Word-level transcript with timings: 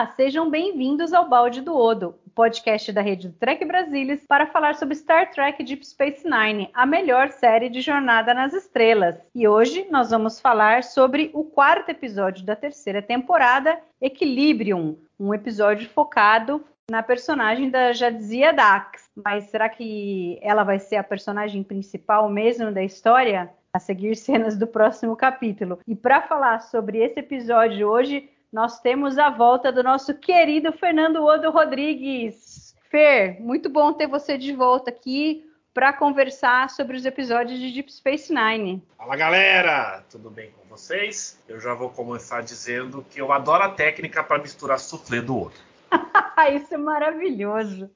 Olá, 0.00 0.14
sejam 0.16 0.48
bem-vindos 0.48 1.12
ao 1.12 1.28
Balde 1.28 1.60
do 1.60 1.76
Odo, 1.76 2.14
o 2.26 2.30
podcast 2.30 2.90
da 2.90 3.02
rede 3.02 3.28
do 3.28 3.34
Trek 3.34 3.62
Brasilis 3.66 4.24
para 4.26 4.46
falar 4.46 4.74
sobre 4.76 4.94
Star 4.94 5.30
Trek 5.30 5.62
Deep 5.62 5.86
Space 5.86 6.24
Nine, 6.26 6.70
a 6.72 6.86
melhor 6.86 7.28
série 7.28 7.68
de 7.68 7.82
Jornada 7.82 8.32
nas 8.32 8.54
Estrelas. 8.54 9.18
E 9.34 9.46
hoje 9.46 9.86
nós 9.90 10.08
vamos 10.08 10.40
falar 10.40 10.84
sobre 10.84 11.30
o 11.34 11.44
quarto 11.44 11.90
episódio 11.90 12.46
da 12.46 12.56
terceira 12.56 13.02
temporada, 13.02 13.78
Equilibrium, 14.00 14.96
um 15.18 15.34
episódio 15.34 15.86
focado 15.90 16.64
na 16.90 17.02
personagem 17.02 17.68
da 17.68 17.92
Jadzia 17.92 18.54
Dax. 18.54 19.04
Mas 19.14 19.50
será 19.50 19.68
que 19.68 20.38
ela 20.40 20.64
vai 20.64 20.78
ser 20.78 20.96
a 20.96 21.04
personagem 21.04 21.62
principal 21.62 22.26
mesmo 22.30 22.72
da 22.72 22.82
história? 22.82 23.50
A 23.70 23.78
seguir 23.78 24.16
cenas 24.16 24.56
do 24.56 24.66
próximo 24.66 25.14
capítulo. 25.14 25.78
E 25.86 25.94
para 25.94 26.22
falar 26.22 26.60
sobre 26.60 27.00
esse 27.00 27.20
episódio 27.20 27.86
hoje, 27.86 28.30
nós 28.52 28.80
temos 28.80 29.16
a 29.16 29.30
volta 29.30 29.70
do 29.70 29.82
nosso 29.82 30.12
querido 30.14 30.72
Fernando 30.72 31.22
Odo 31.22 31.50
Rodrigues. 31.50 32.74
Fer, 32.90 33.40
muito 33.40 33.68
bom 33.68 33.92
ter 33.92 34.08
você 34.08 34.36
de 34.36 34.52
volta 34.52 34.90
aqui 34.90 35.48
para 35.72 35.92
conversar 35.92 36.68
sobre 36.68 36.96
os 36.96 37.06
episódios 37.06 37.60
de 37.60 37.70
Deep 37.72 37.92
Space 37.92 38.32
Nine. 38.34 38.82
Fala 38.96 39.14
galera, 39.14 40.02
tudo 40.10 40.28
bem 40.28 40.50
com 40.50 40.68
vocês? 40.68 41.38
Eu 41.48 41.60
já 41.60 41.74
vou 41.74 41.90
começar 41.90 42.42
dizendo 42.42 43.06
que 43.08 43.20
eu 43.20 43.30
adoro 43.30 43.62
a 43.62 43.70
técnica 43.70 44.24
para 44.24 44.42
misturar 44.42 44.80
soufflé 44.80 45.20
do 45.20 45.36
outro. 45.36 45.60
Isso 46.52 46.74
é 46.74 46.78
maravilhoso. 46.78 47.88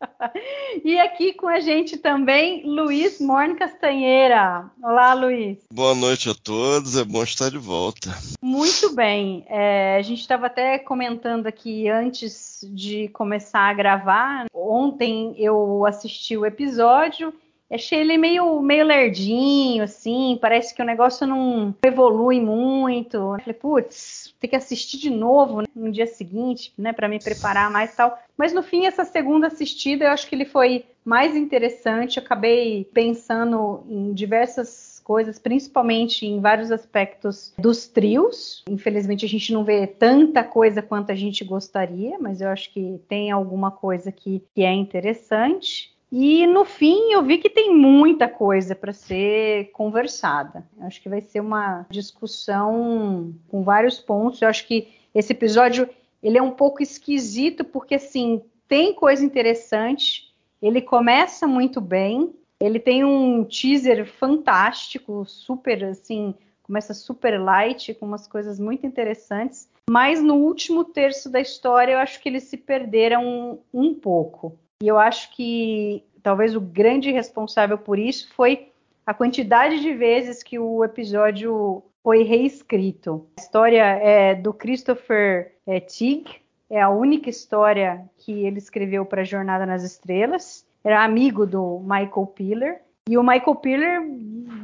E 0.84 0.98
aqui 0.98 1.32
com 1.32 1.48
a 1.48 1.60
gente 1.60 1.96
também, 1.96 2.62
Luiz 2.64 3.20
Morne 3.20 3.56
Castanheira. 3.56 4.70
Olá, 4.82 5.14
Luiz. 5.14 5.58
Boa 5.72 5.94
noite 5.94 6.30
a 6.30 6.34
todos, 6.34 6.96
é 6.96 7.04
bom 7.04 7.22
estar 7.22 7.50
de 7.50 7.58
volta. 7.58 8.10
Muito 8.40 8.94
bem. 8.94 9.44
É, 9.48 9.96
a 9.96 10.02
gente 10.02 10.20
estava 10.20 10.46
até 10.46 10.78
comentando 10.78 11.46
aqui 11.46 11.88
antes 11.88 12.60
de 12.72 13.08
começar 13.08 13.62
a 13.62 13.74
gravar. 13.74 14.46
Ontem 14.54 15.34
eu 15.36 15.84
assisti 15.86 16.36
o 16.36 16.46
episódio 16.46 17.34
achei 17.70 18.00
ele 18.00 18.18
meio, 18.18 18.60
meio 18.60 18.84
lerdinho, 18.84 19.84
assim, 19.84 20.38
parece 20.40 20.74
que 20.74 20.82
o 20.82 20.84
negócio 20.84 21.26
não 21.26 21.74
evolui 21.82 22.40
muito. 22.40 23.36
Falei, 23.38 23.54
putz, 23.54 24.34
tem 24.40 24.50
que 24.50 24.56
assistir 24.56 24.98
de 24.98 25.10
novo 25.10 25.60
né, 25.60 25.66
no 25.74 25.90
dia 25.90 26.06
seguinte, 26.06 26.72
né, 26.76 26.92
para 26.92 27.08
me 27.08 27.18
preparar 27.18 27.70
mais 27.70 27.94
tal. 27.94 28.18
Mas 28.36 28.52
no 28.52 28.62
fim, 28.62 28.86
essa 28.86 29.04
segunda 29.04 29.46
assistida, 29.46 30.06
eu 30.06 30.10
acho 30.10 30.26
que 30.26 30.34
ele 30.34 30.44
foi 30.44 30.84
mais 31.04 31.36
interessante. 31.36 32.16
Eu 32.16 32.24
acabei 32.24 32.88
pensando 32.92 33.84
em 33.88 34.12
diversas 34.12 35.00
coisas, 35.04 35.38
principalmente 35.38 36.26
em 36.26 36.40
vários 36.40 36.70
aspectos 36.70 37.52
dos 37.58 37.86
trios. 37.86 38.62
Infelizmente, 38.68 39.24
a 39.24 39.28
gente 39.28 39.52
não 39.52 39.64
vê 39.64 39.86
tanta 39.86 40.44
coisa 40.44 40.80
quanto 40.80 41.10
a 41.10 41.14
gente 41.14 41.44
gostaria, 41.44 42.18
mas 42.18 42.40
eu 42.40 42.48
acho 42.48 42.72
que 42.72 43.00
tem 43.08 43.30
alguma 43.30 43.70
coisa 43.70 44.12
que, 44.12 44.42
que 44.54 44.62
é 44.62 44.72
interessante. 44.72 45.92
E 46.12 46.44
no 46.46 46.64
fim 46.64 47.12
eu 47.12 47.22
vi 47.22 47.38
que 47.38 47.48
tem 47.48 47.72
muita 47.74 48.28
coisa 48.28 48.74
para 48.74 48.92
ser 48.92 49.70
conversada. 49.70 50.66
Acho 50.80 51.00
que 51.00 51.08
vai 51.08 51.20
ser 51.20 51.40
uma 51.40 51.86
discussão 51.88 53.32
com 53.48 53.62
vários 53.62 54.00
pontos. 54.00 54.42
Eu 54.42 54.48
acho 54.48 54.66
que 54.66 54.88
esse 55.14 55.32
episódio 55.32 55.88
ele 56.22 56.36
é 56.36 56.42
um 56.42 56.50
pouco 56.50 56.82
esquisito 56.82 57.64
porque 57.64 57.94
assim 57.94 58.42
tem 58.66 58.92
coisa 58.92 59.24
interessante. 59.24 60.34
Ele 60.60 60.82
começa 60.82 61.46
muito 61.46 61.80
bem. 61.80 62.34
Ele 62.58 62.78
tem 62.78 63.04
um 63.04 63.44
teaser 63.44 64.04
fantástico, 64.04 65.24
super 65.24 65.82
assim, 65.84 66.34
começa 66.62 66.92
super 66.92 67.40
light 67.40 67.94
com 67.94 68.04
umas 68.04 68.26
coisas 68.26 68.60
muito 68.60 68.84
interessantes. 68.84 69.68
Mas 69.88 70.22
no 70.22 70.34
último 70.34 70.84
terço 70.84 71.30
da 71.30 71.40
história 71.40 71.92
eu 71.92 71.98
acho 71.98 72.20
que 72.20 72.28
eles 72.28 72.44
se 72.44 72.56
perderam 72.56 73.24
um, 73.24 73.58
um 73.72 73.94
pouco. 73.94 74.58
E 74.82 74.88
eu 74.88 74.98
acho 74.98 75.30
que 75.34 76.02
talvez 76.22 76.56
o 76.56 76.60
grande 76.60 77.10
responsável 77.10 77.76
por 77.76 77.98
isso 77.98 78.32
foi 78.34 78.70
a 79.06 79.12
quantidade 79.12 79.80
de 79.80 79.92
vezes 79.92 80.42
que 80.42 80.58
o 80.58 80.84
episódio 80.84 81.82
foi 82.02 82.22
reescrito. 82.22 83.26
A 83.38 83.40
história 83.40 83.82
é 83.82 84.34
do 84.34 84.52
Christopher 84.52 85.52
é, 85.66 85.80
Teague, 85.80 86.40
é 86.70 86.80
a 86.80 86.88
única 86.88 87.28
história 87.28 88.08
que 88.18 88.46
ele 88.46 88.58
escreveu 88.58 89.04
para 89.04 89.24
Jornada 89.24 89.66
nas 89.66 89.82
Estrelas. 89.82 90.64
Era 90.84 91.04
amigo 91.04 91.44
do 91.44 91.80
Michael 91.80 92.26
Piller. 92.34 92.80
E 93.08 93.18
o 93.18 93.22
Michael 93.22 93.56
Piller 93.56 94.00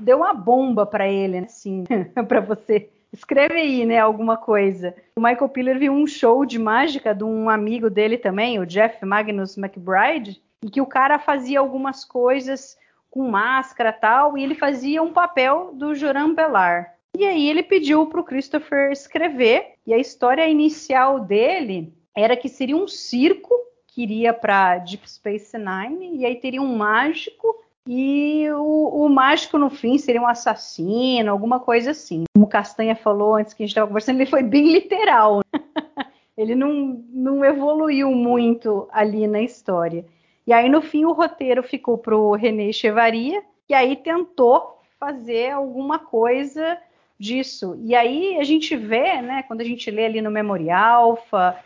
deu 0.03 0.19
uma 0.19 0.33
bomba 0.33 0.87
para 0.87 1.09
ele, 1.09 1.41
né? 1.41 1.47
assim, 1.47 1.85
para 2.29 2.41
você 2.41 2.89
escreve 3.17 3.55
aí, 3.55 3.87
né, 3.87 3.99
alguma 3.99 4.37
coisa. 4.37 4.95
O 5.17 5.21
Michael 5.21 5.49
Piller 5.49 5.79
viu 5.79 5.93
um 5.93 6.07
show 6.07 6.45
de 6.45 6.59
mágica 6.59 7.15
de 7.15 7.25
um 7.25 7.49
amigo 7.49 7.89
dele 7.89 8.19
também, 8.19 8.59
o 8.59 8.67
Jeff 8.67 9.05
Magnus 9.05 9.57
McBride, 9.57 10.41
e 10.63 10.71
que 10.71 10.81
o 10.81 10.87
cara 10.87 11.19
fazia 11.19 11.59
algumas 11.59 12.05
coisas 12.05 12.77
com 13.11 13.29
máscara 13.31 13.93
tal, 13.93 14.37
e 14.37 14.45
ele 14.45 14.55
fazia 14.55 15.03
um 15.03 15.13
papel 15.13 15.71
do 15.73 15.95
Joran 15.95 16.35
Belar. 16.35 16.95
E 17.17 17.25
aí 17.25 17.49
ele 17.49 17.63
pediu 17.63 18.07
para 18.07 18.21
o 18.21 18.25
Christopher 18.25 18.93
escrever, 18.93 19.73
e 19.87 19.95
a 19.95 19.99
história 19.99 20.47
inicial 20.47 21.21
dele 21.21 21.95
era 22.15 22.37
que 22.37 22.49
seria 22.49 22.77
um 22.77 22.87
circo 22.87 23.55
que 23.87 24.03
iria 24.03 24.35
para 24.35 24.77
Deep 24.79 25.09
Space 25.09 25.57
Nine, 25.57 26.19
e 26.19 26.27
aí 26.27 26.37
teria 26.37 26.61
um 26.61 26.77
mágico 26.77 27.65
e 27.87 28.51
o, 28.51 29.05
o, 29.05 29.09
mágico, 29.09 29.57
no 29.57 29.71
fim, 29.71 29.97
seria 29.97 30.21
um 30.21 30.27
assassino, 30.27 31.31
alguma 31.31 31.61
coisa 31.61 31.93
assim. 31.93 32.25
Como 32.35 32.49
Castanha 32.49 32.97
falou 32.97 33.37
antes 33.37 33.55
que 33.55 33.63
a 33.63 33.65
gente 33.65 33.71
estava 33.71 33.87
conversando, 33.87 34.21
ele 34.21 34.31
foi 34.31 34.43
bem 34.43 34.73
literal. 34.73 35.43
ele 36.37 36.55
não, 36.55 37.03
não 37.09 37.45
evoluiu 37.45 38.11
muito 38.11 38.89
ali 38.91 39.29
na 39.29 39.41
história. 39.41 40.05
E 40.47 40.53
aí, 40.53 40.69
no 40.69 40.83
fim, 40.83 41.05
o 41.05 41.13
roteiro 41.13 41.63
ficou 41.63 41.97
para 41.97 42.17
o 42.17 42.35
René 42.35 42.73
Chevaria, 42.73 43.43
e 43.69 43.75
aí 43.75 43.97
tentou 43.97 44.79
fazer 44.99 45.51
alguma 45.51 45.99
coisa 45.99 46.79
disso. 47.19 47.79
E 47.83 47.95
aí 47.95 48.37
a 48.39 48.45
gente 48.45 48.77
vê, 48.77 49.21
né, 49.23 49.43
quando 49.45 49.61
a 49.61 49.65
gente 49.65 49.91
lê 49.91 50.07
ali 50.07 50.21
no 50.21 50.31
Memorial 50.31 51.05
Alpha, 51.05 51.57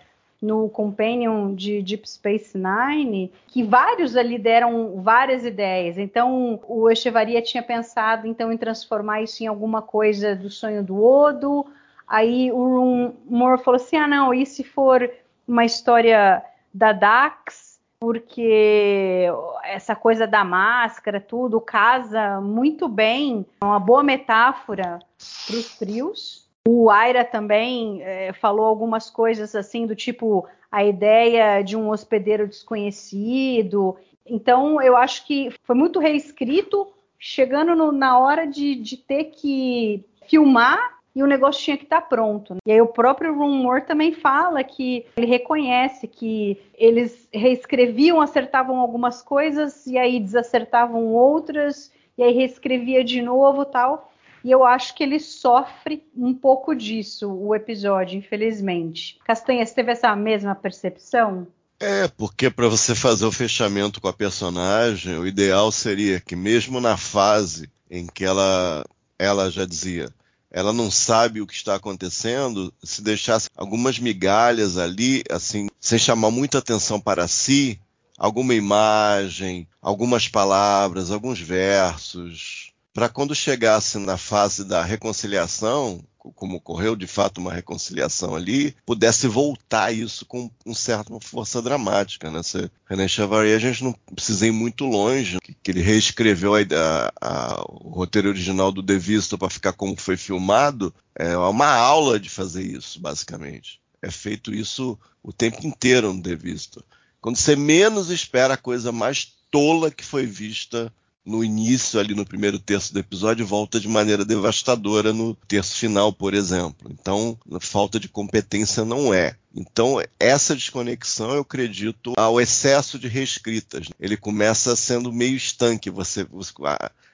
no 0.40 0.68
Companion 0.70 1.54
de 1.54 1.82
Deep 1.82 2.08
Space 2.08 2.56
Nine, 2.56 3.30
que 3.46 3.62
vários 3.62 4.16
ali 4.16 4.38
deram 4.38 5.02
várias 5.02 5.44
ideias. 5.44 5.98
Então, 5.98 6.60
o 6.66 6.88
Echevaria 6.90 7.42
tinha 7.42 7.62
pensado 7.62 8.26
então 8.26 8.50
em 8.50 8.56
transformar 8.56 9.22
isso 9.22 9.42
em 9.42 9.46
alguma 9.46 9.82
coisa 9.82 10.34
do 10.34 10.48
sonho 10.48 10.82
do 10.82 11.04
Odo. 11.04 11.66
Aí 12.08 12.50
o 12.50 12.56
Ron 12.56 13.14
Moore 13.28 13.62
falou 13.62 13.76
assim: 13.76 13.96
ah, 13.96 14.08
não, 14.08 14.32
e 14.32 14.46
se 14.46 14.64
for 14.64 15.08
uma 15.46 15.64
história 15.64 16.42
da 16.72 16.92
Dax? 16.92 17.78
Porque 18.00 19.26
essa 19.62 19.94
coisa 19.94 20.26
da 20.26 20.42
máscara, 20.42 21.20
tudo, 21.20 21.60
casa 21.60 22.40
muito 22.40 22.88
bem, 22.88 23.44
é 23.60 23.64
uma 23.64 23.78
boa 23.78 24.02
metáfora 24.02 25.00
para 25.46 25.56
os 25.56 25.76
trios. 25.76 26.49
O 26.68 26.90
Aira 26.90 27.24
também 27.24 28.02
é, 28.02 28.32
falou 28.32 28.66
algumas 28.66 29.08
coisas 29.08 29.54
assim 29.54 29.86
do 29.86 29.96
tipo 29.96 30.46
a 30.70 30.84
ideia 30.84 31.62
de 31.62 31.76
um 31.76 31.88
hospedeiro 31.90 32.46
desconhecido. 32.46 33.96
Então 34.26 34.80
eu 34.80 34.96
acho 34.96 35.26
que 35.26 35.50
foi 35.64 35.74
muito 35.74 35.98
reescrito, 35.98 36.86
chegando 37.18 37.74
no, 37.74 37.90
na 37.90 38.18
hora 38.18 38.46
de, 38.46 38.74
de, 38.76 38.96
ter 38.96 39.24
que 39.24 40.04
filmar 40.28 40.98
e 41.16 41.22
o 41.22 41.26
negócio 41.26 41.62
tinha 41.62 41.76
que 41.76 41.84
estar 41.84 42.02
tá 42.02 42.06
pronto. 42.06 42.56
E 42.64 42.70
aí 42.70 42.80
o 42.80 42.86
próprio 42.86 43.34
Rumor 43.34 43.82
também 43.82 44.12
fala 44.12 44.62
que 44.62 45.06
ele 45.16 45.26
reconhece 45.26 46.06
que 46.06 46.60
eles 46.74 47.28
reescreviam, 47.32 48.20
acertavam 48.20 48.78
algumas 48.78 49.22
coisas 49.22 49.86
e 49.86 49.98
aí 49.98 50.20
desacertavam 50.20 51.06
outras 51.06 51.92
e 52.16 52.22
aí 52.22 52.32
reescrevia 52.32 53.02
de 53.02 53.22
novo 53.22 53.64
tal. 53.64 54.09
E 54.44 54.50
eu 54.50 54.64
acho 54.64 54.94
que 54.94 55.02
ele 55.02 55.20
sofre 55.20 56.04
um 56.16 56.34
pouco 56.34 56.74
disso, 56.74 57.30
o 57.30 57.54
episódio, 57.54 58.18
infelizmente. 58.18 59.18
Castanha, 59.24 59.64
você 59.64 59.74
teve 59.74 59.92
essa 59.92 60.14
mesma 60.16 60.54
percepção? 60.54 61.46
É, 61.78 62.08
porque 62.08 62.50
para 62.50 62.68
você 62.68 62.94
fazer 62.94 63.24
o 63.24 63.32
fechamento 63.32 64.00
com 64.00 64.08
a 64.08 64.12
personagem, 64.12 65.18
o 65.18 65.26
ideal 65.26 65.72
seria 65.72 66.20
que 66.20 66.36
mesmo 66.36 66.80
na 66.80 66.96
fase 66.96 67.70
em 67.90 68.06
que 68.06 68.24
ela, 68.24 68.84
ela 69.18 69.50
já 69.50 69.64
dizia, 69.64 70.10
ela 70.50 70.72
não 70.72 70.90
sabe 70.90 71.40
o 71.40 71.46
que 71.46 71.54
está 71.54 71.76
acontecendo, 71.76 72.72
se 72.82 73.02
deixasse 73.02 73.48
algumas 73.56 73.98
migalhas 73.98 74.76
ali, 74.76 75.22
assim, 75.30 75.68
sem 75.78 75.98
chamar 75.98 76.30
muita 76.30 76.58
atenção 76.58 77.00
para 77.00 77.26
si, 77.26 77.80
alguma 78.18 78.54
imagem, 78.54 79.66
algumas 79.80 80.28
palavras, 80.28 81.10
alguns 81.10 81.40
versos, 81.40 82.69
para 82.92 83.08
quando 83.08 83.34
chegasse 83.34 83.98
na 83.98 84.16
fase 84.16 84.64
da 84.64 84.82
reconciliação, 84.82 86.02
como 86.34 86.56
ocorreu 86.56 86.94
de 86.94 87.06
fato 87.06 87.38
uma 87.38 87.52
reconciliação 87.52 88.34
ali, 88.34 88.74
pudesse 88.84 89.26
voltar 89.26 89.92
isso 89.92 90.26
com 90.26 90.50
um 90.66 90.74
certa 90.74 91.18
força 91.20 91.62
dramática. 91.62 92.30
Né? 92.30 92.42
Você, 92.42 92.70
René 92.88 93.08
Chevalier, 93.08 93.56
a 93.56 93.60
gente 93.60 93.82
não 93.84 93.92
precisa 94.14 94.46
ir 94.46 94.50
muito 94.50 94.84
longe, 94.84 95.38
que, 95.40 95.54
que 95.54 95.70
ele 95.70 95.80
reescreveu 95.80 96.54
a, 96.54 96.60
a, 96.60 97.12
a, 97.20 97.62
o 97.62 97.90
roteiro 97.90 98.28
original 98.28 98.70
do 98.70 98.82
The 98.82 98.98
Vista 98.98 99.38
para 99.38 99.48
ficar 99.48 99.72
como 99.72 99.96
foi 99.96 100.16
filmado, 100.16 100.92
é 101.14 101.36
uma 101.36 101.72
aula 101.72 102.18
de 102.20 102.28
fazer 102.28 102.62
isso, 102.62 103.00
basicamente. 103.00 103.80
É 104.02 104.10
feito 104.10 104.52
isso 104.52 104.98
o 105.22 105.32
tempo 105.32 105.66
inteiro 105.66 106.12
no 106.12 106.22
The 106.22 106.34
Vista. 106.34 106.84
Quando 107.20 107.36
você 107.36 107.54
menos 107.54 108.10
espera 108.10 108.54
a 108.54 108.58
coisa 108.58 108.90
mais 108.90 109.34
tola 109.50 109.90
que 109.90 110.04
foi 110.04 110.26
vista 110.26 110.92
no 111.24 111.44
início, 111.44 112.00
ali 112.00 112.14
no 112.14 112.24
primeiro 112.24 112.58
terço 112.58 112.92
do 112.92 112.98
episódio, 112.98 113.46
volta 113.46 113.78
de 113.78 113.88
maneira 113.88 114.24
devastadora 114.24 115.12
no 115.12 115.34
terço 115.46 115.76
final, 115.76 116.12
por 116.12 116.34
exemplo. 116.34 116.90
Então, 116.90 117.38
falta 117.60 118.00
de 118.00 118.08
competência 118.08 118.84
não 118.84 119.12
é. 119.12 119.36
Então, 119.54 120.02
essa 120.18 120.54
desconexão, 120.54 121.32
eu 121.32 121.40
acredito, 121.42 122.14
ao 122.16 122.40
excesso 122.40 122.98
de 122.98 123.08
reescritas. 123.08 123.88
Ele 123.98 124.16
começa 124.16 124.74
sendo 124.76 125.12
meio 125.12 125.36
estanque. 125.36 125.90
Você, 125.90 126.26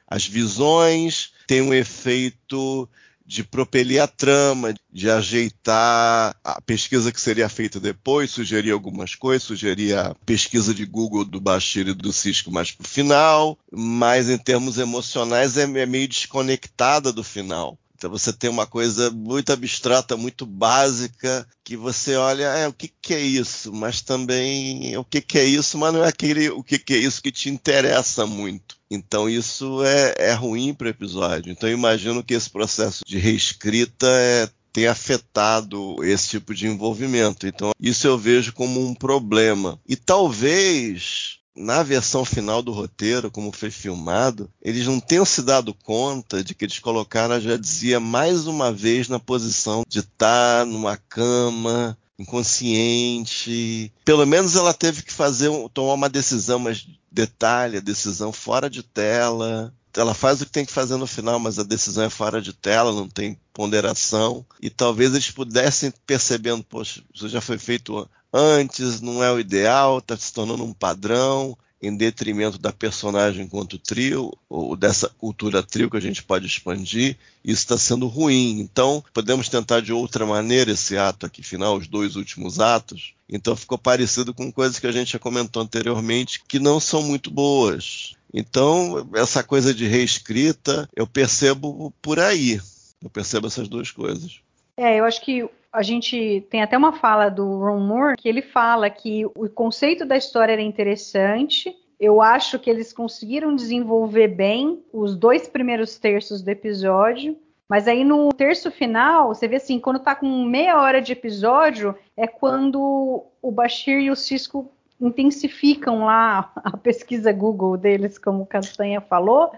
as 0.07 0.27
visões 0.27 1.33
têm 1.47 1.63
um 1.63 1.75
efeito 1.75 2.89
de 3.27 3.43
propelir 3.43 4.01
a 4.01 4.07
trama, 4.07 4.73
de 4.93 5.11
ajeitar 5.11 6.37
a 6.45 6.61
pesquisa 6.63 7.11
que 7.11 7.21
seria 7.21 7.49
feita 7.49 7.81
depois, 7.81 8.31
sugerir 8.31 8.71
algumas 8.71 9.15
coisas, 9.15 9.43
sugerir 9.43 9.97
a 9.97 10.15
pesquisa 10.25 10.73
de 10.73 10.87
Google 10.87 11.25
do 11.25 11.41
Bashir 11.41 11.89
e 11.89 11.95
do 11.95 12.13
Cisco 12.13 12.53
mais 12.53 12.71
para 12.71 12.85
o 12.85 12.89
final, 12.89 13.59
mas 13.73 14.31
em 14.31 14.39
termos 14.39 14.79
emocionais 14.79 15.57
é, 15.57 15.63
é 15.63 15.87
meio 15.87 16.07
desconectada 16.07 17.13
do 17.13 17.25
final. 17.25 17.77
Então 17.97 18.11
você 18.11 18.31
tem 18.31 18.51
uma 18.51 18.67
coisa 18.67 19.11
muito 19.11 19.51
abstrata, 19.53 20.17
muito 20.17 20.45
básica, 20.45 21.49
que 21.65 21.77
você 21.77 22.15
olha, 22.15 22.45
é, 22.45 22.69
o 22.69 22.73
que, 22.73 22.89
que 22.89 23.15
é 23.15 23.21
isso? 23.21 23.73
Mas 23.73 24.03
também, 24.03 24.97
o 24.99 25.05
que, 25.05 25.21
que 25.23 25.39
é 25.39 25.45
isso? 25.45 25.79
Mas 25.79 25.95
não 25.95 26.05
é 26.05 26.09
aquele, 26.09 26.51
o 26.51 26.63
que, 26.63 26.79
que 26.79 26.93
é 26.93 26.99
isso 26.99 27.23
que 27.23 27.33
te 27.33 27.49
interessa 27.49 28.27
muito. 28.27 28.76
Então 28.91 29.29
isso 29.29 29.83
é, 29.85 30.15
é 30.19 30.33
ruim 30.33 30.73
para 30.73 30.87
o 30.87 30.91
episódio. 30.91 31.51
Então 31.51 31.69
eu 31.69 31.77
imagino 31.77 32.23
que 32.23 32.35
esse 32.35 32.51
processo 32.51 33.03
de 33.07 33.19
reescrita 33.19 34.07
é, 34.07 34.49
afetado 34.85 35.97
esse 36.05 36.29
tipo 36.29 36.55
de 36.55 36.67
envolvimento. 36.67 37.47
Então, 37.47 37.71
isso 37.81 38.07
eu 38.07 38.19
vejo 38.19 38.53
como 38.53 38.85
um 38.85 38.95
problema. 38.95 39.81
E 39.89 39.97
talvez 39.97 41.39
na 41.57 41.83
versão 41.83 42.25
final 42.25 42.61
do 42.61 42.73
roteiro, 42.73 43.31
como 43.31 43.51
foi 43.51 43.71
filmado, 43.71 44.51
eles 44.61 44.87
não 44.87 45.01
tenham 45.01 45.25
se 45.25 45.41
dado 45.41 45.73
conta 45.73 46.45
de 46.45 46.55
que 46.55 46.67
eles 46.67 46.79
colocaram, 46.79 47.41
já 47.41 47.57
dizia, 47.57 47.99
mais 47.99 48.47
uma 48.47 48.71
vez 48.71 49.09
na 49.09 49.19
posição 49.19 49.83
de 49.89 50.01
estar 50.01 50.61
tá 50.61 50.67
numa 50.67 50.99
cama, 50.99 51.97
inconsciente. 52.19 53.91
Pelo 54.05 54.27
menos 54.27 54.55
ela 54.55 54.75
teve 54.75 55.03
que 55.03 55.13
fazer 55.13 55.51
tomar 55.73 55.95
uma 55.95 56.09
decisão, 56.09 56.59
mas 56.59 56.87
detalhe, 57.17 57.79
a 57.79 57.81
decisão 57.81 58.31
fora 58.31 58.69
de 58.69 58.83
tela. 58.83 59.73
Ela 59.97 60.13
faz 60.13 60.43
o 60.43 60.45
que 60.45 60.53
tem 60.53 60.67
que 60.67 60.73
fazer 60.73 60.97
no 60.97 61.07
final, 61.07 61.41
mas 61.41 61.59
a 61.59 61.63
decisão 61.63 62.05
é 62.05 62.11
fora 62.11 62.43
de 62.43 62.53
tela, 62.53 62.93
não 62.93 63.09
tem 63.09 63.39
ponderação. 63.55 64.45
E 64.61 64.69
talvez 64.69 65.13
eles 65.13 65.31
pudessem 65.31 65.91
percebendo, 66.07 66.63
poxa, 66.63 67.03
isso 67.15 67.29
já 67.31 67.41
foi 67.41 67.57
feito 67.57 68.07
antes, 68.31 69.01
não 69.01 69.25
é 69.25 69.33
o 69.33 69.41
ideal, 69.41 69.99
está 69.99 70.15
se 70.15 70.31
tornando 70.31 70.63
um 70.63 70.75
padrão 70.75 71.57
em 71.87 71.97
detrimento 71.97 72.59
da 72.59 72.73
personagem 72.73 73.45
enquanto 73.45 73.79
trio, 73.79 74.33
ou 74.49 74.77
dessa 74.77 75.09
cultura 75.09 75.63
trio 75.63 75.91
que 75.91 75.97
a 75.97 76.01
gente 76.01 76.23
pode 76.23 76.47
expandir, 76.47 77.17
isso 77.45 77.63
está 77.63 77.79
sendo 77.79 78.07
ruim. 78.07 78.61
Então, 78.61 79.03
podemos 79.13 79.49
tentar 79.49 79.81
de 79.81 79.93
outra 79.93 80.27
maneira 80.27 80.73
esse 80.73 80.97
ato 80.97 81.27
aqui 81.27 81.43
final, 81.43 81.77
os 81.77 81.87
dois 81.87 82.17
últimos 82.17 82.61
atos. 82.61 83.15
Então, 83.29 83.57
ficou 83.57 83.79
parecido 83.79 84.35
com 84.35 84.53
coisas 84.53 84.79
que 84.79 84.87
a 84.87 84.93
gente 84.93 85.13
já 85.13 85.19
comentou 85.19 85.63
anteriormente, 85.63 86.43
que 86.47 86.59
não 86.59 86.79
são 86.79 87.03
muito 87.03 87.31
boas. 87.31 88.15
Então, 88.33 89.09
essa 89.15 89.43
coisa 89.43 89.73
de 89.73 89.87
reescrita, 89.87 90.89
eu 90.95 91.07
percebo 91.07 91.93
por 92.03 92.19
aí. 92.19 92.61
Eu 93.03 93.11
percebo 93.11 93.47
essas 93.47 93.69
duas 93.69 93.91
coisas. 93.91 94.41
É, 94.77 95.01
eu 95.01 95.05
acho 95.05 95.25
que 95.25 95.49
a 95.77 95.83
gente 95.83 96.47
tem 96.49 96.63
até 96.63 96.77
uma 96.77 96.95
fala 96.95 97.29
do 97.29 97.59
Ron 97.59 97.81
Moore 97.81 98.17
que 98.17 98.27
ele 98.27 98.41
fala 98.41 98.89
que 98.89 99.27
o 99.27 99.47
conceito 99.51 100.07
da 100.07 100.17
história 100.17 100.55
era 100.55 100.63
interessante. 100.63 101.77
Eu 102.01 102.23
acho 102.23 102.59
que 102.59 102.71
eles 102.71 102.95
conseguiram 102.95 103.55
desenvolver 103.55 104.29
bem 104.29 104.83
os 104.91 105.15
dois 105.15 105.47
primeiros 105.47 105.99
terços 105.99 106.41
do 106.41 106.49
episódio. 106.49 107.37
Mas 107.69 107.87
aí 107.87 108.05
no 108.05 108.31
terço 108.31 108.71
final, 108.71 109.29
você 109.29 109.47
vê 109.47 109.57
assim, 109.57 109.79
quando 109.79 109.99
tá 109.99 110.15
com 110.15 110.45
meia 110.45 110.81
hora 110.81 111.03
de 111.03 111.13
episódio, 111.13 111.95
é 112.17 112.27
quando 112.27 113.27
o 113.43 113.53
Bashir 113.53 113.99
e 114.01 114.11
o 114.11 114.17
Cisco 114.17 114.73
intensificam 114.99 116.07
lá 116.07 116.53
a 116.55 116.75
pesquisa 116.75 117.33
Google 117.33 117.77
deles, 117.77 118.17
como 118.17 118.45
o 118.45 118.47
Castanha 118.47 119.03
falou, 119.03 119.53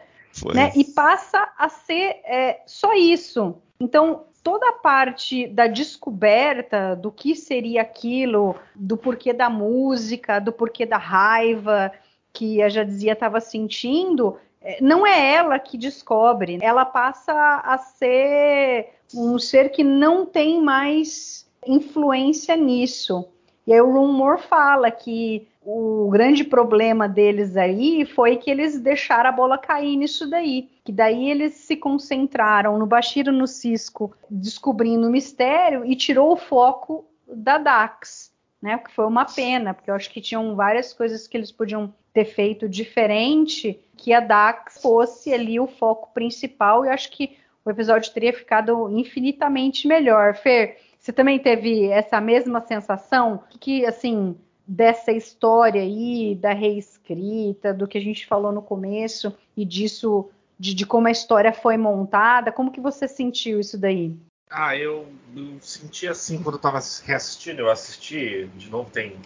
né? 0.53 0.73
E 0.75 0.83
passa 0.85 1.49
a 1.57 1.69
ser 1.69 2.21
é, 2.25 2.61
só 2.67 2.93
isso. 2.95 3.57
Então, 3.79 4.25
toda 4.43 4.69
a 4.69 4.73
parte 4.73 5.47
da 5.47 5.67
descoberta 5.67 6.95
do 6.95 7.11
que 7.11 7.35
seria 7.35 7.83
aquilo, 7.83 8.55
do 8.75 8.97
porquê 8.97 9.33
da 9.33 9.51
música, 9.51 10.39
do 10.39 10.53
porquê 10.53 10.87
da 10.87 10.99
raiva 10.99 11.93
que 12.33 12.63
a 12.63 12.69
Jadzia 12.69 13.13
estava 13.13 13.41
sentindo, 13.41 14.37
é, 14.61 14.79
não 14.81 15.07
é 15.07 15.35
ela 15.35 15.59
que 15.59 15.77
descobre, 15.79 16.59
ela 16.61 16.85
passa 16.85 17.33
a 17.65 17.79
ser 17.79 18.89
um 19.15 19.39
ser 19.39 19.71
que 19.71 19.83
não 19.83 20.27
tem 20.27 20.61
mais 20.61 21.49
influência 21.67 22.57
nisso. 22.57 23.27
E 23.67 23.73
aí 23.73 23.81
o 23.81 23.93
Rumor 23.93 24.39
fala 24.39 24.91
que 24.91 25.47
o 25.63 26.09
grande 26.11 26.45
problema 26.45 27.07
deles 27.07 27.57
aí 27.57 28.07
foi 28.07 28.37
que 28.37 28.51
eles 28.51 28.81
deixaram 28.81 29.29
a 29.29 29.33
bola 29.33 29.59
cair 29.59 29.97
nisso 29.97 30.29
daí. 30.29 30.71
Que 30.89 30.93
daí 30.93 31.31
eles 31.31 31.53
se 31.53 31.77
concentraram 31.77 32.79
no 32.79 32.87
Bashir 32.87 33.31
no 33.31 33.47
Cisco, 33.47 34.17
descobrindo 34.31 35.07
o 35.07 35.11
mistério 35.11 35.85
e 35.85 35.95
tirou 35.95 36.33
o 36.33 36.37
foco 36.39 37.05
da 37.31 37.59
Dax, 37.59 38.33
né? 38.63 38.79
Que 38.79 38.91
foi 38.93 39.05
uma 39.05 39.27
pena, 39.27 39.75
porque 39.75 39.91
eu 39.91 39.95
acho 39.95 40.11
que 40.11 40.19
tinham 40.19 40.57
várias 40.57 40.95
coisas 40.95 41.29
que 41.29 41.37
eles 41.37 41.53
podiam 41.53 41.93
ter 42.11 42.25
feito 42.25 42.67
diferente, 42.67 43.79
que 43.99 44.15
a 44.15 44.21
Dax 44.21 44.81
fosse 44.81 45.31
ali 45.31 45.61
o 45.61 45.67
foco 45.67 46.11
principal, 46.15 46.87
e 46.87 46.89
acho 46.89 47.11
que 47.11 47.37
o 47.67 47.71
episódio 47.71 48.11
teria 48.11 48.33
ficado 48.33 48.89
infinitamente 48.91 49.87
melhor. 49.87 50.37
Fer, 50.37 50.79
você 50.99 51.13
também 51.13 51.39
teve 51.39 51.89
essa 51.91 52.19
mesma 52.19 52.63
sensação? 52.63 53.43
Que 53.61 53.85
assim, 53.85 54.35
dessa 54.67 55.13
história 55.13 55.83
aí, 55.83 56.35
da 56.35 56.55
reescrita, 56.55 57.75
do 57.75 57.87
que 57.87 57.99
a 57.99 58.01
gente 58.01 58.27
falou 58.27 58.53
no 58.53 58.63
começo 58.63 59.37
e 59.55 59.67
disso, 59.67 60.31
de, 60.59 60.75
de 60.75 60.85
como 60.85 61.09
a 61.09 61.11
história 61.11 61.53
foi 61.53 61.77
montada, 61.77 62.51
como 62.51 62.73
que 62.73 62.81
você 62.81 63.07
sentiu 63.07 63.61
isso 63.61 63.79
daí? 63.79 64.17
Ah, 64.51 64.77
eu, 64.77 65.07
eu 65.37 65.59
senti 65.61 66.09
assim 66.09 66.43
quando 66.43 66.57
eu 66.57 66.61
tava 66.61 66.81
reassistindo, 67.05 67.61
eu 67.61 67.71
assisti, 67.71 68.49
de 68.57 68.71
novo 68.71 68.91
tem 68.91 69.17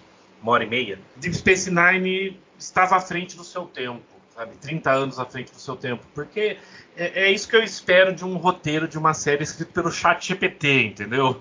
uma 0.42 0.52
hora 0.52 0.64
e 0.64 0.68
meia. 0.68 0.98
Deep 1.16 1.36
Space 1.36 1.70
Nine 1.70 2.40
estava 2.58 2.96
à 2.96 3.00
frente 3.00 3.36
do 3.36 3.44
seu 3.44 3.64
tempo, 3.66 4.02
sabe? 4.34 4.56
30 4.56 4.90
anos 4.90 5.18
à 5.18 5.24
frente 5.24 5.52
do 5.52 5.58
seu 5.58 5.76
tempo. 5.76 6.04
Porque 6.12 6.58
é, 6.96 7.24
é 7.24 7.30
isso 7.30 7.48
que 7.48 7.56
eu 7.56 7.62
espero 7.62 8.12
de 8.12 8.24
um 8.24 8.36
roteiro 8.36 8.88
de 8.88 8.98
uma 8.98 9.14
série 9.14 9.44
escrito 9.44 9.72
pelo 9.72 9.90
chat 9.90 10.26
GPT, 10.26 10.86
entendeu? 10.86 11.40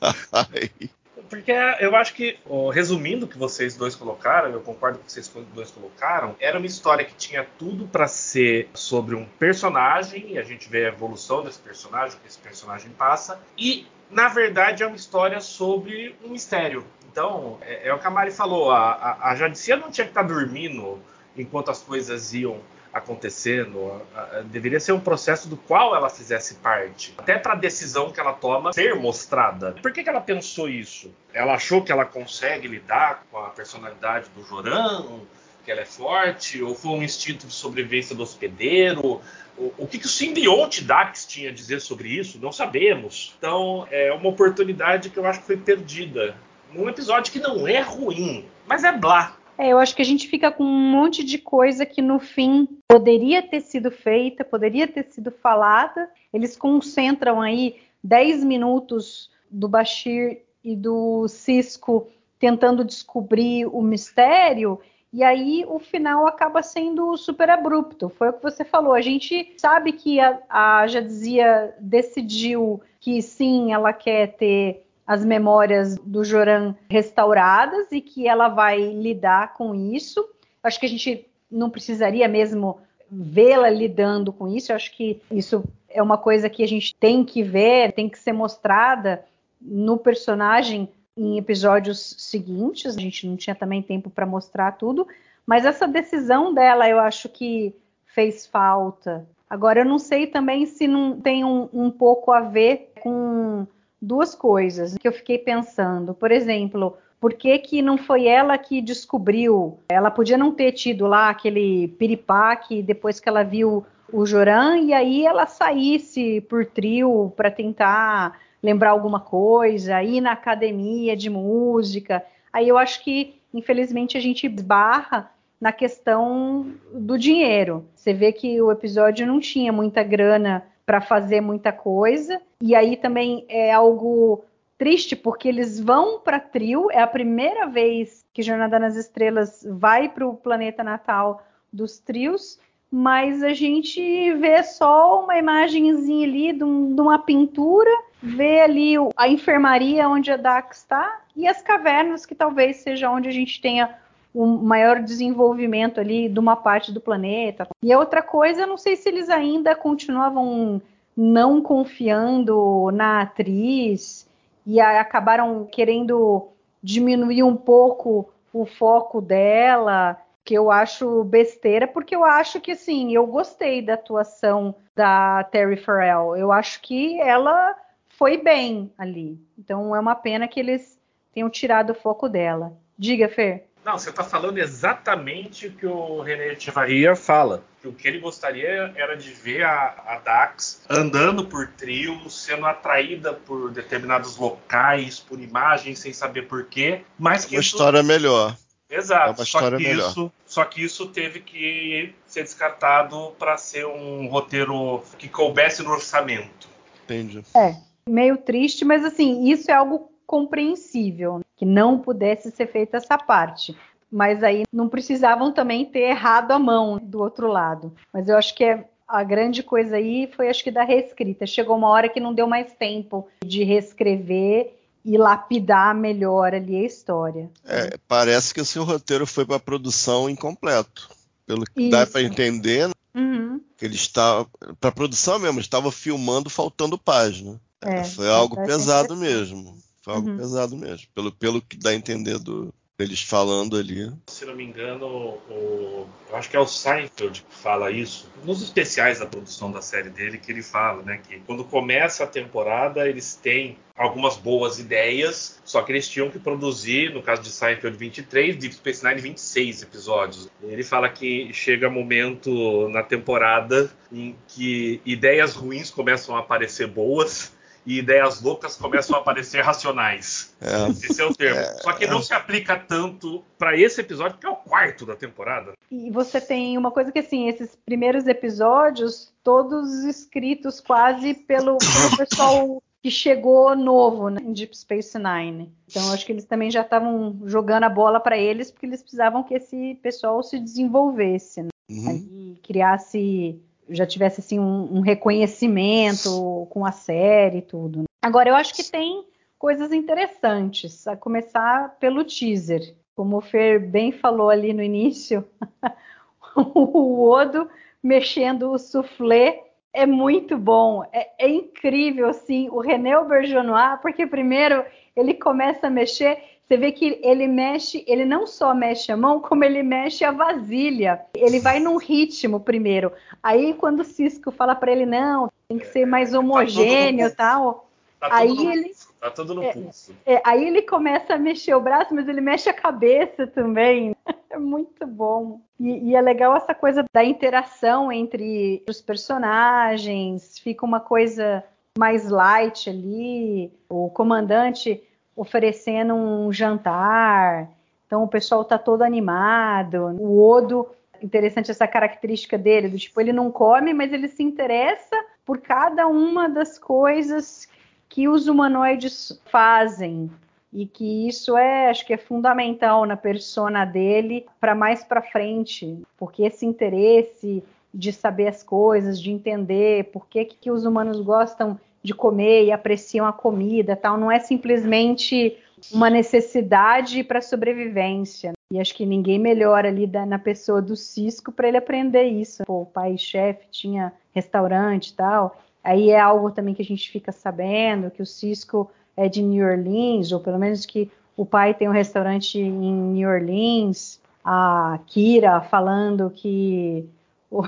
Porque 1.28 1.52
eu 1.80 1.94
acho 1.94 2.14
que, 2.14 2.38
resumindo 2.72 3.26
o 3.26 3.28
que 3.28 3.38
vocês 3.38 3.76
dois 3.76 3.94
colocaram, 3.94 4.50
eu 4.50 4.60
concordo 4.60 4.98
com 4.98 5.04
o 5.04 5.06
que 5.06 5.12
vocês 5.12 5.30
dois 5.54 5.70
colocaram, 5.70 6.34
era 6.40 6.58
uma 6.58 6.66
história 6.66 7.04
que 7.04 7.14
tinha 7.14 7.46
tudo 7.58 7.86
para 7.86 8.08
ser 8.08 8.70
sobre 8.74 9.14
um 9.14 9.24
personagem, 9.24 10.32
e 10.32 10.38
a 10.38 10.42
gente 10.42 10.68
vê 10.68 10.86
a 10.86 10.88
evolução 10.88 11.42
desse 11.42 11.58
personagem, 11.58 12.18
que 12.20 12.28
esse 12.28 12.38
personagem 12.38 12.90
passa, 12.90 13.40
e 13.56 13.86
na 14.10 14.28
verdade 14.28 14.82
é 14.82 14.86
uma 14.86 14.96
história 14.96 15.40
sobre 15.40 16.16
um 16.24 16.30
mistério. 16.30 16.84
Então, 17.10 17.58
é, 17.62 17.88
é 17.88 17.94
o 17.94 17.98
que 17.98 18.06
a 18.06 18.10
Mari 18.10 18.30
falou, 18.30 18.70
a, 18.70 18.92
a, 18.92 19.30
a 19.30 19.34
Jadicia 19.34 19.76
não 19.76 19.90
tinha 19.90 20.04
que 20.04 20.10
estar 20.10 20.22
tá 20.22 20.28
dormindo 20.28 21.00
enquanto 21.36 21.70
as 21.70 21.82
coisas 21.82 22.32
iam 22.34 22.60
acontecendo. 22.98 24.00
Deveria 24.46 24.80
ser 24.80 24.92
um 24.92 25.00
processo 25.00 25.48
do 25.48 25.56
qual 25.56 25.94
ela 25.94 26.08
fizesse 26.08 26.56
parte. 26.56 27.14
Até 27.18 27.38
para 27.38 27.52
a 27.52 27.56
decisão 27.56 28.10
que 28.10 28.20
ela 28.20 28.32
toma 28.32 28.72
ser 28.72 28.94
mostrada. 28.94 29.76
Por 29.82 29.92
que, 29.92 30.02
que 30.02 30.08
ela 30.08 30.20
pensou 30.20 30.68
isso? 30.68 31.12
Ela 31.32 31.54
achou 31.54 31.82
que 31.82 31.92
ela 31.92 32.04
consegue 32.04 32.68
lidar 32.68 33.24
com 33.30 33.38
a 33.38 33.50
personalidade 33.50 34.28
do 34.34 34.44
Joran? 34.44 35.20
Que 35.64 35.72
ela 35.72 35.80
é 35.80 35.84
forte? 35.84 36.62
Ou 36.62 36.74
foi 36.74 36.92
um 36.92 37.02
instinto 37.02 37.46
de 37.46 37.52
sobrevivência 37.52 38.14
do 38.14 38.22
hospedeiro? 38.22 39.20
O, 39.56 39.74
o 39.78 39.86
que, 39.86 39.98
que 39.98 40.06
o 40.06 40.08
simbionte 40.08 40.84
Dax 40.84 41.26
tinha 41.26 41.50
a 41.50 41.52
dizer 41.52 41.80
sobre 41.80 42.08
isso? 42.08 42.38
Não 42.40 42.52
sabemos. 42.52 43.34
Então, 43.38 43.86
é 43.90 44.12
uma 44.12 44.28
oportunidade 44.28 45.10
que 45.10 45.18
eu 45.18 45.26
acho 45.26 45.40
que 45.40 45.46
foi 45.46 45.56
perdida. 45.56 46.36
Num 46.72 46.88
episódio 46.88 47.32
que 47.32 47.38
não 47.38 47.66
é 47.66 47.80
ruim, 47.80 48.46
mas 48.66 48.84
é 48.84 48.92
blá. 48.92 49.37
É, 49.58 49.70
eu 49.72 49.78
acho 49.78 49.96
que 49.96 50.02
a 50.02 50.04
gente 50.04 50.28
fica 50.28 50.52
com 50.52 50.62
um 50.62 50.90
monte 50.90 51.24
de 51.24 51.36
coisa 51.36 51.84
que 51.84 52.00
no 52.00 52.20
fim 52.20 52.68
poderia 52.86 53.42
ter 53.42 53.60
sido 53.60 53.90
feita, 53.90 54.44
poderia 54.44 54.86
ter 54.86 55.04
sido 55.10 55.32
falada. 55.32 56.08
Eles 56.32 56.56
concentram 56.56 57.40
aí 57.42 57.76
10 58.02 58.44
minutos 58.44 59.30
do 59.50 59.68
Bashir 59.68 60.42
e 60.62 60.76
do 60.76 61.26
Cisco 61.26 62.06
tentando 62.38 62.84
descobrir 62.84 63.66
o 63.66 63.82
mistério 63.82 64.80
e 65.12 65.24
aí 65.24 65.64
o 65.66 65.78
final 65.78 66.26
acaba 66.26 66.62
sendo 66.62 67.16
super 67.16 67.48
abrupto. 67.48 68.08
Foi 68.10 68.28
o 68.28 68.32
que 68.32 68.42
você 68.42 68.64
falou. 68.64 68.92
A 68.92 69.00
gente 69.00 69.54
sabe 69.56 69.92
que 69.92 70.20
a, 70.20 70.38
a 70.48 70.86
Jadzia 70.86 71.74
decidiu 71.80 72.80
que 73.00 73.22
sim, 73.22 73.72
ela 73.72 73.92
quer 73.92 74.36
ter 74.36 74.84
as 75.08 75.24
memórias 75.24 75.96
do 75.96 76.22
Joran 76.22 76.74
restauradas 76.90 77.90
e 77.90 77.98
que 77.98 78.28
ela 78.28 78.48
vai 78.48 78.78
lidar 78.78 79.54
com 79.54 79.74
isso. 79.74 80.22
Acho 80.62 80.78
que 80.78 80.84
a 80.84 80.88
gente 80.88 81.26
não 81.50 81.70
precisaria 81.70 82.28
mesmo 82.28 82.78
vê-la 83.10 83.70
lidando 83.70 84.30
com 84.34 84.46
isso. 84.46 84.70
Acho 84.70 84.94
que 84.94 85.18
isso 85.30 85.64
é 85.88 86.02
uma 86.02 86.18
coisa 86.18 86.50
que 86.50 86.62
a 86.62 86.68
gente 86.68 86.94
tem 86.94 87.24
que 87.24 87.42
ver, 87.42 87.92
tem 87.92 88.06
que 88.06 88.18
ser 88.18 88.32
mostrada 88.32 89.24
no 89.58 89.96
personagem 89.96 90.90
em 91.16 91.38
episódios 91.38 92.14
seguintes. 92.18 92.94
A 92.94 93.00
gente 93.00 93.26
não 93.26 93.34
tinha 93.34 93.56
também 93.56 93.80
tempo 93.80 94.10
para 94.10 94.26
mostrar 94.26 94.72
tudo, 94.72 95.08
mas 95.46 95.64
essa 95.64 95.88
decisão 95.88 96.52
dela 96.52 96.86
eu 96.86 97.00
acho 97.00 97.30
que 97.30 97.74
fez 98.04 98.46
falta. 98.46 99.26
Agora 99.48 99.80
eu 99.80 99.86
não 99.86 99.98
sei 99.98 100.26
também 100.26 100.66
se 100.66 100.86
não 100.86 101.18
tem 101.18 101.46
um, 101.46 101.66
um 101.72 101.90
pouco 101.90 102.30
a 102.30 102.42
ver 102.42 102.92
com 103.00 103.66
duas 104.00 104.34
coisas 104.34 104.96
que 104.96 105.06
eu 105.06 105.12
fiquei 105.12 105.38
pensando. 105.38 106.14
Por 106.14 106.30
exemplo, 106.30 106.96
por 107.20 107.34
que, 107.34 107.58
que 107.58 107.82
não 107.82 107.98
foi 107.98 108.26
ela 108.26 108.56
que 108.56 108.80
descobriu? 108.80 109.78
Ela 109.88 110.10
podia 110.10 110.38
não 110.38 110.52
ter 110.52 110.72
tido 110.72 111.06
lá 111.06 111.30
aquele 111.30 111.88
piripaque 111.88 112.82
depois 112.82 113.18
que 113.18 113.28
ela 113.28 113.42
viu 113.42 113.84
o 114.12 114.24
Joran 114.24 114.78
e 114.78 114.92
aí 114.92 115.26
ela 115.26 115.46
saísse 115.46 116.40
por 116.42 116.64
trio 116.64 117.32
para 117.36 117.50
tentar 117.50 118.38
lembrar 118.62 118.90
alguma 118.90 119.20
coisa, 119.20 120.02
ir 120.02 120.20
na 120.20 120.32
academia 120.32 121.16
de 121.16 121.28
música. 121.28 122.24
Aí 122.52 122.68
eu 122.68 122.78
acho 122.78 123.02
que, 123.04 123.36
infelizmente, 123.52 124.16
a 124.16 124.20
gente 124.20 124.46
esbarra 124.46 125.30
na 125.60 125.72
questão 125.72 126.72
do 126.92 127.18
dinheiro. 127.18 127.84
Você 127.94 128.12
vê 128.12 128.32
que 128.32 128.60
o 128.62 128.70
episódio 128.70 129.26
não 129.26 129.40
tinha 129.40 129.72
muita 129.72 130.02
grana 130.02 130.64
para 130.86 131.00
fazer 131.00 131.40
muita 131.40 131.72
coisa. 131.72 132.40
E 132.60 132.74
aí 132.74 132.96
também 132.96 133.44
é 133.48 133.72
algo 133.72 134.44
triste 134.76 135.14
porque 135.14 135.48
eles 135.48 135.80
vão 135.80 136.20
para 136.20 136.40
trio, 136.40 136.90
é 136.90 137.00
a 137.00 137.06
primeira 137.06 137.66
vez 137.66 138.24
que 138.32 138.42
Jornada 138.42 138.78
nas 138.78 138.96
Estrelas 138.96 139.66
vai 139.68 140.08
para 140.08 140.26
o 140.26 140.34
planeta 140.34 140.82
natal 140.84 141.42
dos 141.72 141.98
trios, 141.98 142.58
mas 142.90 143.42
a 143.42 143.52
gente 143.52 144.32
vê 144.34 144.62
só 144.62 145.22
uma 145.22 145.36
imagenzinha 145.36 146.26
ali 146.26 146.52
de, 146.52 146.64
um, 146.64 146.94
de 146.94 147.00
uma 147.00 147.18
pintura, 147.18 147.90
vê 148.22 148.60
ali 148.60 148.94
a 149.16 149.28
enfermaria 149.28 150.08
onde 150.08 150.30
a 150.30 150.36
Dax 150.36 150.78
está 150.78 151.20
e 151.36 151.46
as 151.46 151.60
cavernas 151.60 152.24
que 152.24 152.34
talvez 152.34 152.78
seja 152.78 153.10
onde 153.10 153.28
a 153.28 153.32
gente 153.32 153.60
tenha 153.60 153.94
o 154.32 154.44
um 154.44 154.62
maior 154.62 155.00
desenvolvimento 155.00 156.00
ali 156.00 156.28
de 156.28 156.38
uma 156.38 156.56
parte 156.56 156.92
do 156.92 157.00
planeta. 157.00 157.66
E 157.82 157.92
a 157.92 157.98
outra 157.98 158.22
coisa, 158.22 158.66
não 158.66 158.76
sei 158.76 158.96
se 158.96 159.08
eles 159.08 159.28
ainda 159.28 159.74
continuavam 159.74 160.80
não 161.20 161.60
confiando 161.60 162.92
na 162.92 163.22
atriz 163.22 164.30
e 164.64 164.80
acabaram 164.80 165.66
querendo 165.66 166.46
diminuir 166.80 167.42
um 167.42 167.56
pouco 167.56 168.32
o 168.52 168.64
foco 168.64 169.20
dela, 169.20 170.16
que 170.44 170.54
eu 170.54 170.70
acho 170.70 171.24
besteira, 171.24 171.88
porque 171.88 172.14
eu 172.14 172.24
acho 172.24 172.60
que 172.60 172.70
assim, 172.70 173.12
eu 173.12 173.26
gostei 173.26 173.82
da 173.82 173.94
atuação 173.94 174.76
da 174.94 175.42
Terry 175.42 175.76
Farrell. 175.76 176.36
Eu 176.36 176.52
acho 176.52 176.80
que 176.82 177.20
ela 177.20 177.76
foi 178.10 178.36
bem 178.36 178.92
ali. 178.96 179.40
Então 179.58 179.96
é 179.96 179.98
uma 179.98 180.14
pena 180.14 180.46
que 180.46 180.60
eles 180.60 181.00
tenham 181.34 181.50
tirado 181.50 181.90
o 181.90 181.94
foco 181.94 182.28
dela. 182.28 182.72
Diga, 182.96 183.28
Fer. 183.28 183.66
Não, 183.84 183.98
você 183.98 184.10
está 184.10 184.22
falando 184.22 184.58
exatamente 184.58 185.66
o 185.66 185.72
que 185.72 185.86
o 185.86 186.20
René 186.20 186.52
Echevarria 186.52 187.16
fala. 187.16 187.64
Que 187.80 187.88
o 187.88 187.92
que 187.92 188.08
ele 188.08 188.18
gostaria 188.18 188.92
era 188.96 189.16
de 189.16 189.30
ver 189.30 189.62
a, 189.62 190.02
a 190.06 190.18
Dax 190.18 190.82
andando 190.88 191.44
por 191.44 191.68
trio, 191.68 192.28
sendo 192.28 192.66
atraída 192.66 193.32
por 193.32 193.70
determinados 193.70 194.36
locais, 194.36 195.20
por 195.20 195.40
imagens, 195.40 196.00
sem 196.00 196.12
saber 196.12 196.48
porquê. 196.48 197.02
Mas 197.18 197.44
que 197.44 197.54
uma 197.54 197.60
isso... 197.60 197.76
história 197.76 198.02
melhor. 198.02 198.56
Exato. 198.90 199.30
É 199.30 199.34
uma 199.34 199.42
história 199.44 199.70
só, 199.70 199.76
que 199.76 199.88
melhor. 199.88 200.10
Isso, 200.10 200.32
só 200.46 200.64
que 200.64 200.82
isso 200.82 201.06
teve 201.08 201.40
que 201.40 202.14
ser 202.26 202.42
descartado 202.42 203.32
para 203.38 203.56
ser 203.56 203.86
um 203.86 204.26
roteiro 204.28 205.02
que 205.18 205.28
coubesse 205.28 205.82
no 205.82 205.90
orçamento. 205.90 206.68
Entendi. 207.04 207.44
É, 207.54 207.76
meio 208.08 208.38
triste, 208.38 208.84
mas 208.84 209.04
assim, 209.04 209.50
isso 209.50 209.70
é 209.70 209.74
algo 209.74 210.10
compreensível, 210.26 211.40
que 211.56 211.64
não 211.64 211.98
pudesse 211.98 212.50
ser 212.50 212.70
feita 212.70 212.98
essa 212.98 213.16
parte. 213.16 213.76
Mas 214.10 214.42
aí 214.42 214.62
não 214.72 214.88
precisavam 214.88 215.52
também 215.52 215.84
ter 215.84 216.00
errado 216.10 216.52
a 216.52 216.58
mão 216.58 216.98
do 217.02 217.20
outro 217.20 217.48
lado. 217.48 217.92
Mas 218.12 218.28
eu 218.28 218.36
acho 218.36 218.54
que 218.54 218.64
é, 218.64 218.88
a 219.06 219.22
grande 219.22 219.62
coisa 219.62 219.96
aí 219.96 220.30
foi 220.34 220.48
acho 220.48 220.64
que 220.64 220.70
da 220.70 220.82
reescrita. 220.84 221.46
Chegou 221.46 221.76
uma 221.76 221.88
hora 221.88 222.08
que 222.08 222.20
não 222.20 222.32
deu 222.34 222.46
mais 222.46 222.72
tempo 222.72 223.28
de 223.44 223.64
reescrever 223.64 224.74
e 225.04 225.16
lapidar 225.16 225.94
melhor 225.94 226.54
ali 226.54 226.76
a 226.76 226.86
história. 226.86 227.50
É, 227.64 227.96
parece 228.06 228.52
que 228.52 228.60
o 228.60 228.64
seu 228.64 228.84
roteiro 228.84 229.26
foi 229.26 229.46
para 229.46 229.58
produção 229.58 230.28
incompleto. 230.28 231.08
Pelo 231.46 231.64
que 231.64 231.82
Isso. 231.82 231.90
dá 231.90 232.06
para 232.06 232.22
entender, 232.22 232.90
Uhum. 233.14 233.60
que 233.76 233.84
ele 233.84 233.94
estava 233.94 234.46
para 234.78 234.92
produção 234.92 235.38
mesmo, 235.38 235.60
estava 235.60 235.90
filmando 235.90 236.50
faltando 236.50 236.98
página. 236.98 237.58
É, 237.80 238.04
foi 238.04 238.28
algo 238.28 238.56
pesado 238.56 239.16
mesmo. 239.16 239.78
Foi 240.02 240.14
algo 240.14 240.28
Uhum. 240.28 240.36
pesado 240.36 240.76
mesmo. 240.76 241.06
Pelo, 241.14 241.32
pelo 241.32 241.62
que 241.62 241.76
dá 241.78 241.90
a 241.90 241.94
entender 241.94 242.38
do, 242.38 242.72
deles 242.98 243.22
falando 243.22 243.76
ali. 243.76 244.12
Se 244.26 244.44
não 244.44 244.56
me 244.56 244.64
engano, 244.64 245.06
o, 245.06 246.06
eu 246.28 246.36
acho 246.36 246.50
que 246.50 246.56
é 246.56 246.60
o 246.60 246.66
Seinfeld 246.66 247.44
que 247.48 247.54
fala 247.54 247.92
isso. 247.92 248.28
Nos 248.44 248.60
especiais 248.60 249.20
da 249.20 249.26
produção 249.26 249.70
da 249.70 249.80
série 249.80 250.10
dele, 250.10 250.36
que 250.36 250.50
ele 250.50 250.62
fala, 250.62 251.02
né? 251.04 251.20
Que 251.26 251.38
quando 251.46 251.62
começa 251.64 252.24
a 252.24 252.26
temporada, 252.26 253.08
eles 253.08 253.36
têm 253.36 253.78
algumas 253.96 254.36
boas 254.36 254.80
ideias, 254.80 255.60
só 255.64 255.82
que 255.82 255.92
eles 255.92 256.08
tinham 256.08 256.28
que 256.28 256.40
produzir, 256.40 257.14
no 257.14 257.22
caso 257.22 257.42
de 257.42 257.50
Seinfeld 257.50 257.96
23, 257.96 258.56
Deep 258.56 258.74
Space 258.74 259.04
Nine 259.04 259.20
26 259.20 259.82
episódios. 259.82 260.50
Ele 260.60 260.82
fala 260.82 261.08
que 261.08 261.52
chega 261.52 261.88
momento 261.88 262.88
na 262.88 263.04
temporada 263.04 263.90
em 264.12 264.36
que 264.48 265.00
ideias 265.06 265.54
ruins 265.54 265.90
começam 265.90 266.36
a 266.36 266.40
aparecer 266.40 266.88
boas 266.88 267.56
e 267.86 267.98
ideias 267.98 268.42
loucas 268.42 268.76
começam 268.76 269.16
a 269.16 269.20
aparecer 269.20 269.62
racionais. 269.62 270.54
É, 270.60 270.88
Esse 270.90 271.20
é 271.20 271.24
o 271.24 271.34
termo. 271.34 271.60
Só 271.80 271.92
que 271.92 272.06
não 272.06 272.22
se 272.22 272.34
aplica 272.34 272.76
tanto 272.76 273.42
para 273.58 273.76
esse 273.76 274.00
episódio, 274.00 274.38
que 274.38 274.46
é 274.46 274.50
o 274.50 274.56
quarto 274.56 275.06
da 275.06 275.16
temporada. 275.16 275.72
E 275.90 276.10
você 276.10 276.40
tem 276.40 276.76
uma 276.76 276.90
coisa 276.90 277.10
que 277.10 277.18
assim, 277.18 277.48
esses 277.48 277.76
primeiros 277.76 278.26
episódios, 278.26 279.32
todos 279.42 280.04
escritos 280.04 280.80
quase 280.80 281.34
pelo, 281.34 281.78
pelo 281.78 282.16
pessoal 282.16 282.82
que 283.02 283.10
chegou 283.10 283.76
novo 283.76 284.28
né, 284.28 284.40
em 284.42 284.52
Deep 284.52 284.76
Space 284.76 285.16
Nine. 285.18 285.72
Então 285.88 286.12
acho 286.12 286.26
que 286.26 286.32
eles 286.32 286.44
também 286.44 286.70
já 286.70 286.82
estavam 286.82 287.40
jogando 287.44 287.84
a 287.84 287.88
bola 287.88 288.20
para 288.20 288.36
eles 288.36 288.70
porque 288.70 288.86
eles 288.86 289.00
precisavam 289.00 289.42
que 289.42 289.54
esse 289.54 289.94
pessoal 290.02 290.42
se 290.42 290.58
desenvolvesse, 290.58 291.62
né? 291.62 291.68
uhum. 291.90 292.56
E 292.56 292.60
criasse, 292.62 293.60
já 293.88 294.06
tivesse 294.06 294.40
assim 294.40 294.58
um, 294.58 294.98
um 294.98 295.00
reconhecimento 295.00 296.66
com 296.70 296.84
a 296.84 296.92
série 296.92 297.58
e 297.58 297.62
tudo. 297.62 298.04
Agora 298.22 298.48
eu 298.48 298.54
acho 298.54 298.74
que 298.74 298.82
tem 298.82 299.24
coisas 299.58 299.92
interessantes, 299.92 301.06
a 301.06 301.16
começar 301.16 301.96
pelo 301.98 302.24
teaser. 302.24 302.94
Como 303.14 303.36
o 303.36 303.40
Fer 303.40 303.80
bem 303.80 304.12
falou 304.12 304.48
ali 304.48 304.72
no 304.72 304.82
início, 304.82 305.44
o 306.54 307.28
Odo 307.28 307.68
mexendo 308.02 308.70
o 308.70 308.78
soufflé 308.78 309.64
é 309.92 310.06
muito 310.06 310.56
bom, 310.56 311.02
é, 311.12 311.30
é 311.38 311.48
incrível 311.48 312.28
assim, 312.28 312.68
o 312.70 312.78
René 312.78 313.14
Auberjonois, 313.14 313.98
porque 314.00 314.26
primeiro 314.26 314.84
ele 315.16 315.34
começa 315.34 315.88
a 315.88 315.90
mexer, 315.90 316.57
Você 316.68 316.76
vê 316.76 316.92
que 316.92 317.18
ele 317.22 317.48
mexe, 317.48 318.04
ele 318.06 318.26
não 318.26 318.46
só 318.46 318.74
mexe 318.74 319.10
a 319.10 319.16
mão, 319.16 319.40
como 319.40 319.64
ele 319.64 319.82
mexe 319.82 320.22
a 320.22 320.30
vasilha. 320.30 321.22
Ele 321.34 321.60
vai 321.60 321.80
num 321.80 321.96
ritmo 321.96 322.60
primeiro. 322.60 323.10
Aí 323.42 323.72
quando 323.72 324.00
o 324.00 324.04
Cisco 324.04 324.50
fala 324.50 324.74
para 324.74 324.92
ele 324.92 325.06
não, 325.06 325.50
tem 325.66 325.78
que 325.78 325.86
ser 325.86 326.04
mais 326.04 326.32
Tá 326.32 326.38
homogêneo, 326.38 327.34
tal. 327.34 327.88
Tá 328.20 328.28
Aí 328.32 328.48
tudo 328.48 328.64
no 328.64 328.72
ele-. 328.72 328.92
Tá 329.18 329.30
tudo 329.30 329.54
no 329.54 329.62
É, 329.62 329.72
pulso. 329.72 330.14
É, 330.26 330.42
aí 330.44 330.66
ele 330.66 330.82
começa 330.82 331.34
a 331.34 331.38
mexer 331.38 331.72
o 331.74 331.80
braço, 331.80 332.14
mas 332.14 332.28
ele 332.28 332.42
mexe 332.42 332.68
a 332.68 332.74
cabeça 332.74 333.46
também. 333.46 334.14
É 334.50 334.56
muito 334.56 335.06
bom. 335.06 335.60
E, 335.78 336.08
e 336.08 336.16
é 336.16 336.20
legal 336.22 336.56
essa 336.56 336.74
coisa 336.74 337.04
da 337.12 337.22
interação 337.22 338.10
entre 338.10 338.82
os 338.88 338.98
personagens. 339.02 340.58
Fica 340.58 340.86
uma 340.86 341.00
coisa 341.00 341.62
mais 341.98 342.30
light 342.30 342.88
ali. 342.88 343.70
O 343.90 344.08
comandante 344.08 345.02
oferecendo 345.38 346.14
um 346.14 346.52
jantar. 346.52 347.70
Então 348.06 348.24
o 348.24 348.28
pessoal 348.28 348.64
tá 348.64 348.76
todo 348.76 349.02
animado. 349.02 350.16
O 350.18 350.42
Odo, 350.42 350.88
interessante 351.22 351.70
essa 351.70 351.86
característica 351.86 352.58
dele, 352.58 352.88
do 352.88 352.98
tipo, 352.98 353.20
ele 353.20 353.32
não 353.32 353.50
come, 353.50 353.94
mas 353.94 354.12
ele 354.12 354.26
se 354.26 354.42
interessa 354.42 355.16
por 355.46 355.58
cada 355.58 356.08
uma 356.08 356.48
das 356.48 356.76
coisas 356.78 357.68
que 358.08 358.28
os 358.28 358.48
humanoides 358.48 359.40
fazem 359.46 360.28
e 360.72 360.86
que 360.86 361.28
isso 361.28 361.56
é, 361.56 361.88
acho 361.88 362.04
que 362.04 362.12
é 362.12 362.18
fundamental 362.18 363.06
na 363.06 363.16
persona 363.16 363.84
dele 363.84 364.44
para 364.60 364.74
mais 364.74 365.04
para 365.04 365.22
frente, 365.22 366.02
porque 366.18 366.42
esse 366.42 366.66
interesse 366.66 367.62
de 367.94 368.12
saber 368.12 368.48
as 368.48 368.62
coisas, 368.62 369.20
de 369.20 369.30
entender 369.30 370.04
por 370.12 370.26
que, 370.26 370.44
que 370.44 370.70
os 370.70 370.84
humanos 370.84 371.20
gostam 371.20 371.78
de 372.02 372.14
comer 372.14 372.64
e 372.64 372.72
apreciam 372.72 373.26
a 373.26 373.32
comida, 373.32 373.96
tal, 373.96 374.16
não 374.16 374.30
é 374.30 374.38
simplesmente 374.38 375.56
uma 375.92 376.10
necessidade 376.10 377.22
para 377.22 377.40
sobrevivência. 377.40 378.52
E 378.72 378.78
acho 378.80 378.94
que 378.94 379.06
ninguém 379.06 379.38
melhora 379.38 379.88
ali 379.88 380.06
da- 380.06 380.26
na 380.26 380.38
pessoa 380.38 380.82
do 380.82 380.94
Cisco 380.94 381.50
para 381.50 381.68
ele 381.68 381.76
aprender 381.78 382.24
isso. 382.24 382.64
Pô, 382.64 382.82
o 382.82 382.86
pai 382.86 383.16
chefe 383.16 383.66
tinha 383.70 384.12
restaurante 384.34 385.08
e 385.08 385.14
tal. 385.14 385.56
Aí 385.82 386.10
é 386.10 386.20
algo 386.20 386.50
também 386.50 386.74
que 386.74 386.82
a 386.82 386.84
gente 386.84 387.10
fica 387.10 387.32
sabendo 387.32 388.10
que 388.10 388.20
o 388.20 388.26
Cisco 388.26 388.90
é 389.16 389.28
de 389.28 389.42
New 389.42 389.66
Orleans, 389.66 390.32
ou 390.32 390.40
pelo 390.40 390.58
menos 390.58 390.84
que 390.84 391.10
o 391.36 391.46
pai 391.46 391.72
tem 391.72 391.88
um 391.88 391.92
restaurante 391.92 392.58
em 392.58 392.92
New 392.92 393.28
Orleans. 393.28 394.20
A 394.44 394.98
Kira 395.06 395.60
falando 395.62 396.30
que 396.30 397.08
o, 397.50 397.62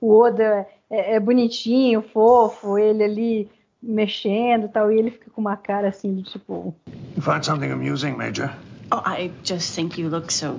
o 0.00 0.18
Oda 0.18 0.66
é, 0.90 1.16
é 1.16 1.20
bonitinho, 1.20 2.02
fofo, 2.02 2.78
ele 2.78 3.04
ali 3.04 3.50
mexendo 3.82 4.66
e 4.66 4.68
tal, 4.68 4.90
e 4.90 4.98
ele 4.98 5.10
fica 5.10 5.30
com 5.30 5.40
uma 5.40 5.56
cara 5.56 5.88
assim 5.88 6.14
do 6.14 6.22
tipo, 6.22 6.74
You 7.16 7.22
find 7.22 7.44
something 7.44 7.70
amusing, 7.70 8.12
Major? 8.12 8.50
Oh, 8.90 9.02
I 9.04 9.30
just 9.44 9.74
think 9.74 10.00
you 10.00 10.08
look 10.08 10.32
so 10.32 10.58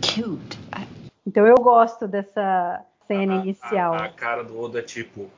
cute. 0.00 0.58
I, 0.72 0.86
Então 1.26 1.46
eu 1.46 1.56
gosto 1.56 2.08
dessa 2.08 2.84
cena 3.06 3.36
inicial, 3.36 3.94
A, 3.94 4.04
a 4.04 4.08
cara 4.08 4.42
do 4.42 4.58
Oda 4.58 4.78
é 4.78 4.82
tipo. 4.82 5.28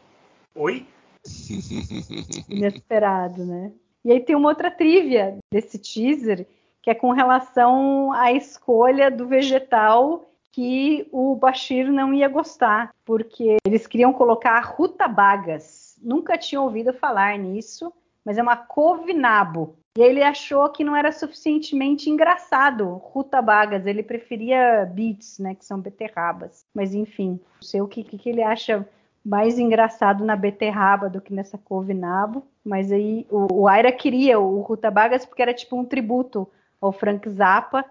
Oi? 0.54 0.86
inesperado, 2.48 3.44
né? 3.44 3.72
E 4.04 4.12
aí 4.12 4.20
tem 4.20 4.34
uma 4.34 4.48
outra 4.48 4.70
trivia 4.70 5.38
desse 5.50 5.78
teaser, 5.78 6.46
que 6.82 6.90
é 6.90 6.94
com 6.94 7.12
relação 7.12 8.12
à 8.12 8.32
escolha 8.32 9.10
do 9.10 9.26
vegetal 9.26 10.31
que 10.52 11.08
o 11.10 11.34
Bashir 11.34 11.90
não 11.90 12.12
ia 12.12 12.28
gostar, 12.28 12.94
porque 13.04 13.56
eles 13.66 13.86
queriam 13.86 14.12
colocar 14.12 14.60
rutabagas. 14.60 15.96
Nunca 16.00 16.36
tinha 16.36 16.60
ouvido 16.60 16.92
falar 16.92 17.38
nisso, 17.38 17.92
mas 18.24 18.36
é 18.36 18.42
uma 18.42 18.56
couve-nabo. 18.56 19.76
E 19.96 20.00
ele 20.00 20.22
achou 20.22 20.68
que 20.70 20.84
não 20.84 20.96
era 20.96 21.10
suficientemente 21.10 22.08
engraçado 22.08 22.94
rutabagas, 22.94 23.86
ele 23.86 24.02
preferia 24.02 24.86
beets, 24.86 25.38
né, 25.38 25.54
que 25.54 25.64
são 25.64 25.80
beterrabas. 25.80 26.64
Mas 26.74 26.94
enfim, 26.94 27.40
não 27.54 27.62
sei 27.62 27.80
o 27.80 27.88
que, 27.88 28.02
que, 28.02 28.28
ele 28.28 28.42
acha 28.42 28.86
mais 29.24 29.58
engraçado 29.58 30.24
na 30.24 30.34
beterraba 30.34 31.08
do 31.08 31.20
que 31.20 31.32
nessa 31.32 31.58
couve-nabo. 31.58 32.46
Mas 32.64 32.90
aí 32.90 33.26
o, 33.30 33.62
o 33.62 33.68
Aira 33.68 33.92
queria 33.92 34.38
o 34.38 34.60
rutabagas 34.60 35.26
porque 35.26 35.42
era 35.42 35.52
tipo 35.52 35.78
um 35.78 35.84
tributo 35.84 36.48
ao 36.82 36.92
Frank 36.92 37.28
Zappa 37.30 37.84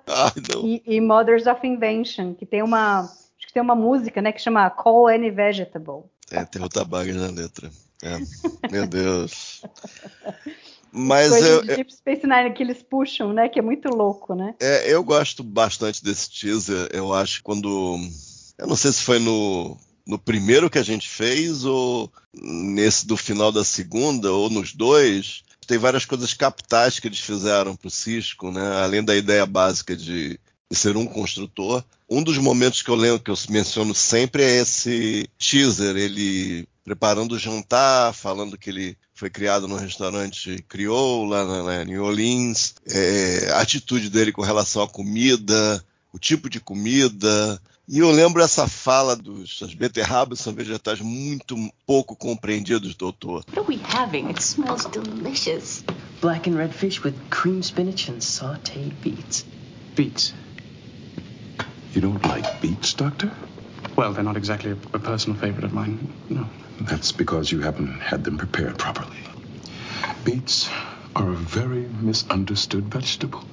e, 0.64 0.84
e 0.86 1.02
Mothers 1.02 1.48
of 1.48 1.66
Invention, 1.66 2.34
que 2.34 2.46
tem 2.46 2.62
uma 2.62 3.02
acho 3.02 3.48
que 3.48 3.54
tem 3.54 3.62
uma 3.62 3.76
música, 3.76 4.22
né, 4.22 4.32
que 4.32 4.42
chama 4.42 4.70
Call 4.70 5.08
Any 5.08 5.32
Vegetable. 5.32 6.04
É, 6.30 6.46
tem 6.46 6.62
rutabagas 6.62 7.16
na 7.16 7.28
letra. 7.28 7.72
É. 8.04 8.18
Meu 8.72 8.88
Deus. 8.88 9.62
Mas 10.92 11.30
Coisa 11.30 11.48
eu, 11.48 11.62
de 11.62 11.76
Deep 11.76 11.94
Space 11.94 12.28
Nine 12.28 12.54
que 12.54 12.62
eles 12.62 12.84
puxam, 12.84 13.32
né, 13.32 13.48
que 13.48 13.58
é 13.58 13.62
muito 13.62 13.88
louco, 13.90 14.36
né? 14.36 14.56
É, 14.60 14.94
eu 14.94 15.04
gosto 15.04 15.44
bastante 15.44 16.04
desse 16.04 16.30
teaser. 16.30 16.90
Eu 16.92 17.14
acho 17.14 17.38
que 17.38 17.44
quando. 17.44 17.98
Eu 18.58 18.68
não 18.68 18.76
sei 18.76 18.92
se 18.92 19.02
foi 19.02 19.18
no, 19.18 19.78
no 20.06 20.20
primeiro 20.20 20.70
que 20.70 20.78
a 20.78 20.84
gente 20.84 21.08
fez, 21.08 21.64
ou 21.64 22.12
nesse 22.34 23.08
do 23.08 23.16
final 23.16 23.52
da 23.52 23.64
segunda, 23.64 24.32
ou 24.32 24.50
nos 24.50 24.74
dois. 24.74 25.44
Tem 25.72 25.78
várias 25.78 26.04
coisas 26.04 26.34
capitais 26.34 27.00
que 27.00 27.08
eles 27.08 27.22
fizeram 27.22 27.78
pro 27.78 27.90
Cisco, 27.90 28.52
né? 28.52 28.84
Além 28.84 29.02
da 29.02 29.16
ideia 29.16 29.46
básica 29.46 29.96
de, 29.96 30.38
ser 30.70 30.98
um 30.98 31.06
construtor. 31.06 31.82
Um 32.10 32.22
dos 32.22 32.38
momentos 32.38 32.82
que 32.82 32.90
eu 32.90 32.96
lembro, 32.96 33.22
que 33.22 33.32
eu 33.32 33.38
menciono 33.48 33.96
sempre, 33.96 34.44
é 34.44 34.58
esse 34.58 35.30
teaser, 35.40 35.96
ele 35.96 36.68
preparando 36.84 37.36
o 37.36 37.40
jantar, 37.40 38.14
falando 38.14 38.58
que 38.58 38.70
ele 38.70 38.98
foi 39.14 39.30
criado 39.30 39.66
num 39.66 39.78
restaurante 39.78 40.62
criou 40.68 41.24
lá 41.24 41.46
na 41.64 41.86
New 41.86 42.04
Orleans, 42.04 42.76
é, 42.90 43.52
a 43.54 43.62
atitude 43.62 44.10
dele 44.10 44.34
com 44.34 44.42
relação 44.42 44.84
à 44.84 44.90
comida, 44.90 45.82
o 46.12 46.20
tipo 46.20 46.50
de 46.50 46.60
comida. 46.60 47.62
E 47.92 48.00
eu 48.00 48.10
lembro 48.10 48.42
essa 48.42 48.70
fala 48.70 49.18
dos 49.18 49.62
as 49.62 49.74
beterrabas 49.74 50.40
são 50.40 50.54
vegetais 50.54 51.02
muito 51.02 51.58
pouco 51.86 52.16
compreendidos, 52.16 52.96
doutor. 52.96 53.44
what 53.50 53.60
are 53.60 53.68
we 53.68 53.82
having? 53.84 54.30
It 54.30 54.42
smells 54.42 54.86
delicious. 54.86 55.84
Black 56.22 56.50
and 56.50 56.56
red 56.56 56.74
fish 56.74 57.04
with 57.04 57.14
cream 57.30 57.62
spinach 57.62 58.10
and 58.10 58.22
sauteed 58.22 58.94
beets. 59.02 59.44
Beets. 59.94 60.34
You 61.94 62.00
don't 62.00 62.26
like 62.26 62.62
beets, 62.62 62.94
Doctor? 62.94 63.30
Well, 63.98 64.14
they're 64.14 64.24
not 64.24 64.38
exactly 64.38 64.72
a, 64.72 64.78
a 64.94 65.00
personal 65.00 65.38
favorite 65.38 65.66
of 65.66 65.74
mine. 65.74 66.14
No. 66.30 66.48
That's 66.80 67.12
because 67.12 67.52
you 67.52 67.60
haven't 67.60 68.00
had 68.00 68.24
them 68.24 68.38
prepared 68.38 68.78
properly. 68.78 69.18
Beets 70.24 70.70
are 71.14 71.28
a 71.28 71.36
very 71.36 71.90
misunderstood 72.02 72.86
vegetable. 72.86 73.44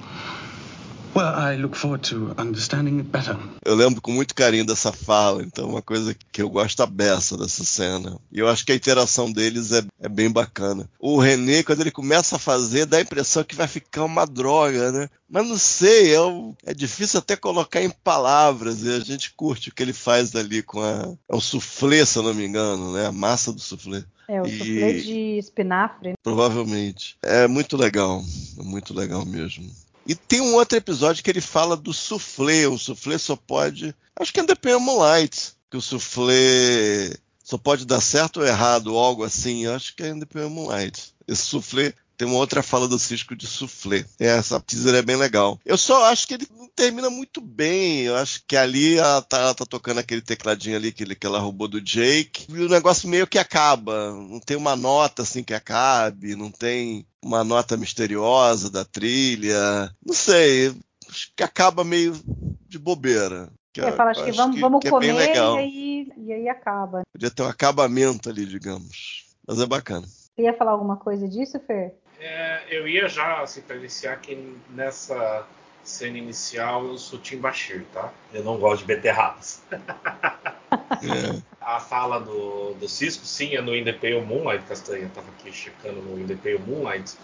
Well, 1.19 1.53
I 1.53 1.57
look 1.57 1.75
forward 1.75 2.07
to 2.09 2.33
understanding 2.41 2.97
it 2.99 3.09
better. 3.09 3.37
Eu 3.65 3.75
lembro 3.75 4.01
com 4.01 4.11
muito 4.11 4.33
carinho 4.33 4.65
dessa 4.65 4.91
fala, 4.93 5.43
então 5.43 5.69
uma 5.69 5.81
coisa 5.81 6.15
que 6.31 6.41
eu 6.41 6.49
gosto 6.49 6.81
a 6.81 6.85
beça 6.85 7.37
dessa 7.37 7.63
cena. 7.63 8.17
E 8.31 8.39
eu 8.39 8.47
acho 8.47 8.65
que 8.65 8.71
a 8.71 8.75
interação 8.75 9.31
deles 9.31 9.71
é, 9.71 9.83
é 10.01 10.07
bem 10.09 10.29
bacana. 10.31 10.89
O 10.99 11.19
René, 11.19 11.61
quando 11.63 11.81
ele 11.81 11.91
começa 11.91 12.35
a 12.37 12.39
fazer, 12.39 12.85
dá 12.85 12.97
a 12.97 13.01
impressão 13.01 13.43
que 13.43 13.55
vai 13.55 13.67
ficar 13.67 14.05
uma 14.05 14.25
droga, 14.25 14.91
né? 14.91 15.09
Mas 15.29 15.47
não 15.47 15.57
sei, 15.57 16.13
é, 16.13 16.21
um- 16.21 16.55
é 16.65 16.73
difícil 16.73 17.19
até 17.19 17.35
colocar 17.35 17.81
em 17.83 17.89
palavras, 17.89 18.81
e 18.83 18.89
a 18.89 18.99
gente 18.99 19.31
curte 19.35 19.69
o 19.69 19.73
que 19.75 19.83
ele 19.83 19.93
faz 19.93 20.35
ali 20.35 20.63
com 20.63 20.81
a. 20.81 21.13
É 21.29 21.35
um 21.35 21.41
soufflé, 21.41 22.05
se 22.05 22.17
eu 22.17 22.23
não 22.23 22.33
me 22.33 22.45
engano, 22.45 22.93
né? 22.93 23.07
A 23.07 23.11
massa 23.11 23.51
do 23.51 23.59
soufflé. 23.59 24.03
É 24.27 24.41
o 24.41 24.45
E- 24.45 24.57
soufflé 24.57 24.93
de 24.93 25.37
espinafre. 25.39 26.13
Provavelmente. 26.23 27.17
É 27.21 27.47
muito 27.47 27.75
legal. 27.75 28.23
É 28.59 28.63
muito 28.63 28.93
legal 28.93 29.25
mesmo. 29.25 29.69
E 30.09 30.15
tem 30.15 30.41
um 30.41 30.55
outro 30.55 30.75
episódio 30.75 31.23
que 31.23 31.29
ele 31.29 31.39
fala 31.39 31.77
do 31.77 31.93
soufflé. 31.93 32.67
O 32.67 32.79
soufflé 32.79 33.15
só 33.19 33.35
pode. 33.35 33.93
Acho 34.19 34.33
que 34.33 34.39
é 34.39 34.43
The 34.43 34.55
Pale 34.55 34.79
Moonlight. 34.79 35.53
Que 35.69 35.77
o 35.77 35.81
soufflé 35.81 37.15
só 37.43 37.59
pode 37.59 37.85
dar 37.85 38.01
certo 38.01 38.39
ou 38.39 38.45
errado, 38.47 38.87
ou 38.87 38.97
algo 38.97 39.23
assim. 39.23 39.65
Eu 39.65 39.75
acho 39.75 39.95
que 39.95 40.01
é 40.01 40.11
The 40.11 40.25
Pale 40.25 40.49
Moonlight. 40.49 41.13
Esse 41.27 41.43
soufflé. 41.43 41.93
Tem 42.19 42.27
uma 42.27 42.35
outra 42.37 42.61
fala 42.61 42.85
do 42.85 42.99
Cisco 42.99 43.33
de 43.33 43.47
soufflé. 43.47 44.03
Essa 44.19 44.59
teaser 44.59 44.93
é 44.93 45.01
bem 45.01 45.15
legal. 45.15 45.57
Eu 45.65 45.77
só 45.77 46.03
acho 46.11 46.27
que 46.27 46.33
ele 46.33 46.45
não 46.53 46.67
termina 46.67 47.09
muito 47.09 47.39
bem. 47.39 48.01
Eu 48.01 48.17
acho 48.17 48.43
que 48.45 48.57
ali 48.57 48.97
ela 48.97 49.21
tá, 49.21 49.37
ela 49.37 49.55
tá 49.55 49.65
tocando 49.65 49.99
aquele 49.99 50.21
tecladinho 50.21 50.75
ali 50.75 50.91
que, 50.91 51.01
ele- 51.03 51.15
que 51.15 51.25
ela 51.25 51.39
roubou 51.39 51.69
do 51.69 51.79
Jake. 51.79 52.45
E 52.49 52.59
o 52.61 52.67
negócio 52.67 53.07
meio 53.07 53.25
que 53.25 53.39
acaba. 53.39 54.11
Não 54.11 54.41
tem 54.41 54.57
uma 54.57 54.75
nota 54.75 55.21
assim 55.21 55.41
que 55.45 55.53
acabe. 55.53 56.35
Não 56.35 56.51
tem 56.51 57.05
uma 57.23 57.41
nota 57.41 57.77
misteriosa 57.77 58.69
da 58.69 58.83
trilha. 58.83 59.89
Não 60.05 60.13
sei. 60.13 60.75
Acho 61.09 61.31
que 61.33 61.41
acaba 61.41 61.85
meio 61.85 62.19
de 62.67 62.77
bobeira. 62.77 63.49
Que 63.71 63.79
É, 63.79 63.93
fala, 63.93 64.11
acho 64.11 64.25
que 64.25 64.31
vamos, 64.33 64.59
vamos 64.59 64.81
que 64.81 64.87
é 64.89 64.91
comer 64.91 65.13
legal. 65.13 65.55
e 65.55 65.59
aí, 65.59 66.11
e 66.17 66.33
aí 66.33 66.49
acaba. 66.49 67.03
Podia 67.13 67.31
ter 67.31 67.43
um 67.43 67.47
acabamento 67.47 68.29
ali, 68.29 68.45
digamos. 68.45 69.23
Mas 69.47 69.57
é 69.61 69.65
bacana. 69.65 70.05
Você 70.05 70.41
ia 70.43 70.53
falar 70.57 70.71
alguma 70.71 70.97
coisa 70.97 71.29
disso, 71.29 71.57
Fer? 71.65 71.95
É, 72.19 72.63
eu 72.69 72.87
ia 72.87 73.07
já, 73.07 73.41
assim, 73.41 73.61
para 73.61 73.77
iniciar 73.77 74.17
que 74.17 74.57
nessa 74.69 75.47
cena 75.83 76.17
inicial 76.17 76.85
eu 76.85 76.97
sou 76.97 77.17
Tim 77.19 77.37
Bashir, 77.37 77.85
tá? 77.93 78.11
Eu 78.33 78.43
não 78.43 78.57
gosto 78.57 78.81
de 78.81 78.87
beterrabas. 78.87 79.61
A 81.61 81.79
fala 81.79 82.19
do, 82.19 82.73
do 82.73 82.89
Cisco, 82.89 83.25
sim, 83.25 83.55
é 83.55 83.61
no 83.61 83.75
In 83.75 83.83
The 83.83 83.93
Pale 83.93 84.21
Moonlight, 84.21 84.65
Castanha, 84.65 85.09
tava 85.13 85.27
aqui 85.29 85.51
checando 85.51 86.01
no 86.01 86.19
In 86.19 86.25
The 86.25 86.35
Pale 86.35 86.59
Moonlight. 86.59 87.15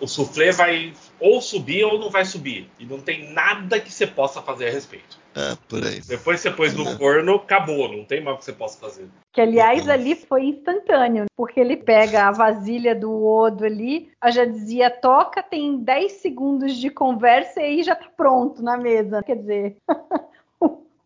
O 0.00 0.06
soufflé 0.06 0.50
vai 0.52 0.92
ou 1.20 1.40
subir 1.40 1.84
ou 1.84 1.98
não 1.98 2.10
vai 2.10 2.24
subir. 2.24 2.70
E 2.78 2.84
não 2.84 3.00
tem 3.00 3.32
nada 3.32 3.80
que 3.80 3.92
você 3.92 4.06
possa 4.06 4.40
fazer 4.40 4.68
a 4.68 4.70
respeito. 4.70 5.18
É, 5.34 5.56
por 5.68 5.84
aí. 5.84 6.00
Depois 6.00 6.40
você 6.40 6.50
pôs 6.50 6.74
no 6.74 6.88
É. 6.88 6.96
forno, 6.96 7.36
acabou, 7.36 7.88
não 7.88 8.04
tem 8.04 8.20
mais 8.20 8.36
o 8.36 8.38
que 8.38 8.44
você 8.44 8.52
possa 8.52 8.78
fazer. 8.78 9.08
Que, 9.32 9.40
aliás, 9.40 9.88
ali 9.88 10.16
foi 10.16 10.46
instantâneo, 10.46 11.26
porque 11.36 11.60
ele 11.60 11.76
pega 11.76 12.26
a 12.26 12.32
vasilha 12.32 12.94
do 12.94 13.24
Odo 13.24 13.64
ali, 13.64 14.10
a 14.20 14.30
já 14.30 14.44
dizia 14.44 14.90
toca, 14.90 15.42
tem 15.42 15.78
10 15.78 16.12
segundos 16.12 16.76
de 16.76 16.90
conversa 16.90 17.60
e 17.60 17.64
aí 17.64 17.82
já 17.84 17.94
tá 17.94 18.08
pronto 18.16 18.62
na 18.62 18.76
mesa. 18.76 19.22
Quer 19.22 19.36
dizer, 19.36 19.76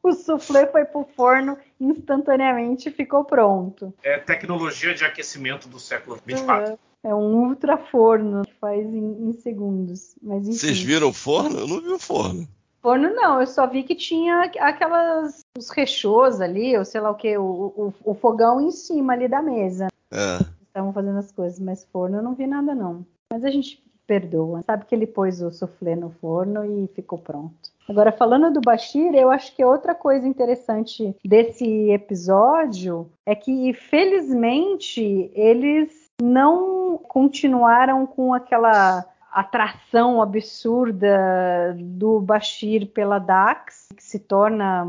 o, 0.03 0.13
soufflé 0.13 0.67
foi 0.67 0.87
pro 0.87 1.07
forno 1.15 1.59
instantaneamente 1.79 2.91
ficou 2.91 3.25
pronto. 3.25 3.93
É 4.03 4.19
tecnologia 4.19 4.95
de 4.95 5.05
aquecimento 5.05 5.69
do 5.69 5.79
século 5.79 6.19
24. 6.25 6.73
Uhum. 6.73 6.79
É 7.05 7.15
um 7.15 7.49
ultra 7.49 7.77
forno 7.77 8.43
que 8.43 8.55
faz 8.55 8.87
em, 8.87 9.29
em 9.29 9.33
segundos. 9.33 10.15
Mas 10.23 10.47
enfim. 10.47 10.59
Vocês 10.59 10.81
viram 10.81 11.09
o 11.09 11.13
forno? 11.13 11.59
Eu 11.59 11.67
não 11.67 11.81
vi 11.81 11.89
o 11.89 11.99
forno. 11.99 12.47
Forno 12.81 13.15
não, 13.15 13.41
eu 13.41 13.47
só 13.47 13.67
vi 13.67 13.85
que 13.85 13.95
tinha 13.95 14.51
aquelas 14.59 15.41
os 15.57 15.71
rechôs 15.71 16.41
ali, 16.41 16.77
ou 16.77 16.85
sei 16.85 17.01
lá 17.01 17.11
o 17.11 17.15
que, 17.15 17.37
o, 17.39 17.45
o, 17.45 17.95
o 18.05 18.15
fogão 18.15 18.61
em 18.61 18.71
cima 18.71 19.13
ali 19.13 19.29
da 19.29 19.41
mesa. 19.41 19.89
É. 20.11 20.45
Estavam 20.67 20.93
fazendo 20.93 21.19
as 21.19 21.31
coisas, 21.31 21.61
mas 21.61 21.85
forno 21.93 22.17
eu 22.17 22.23
não 22.23 22.35
vi 22.35 22.47
nada 22.47 22.75
não. 22.75 23.07
Mas 23.33 23.45
a 23.45 23.51
gente 23.51 23.83
perdoa. 24.07 24.63
Sabe 24.67 24.85
que 24.85 24.95
ele 24.95 25.07
pôs 25.07 25.41
o 25.41 25.51
soufflé 25.51 25.95
no 25.95 26.11
forno 26.11 26.65
e 26.65 26.89
ficou 26.89 27.19
pronto. 27.19 27.71
Agora, 27.89 28.13
falando 28.13 28.53
do 28.53 28.61
Bashir, 28.61 29.15
eu 29.15 29.31
acho 29.31 29.55
que 29.55 29.65
outra 29.65 29.95
coisa 29.95 30.27
interessante 30.27 31.15
desse 31.25 31.91
episódio 31.91 33.09
é 33.27 33.35
que, 33.35 33.73
felizmente, 33.75 35.31
eles 35.35 35.91
não 36.21 36.82
continuaram 37.09 38.07
com 38.07 38.33
aquela 38.33 39.05
atração 39.31 40.21
absurda 40.21 41.75
do 41.79 42.21
Bashir 42.21 42.87
pela 42.89 43.19
Dax, 43.19 43.89
que 43.97 44.03
se 44.03 44.19
torna 44.19 44.87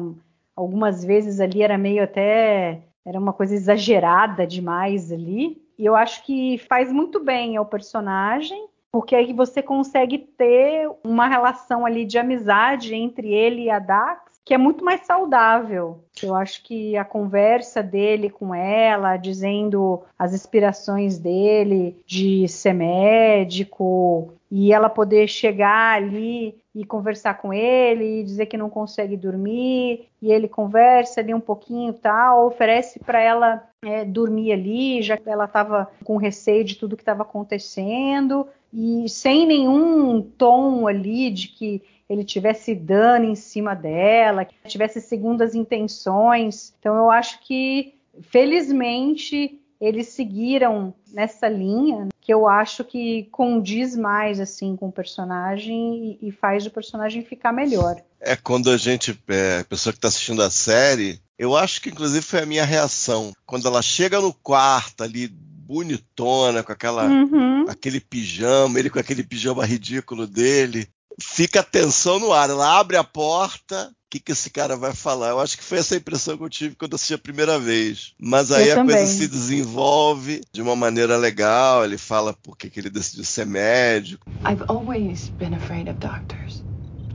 algumas 0.56 1.04
vezes 1.04 1.40
ali 1.40 1.64
era 1.64 1.78
meio 1.78 2.04
até 2.04 2.82
era 3.06 3.20
uma 3.20 3.34
coisa 3.34 3.54
exagerada 3.54 4.48
demais 4.48 5.12
ali. 5.12 5.62
E 5.78 5.86
eu 5.86 5.96
acho 5.96 6.24
que 6.26 6.58
faz 6.70 6.92
muito 6.92 7.20
bem 7.20 7.58
ao 7.58 7.66
personagem, 7.66 8.68
porque 8.92 9.16
aí 9.16 9.34
você 9.34 9.62
consegue 9.62 10.18
ter 10.18 10.90
uma 11.04 11.28
relação 11.28 11.86
ali 11.86 12.06
de 12.06 12.18
amizade 12.18 12.94
entre 12.94 13.34
ele 13.34 13.64
e 13.64 13.70
a 13.70 13.80
Dax, 13.80 14.33
que 14.46 14.54
é 14.54 14.58
muito 14.58 14.84
mais 14.84 15.06
saudável. 15.06 16.04
Eu 16.22 16.36
acho 16.36 16.64
que 16.64 16.98
a 16.98 17.06
conversa 17.06 17.82
dele 17.82 18.30
com 18.30 18.54
ela, 18.54 19.18
dizendo 19.18 20.04
as 20.18 20.34
inspirações 20.34 21.18
dele 21.18 22.02
de 22.06 22.48
ser 22.48 22.74
médico, 22.74 24.34
e 24.56 24.72
ela 24.72 24.88
poder 24.88 25.28
chegar 25.28 25.96
ali 25.96 26.56
e 26.76 26.86
conversar 26.86 27.40
com 27.40 27.52
ele 27.52 28.20
e 28.20 28.24
dizer 28.24 28.46
que 28.46 28.56
não 28.56 28.70
consegue 28.70 29.18
dormir 29.18 30.08
e 30.22 30.32
ele 30.32 30.48
conversa 30.48 31.22
ali 31.22 31.34
um 31.34 31.40
pouquinho 31.40 31.92
tal 31.92 32.46
oferece 32.46 33.00
para 33.00 33.20
ela 33.20 33.68
é, 33.84 34.06
dormir 34.06 34.52
ali 34.52 35.02
já 35.02 35.18
que 35.18 35.28
ela 35.28 35.46
estava 35.46 35.90
com 36.04 36.18
receio 36.18 36.64
de 36.64 36.76
tudo 36.76 36.96
que 36.96 37.02
estava 37.02 37.24
acontecendo 37.24 38.48
e 38.72 39.10
sem 39.10 39.48
nenhum 39.48 40.22
tom 40.22 40.88
ali 40.88 41.32
de 41.32 41.48
que 41.48 41.82
ele 42.10 42.24
tivesse 42.24 42.76
dano 42.76 43.26
em 43.26 43.36
cima 43.36 43.74
dela 43.74 44.46
que 44.46 44.56
tivesse 44.68 45.02
segundas 45.02 45.56
intenções 45.56 46.74
então 46.80 46.96
eu 46.96 47.12
acho 47.12 47.40
que 47.42 47.96
felizmente 48.22 49.60
eles 49.80 50.08
seguiram 50.10 50.94
nessa 51.12 51.50
linha 51.50 52.08
que 52.22 52.34
eu 52.34 52.48
acho 52.48 52.86
que 52.86 53.28
condiz 53.32 53.98
mais 53.98 54.40
assim 54.40 54.78
com 54.78 54.88
o 54.88 54.92
personagem 54.92 56.18
e, 56.22 56.30
e 56.30 56.32
faz 56.32 56.66
o 56.66 56.72
personagem 56.72 57.24
ficar 57.24 57.52
melhor. 57.52 58.02
É 58.22 58.34
quando 58.38 58.70
a 58.70 58.78
gente, 58.78 59.20
é, 59.28 59.60
a 59.60 59.66
pessoa 59.66 59.92
que 59.92 59.98
está 59.98 60.08
assistindo 60.08 60.42
a 60.42 60.50
série, 60.50 61.20
eu 61.38 61.58
acho 61.58 61.82
que 61.82 61.90
inclusive 61.90 62.22
foi 62.22 62.42
a 62.42 62.46
minha 62.46 62.64
reação 62.64 63.34
quando 63.46 63.68
ela 63.68 63.82
chega 63.82 64.22
no 64.22 64.34
quarto 64.34 65.04
ali 65.04 65.28
bonitona 65.28 66.64
com 66.64 66.72
aquela, 66.72 67.06
uhum. 67.06 67.66
aquele 67.68 68.00
pijama, 68.00 68.80
ele 68.80 68.90
com 68.90 69.00
aquele 69.00 69.24
pijama 69.24 69.66
ridículo 69.66 70.26
dele, 70.26 70.88
fica 71.22 71.60
a 71.62 71.64
tensão 71.64 72.20
no 72.20 72.32
ar. 72.32 72.50
Ela 72.50 72.80
abre 72.80 72.98
a 72.98 73.04
porta, 73.04 73.90
o 73.90 74.10
que, 74.10 74.20
que 74.20 74.32
esse 74.32 74.50
cara 74.50 74.76
vai 74.78 74.94
falar? 74.94 75.30
Eu 75.30 75.40
acho 75.40 75.58
que 75.58 75.64
foi 75.64 75.80
essa 75.80 75.96
impressão 75.96 76.38
que 76.38 76.44
eu 76.44 76.50
tive 76.50 76.76
quando 76.76 76.96
assisti 76.96 77.14
a 77.14 77.18
primeira 77.18 77.58
vez. 77.60 78.14
Mas 78.20 78.52
aí 78.52 78.68
eu 78.68 78.74
a 78.74 78.76
também. 78.78 78.96
coisa 78.96 79.12
se 79.12 79.28
desenvolve 79.28 80.42
de 80.52 80.62
uma 80.62 80.76
maneira 80.76 81.18
legal. 81.18 81.84
Ele 81.84 81.98
fala 81.98 82.34
por 82.34 82.58
que 82.58 82.72
ele 82.80 82.90
decidiu 82.90 83.24
ser 83.24 83.46
médico. 83.46 84.26
I've 84.46 84.64
always 84.68 85.30
been 85.30 85.54
afraid 85.56 85.90
of 85.90 86.00
doctors. 86.00 86.64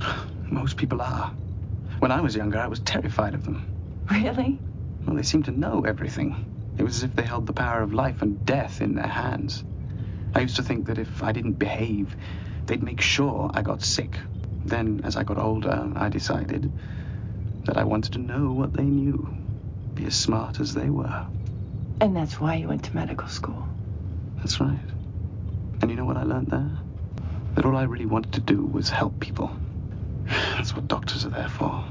Most 0.50 0.76
people 0.76 1.00
are. 1.02 1.32
When 2.00 2.12
I 2.12 2.20
was 2.20 2.34
younger, 2.34 2.58
I 2.58 2.68
was 2.68 2.80
terrified 2.80 3.34
of 3.34 3.44
them. 3.44 3.62
Really? 4.10 4.58
Well, 5.04 5.16
they 5.16 5.24
seemed 5.24 5.44
to 5.46 5.52
know 5.52 5.84
everything. 5.84 6.34
It 6.78 6.84
was 6.84 6.98
as 6.98 7.02
if 7.02 7.14
they 7.16 7.24
held 7.24 7.46
the 7.46 7.52
power 7.52 7.82
of 7.82 7.92
life 7.92 8.22
and 8.22 8.44
death 8.46 8.80
in 8.80 8.94
their 8.94 9.08
hands. 9.08 9.64
I 10.34 10.40
used 10.40 10.56
to 10.56 10.62
think 10.62 10.86
that 10.86 10.98
if 10.98 11.22
I 11.22 11.32
didn't 11.32 11.58
behave, 11.58 12.14
they'd 12.68 12.82
make 12.82 13.00
sure 13.00 13.50
I 13.52 13.62
got 13.62 13.82
sick. 13.82 14.18
Then, 14.64 15.00
as 15.02 15.16
I 15.16 15.24
got 15.24 15.38
older, 15.38 15.90
I 15.96 16.08
decided 16.08 16.70
that 17.64 17.76
I 17.76 17.84
wanted 17.84 18.12
to 18.12 18.18
know 18.18 18.52
what 18.52 18.72
they 18.74 18.84
knew, 18.84 19.28
be 19.94 20.04
as 20.04 20.14
smart 20.14 20.60
as 20.60 20.74
they 20.74 20.90
were. 20.90 21.26
And 22.00 22.14
that's 22.14 22.40
why 22.40 22.54
you 22.54 22.68
went 22.68 22.84
to 22.84 22.94
medical 22.94 23.26
school. 23.26 23.66
That's 24.36 24.60
right. 24.60 24.78
And 25.80 25.90
you 25.90 25.96
know 25.96 26.04
what 26.04 26.16
I 26.16 26.22
learned 26.22 26.48
there? 26.48 26.70
That 27.56 27.64
all 27.64 27.76
I 27.76 27.84
really 27.84 28.06
wanted 28.06 28.32
to 28.34 28.40
do 28.40 28.62
was 28.64 28.88
help 28.90 29.18
people. 29.18 29.50
That's 30.54 30.76
what 30.76 30.86
doctors 30.86 31.24
are 31.24 31.30
there 31.30 31.48
for. 31.48 31.84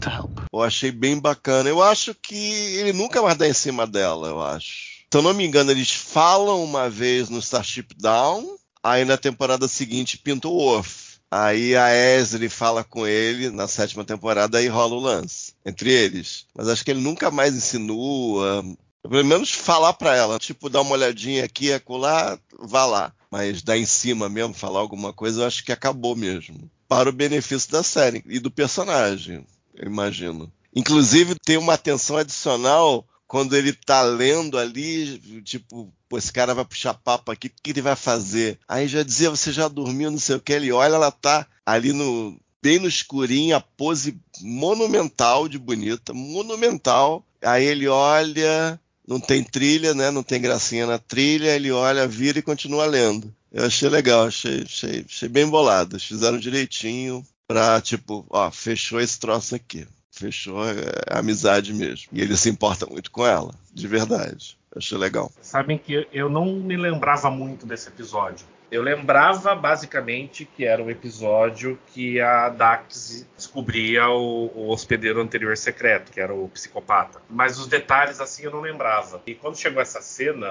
To 0.00 0.10
help. 0.10 0.40
Eu 0.52 0.62
achei 0.62 0.90
bem 0.90 1.20
bacana. 1.20 1.68
Eu 1.68 1.82
acho 1.82 2.14
que 2.14 2.34
ele 2.78 2.92
nunca 2.92 3.22
mais 3.22 3.36
dá 3.36 3.46
em 3.46 3.54
cima 3.54 3.86
dela, 3.86 4.28
eu 4.28 4.42
acho. 4.42 5.04
Se 5.12 5.18
eu 5.18 5.22
não 5.22 5.32
me 5.32 5.46
engano, 5.46 5.70
eles 5.70 5.90
falam 5.90 6.64
uma 6.64 6.90
vez 6.90 7.28
no 7.28 7.38
Starship 7.38 7.94
Down, 7.96 8.56
aí 8.84 9.04
na 9.06 9.16
temporada 9.16 9.66
seguinte 9.66 10.18
pinta 10.18 10.46
o 10.46 10.52
Worf. 10.52 11.14
Aí 11.30 11.74
a 11.74 11.88
Esri 11.92 12.48
fala 12.48 12.84
com 12.84 13.06
ele 13.06 13.50
na 13.50 13.66
sétima 13.66 14.04
temporada 14.04 14.62
e 14.62 14.68
rola 14.68 14.94
o 14.94 15.00
lance 15.00 15.54
entre 15.64 15.90
eles. 15.90 16.46
Mas 16.54 16.68
acho 16.68 16.84
que 16.84 16.90
ele 16.90 17.00
nunca 17.00 17.30
mais 17.30 17.54
insinua. 17.54 18.62
Pelo 19.02 19.24
menos 19.24 19.50
falar 19.50 19.94
pra 19.94 20.14
ela, 20.14 20.38
tipo, 20.38 20.68
dar 20.68 20.82
uma 20.82 20.92
olhadinha 20.92 21.44
aqui, 21.44 21.72
acolá, 21.72 22.38
vá 22.60 22.86
lá. 22.86 23.12
Mas 23.30 23.62
dar 23.62 23.76
em 23.76 23.86
cima 23.86 24.28
mesmo, 24.28 24.54
falar 24.54 24.78
alguma 24.78 25.12
coisa, 25.12 25.42
eu 25.42 25.46
acho 25.46 25.64
que 25.64 25.72
acabou 25.72 26.14
mesmo. 26.14 26.70
Para 26.86 27.08
o 27.08 27.12
benefício 27.12 27.72
da 27.72 27.82
série 27.82 28.22
e 28.26 28.38
do 28.38 28.50
personagem, 28.50 29.44
eu 29.74 29.86
imagino. 29.86 30.52
Inclusive, 30.76 31.34
tem 31.44 31.56
uma 31.56 31.74
atenção 31.74 32.16
adicional 32.16 33.04
quando 33.26 33.56
ele 33.56 33.72
tá 33.72 34.02
lendo 34.02 34.56
ali, 34.56 35.18
tipo, 35.42 35.92
pô, 36.14 36.18
esse 36.18 36.32
cara 36.32 36.54
vai 36.54 36.64
puxar 36.64 36.94
papo 36.94 37.32
aqui, 37.32 37.48
o 37.48 37.50
que 37.50 37.70
ele 37.70 37.82
vai 37.82 37.96
fazer? 37.96 38.58
Aí 38.68 38.86
já 38.86 39.02
dizia, 39.02 39.30
você 39.30 39.50
já 39.50 39.66
dormiu, 39.66 40.12
não 40.12 40.18
sei 40.18 40.36
o 40.36 40.40
que, 40.40 40.52
ele 40.52 40.70
olha, 40.70 40.94
ela 40.94 41.10
tá 41.10 41.44
ali 41.66 41.92
no 41.92 42.38
bem 42.62 42.78
no 42.78 42.88
escurinho, 42.88 43.56
a 43.56 43.60
pose 43.60 44.16
monumental 44.40 45.48
de 45.48 45.58
bonita, 45.58 46.14
monumental. 46.14 47.26
Aí 47.42 47.64
ele 47.64 47.88
olha, 47.88 48.80
não 49.06 49.20
tem 49.20 49.42
trilha, 49.42 49.92
né? 49.92 50.10
Não 50.10 50.22
tem 50.22 50.40
gracinha 50.40 50.86
na 50.86 50.98
trilha, 50.98 51.54
ele 51.54 51.70
olha, 51.70 52.08
vira 52.08 52.38
e 52.38 52.42
continua 52.42 52.86
lendo. 52.86 53.34
Eu 53.52 53.66
achei 53.66 53.88
legal, 53.88 54.28
achei, 54.28 54.62
achei, 54.62 55.04
achei 55.06 55.28
bem 55.28 55.46
bolado. 55.46 55.96
Eles 55.96 56.04
fizeram 56.04 56.38
direitinho 56.38 57.26
pra, 57.46 57.82
tipo, 57.82 58.24
ó, 58.30 58.50
fechou 58.50 58.98
esse 58.98 59.18
troço 59.20 59.54
aqui. 59.54 59.86
Fechou, 60.14 60.64
é 60.64 61.18
amizade 61.18 61.74
mesmo. 61.74 62.06
E 62.12 62.20
ele 62.20 62.36
se 62.36 62.48
importa 62.48 62.86
muito 62.86 63.10
com 63.10 63.26
ela, 63.26 63.52
de 63.72 63.88
verdade. 63.88 64.56
Achei 64.74 64.96
legal. 64.96 65.30
Sabem 65.40 65.76
que 65.76 66.06
eu 66.12 66.30
não 66.30 66.46
me 66.46 66.76
lembrava 66.76 67.30
muito 67.30 67.66
desse 67.66 67.88
episódio. 67.88 68.46
Eu 68.70 68.82
lembrava 68.82 69.54
basicamente 69.54 70.44
que 70.44 70.64
era 70.64 70.82
um 70.82 70.90
episódio 70.90 71.78
que 71.88 72.20
a 72.20 72.48
Dax 72.48 73.26
descobria 73.36 74.08
o, 74.08 74.50
o, 74.54 74.68
hospedeiro 74.70 75.20
anterior 75.20 75.56
secreto, 75.56 76.10
que 76.10 76.20
era 76.20 76.34
o 76.34 76.48
psicopata. 76.48 77.20
Mas 77.28 77.58
os 77.58 77.66
detalhes 77.66 78.20
assim 78.20 78.44
eu 78.44 78.50
não 78.50 78.60
lembrava. 78.60 79.22
E 79.26 79.34
quando 79.34 79.56
chegou 79.56 79.80
essa 79.80 80.00
cena, 80.00 80.46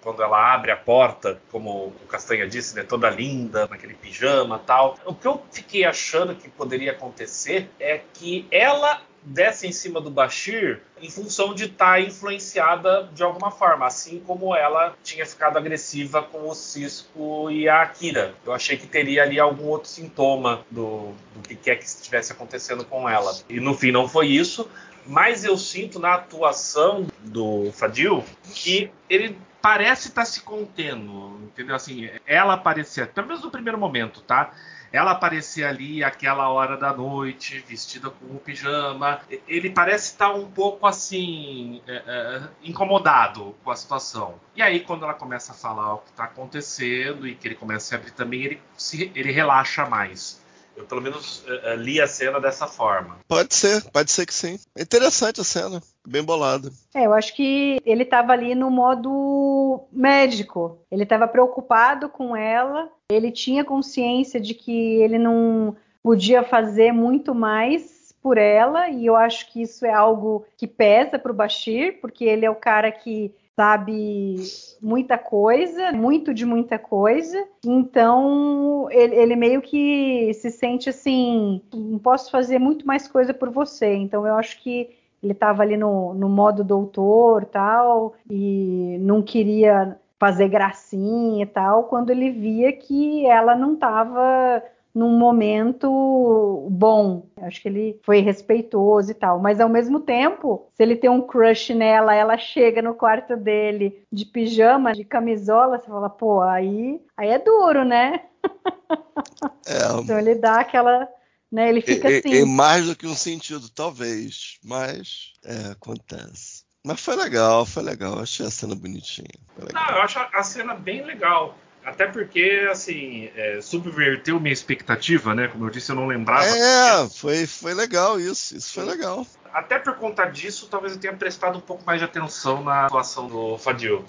quando 0.00 0.22
ela 0.22 0.54
abre 0.54 0.70
a 0.70 0.76
porta, 0.76 1.40
como 1.50 1.86
o 1.86 2.06
Castanha 2.08 2.46
disse, 2.46 2.74
né, 2.76 2.82
toda 2.82 3.08
linda, 3.08 3.66
naquele 3.68 3.94
pijama 3.94 4.58
tal, 4.58 4.98
o 5.04 5.14
que 5.14 5.26
eu 5.26 5.42
fiquei 5.50 5.84
achando 5.84 6.34
que 6.34 6.48
poderia 6.48 6.92
acontecer 6.92 7.70
é 7.78 8.00
que 8.12 8.46
ela 8.50 9.00
desce 9.24 9.66
em 9.66 9.72
cima 9.72 10.00
do 10.00 10.10
Bashir 10.10 10.82
em 11.00 11.10
função 11.10 11.54
de 11.54 11.64
estar 11.64 11.92
tá 11.92 12.00
influenciada 12.00 13.08
de 13.12 13.22
alguma 13.22 13.50
forma, 13.50 13.86
assim 13.86 14.20
como 14.20 14.54
ela 14.54 14.94
tinha 15.02 15.24
ficado 15.24 15.56
agressiva 15.56 16.22
com 16.22 16.48
o 16.48 16.54
Cisco 16.54 17.50
e 17.50 17.68
a 17.68 17.82
Akira. 17.82 18.34
Eu 18.44 18.52
achei 18.52 18.76
que 18.76 18.86
teria 18.86 19.22
ali 19.22 19.38
algum 19.38 19.66
outro 19.66 19.88
sintoma 19.88 20.64
do, 20.70 21.12
do 21.34 21.48
que 21.48 21.54
quer 21.54 21.76
que 21.76 21.84
estivesse 21.84 22.32
acontecendo 22.32 22.84
com 22.84 23.08
ela. 23.08 23.36
E 23.48 23.60
no 23.60 23.74
fim 23.74 23.90
não 23.90 24.08
foi 24.08 24.28
isso, 24.28 24.68
mas 25.06 25.44
eu 25.44 25.56
sinto 25.56 25.98
na 25.98 26.14
atuação 26.14 27.06
do 27.20 27.70
Fadil 27.72 28.24
que 28.54 28.90
ele 29.08 29.36
parece 29.60 30.08
estar 30.08 30.22
tá 30.22 30.26
se 30.26 30.40
contendo, 30.40 31.40
entendeu? 31.44 31.76
Assim, 31.76 32.10
ela 32.26 32.54
aparecia, 32.54 33.06
pelo 33.06 33.28
menos 33.28 33.42
no 33.42 33.50
primeiro 33.50 33.78
momento, 33.78 34.20
tá? 34.20 34.50
Ela 34.92 35.12
aparecia 35.12 35.68
ali 35.68 36.04
aquela 36.04 36.50
hora 36.50 36.76
da 36.76 36.92
noite, 36.92 37.64
vestida 37.66 38.10
com 38.10 38.26
um 38.26 38.38
pijama. 38.38 39.20
Ele 39.48 39.70
parece 39.70 40.12
estar 40.12 40.34
um 40.34 40.50
pouco 40.50 40.86
assim, 40.86 41.80
é, 41.86 42.02
é, 42.06 42.42
incomodado 42.62 43.54
com 43.64 43.70
a 43.70 43.76
situação. 43.76 44.34
E 44.54 44.60
aí, 44.60 44.80
quando 44.80 45.04
ela 45.04 45.14
começa 45.14 45.52
a 45.52 45.54
falar 45.54 45.94
o 45.94 45.98
que 45.98 46.10
está 46.10 46.24
acontecendo 46.24 47.26
e 47.26 47.34
que 47.34 47.48
ele 47.48 47.54
começa 47.54 47.94
a 47.94 47.98
abrir 47.98 48.10
também, 48.10 48.42
ele, 48.42 48.62
se, 48.76 49.10
ele 49.14 49.32
relaxa 49.32 49.86
mais. 49.86 50.42
Eu, 50.76 50.84
pelo 50.84 51.00
menos, 51.00 51.44
uh, 51.44 51.74
li 51.76 52.00
a 52.00 52.06
cena 52.06 52.40
dessa 52.40 52.66
forma. 52.66 53.18
Pode 53.28 53.54
ser, 53.54 53.82
pode 53.90 54.10
ser 54.10 54.26
que 54.26 54.34
sim. 54.34 54.58
É 54.74 54.82
interessante 54.82 55.40
a 55.40 55.44
cena, 55.44 55.82
bem 56.06 56.22
bolada. 56.22 56.70
É, 56.94 57.06
eu 57.06 57.12
acho 57.12 57.34
que 57.34 57.80
ele 57.84 58.02
estava 58.02 58.32
ali 58.32 58.54
no 58.54 58.70
modo 58.70 59.80
médico. 59.92 60.78
Ele 60.90 61.04
estava 61.04 61.28
preocupado 61.28 62.08
com 62.08 62.36
ela, 62.36 62.90
ele 63.10 63.30
tinha 63.30 63.64
consciência 63.64 64.40
de 64.40 64.54
que 64.54 64.96
ele 65.02 65.18
não 65.18 65.76
podia 66.02 66.42
fazer 66.42 66.92
muito 66.92 67.34
mais 67.34 68.14
por 68.22 68.38
ela, 68.38 68.88
e 68.88 69.06
eu 69.06 69.16
acho 69.16 69.52
que 69.52 69.62
isso 69.62 69.84
é 69.84 69.92
algo 69.92 70.44
que 70.56 70.66
pesa 70.66 71.18
para 71.18 71.32
o 71.32 71.34
Bashir, 71.34 72.00
porque 72.00 72.24
ele 72.24 72.46
é 72.46 72.50
o 72.50 72.54
cara 72.54 72.90
que 72.92 73.34
sabe 73.56 74.36
muita 74.80 75.18
coisa, 75.18 75.92
muito 75.92 76.32
de 76.32 76.46
muita 76.46 76.78
coisa. 76.78 77.46
Então 77.64 78.88
ele, 78.90 79.14
ele, 79.14 79.36
meio 79.36 79.60
que 79.60 80.32
se 80.34 80.50
sente 80.50 80.88
assim, 80.88 81.60
não 81.72 81.98
posso 81.98 82.30
fazer 82.30 82.58
muito 82.58 82.86
mais 82.86 83.08
coisa 83.08 83.34
por 83.34 83.50
você. 83.50 83.94
Então 83.94 84.26
eu 84.26 84.36
acho 84.36 84.62
que 84.62 84.90
ele 85.22 85.32
estava 85.32 85.62
ali 85.62 85.76
no, 85.76 86.14
no 86.14 86.28
modo 86.28 86.64
doutor 86.64 87.44
tal 87.44 88.14
e 88.28 88.98
não 89.00 89.22
queria 89.22 89.96
fazer 90.18 90.48
gracinha 90.48 91.42
e 91.42 91.46
tal, 91.46 91.84
quando 91.84 92.10
ele 92.10 92.30
via 92.30 92.72
que 92.72 93.26
ela 93.26 93.56
não 93.56 93.74
estava 93.74 94.62
num 94.94 95.18
momento 95.18 96.68
bom. 96.70 97.24
Acho 97.38 97.62
que 97.62 97.68
ele 97.68 98.00
foi 98.02 98.20
respeitoso 98.20 99.10
e 99.10 99.14
tal. 99.14 99.38
Mas 99.38 99.58
ao 99.58 99.68
mesmo 99.68 100.00
tempo, 100.00 100.66
se 100.74 100.82
ele 100.82 100.96
tem 100.96 101.08
um 101.08 101.22
crush 101.22 101.74
nela, 101.74 102.14
ela 102.14 102.36
chega 102.36 102.82
no 102.82 102.94
quarto 102.94 103.36
dele 103.36 104.04
de 104.12 104.26
pijama, 104.26 104.92
de 104.92 105.04
camisola, 105.04 105.78
você 105.78 105.86
fala, 105.86 106.10
pô, 106.10 106.42
aí, 106.42 107.00
aí 107.16 107.30
é 107.30 107.38
duro, 107.38 107.84
né? 107.84 108.20
É, 109.64 110.00
então 110.00 110.18
ele 110.18 110.34
dá 110.34 110.58
aquela. 110.60 111.08
Né, 111.52 111.68
ele 111.68 111.82
fica 111.82 112.10
é, 112.10 112.18
assim. 112.18 112.34
Em 112.34 112.46
mais 112.46 112.86
do 112.86 112.96
que 112.96 113.06
um 113.06 113.14
sentido, 113.14 113.68
talvez. 113.68 114.56
Mas 114.64 115.34
é, 115.44 115.72
acontece. 115.72 116.62
Mas 116.82 116.98
foi 116.98 117.14
legal, 117.14 117.66
foi 117.66 117.82
legal. 117.82 118.18
Achei 118.18 118.46
a 118.46 118.50
cena 118.50 118.74
bonitinha. 118.74 119.28
Não, 119.58 119.96
eu 119.96 120.02
acho 120.02 120.18
a 120.18 120.42
cena 120.42 120.74
bem 120.74 121.04
legal. 121.04 121.56
Até 121.84 122.06
porque, 122.06 122.66
assim, 122.70 123.28
é, 123.36 123.60
subverteu 123.60 124.40
minha 124.40 124.52
expectativa, 124.52 125.34
né? 125.34 125.48
Como 125.48 125.66
eu 125.66 125.70
disse, 125.70 125.90
eu 125.90 125.96
não 125.96 126.06
lembrava. 126.06 126.46
É, 126.46 127.08
foi, 127.08 127.46
foi 127.46 127.74
legal 127.74 128.18
isso. 128.18 128.56
Isso 128.56 128.72
foi 128.72 128.84
legal. 128.84 129.26
Até 129.52 129.78
por 129.78 129.96
conta 129.96 130.24
disso, 130.24 130.68
talvez 130.70 130.94
eu 130.94 131.00
tenha 131.00 131.12
prestado 131.12 131.58
um 131.58 131.60
pouco 131.60 131.84
mais 131.84 132.00
de 132.00 132.04
atenção 132.04 132.64
na 132.64 132.86
atuação 132.86 133.26
do 133.26 133.58
Fadil. 133.58 134.04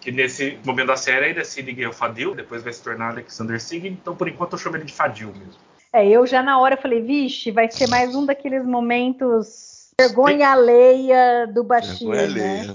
Que 0.00 0.10
nesse 0.10 0.58
momento 0.64 0.88
da 0.88 0.96
série 0.96 1.30
ele 1.30 1.84
é 1.84 1.88
o 1.88 1.92
Fadil, 1.92 2.34
depois 2.34 2.62
vai 2.62 2.72
se 2.72 2.82
tornar 2.82 3.10
Alexander 3.10 3.60
Sigrid, 3.60 3.92
então 3.92 4.16
por 4.16 4.28
enquanto 4.28 4.54
eu 4.54 4.58
chamo 4.58 4.76
ele 4.76 4.84
de 4.84 4.92
Fadil 4.92 5.28
mesmo. 5.28 5.67
É, 5.92 6.06
eu 6.06 6.26
já 6.26 6.42
na 6.42 6.58
hora 6.58 6.76
falei, 6.76 7.02
vixe, 7.02 7.50
vai 7.50 7.70
ser 7.70 7.88
mais 7.88 8.14
um 8.14 8.26
daqueles 8.26 8.64
momentos 8.64 9.78
vergonha 10.00 10.50
alheia 10.50 11.46
do 11.52 11.64
Bashir, 11.64 12.08
vergonha 12.08 12.74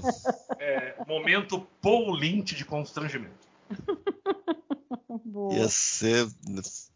É, 0.58 0.94
momento 1.06 1.66
Lynch 2.12 2.54
de 2.54 2.64
constrangimento. 2.64 3.32
Boa. 5.24 5.54
Ia 5.54 5.68
ser. 5.68 6.28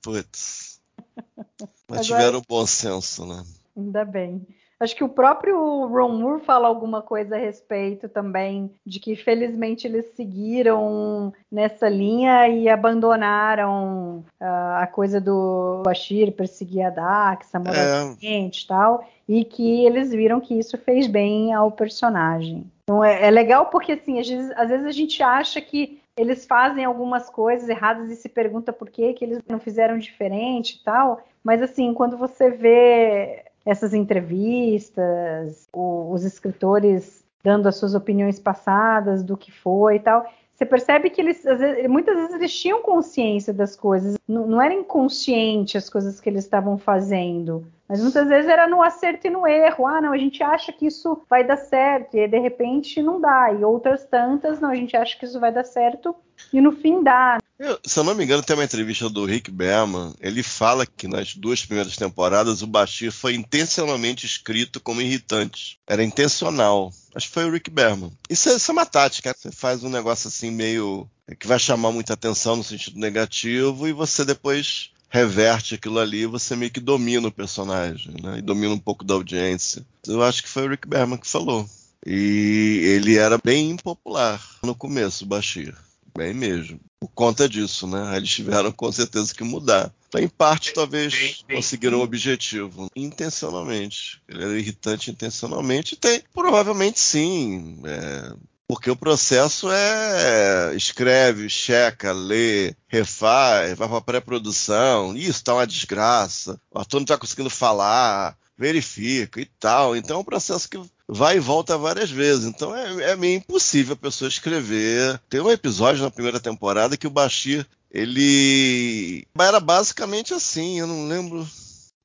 Putz. 0.02 0.80
Mas 1.88 2.10
Agora, 2.10 2.22
tiveram 2.22 2.42
bom 2.46 2.66
senso, 2.66 3.26
né? 3.26 3.42
Ainda 3.76 4.04
bem. 4.04 4.46
Acho 4.80 4.94
que 4.94 5.02
o 5.02 5.08
próprio 5.08 5.86
Ron 5.86 6.18
Moore 6.18 6.44
fala 6.44 6.68
alguma 6.68 7.02
coisa 7.02 7.34
a 7.34 7.38
respeito 7.38 8.08
também, 8.08 8.70
de 8.86 9.00
que 9.00 9.16
felizmente 9.16 9.88
eles 9.88 10.06
seguiram 10.14 11.32
nessa 11.50 11.88
linha 11.88 12.46
e 12.48 12.68
abandonaram 12.68 14.24
uh, 14.40 14.80
a 14.80 14.86
coisa 14.86 15.20
do 15.20 15.82
Bashir 15.84 16.32
perseguir 16.32 16.86
a 16.86 16.90
Dax 16.90 17.52
amorosamente 17.54 18.62
e 18.62 18.64
é. 18.64 18.68
tal, 18.68 19.04
e 19.28 19.44
que 19.44 19.84
eles 19.84 20.10
viram 20.10 20.40
que 20.40 20.56
isso 20.56 20.78
fez 20.78 21.08
bem 21.08 21.52
ao 21.52 21.72
personagem. 21.72 22.64
Então 22.84 23.02
é, 23.02 23.26
é 23.26 23.30
legal 23.30 23.66
porque 23.66 23.92
assim, 23.92 24.20
às 24.20 24.28
vezes, 24.28 24.52
às 24.56 24.68
vezes 24.68 24.86
a 24.86 24.92
gente 24.92 25.22
acha 25.22 25.60
que 25.60 26.00
eles 26.16 26.44
fazem 26.46 26.84
algumas 26.84 27.30
coisas 27.30 27.68
erradas 27.68 28.10
e 28.10 28.16
se 28.16 28.28
pergunta 28.28 28.72
por 28.72 28.90
que, 28.90 29.12
que 29.12 29.24
eles 29.24 29.40
não 29.48 29.58
fizeram 29.58 29.98
diferente 29.98 30.76
e 30.76 30.84
tal. 30.84 31.20
Mas 31.44 31.62
assim, 31.62 31.94
quando 31.94 32.16
você 32.16 32.50
vê 32.50 33.44
essas 33.68 33.92
entrevistas, 33.92 35.68
o, 35.72 36.10
os 36.10 36.24
escritores 36.24 37.22
dando 37.44 37.68
as 37.68 37.76
suas 37.76 37.94
opiniões 37.94 38.40
passadas 38.40 39.22
do 39.22 39.36
que 39.36 39.52
foi 39.52 39.96
e 39.96 40.00
tal, 40.00 40.26
você 40.54 40.64
percebe 40.66 41.10
que 41.10 41.20
eles, 41.20 41.44
vezes, 41.44 41.86
muitas 41.86 42.16
vezes 42.16 42.34
eles 42.34 42.58
tinham 42.58 42.82
consciência 42.82 43.52
das 43.52 43.76
coisas, 43.76 44.16
não, 44.26 44.46
não 44.46 44.60
era 44.60 44.74
inconsciente 44.74 45.76
as 45.76 45.88
coisas 45.88 46.18
que 46.18 46.28
eles 46.28 46.44
estavam 46.44 46.78
fazendo, 46.78 47.64
mas 47.88 48.00
muitas 48.00 48.28
vezes 48.28 48.50
era 48.50 48.68
no 48.68 48.82
acerto 48.82 49.26
e 49.26 49.30
no 49.30 49.46
erro. 49.46 49.86
Ah, 49.86 50.00
não, 50.00 50.12
a 50.12 50.18
gente 50.18 50.42
acha 50.42 50.72
que 50.72 50.86
isso 50.86 51.22
vai 51.28 51.42
dar 51.42 51.56
certo 51.56 52.16
e 52.16 52.28
de 52.28 52.38
repente 52.38 53.02
não 53.02 53.18
dá. 53.18 53.50
E 53.52 53.64
outras 53.64 54.04
tantas, 54.04 54.60
não, 54.60 54.70
a 54.70 54.74
gente 54.74 54.94
acha 54.94 55.18
que 55.18 55.24
isso 55.24 55.40
vai 55.40 55.50
dar 55.50 55.64
certo 55.64 56.14
e 56.52 56.60
no 56.60 56.72
fim 56.72 57.02
dá. 57.02 57.38
Eu, 57.58 57.78
se 57.84 57.98
eu 57.98 58.04
não 58.04 58.14
me 58.14 58.24
engano, 58.24 58.42
tem 58.42 58.54
uma 58.54 58.64
entrevista 58.64 59.08
do 59.08 59.24
Rick 59.24 59.50
Berman. 59.50 60.14
Ele 60.20 60.42
fala 60.42 60.86
que 60.86 61.08
nas 61.08 61.34
duas 61.34 61.64
primeiras 61.64 61.96
temporadas 61.96 62.60
o 62.60 62.66
Bashir 62.66 63.10
foi 63.10 63.34
intencionalmente 63.34 64.26
escrito 64.26 64.80
como 64.80 65.00
irritante. 65.00 65.80
Era 65.86 66.04
intencional. 66.04 66.92
Acho 67.14 67.26
que 67.26 67.34
foi 67.34 67.46
o 67.46 67.50
Rick 67.50 67.70
Berman. 67.70 68.12
Isso 68.28 68.50
é, 68.50 68.54
isso 68.54 68.70
é 68.70 68.72
uma 68.72 68.86
tática. 68.86 69.34
Você 69.36 69.50
faz 69.50 69.82
um 69.82 69.88
negócio 69.88 70.28
assim 70.28 70.50
meio. 70.50 71.08
que 71.40 71.48
vai 71.48 71.58
chamar 71.58 71.90
muita 71.90 72.12
atenção 72.12 72.54
no 72.54 72.62
sentido 72.62 72.98
negativo 72.98 73.88
e 73.88 73.92
você 73.92 74.24
depois 74.26 74.92
reverte 75.08 75.74
aquilo 75.74 75.98
ali, 75.98 76.26
você 76.26 76.54
meio 76.54 76.70
que 76.70 76.80
domina 76.80 77.28
o 77.28 77.32
personagem, 77.32 78.14
né? 78.22 78.38
E 78.38 78.42
domina 78.42 78.74
um 78.74 78.78
pouco 78.78 79.04
da 79.04 79.14
audiência. 79.14 79.84
Eu 80.06 80.22
acho 80.22 80.42
que 80.42 80.48
foi 80.48 80.66
o 80.66 80.70
Rick 80.70 80.86
Berman 80.86 81.18
que 81.18 81.28
falou. 81.28 81.68
E 82.06 82.80
ele 82.84 83.16
era 83.16 83.38
bem 83.42 83.70
impopular 83.70 84.42
no 84.62 84.74
começo, 84.74 85.24
o 85.24 85.26
Bashir. 85.26 85.74
Bem 86.16 86.34
mesmo. 86.34 86.80
Por 87.00 87.08
conta 87.08 87.48
disso, 87.48 87.86
né? 87.86 88.16
Eles 88.16 88.30
tiveram 88.30 88.72
com 88.72 88.90
certeza 88.90 89.34
que 89.34 89.44
mudar. 89.44 89.92
Então, 90.08 90.20
em 90.20 90.28
parte, 90.28 90.72
talvez 90.72 91.44
conseguiram 91.52 91.98
o 91.98 92.02
objetivo. 92.02 92.90
Intencionalmente. 92.96 94.20
Ele 94.28 94.42
era 94.42 94.58
irritante 94.58 95.10
intencionalmente. 95.10 95.96
Tem, 95.96 96.22
provavelmente 96.34 96.98
sim. 96.98 97.78
É, 97.84 98.32
porque 98.68 98.90
o 98.90 98.96
processo 98.96 99.70
é 99.72 100.74
escreve, 100.76 101.48
checa, 101.48 102.12
lê, 102.12 102.74
refaz, 102.86 103.76
vai 103.76 103.88
para 103.88 104.00
pré-produção. 104.02 105.16
Isso 105.16 105.42
tá 105.42 105.54
uma 105.54 105.66
desgraça. 105.66 106.60
O 106.70 106.78
ator 106.78 107.00
não 107.00 107.04
está 107.04 107.16
conseguindo 107.16 107.48
falar, 107.48 108.36
verifica 108.58 109.40
e 109.40 109.46
tal. 109.46 109.96
Então 109.96 110.18
é 110.18 110.20
um 110.20 110.24
processo 110.24 110.68
que 110.68 110.78
vai 111.08 111.38
e 111.38 111.40
volta 111.40 111.78
várias 111.78 112.10
vezes. 112.10 112.44
Então 112.44 112.76
é, 112.76 113.12
é 113.12 113.16
meio 113.16 113.38
impossível 113.38 113.94
a 113.94 113.96
pessoa 113.96 114.28
escrever. 114.28 115.18
Tem 115.30 115.40
um 115.40 115.50
episódio 115.50 116.02
na 116.02 116.10
primeira 116.10 116.38
temporada 116.38 116.96
que 116.96 117.06
o 117.06 117.10
Bashir 117.10 117.66
ele 117.90 119.26
era 119.38 119.60
basicamente 119.60 120.34
assim. 120.34 120.78
Eu 120.78 120.86
não 120.86 121.08
lembro 121.08 121.48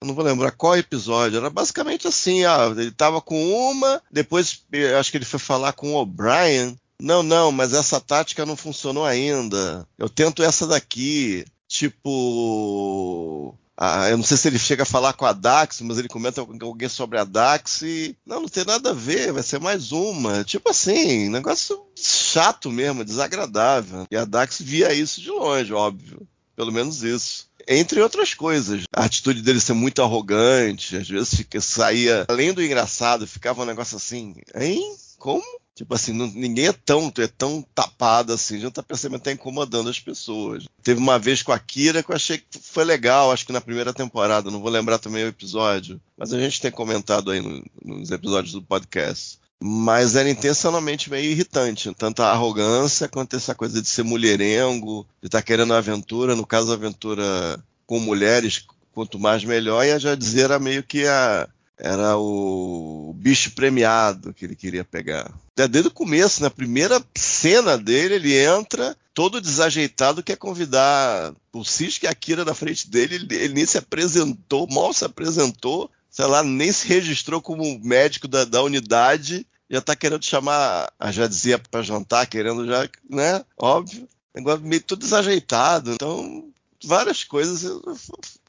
eu 0.03 0.07
não 0.07 0.13
vou 0.13 0.23
lembrar 0.23 0.51
qual 0.51 0.77
episódio, 0.77 1.37
era 1.37 1.49
basicamente 1.49 2.07
assim, 2.07 2.43
ah, 2.43 2.67
ele 2.75 2.91
tava 2.91 3.21
com 3.21 3.53
uma, 3.53 4.01
depois 4.11 4.61
acho 4.99 5.09
que 5.09 5.17
ele 5.17 5.25
foi 5.25 5.39
falar 5.39 5.71
com 5.71 5.93
o 5.93 5.95
O'Brien, 5.95 6.77
não, 6.99 7.23
não, 7.23 7.51
mas 7.51 7.73
essa 7.73 8.01
tática 8.01 8.45
não 8.45 8.57
funcionou 8.57 9.05
ainda, 9.05 9.87
eu 9.97 10.09
tento 10.09 10.43
essa 10.43 10.67
daqui, 10.67 11.45
tipo... 11.67 13.55
Ah, 13.75 14.09
eu 14.09 14.17
não 14.17 14.23
sei 14.23 14.37
se 14.37 14.47
ele 14.47 14.59
chega 14.59 14.83
a 14.83 14.85
falar 14.85 15.13
com 15.13 15.25
a 15.25 15.33
Dax, 15.33 15.81
mas 15.81 15.97
ele 15.97 16.07
comenta 16.07 16.45
com 16.45 16.57
alguém 16.63 16.87
sobre 16.87 17.17
a 17.17 17.23
Dax 17.23 17.81
e. 17.81 18.15
Não, 18.23 18.41
não 18.41 18.47
tem 18.47 18.63
nada 18.63 18.91
a 18.91 18.93
ver, 18.93 19.33
vai 19.33 19.41
ser 19.41 19.59
mais 19.59 19.91
uma. 19.91 20.43
Tipo 20.43 20.69
assim, 20.69 21.27
negócio 21.27 21.83
chato 21.95 22.71
mesmo, 22.71 23.03
desagradável. 23.03 24.05
E 24.11 24.15
a 24.15 24.25
Dax 24.25 24.61
via 24.61 24.93
isso 24.93 25.19
de 25.19 25.31
longe, 25.31 25.73
óbvio. 25.73 26.21
Pelo 26.55 26.71
menos 26.71 27.01
isso. 27.01 27.47
Entre 27.67 28.01
outras 28.01 28.33
coisas. 28.33 28.83
A 28.95 29.05
atitude 29.05 29.41
dele 29.41 29.59
ser 29.59 29.73
muito 29.73 30.01
arrogante, 30.01 30.97
às 30.97 31.07
vezes 31.07 31.35
fica, 31.35 31.61
saía 31.61 32.25
além 32.27 32.53
do 32.53 32.63
engraçado, 32.63 33.27
ficava 33.27 33.61
um 33.61 33.65
negócio 33.65 33.97
assim, 33.97 34.35
hein? 34.55 34.95
Como? 35.17 35.43
Tipo 35.75 35.95
assim, 35.95 36.13
não, 36.13 36.27
ninguém 36.27 36.67
é 36.67 36.73
tão, 36.73 37.11
é 37.17 37.27
tão 37.27 37.65
tapado 37.73 38.31
assim, 38.31 38.59
já 38.59 38.69
tá 38.69 38.83
percebendo 38.83 39.19
que 39.19 39.25
tá 39.25 39.31
incomodando 39.31 39.89
as 39.89 39.99
pessoas. 39.99 40.65
Teve 40.83 40.99
uma 40.99 41.17
vez 41.17 41.41
com 41.41 41.51
a 41.51 41.57
Kira 41.57 42.03
que 42.03 42.11
eu 42.11 42.15
achei 42.15 42.37
que 42.37 42.59
foi 42.59 42.83
legal, 42.83 43.31
acho 43.31 43.45
que 43.45 43.51
na 43.51 43.61
primeira 43.61 43.91
temporada, 43.91 44.51
não 44.51 44.61
vou 44.61 44.69
lembrar 44.69 44.99
também 44.99 45.23
o 45.23 45.29
episódio, 45.29 45.99
mas 46.15 46.31
a 46.31 46.39
gente 46.39 46.61
tem 46.61 46.69
comentado 46.69 47.31
aí 47.31 47.39
no, 47.39 47.63
nos 47.83 48.11
episódios 48.11 48.53
do 48.53 48.61
podcast. 48.61 49.39
Mas 49.61 50.15
era 50.15 50.29
intencionalmente 50.29 51.09
meio 51.09 51.31
irritante, 51.31 51.93
tanto 51.97 52.21
a 52.21 52.31
arrogância 52.31 53.07
quanto 53.07 53.35
essa 53.35 53.55
coisa 53.55 53.81
de 53.81 53.87
ser 53.87 54.03
mulherengo, 54.03 55.07
de 55.21 55.27
estar 55.27 55.39
tá 55.39 55.43
querendo 55.43 55.73
aventura, 55.73 56.35
no 56.35 56.45
caso 56.45 56.73
aventura 56.73 57.63
com 57.85 57.99
mulheres, 57.99 58.65
quanto 58.93 59.17
mais 59.17 59.43
melhor, 59.43 59.85
e 59.85 59.91
a 59.91 60.15
dizer 60.15 60.45
era 60.45 60.59
meio 60.59 60.83
que 60.83 61.07
a, 61.07 61.47
era 61.77 62.17
o 62.17 63.13
bicho 63.17 63.51
premiado 63.51 64.33
que 64.33 64.45
ele 64.45 64.55
queria 64.55 64.83
pegar. 64.83 65.31
Desde 65.55 65.87
o 65.87 65.91
começo, 65.91 66.41
na 66.41 66.49
primeira 66.49 67.03
cena 67.15 67.77
dele, 67.77 68.15
ele 68.15 68.37
entra 68.37 68.95
todo 69.13 69.41
desajeitado, 69.41 70.23
quer 70.23 70.37
convidar 70.37 71.33
o 71.51 71.63
Cisco 71.63 72.05
e 72.05 72.07
a 72.07 72.15
Kira 72.15 72.43
na 72.43 72.53
frente 72.53 72.89
dele, 72.89 73.15
ele, 73.15 73.35
ele, 73.35 73.53
nem 73.53 73.65
se 73.65 73.77
apresentou, 73.77 74.67
mal 74.71 74.93
se 74.93 75.05
apresentou, 75.05 75.89
sei 76.13 76.25
lá, 76.27 76.43
nem 76.43 76.71
se 76.71 76.87
registrou 76.87 77.41
como 77.41 77.79
médico 77.79 78.27
da, 78.27 78.45
da 78.45 78.61
unidade, 78.61 79.47
já 79.67 79.81
tá 79.81 79.95
querendo 79.95 80.23
chamar 80.23 80.93
a 80.99 81.11
Jadzia 81.11 81.57
para 81.57 81.81
jantar, 81.81 82.27
querendo 82.27 82.67
já, 82.67 82.87
né? 83.09 83.43
Óbvio. 83.57 84.07
Negócio 84.35 84.61
meio 84.63 84.81
tudo 84.83 84.99
desajeitado. 84.99 85.93
Então, 85.93 86.47
várias 86.85 87.23
coisas 87.23 87.81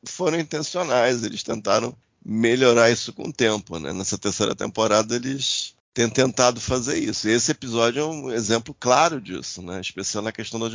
foram 0.05 0.39
intencionais. 0.39 1.25
Eles 1.25 1.43
tentaram 1.43 1.97
melhorar 2.23 2.91
isso 2.91 3.15
com 3.15 3.29
o 3.29 3.33
tempo, 3.33 3.79
né? 3.79 3.95
Nessa 3.95 4.19
terceira 4.19 4.55
temporada 4.55 5.17
eles 5.17 5.75
têm 5.95 6.11
tentado 6.11 6.61
fazer 6.61 6.99
isso. 6.99 7.27
E 7.27 7.33
esse 7.33 7.51
episódio 7.51 8.01
é 8.01 8.07
um 8.07 8.31
exemplo 8.31 8.77
claro 8.79 9.23
disso, 9.23 9.63
né? 9.63 9.81
Especial 9.81 10.23
na 10.23 10.33
questão 10.33 10.61
da 10.61 10.69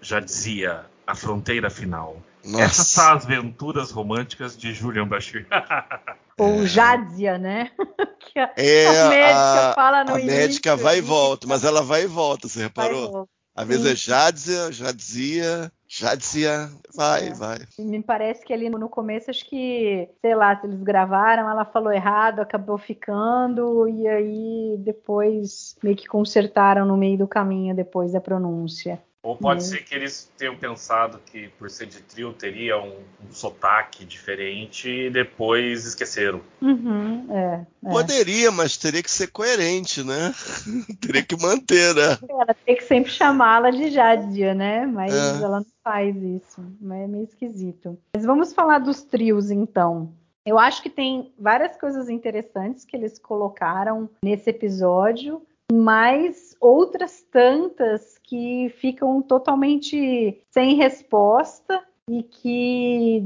Jadzia. 0.00 0.68
Jadzia, 0.68 0.86
a 1.06 1.14
fronteira 1.14 1.70
final. 1.70 2.16
Nossa. 2.44 2.64
Essas 2.64 2.86
são 2.86 3.12
as 3.14 3.24
aventuras 3.24 3.90
românticas 3.90 4.56
de 4.56 4.72
Julian 4.72 5.08
Bashir. 5.08 5.46
Ou 6.38 6.66
Jadzia, 6.66 7.36
né? 7.36 7.70
que 8.20 8.38
a, 8.38 8.52
é, 8.56 8.86
a 8.86 9.08
médica 9.08 9.72
fala 9.74 10.04
no 10.04 10.14
A 10.14 10.20
início, 10.20 10.38
médica 10.38 10.76
vai 10.76 10.98
e 10.98 11.00
volta, 11.00 11.46
mas 11.46 11.64
ela 11.64 11.82
vai 11.82 12.04
e 12.04 12.06
volta, 12.06 12.46
você 12.46 12.62
reparou? 12.62 13.28
Às 13.56 13.66
vezes 13.66 13.86
é 13.86 13.96
Jadzia, 13.96 14.70
Jadzia, 14.70 15.72
Jadzia, 15.88 16.70
vai, 16.94 17.28
É. 17.28 17.32
vai. 17.34 17.58
Me 17.76 18.00
parece 18.00 18.44
que 18.44 18.52
ali 18.52 18.70
no 18.70 18.88
começo, 18.88 19.30
acho 19.30 19.44
que, 19.46 20.08
sei 20.20 20.34
lá, 20.36 20.54
se 20.60 20.64
eles 20.64 20.80
gravaram, 20.80 21.50
ela 21.50 21.64
falou 21.64 21.92
errado, 21.92 22.38
acabou 22.38 22.78
ficando, 22.78 23.88
e 23.88 24.06
aí 24.06 24.76
depois 24.78 25.74
meio 25.82 25.96
que 25.96 26.06
consertaram 26.06 26.86
no 26.86 26.96
meio 26.96 27.18
do 27.18 27.26
caminho 27.26 27.74
depois 27.74 28.12
da 28.12 28.20
pronúncia. 28.20 29.02
Ou 29.22 29.36
pode 29.36 29.62
Hum. 29.62 29.66
ser 29.66 29.84
que 29.84 29.94
eles 29.94 30.30
tenham 30.38 30.56
pensado 30.56 31.18
que 31.26 31.48
por 31.58 31.68
ser 31.68 31.86
de 31.86 32.00
trio 32.02 32.32
teria 32.32 32.78
um, 32.80 32.98
um 33.28 33.32
sotaque 33.32 34.04
diferente 34.04 34.88
e 34.88 35.10
depois 35.10 35.84
esqueceram. 35.86 36.40
Uhum, 36.62 37.26
é, 37.30 37.66
é. 37.84 37.90
Poderia, 37.90 38.52
mas 38.52 38.76
teria 38.76 39.02
que 39.02 39.10
ser 39.10 39.26
coerente, 39.28 40.04
né? 40.04 40.32
teria 41.00 41.22
que 41.24 41.36
manter, 41.36 41.94
né? 41.94 42.16
Ela 42.28 42.54
tem 42.64 42.76
que 42.76 42.84
sempre 42.84 43.10
chamá-la 43.10 43.70
de 43.70 43.90
Jadia, 43.90 44.54
né? 44.54 44.86
Mas 44.86 45.12
É. 45.12 45.42
ela 45.42 45.58
não 45.60 45.66
faz 45.82 46.14
isso. 46.16 46.60
É 46.82 47.06
meio 47.08 47.24
esquisito. 47.24 47.98
Mas 48.14 48.24
vamos 48.24 48.52
falar 48.52 48.78
dos 48.78 49.02
trios, 49.02 49.50
então. 49.50 50.12
Eu 50.46 50.58
acho 50.58 50.80
que 50.80 50.88
tem 50.88 51.32
várias 51.38 51.76
coisas 51.76 52.08
interessantes 52.08 52.84
que 52.84 52.96
eles 52.96 53.18
colocaram 53.18 54.08
nesse 54.24 54.48
episódio, 54.48 55.42
mas 55.70 56.47
outras 56.60 57.22
tantas 57.22 58.18
que 58.18 58.68
ficam 58.78 59.20
totalmente 59.22 60.42
sem 60.50 60.74
resposta 60.74 61.82
e 62.08 62.22
que 62.22 63.22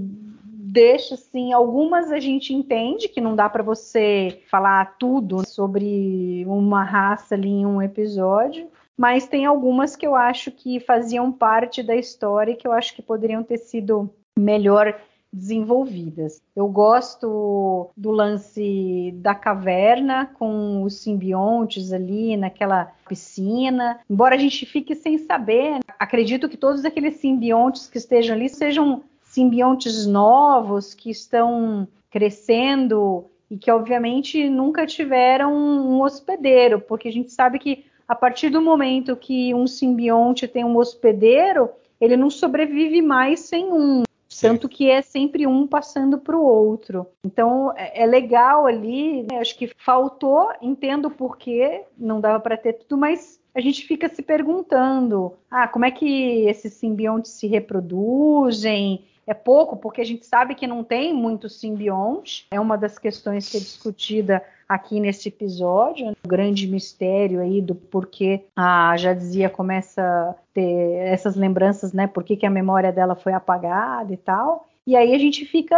deixa 0.72 1.14
assim, 1.14 1.52
algumas 1.52 2.10
a 2.10 2.18
gente 2.18 2.54
entende 2.54 3.08
que 3.08 3.20
não 3.20 3.36
dá 3.36 3.48
para 3.48 3.62
você 3.62 4.40
falar 4.50 4.96
tudo 4.98 5.46
sobre 5.46 6.44
uma 6.46 6.82
raça 6.82 7.34
ali 7.34 7.48
em 7.48 7.66
um 7.66 7.82
episódio, 7.82 8.68
mas 8.96 9.26
tem 9.26 9.44
algumas 9.44 9.96
que 9.96 10.06
eu 10.06 10.14
acho 10.14 10.50
que 10.50 10.80
faziam 10.80 11.30
parte 11.30 11.82
da 11.82 11.94
história 11.94 12.52
e 12.52 12.56
que 12.56 12.66
eu 12.66 12.72
acho 12.72 12.94
que 12.94 13.02
poderiam 13.02 13.42
ter 13.42 13.58
sido 13.58 14.10
melhor 14.38 14.98
desenvolvidas. 15.32 16.42
Eu 16.54 16.68
gosto 16.68 17.90
do 17.96 18.10
lance 18.10 19.12
da 19.16 19.34
caverna 19.34 20.26
com 20.38 20.82
os 20.82 20.98
simbiontes 20.98 21.92
ali 21.92 22.36
naquela 22.36 22.92
piscina. 23.08 23.98
Embora 24.10 24.34
a 24.34 24.38
gente 24.38 24.66
fique 24.66 24.94
sem 24.94 25.18
saber, 25.18 25.80
acredito 25.98 26.48
que 26.48 26.56
todos 26.56 26.84
aqueles 26.84 27.16
simbiontes 27.16 27.88
que 27.88 27.98
estejam 27.98 28.36
ali 28.36 28.48
sejam 28.48 29.02
simbiontes 29.22 30.06
novos 30.06 30.92
que 30.92 31.10
estão 31.10 31.88
crescendo 32.10 33.24
e 33.50 33.56
que 33.56 33.70
obviamente 33.70 34.48
nunca 34.50 34.86
tiveram 34.86 35.54
um 35.54 36.02
hospedeiro, 36.02 36.80
porque 36.80 37.08
a 37.08 37.12
gente 37.12 37.32
sabe 37.32 37.58
que 37.58 37.84
a 38.06 38.14
partir 38.14 38.50
do 38.50 38.60
momento 38.60 39.16
que 39.16 39.54
um 39.54 39.66
simbionte 39.66 40.46
tem 40.46 40.64
um 40.64 40.76
hospedeiro, 40.76 41.70
ele 41.98 42.16
não 42.16 42.28
sobrevive 42.28 43.00
mais 43.00 43.40
sem 43.40 43.72
um. 43.72 44.02
Tanto 44.40 44.68
que 44.68 44.90
é 44.90 45.02
sempre 45.02 45.46
um 45.46 45.66
passando 45.66 46.18
para 46.18 46.36
o 46.36 46.44
outro. 46.44 47.06
Então 47.24 47.72
é, 47.76 48.02
é 48.02 48.06
legal 48.06 48.66
ali, 48.66 49.22
né? 49.30 49.38
acho 49.38 49.56
que 49.56 49.70
faltou, 49.78 50.50
entendo 50.60 51.10
por 51.10 51.36
quê, 51.36 51.84
não 51.96 52.20
dava 52.20 52.40
para 52.40 52.56
ter 52.56 52.74
tudo, 52.74 52.96
mas 52.96 53.40
a 53.54 53.60
gente 53.60 53.84
fica 53.86 54.08
se 54.08 54.22
perguntando: 54.22 55.34
ah, 55.50 55.68
como 55.68 55.84
é 55.84 55.90
que 55.90 56.46
esses 56.46 56.74
simbiontes 56.74 57.32
se 57.32 57.46
reproduzem? 57.46 59.04
É 59.26 59.34
pouco, 59.34 59.76
porque 59.76 60.00
a 60.00 60.04
gente 60.04 60.26
sabe 60.26 60.54
que 60.54 60.66
não 60.66 60.82
tem 60.82 61.14
muitos 61.14 61.60
simbiontes. 61.60 62.46
É 62.50 62.58
uma 62.58 62.76
das 62.76 62.98
questões 62.98 63.48
que 63.48 63.56
é 63.56 63.60
discutida 63.60 64.42
aqui 64.68 64.98
nesse 64.98 65.28
episódio, 65.28 66.06
né? 66.06 66.12
o 66.24 66.28
grande 66.28 66.66
mistério 66.66 67.40
aí 67.40 67.60
do 67.60 67.74
porquê 67.74 68.44
a 68.56 68.96
Jadzia 68.96 69.50
começa 69.50 70.02
a 70.02 70.34
ter 70.54 70.96
essas 71.06 71.36
lembranças, 71.36 71.92
né? 71.92 72.06
Por 72.06 72.24
que, 72.24 72.36
que 72.36 72.46
a 72.46 72.50
memória 72.50 72.90
dela 72.90 73.14
foi 73.14 73.32
apagada 73.32 74.12
e 74.12 74.16
tal. 74.16 74.66
E 74.86 74.96
aí 74.96 75.14
a 75.14 75.18
gente 75.18 75.44
fica 75.44 75.76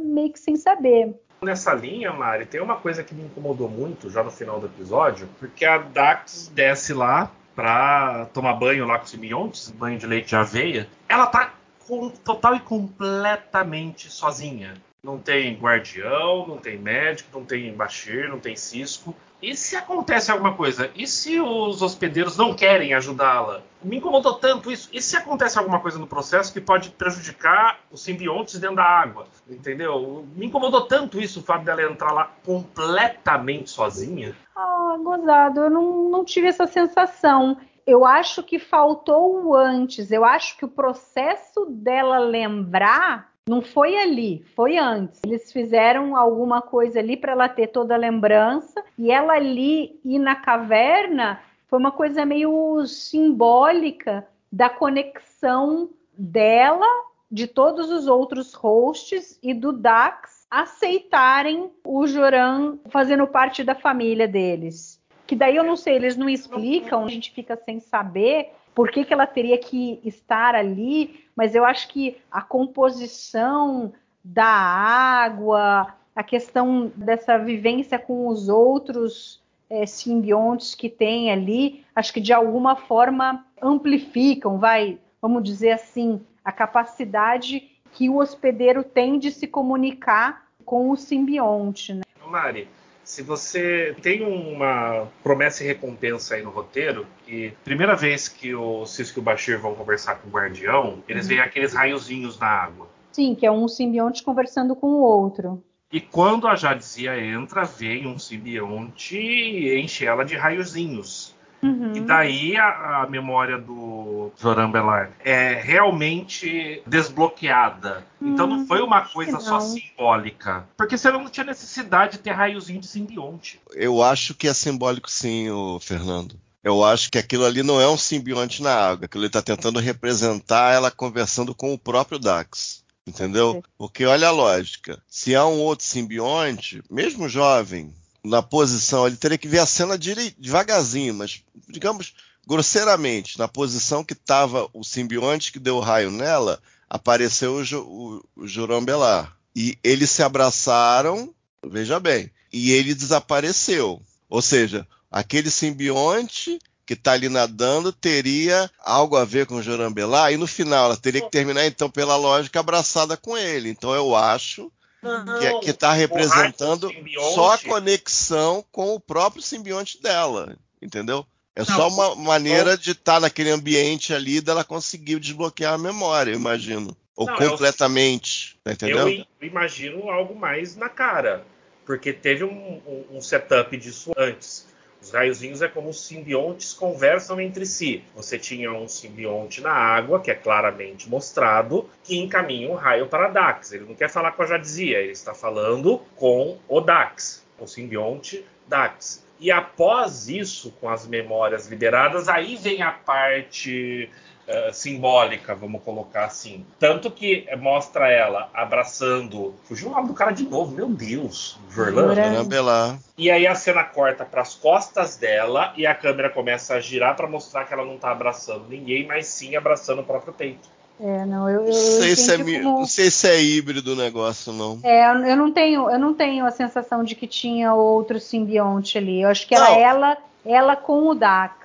meio 0.00 0.32
que 0.32 0.38
sem 0.38 0.56
saber. 0.56 1.14
Nessa 1.42 1.72
linha, 1.72 2.12
Mari, 2.12 2.46
tem 2.46 2.60
uma 2.60 2.76
coisa 2.76 3.02
que 3.02 3.14
me 3.14 3.24
incomodou 3.24 3.68
muito 3.68 4.10
já 4.10 4.22
no 4.22 4.30
final 4.30 4.60
do 4.60 4.66
episódio, 4.66 5.28
porque 5.38 5.64
a 5.64 5.78
Dax 5.78 6.52
desce 6.54 6.92
lá 6.92 7.32
pra 7.54 8.26
tomar 8.32 8.54
banho 8.54 8.86
lá 8.86 8.98
com 8.98 9.04
os 9.04 9.10
simbiontes, 9.10 9.70
banho 9.70 9.98
de 9.98 10.06
leite 10.06 10.28
de 10.28 10.36
aveia. 10.36 10.88
Ela 11.08 11.26
tá 11.26 11.52
com, 11.86 12.10
total 12.10 12.56
e 12.56 12.60
completamente 12.60 14.10
sozinha. 14.10 14.74
Não 15.02 15.18
tem 15.18 15.56
guardião, 15.56 16.46
não 16.46 16.58
tem 16.58 16.78
médico, 16.78 17.30
não 17.36 17.44
tem 17.44 17.74
Bashir, 17.74 18.28
não 18.28 18.38
tem 18.38 18.54
Cisco. 18.54 19.14
E 19.42 19.56
se 19.56 19.74
acontece 19.74 20.30
alguma 20.30 20.54
coisa? 20.54 20.88
E 20.94 21.04
se 21.04 21.40
os 21.40 21.82
hospedeiros 21.82 22.36
não 22.36 22.54
querem 22.54 22.94
ajudá-la? 22.94 23.62
Me 23.82 23.96
incomodou 23.96 24.34
tanto 24.34 24.70
isso. 24.70 24.88
E 24.92 25.02
se 25.02 25.16
acontece 25.16 25.58
alguma 25.58 25.80
coisa 25.80 25.98
no 25.98 26.06
processo 26.06 26.52
que 26.52 26.60
pode 26.60 26.90
prejudicar 26.90 27.80
os 27.90 28.00
simbiontes 28.00 28.60
dentro 28.60 28.76
da 28.76 28.84
água? 28.84 29.26
Entendeu? 29.50 30.24
Me 30.36 30.46
incomodou 30.46 30.82
tanto 30.82 31.20
isso 31.20 31.40
o 31.40 31.42
fato 31.42 31.64
dela 31.64 31.82
entrar 31.82 32.12
lá 32.12 32.30
completamente 32.46 33.70
sozinha. 33.70 34.36
Ah, 34.54 34.96
gozado, 35.02 35.62
eu 35.62 35.70
não, 35.70 36.08
não 36.08 36.24
tive 36.24 36.46
essa 36.46 36.68
sensação. 36.68 37.56
Eu 37.86 38.04
acho 38.04 38.42
que 38.42 38.58
faltou 38.58 39.44
o 39.44 39.56
antes. 39.56 40.10
Eu 40.10 40.24
acho 40.24 40.56
que 40.56 40.64
o 40.64 40.68
processo 40.68 41.66
dela 41.66 42.18
lembrar 42.18 43.32
não 43.48 43.60
foi 43.60 43.96
ali, 43.96 44.44
foi 44.54 44.78
antes. 44.78 45.20
Eles 45.26 45.52
fizeram 45.52 46.16
alguma 46.16 46.62
coisa 46.62 47.00
ali 47.00 47.16
para 47.16 47.32
ela 47.32 47.48
ter 47.48 47.68
toda 47.68 47.94
a 47.94 47.98
lembrança 47.98 48.84
e 48.96 49.10
ela 49.10 49.32
ali 49.34 50.00
ir 50.04 50.18
na 50.18 50.36
caverna 50.36 51.40
foi 51.72 51.78
uma 51.78 51.90
coisa 51.90 52.26
meio 52.26 52.86
simbólica 52.86 54.28
da 54.52 54.68
conexão 54.68 55.88
dela, 56.16 56.86
de 57.30 57.46
todos 57.46 57.90
os 57.90 58.06
outros 58.06 58.52
hosts 58.52 59.38
e 59.42 59.54
do 59.54 59.72
Dax 59.72 60.46
aceitarem 60.50 61.70
o 61.82 62.06
Joran 62.06 62.76
fazendo 62.90 63.26
parte 63.26 63.64
da 63.64 63.74
família 63.74 64.28
deles. 64.28 65.01
Que 65.26 65.36
daí 65.36 65.56
eu 65.56 65.64
não 65.64 65.76
sei, 65.76 65.94
eles 65.94 66.16
não 66.16 66.28
explicam, 66.28 67.04
a 67.04 67.08
gente 67.08 67.30
fica 67.30 67.56
sem 67.56 67.80
saber 67.80 68.50
por 68.74 68.90
que, 68.90 69.04
que 69.04 69.12
ela 69.12 69.26
teria 69.26 69.58
que 69.58 70.00
estar 70.04 70.54
ali, 70.54 71.24
mas 71.36 71.54
eu 71.54 71.64
acho 71.64 71.88
que 71.88 72.16
a 72.30 72.40
composição 72.40 73.92
da 74.24 74.44
água, 74.44 75.94
a 76.14 76.22
questão 76.22 76.90
dessa 76.94 77.38
vivência 77.38 77.98
com 77.98 78.28
os 78.28 78.48
outros 78.48 79.42
é, 79.68 79.86
simbiontes 79.86 80.74
que 80.74 80.88
tem 80.88 81.30
ali, 81.30 81.84
acho 81.94 82.12
que 82.12 82.20
de 82.20 82.32
alguma 82.32 82.76
forma 82.76 83.44
amplificam, 83.60 84.58
vai, 84.58 84.98
vamos 85.20 85.42
dizer 85.42 85.72
assim, 85.72 86.20
a 86.44 86.52
capacidade 86.52 87.70
que 87.92 88.08
o 88.08 88.18
hospedeiro 88.18 88.82
tem 88.82 89.18
de 89.18 89.30
se 89.30 89.46
comunicar 89.46 90.46
com 90.64 90.90
o 90.90 90.96
simbionte. 90.96 91.94
Né? 91.94 92.02
Mari, 92.26 92.68
se 93.04 93.22
você 93.22 93.96
tem 94.00 94.22
uma 94.22 95.08
promessa 95.22 95.62
e 95.64 95.66
recompensa 95.66 96.34
aí 96.34 96.42
no 96.42 96.50
roteiro, 96.50 97.06
que 97.26 97.52
primeira 97.64 97.96
vez 97.96 98.28
que 98.28 98.54
o 98.54 98.86
Cisco 98.86 99.18
e 99.18 99.20
o 99.20 99.24
Bashir 99.24 99.60
vão 99.60 99.74
conversar 99.74 100.16
com 100.16 100.28
o 100.28 100.30
guardião, 100.30 101.02
eles 101.08 101.24
uhum. 101.24 101.28
veem 101.30 101.40
aqueles 101.40 101.74
raiozinhos 101.74 102.38
na 102.38 102.46
água. 102.46 102.88
Sim, 103.12 103.34
que 103.34 103.44
é 103.44 103.52
um 103.52 103.68
simbionte 103.68 104.22
conversando 104.22 104.74
com 104.74 104.86
o 104.86 105.02
outro. 105.02 105.62
E 105.92 106.00
quando 106.00 106.48
a 106.48 106.56
Jadzia 106.56 107.20
entra, 107.20 107.64
vem 107.64 108.06
um 108.06 108.18
simbionte 108.18 109.18
e 109.18 109.78
enche 109.78 110.06
ela 110.06 110.24
de 110.24 110.36
raiozinhos. 110.36 111.34
Uhum. 111.62 111.92
E 111.94 112.00
daí 112.00 112.56
a, 112.56 113.02
a, 113.02 113.06
memória 113.08 113.56
do 113.56 114.32
Zoran 114.40 114.70
Belar 114.70 115.12
é 115.24 115.54
realmente 115.54 116.82
desbloqueada. 116.84 118.04
Hum, 118.20 118.32
então 118.32 118.48
não 118.48 118.66
foi 118.66 118.82
uma 118.82 119.02
coisa 119.02 119.38
só 119.38 119.60
simbólica. 119.60 120.66
Porque 120.76 120.98
você 120.98 121.10
não 121.12 121.28
tinha 121.28 121.46
necessidade 121.46 122.12
de 122.12 122.18
ter 122.18 122.32
raiozinho 122.32 122.80
de 122.80 122.88
simbionte. 122.88 123.60
Eu 123.74 124.02
acho 124.02 124.34
que 124.34 124.48
é 124.48 124.54
simbólico 124.54 125.08
sim, 125.08 125.50
o 125.50 125.78
Fernando. 125.78 126.34
Eu 126.64 126.84
acho 126.84 127.10
que 127.10 127.18
aquilo 127.18 127.44
ali 127.44 127.62
não 127.62 127.80
é 127.80 127.88
um 127.88 127.96
simbionte 127.96 128.60
na 128.62 128.74
água. 128.74 129.06
Aquilo 129.06 129.22
ele 129.22 129.28
está 129.28 129.42
tentando 129.42 129.78
representar 129.78 130.72
ela 130.72 130.90
conversando 130.90 131.54
com 131.54 131.72
o 131.72 131.78
próprio 131.78 132.18
Dax. 132.18 132.82
Entendeu? 133.06 133.62
Porque 133.76 134.04
olha 134.04 134.28
a 134.28 134.32
lógica. 134.32 135.02
Se 135.08 135.34
há 135.34 135.44
um 135.44 135.58
outro 135.58 135.84
simbionte, 135.84 136.82
mesmo 136.88 137.28
jovem, 137.28 137.92
na 138.24 138.42
posição, 138.42 139.06
ele 139.06 139.16
teria 139.16 139.38
que 139.38 139.48
ver 139.48 139.58
a 139.58 139.66
cena 139.66 139.98
devagarzinho, 139.98 141.14
mas 141.14 141.42
digamos 141.68 142.14
grosseiramente, 142.46 143.38
na 143.38 143.48
posição 143.48 144.04
que 144.04 144.12
estava 144.12 144.68
o 144.72 144.84
simbionte 144.84 145.52
que 145.52 145.58
deu 145.58 145.76
o 145.76 145.80
raio 145.80 146.10
nela, 146.10 146.60
apareceu 146.88 147.54
o, 147.54 148.22
o, 148.36 148.44
o 148.44 148.80
Belar. 148.80 149.36
E 149.54 149.78
eles 149.82 150.10
se 150.10 150.22
abraçaram, 150.22 151.32
veja 151.64 152.00
bem, 152.00 152.30
e 152.52 152.72
ele 152.72 152.94
desapareceu. 152.94 154.02
Ou 154.28 154.42
seja, 154.42 154.86
aquele 155.10 155.50
simbionte 155.50 156.58
que 156.84 156.94
está 156.94 157.12
ali 157.12 157.28
nadando 157.28 157.92
teria 157.92 158.70
algo 158.78 159.16
a 159.16 159.24
ver 159.24 159.46
com 159.46 159.56
o 159.56 159.62
Jorambelar, 159.62 160.32
e 160.32 160.36
no 160.36 160.46
final 160.46 160.86
ela 160.86 160.96
teria 160.96 161.20
que 161.20 161.30
terminar, 161.30 161.66
então, 161.66 161.88
pela 161.88 162.16
lógica, 162.16 162.60
abraçada 162.60 163.16
com 163.16 163.36
ele. 163.36 163.70
Então 163.70 163.94
eu 163.94 164.16
acho 164.16 164.70
não, 165.02 165.60
que 165.60 165.70
está 165.70 165.92
representando 165.92 166.90
só 167.34 167.54
a 167.54 167.58
conexão 167.58 168.64
com 168.70 168.94
o 168.94 169.00
próprio 169.00 169.42
simbionte 169.42 170.00
dela, 170.00 170.56
entendeu? 170.80 171.26
É 171.54 171.60
não, 171.60 171.66
só 171.66 171.88
uma 171.88 172.14
maneira 172.14 172.78
de 172.78 172.92
estar 172.92 173.14
tá 173.14 173.20
naquele 173.20 173.50
ambiente 173.50 174.14
ali 174.14 174.40
dela 174.40 174.64
conseguir 174.64 175.18
desbloquear 175.18 175.74
a 175.74 175.78
memória, 175.78 176.30
eu 176.30 176.38
imagino. 176.38 176.96
Ou 177.14 177.26
não, 177.26 177.36
completamente, 177.36 178.54
eu, 178.54 178.60
tá 178.64 178.72
entendendo? 178.72 179.26
Eu 179.40 179.48
imagino 179.48 180.08
algo 180.08 180.34
mais 180.34 180.76
na 180.76 180.88
cara, 180.88 181.44
porque 181.84 182.12
teve 182.12 182.44
um, 182.44 182.80
um, 182.86 183.16
um 183.16 183.20
setup 183.20 183.76
disso 183.76 184.12
antes. 184.16 184.66
Os 185.02 185.10
raiozinhos 185.10 185.60
é 185.60 185.66
como 185.66 185.88
os 185.88 186.06
simbiontes 186.06 186.72
conversam 186.72 187.40
entre 187.40 187.66
si. 187.66 188.04
Você 188.14 188.38
tinha 188.38 188.72
um 188.72 188.86
simbionte 188.86 189.60
na 189.60 189.72
água, 189.72 190.20
que 190.20 190.30
é 190.30 190.34
claramente 190.34 191.10
mostrado, 191.10 191.90
que 192.04 192.16
encaminha 192.16 192.70
um 192.70 192.74
raio 192.74 193.08
para 193.08 193.28
Dax. 193.28 193.72
Ele 193.72 193.84
não 193.84 193.96
quer 193.96 194.08
falar 194.08 194.30
com 194.32 194.44
a 194.44 194.46
Jadzia, 194.46 195.00
ele 195.00 195.10
está 195.10 195.34
falando 195.34 196.00
com 196.14 196.56
o 196.68 196.80
Dax, 196.80 197.44
o 197.58 197.66
simbionte 197.66 198.44
Dax. 198.68 199.26
E 199.40 199.50
após 199.50 200.28
isso, 200.28 200.70
com 200.80 200.88
as 200.88 201.04
memórias 201.04 201.66
liberadas, 201.66 202.28
aí 202.28 202.54
vem 202.54 202.80
a 202.80 202.92
parte 202.92 204.08
uh, 204.48 204.72
simbólica, 204.72 205.54
vamos 205.54 205.82
colocar 205.82 206.24
assim. 206.24 206.64
Tanto 206.78 207.10
que 207.10 207.46
mostra 207.58 208.10
ela 208.10 208.50
abraçando. 208.52 209.54
Fugiu 209.64 209.88
o 209.88 209.92
nome 209.92 210.08
do 210.08 210.14
cara 210.14 210.32
de 210.32 210.44
novo, 210.44 210.74
meu 210.74 210.88
Deus. 210.88 211.58
Verlan. 211.68 212.44
Belar. 212.44 212.98
E 213.16 213.30
aí 213.30 213.46
a 213.46 213.54
cena 213.54 213.84
corta 213.84 214.24
para 214.24 214.42
as 214.42 214.54
costas 214.54 215.16
dela 215.16 215.72
e 215.76 215.86
a 215.86 215.94
câmera 215.94 216.30
começa 216.30 216.74
a 216.74 216.80
girar 216.80 217.16
para 217.16 217.28
mostrar 217.28 217.64
que 217.64 217.72
ela 217.72 217.84
não 217.84 217.94
está 217.94 218.10
abraçando 218.10 218.68
ninguém, 218.68 219.06
mas 219.06 219.26
sim 219.26 219.56
abraçando 219.56 220.00
o 220.00 220.04
próprio 220.04 220.32
peito. 220.32 220.68
É, 221.00 221.24
não, 221.26 221.48
eu, 221.48 221.66
eu 221.66 221.72
sei 221.72 222.14
se 222.14 222.32
é, 222.32 222.38
como... 222.38 222.78
não 222.78 222.86
sei 222.86 223.10
se 223.10 223.28
é 223.28 223.42
híbrido 223.42 223.92
o 223.92 223.96
negócio, 223.96 224.52
não. 224.52 224.78
É, 224.84 225.10
eu 225.10 225.36
não 225.36 225.50
tenho, 225.50 225.90
eu 225.90 225.98
não 225.98 226.14
tenho 226.14 226.46
a 226.46 226.50
sensação 226.50 227.02
de 227.02 227.16
que 227.16 227.26
tinha 227.26 227.74
outro 227.74 228.20
simbionte 228.20 228.98
ali. 228.98 229.22
Eu 229.22 229.28
acho 229.28 229.46
que 229.46 229.54
era 229.54 229.70
não. 229.70 229.80
ela, 229.80 230.16
ela 230.44 230.76
com 230.76 231.08
o 231.08 231.14
Dax. 231.14 231.61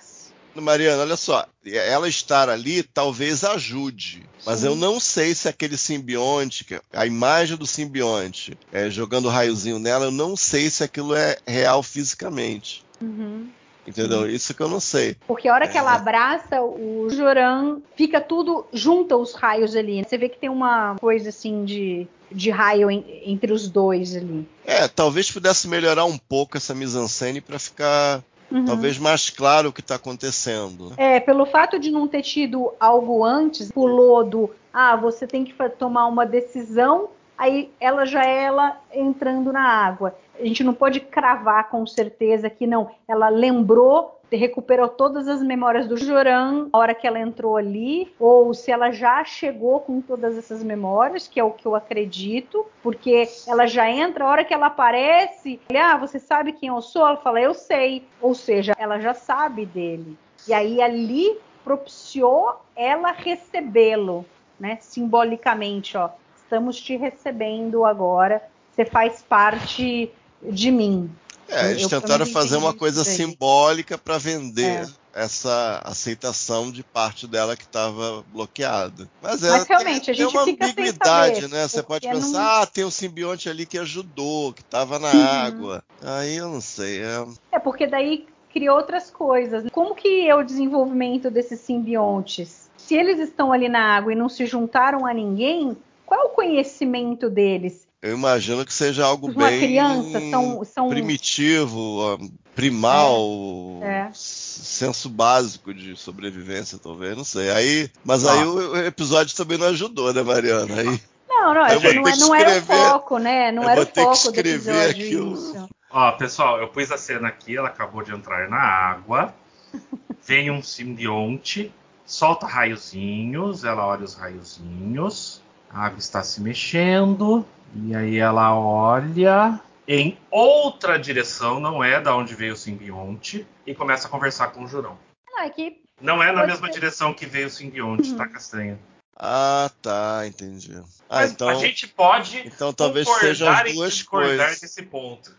Mariana, 0.61 1.03
olha 1.03 1.15
só, 1.15 1.45
ela 1.65 2.07
estar 2.07 2.49
ali 2.49 2.83
talvez 2.83 3.43
ajude, 3.43 4.23
mas 4.45 4.59
Sim. 4.59 4.67
eu 4.67 4.75
não 4.75 4.99
sei 4.99 5.35
se 5.35 5.47
aquele 5.47 5.77
simbionte, 5.77 6.65
a 6.93 7.05
imagem 7.05 7.57
do 7.57 7.67
simbionte 7.67 8.57
é, 8.71 8.89
jogando 8.89 9.29
raiozinho 9.29 9.79
nela, 9.79 10.05
eu 10.05 10.11
não 10.11 10.35
sei 10.35 10.69
se 10.69 10.83
aquilo 10.83 11.15
é 11.15 11.37
real 11.45 11.83
fisicamente. 11.83 12.85
Uhum. 13.01 13.49
Entendeu? 13.87 14.29
Isso 14.29 14.53
que 14.53 14.61
eu 14.61 14.67
não 14.67 14.81
sei. 14.81 15.15
Porque 15.25 15.47
a 15.47 15.53
hora 15.53 15.63
é. 15.63 15.67
que 15.69 15.77
ela 15.77 15.93
abraça 15.93 16.61
o 16.61 17.07
Joran, 17.09 17.79
fica 17.95 18.19
tudo 18.19 18.65
junta 18.73 19.15
os 19.15 19.33
raios 19.33 19.75
ali. 19.77 20.03
Você 20.03 20.17
vê 20.17 20.27
que 20.27 20.37
tem 20.37 20.49
uma 20.49 20.97
coisa 20.99 21.29
assim 21.29 21.63
de, 21.63 22.05
de 22.29 22.49
raio 22.49 22.91
em, 22.91 23.05
entre 23.25 23.53
os 23.53 23.69
dois 23.69 24.13
ali. 24.13 24.45
É, 24.65 24.89
talvez 24.89 25.31
pudesse 25.31 25.69
melhorar 25.69 26.03
um 26.03 26.17
pouco 26.17 26.57
essa 26.57 26.75
mise-en-scène 26.75 27.39
para 27.39 27.57
ficar 27.57 28.21
Uhum. 28.49 28.65
Talvez 28.65 28.97
mais 28.97 29.29
claro 29.29 29.69
o 29.69 29.73
que 29.73 29.81
está 29.81 29.95
acontecendo. 29.95 30.93
É, 30.97 31.19
pelo 31.19 31.45
fato 31.45 31.77
de 31.79 31.91
não 31.91 32.07
ter 32.07 32.21
tido 32.21 32.73
algo 32.79 33.23
antes, 33.23 33.71
pulou 33.71 34.23
do 34.23 34.49
ah, 34.73 34.95
você 34.95 35.25
tem 35.25 35.43
que 35.43 35.53
tomar 35.69 36.07
uma 36.07 36.25
decisão, 36.25 37.09
aí 37.37 37.71
ela 37.79 38.05
já 38.05 38.23
é 38.23 38.43
ela 38.43 38.79
entrando 38.93 39.51
na 39.51 39.63
água. 39.63 40.15
A 40.39 40.45
gente 40.45 40.63
não 40.63 40.73
pode 40.73 40.99
cravar 40.99 41.69
com 41.69 41.85
certeza 41.85 42.49
que 42.49 42.67
não. 42.67 42.91
Ela 43.07 43.29
lembrou 43.29 44.16
recuperou 44.35 44.89
todas 44.89 45.27
as 45.27 45.41
memórias 45.41 45.87
do 45.87 45.95
Joran 45.95 46.67
na 46.73 46.79
hora 46.79 46.93
que 46.93 47.07
ela 47.07 47.19
entrou 47.19 47.55
ali, 47.55 48.13
ou 48.19 48.53
se 48.53 48.71
ela 48.71 48.91
já 48.91 49.23
chegou 49.23 49.79
com 49.79 50.01
todas 50.01 50.37
essas 50.37 50.63
memórias, 50.63 51.27
que 51.27 51.39
é 51.39 51.43
o 51.43 51.51
que 51.51 51.65
eu 51.65 51.75
acredito, 51.75 52.65
porque 52.83 53.27
ela 53.47 53.65
já 53.65 53.89
entra, 53.89 54.25
a 54.25 54.27
hora 54.27 54.43
que 54.43 54.53
ela 54.53 54.67
aparece, 54.67 55.59
ele, 55.69 55.79
ah, 55.79 55.97
você 55.97 56.19
sabe 56.19 56.51
quem 56.51 56.69
eu 56.69 56.81
sou? 56.81 57.07
Ela 57.07 57.17
fala, 57.17 57.39
eu 57.39 57.53
sei. 57.53 58.03
Ou 58.21 58.35
seja, 58.35 58.73
ela 58.77 58.99
já 58.99 59.13
sabe 59.13 59.65
dele. 59.65 60.17
E 60.47 60.53
aí 60.53 60.81
ali 60.81 61.37
propiciou 61.63 62.61
ela 62.75 63.11
recebê-lo, 63.11 64.25
né? 64.59 64.77
Simbolicamente, 64.81 65.97
ó. 65.97 66.09
Estamos 66.35 66.79
te 66.79 66.95
recebendo 66.95 67.83
agora, 67.83 68.41
você 68.71 68.85
faz 68.85 69.21
parte 69.21 70.09
de 70.41 70.71
mim. 70.71 71.09
É, 71.49 71.71
eles 71.71 71.83
eu 71.83 71.89
tentaram 71.89 72.25
fazer 72.25 72.57
uma 72.57 72.73
coisa 72.73 73.03
simbólica 73.03 73.97
para 73.97 74.17
vender 74.17 74.85
é. 75.13 75.21
essa 75.21 75.81
aceitação 75.83 76.71
de 76.71 76.83
parte 76.83 77.27
dela 77.27 77.55
que 77.55 77.63
estava 77.63 78.23
bloqueada. 78.33 79.09
Mas, 79.21 79.43
é, 79.43 79.49
Mas 79.49 79.67
realmente, 79.67 80.05
tem, 80.05 80.13
a 80.13 80.17
gente 80.17 80.31
tem 80.31 80.39
uma 80.39 80.45
fica 80.45 80.65
ambiguidade, 80.65 81.47
né? 81.47 81.67
Você 81.67 81.81
pode 81.81 82.07
pensar, 82.07 82.39
não... 82.39 82.61
ah, 82.61 82.65
tem 82.65 82.83
um 82.83 82.91
simbionte 82.91 83.49
ali 83.49 83.65
que 83.65 83.77
ajudou, 83.77 84.53
que 84.53 84.61
estava 84.61 84.99
na 84.99 85.11
uhum. 85.11 85.23
água. 85.23 85.83
Aí 86.01 86.35
eu 86.35 86.49
não 86.49 86.61
sei. 86.61 87.01
É... 87.01 87.25
é 87.53 87.59
porque 87.59 87.87
daí 87.87 88.27
criou 88.51 88.75
outras 88.75 89.09
coisas. 89.09 89.69
Como 89.71 89.95
que 89.95 90.27
é 90.27 90.35
o 90.35 90.43
desenvolvimento 90.43 91.29
desses 91.29 91.59
simbiontes? 91.61 92.69
Se 92.75 92.95
eles 92.95 93.19
estão 93.19 93.51
ali 93.51 93.69
na 93.69 93.95
água 93.95 94.11
e 94.11 94.15
não 94.15 94.29
se 94.29 94.45
juntaram 94.45 95.05
a 95.05 95.13
ninguém, 95.13 95.77
qual 96.05 96.21
é 96.21 96.23
o 96.23 96.29
conhecimento 96.29 97.29
deles? 97.29 97.86
Eu 98.01 98.13
imagino 98.13 98.63
que 98.63 98.73
seja 98.73 99.05
algo 99.05 99.31
Uma 99.31 99.47
bem 99.47 99.59
criança, 99.59 100.19
são, 100.29 100.63
são... 100.63 100.89
primitivo, 100.89 102.19
primal, 102.53 103.79
é, 103.81 103.87
é. 103.87 104.09
senso 104.13 105.09
básico 105.09 105.73
de 105.73 105.95
sobrevivência, 105.95 106.77
talvez, 106.77 107.17
não 107.17 107.23
sei. 107.23 107.49
Aí, 107.49 107.91
mas 108.03 108.25
ah. 108.25 108.33
aí 108.33 108.45
o, 108.45 108.77
episódio 108.85 109.35
também 109.35 109.57
não 109.57 109.67
ajudou, 109.67 110.13
né, 110.13 110.21
Mariana? 110.21 110.75
Aí, 110.75 111.01
não, 111.27 111.53
não, 111.53 111.63
não, 111.63 112.07
é, 112.07 112.17
não 112.17 112.35
era 112.35 112.59
o 112.59 112.61
foco, 112.61 113.17
né? 113.17 113.51
Não 113.51 113.67
era 113.67 113.81
o 113.81 113.85
foco 113.85 114.31
do 114.31 114.39
episódio 114.39 115.33
isso. 115.33 115.69
Ó, 115.89 116.11
pessoal, 116.11 116.59
eu 116.59 116.67
pus 116.67 116.91
a 116.91 116.97
cena 116.97 117.27
aqui, 117.29 117.57
ela 117.57 117.69
acabou 117.69 118.03
de 118.03 118.13
entrar 118.13 118.47
na 118.47 118.59
água. 118.59 119.33
Vem 120.23 120.51
um 120.51 120.61
simbionte, 120.61 121.73
solta 122.05 122.45
raiozinhos, 122.45 123.63
ela 123.63 123.85
olha 123.87 124.03
os 124.03 124.13
raiozinhos. 124.13 125.41
A 125.69 125.85
água 125.85 125.99
está 125.99 126.21
se 126.23 126.41
mexendo. 126.41 127.45
E 127.75 127.95
aí 127.95 128.17
ela 128.17 128.57
olha 128.57 129.61
em 129.87 130.17
outra 130.29 130.97
direção, 130.97 131.59
não 131.59 131.83
é 131.83 132.01
da 132.01 132.15
onde 132.15 132.35
veio 132.35 132.53
o 132.53 132.57
simbionte, 132.57 133.47
e 133.65 133.73
começa 133.73 134.07
a 134.07 134.11
conversar 134.11 134.49
com 134.49 134.63
o 134.63 134.67
Jurão. 134.67 134.97
Não, 135.25 135.39
é 135.39 135.49
que 135.49 135.81
não 136.01 136.21
é 136.21 136.31
na 136.31 136.45
mesma 136.45 136.67
ser. 136.67 136.73
direção 136.73 137.13
que 137.13 137.25
veio 137.25 137.47
o 137.47 137.49
simbionte, 137.51 138.11
uhum. 138.11 138.17
tá, 138.17 138.27
Castanha? 138.27 138.79
Ah, 139.15 139.71
tá, 139.81 140.27
entendi. 140.27 140.75
Ah, 141.09 141.21
Mas 141.21 141.31
então, 141.31 141.49
a 141.49 141.55
gente 141.55 141.87
pode 141.87 142.39
então 142.45 142.71
talvez 142.71 143.07
sejam 143.19 143.49
as 143.49 143.73
duas 143.73 144.03
coisas. 144.03 144.59
desse 144.59 144.83
ponto. 144.83 145.35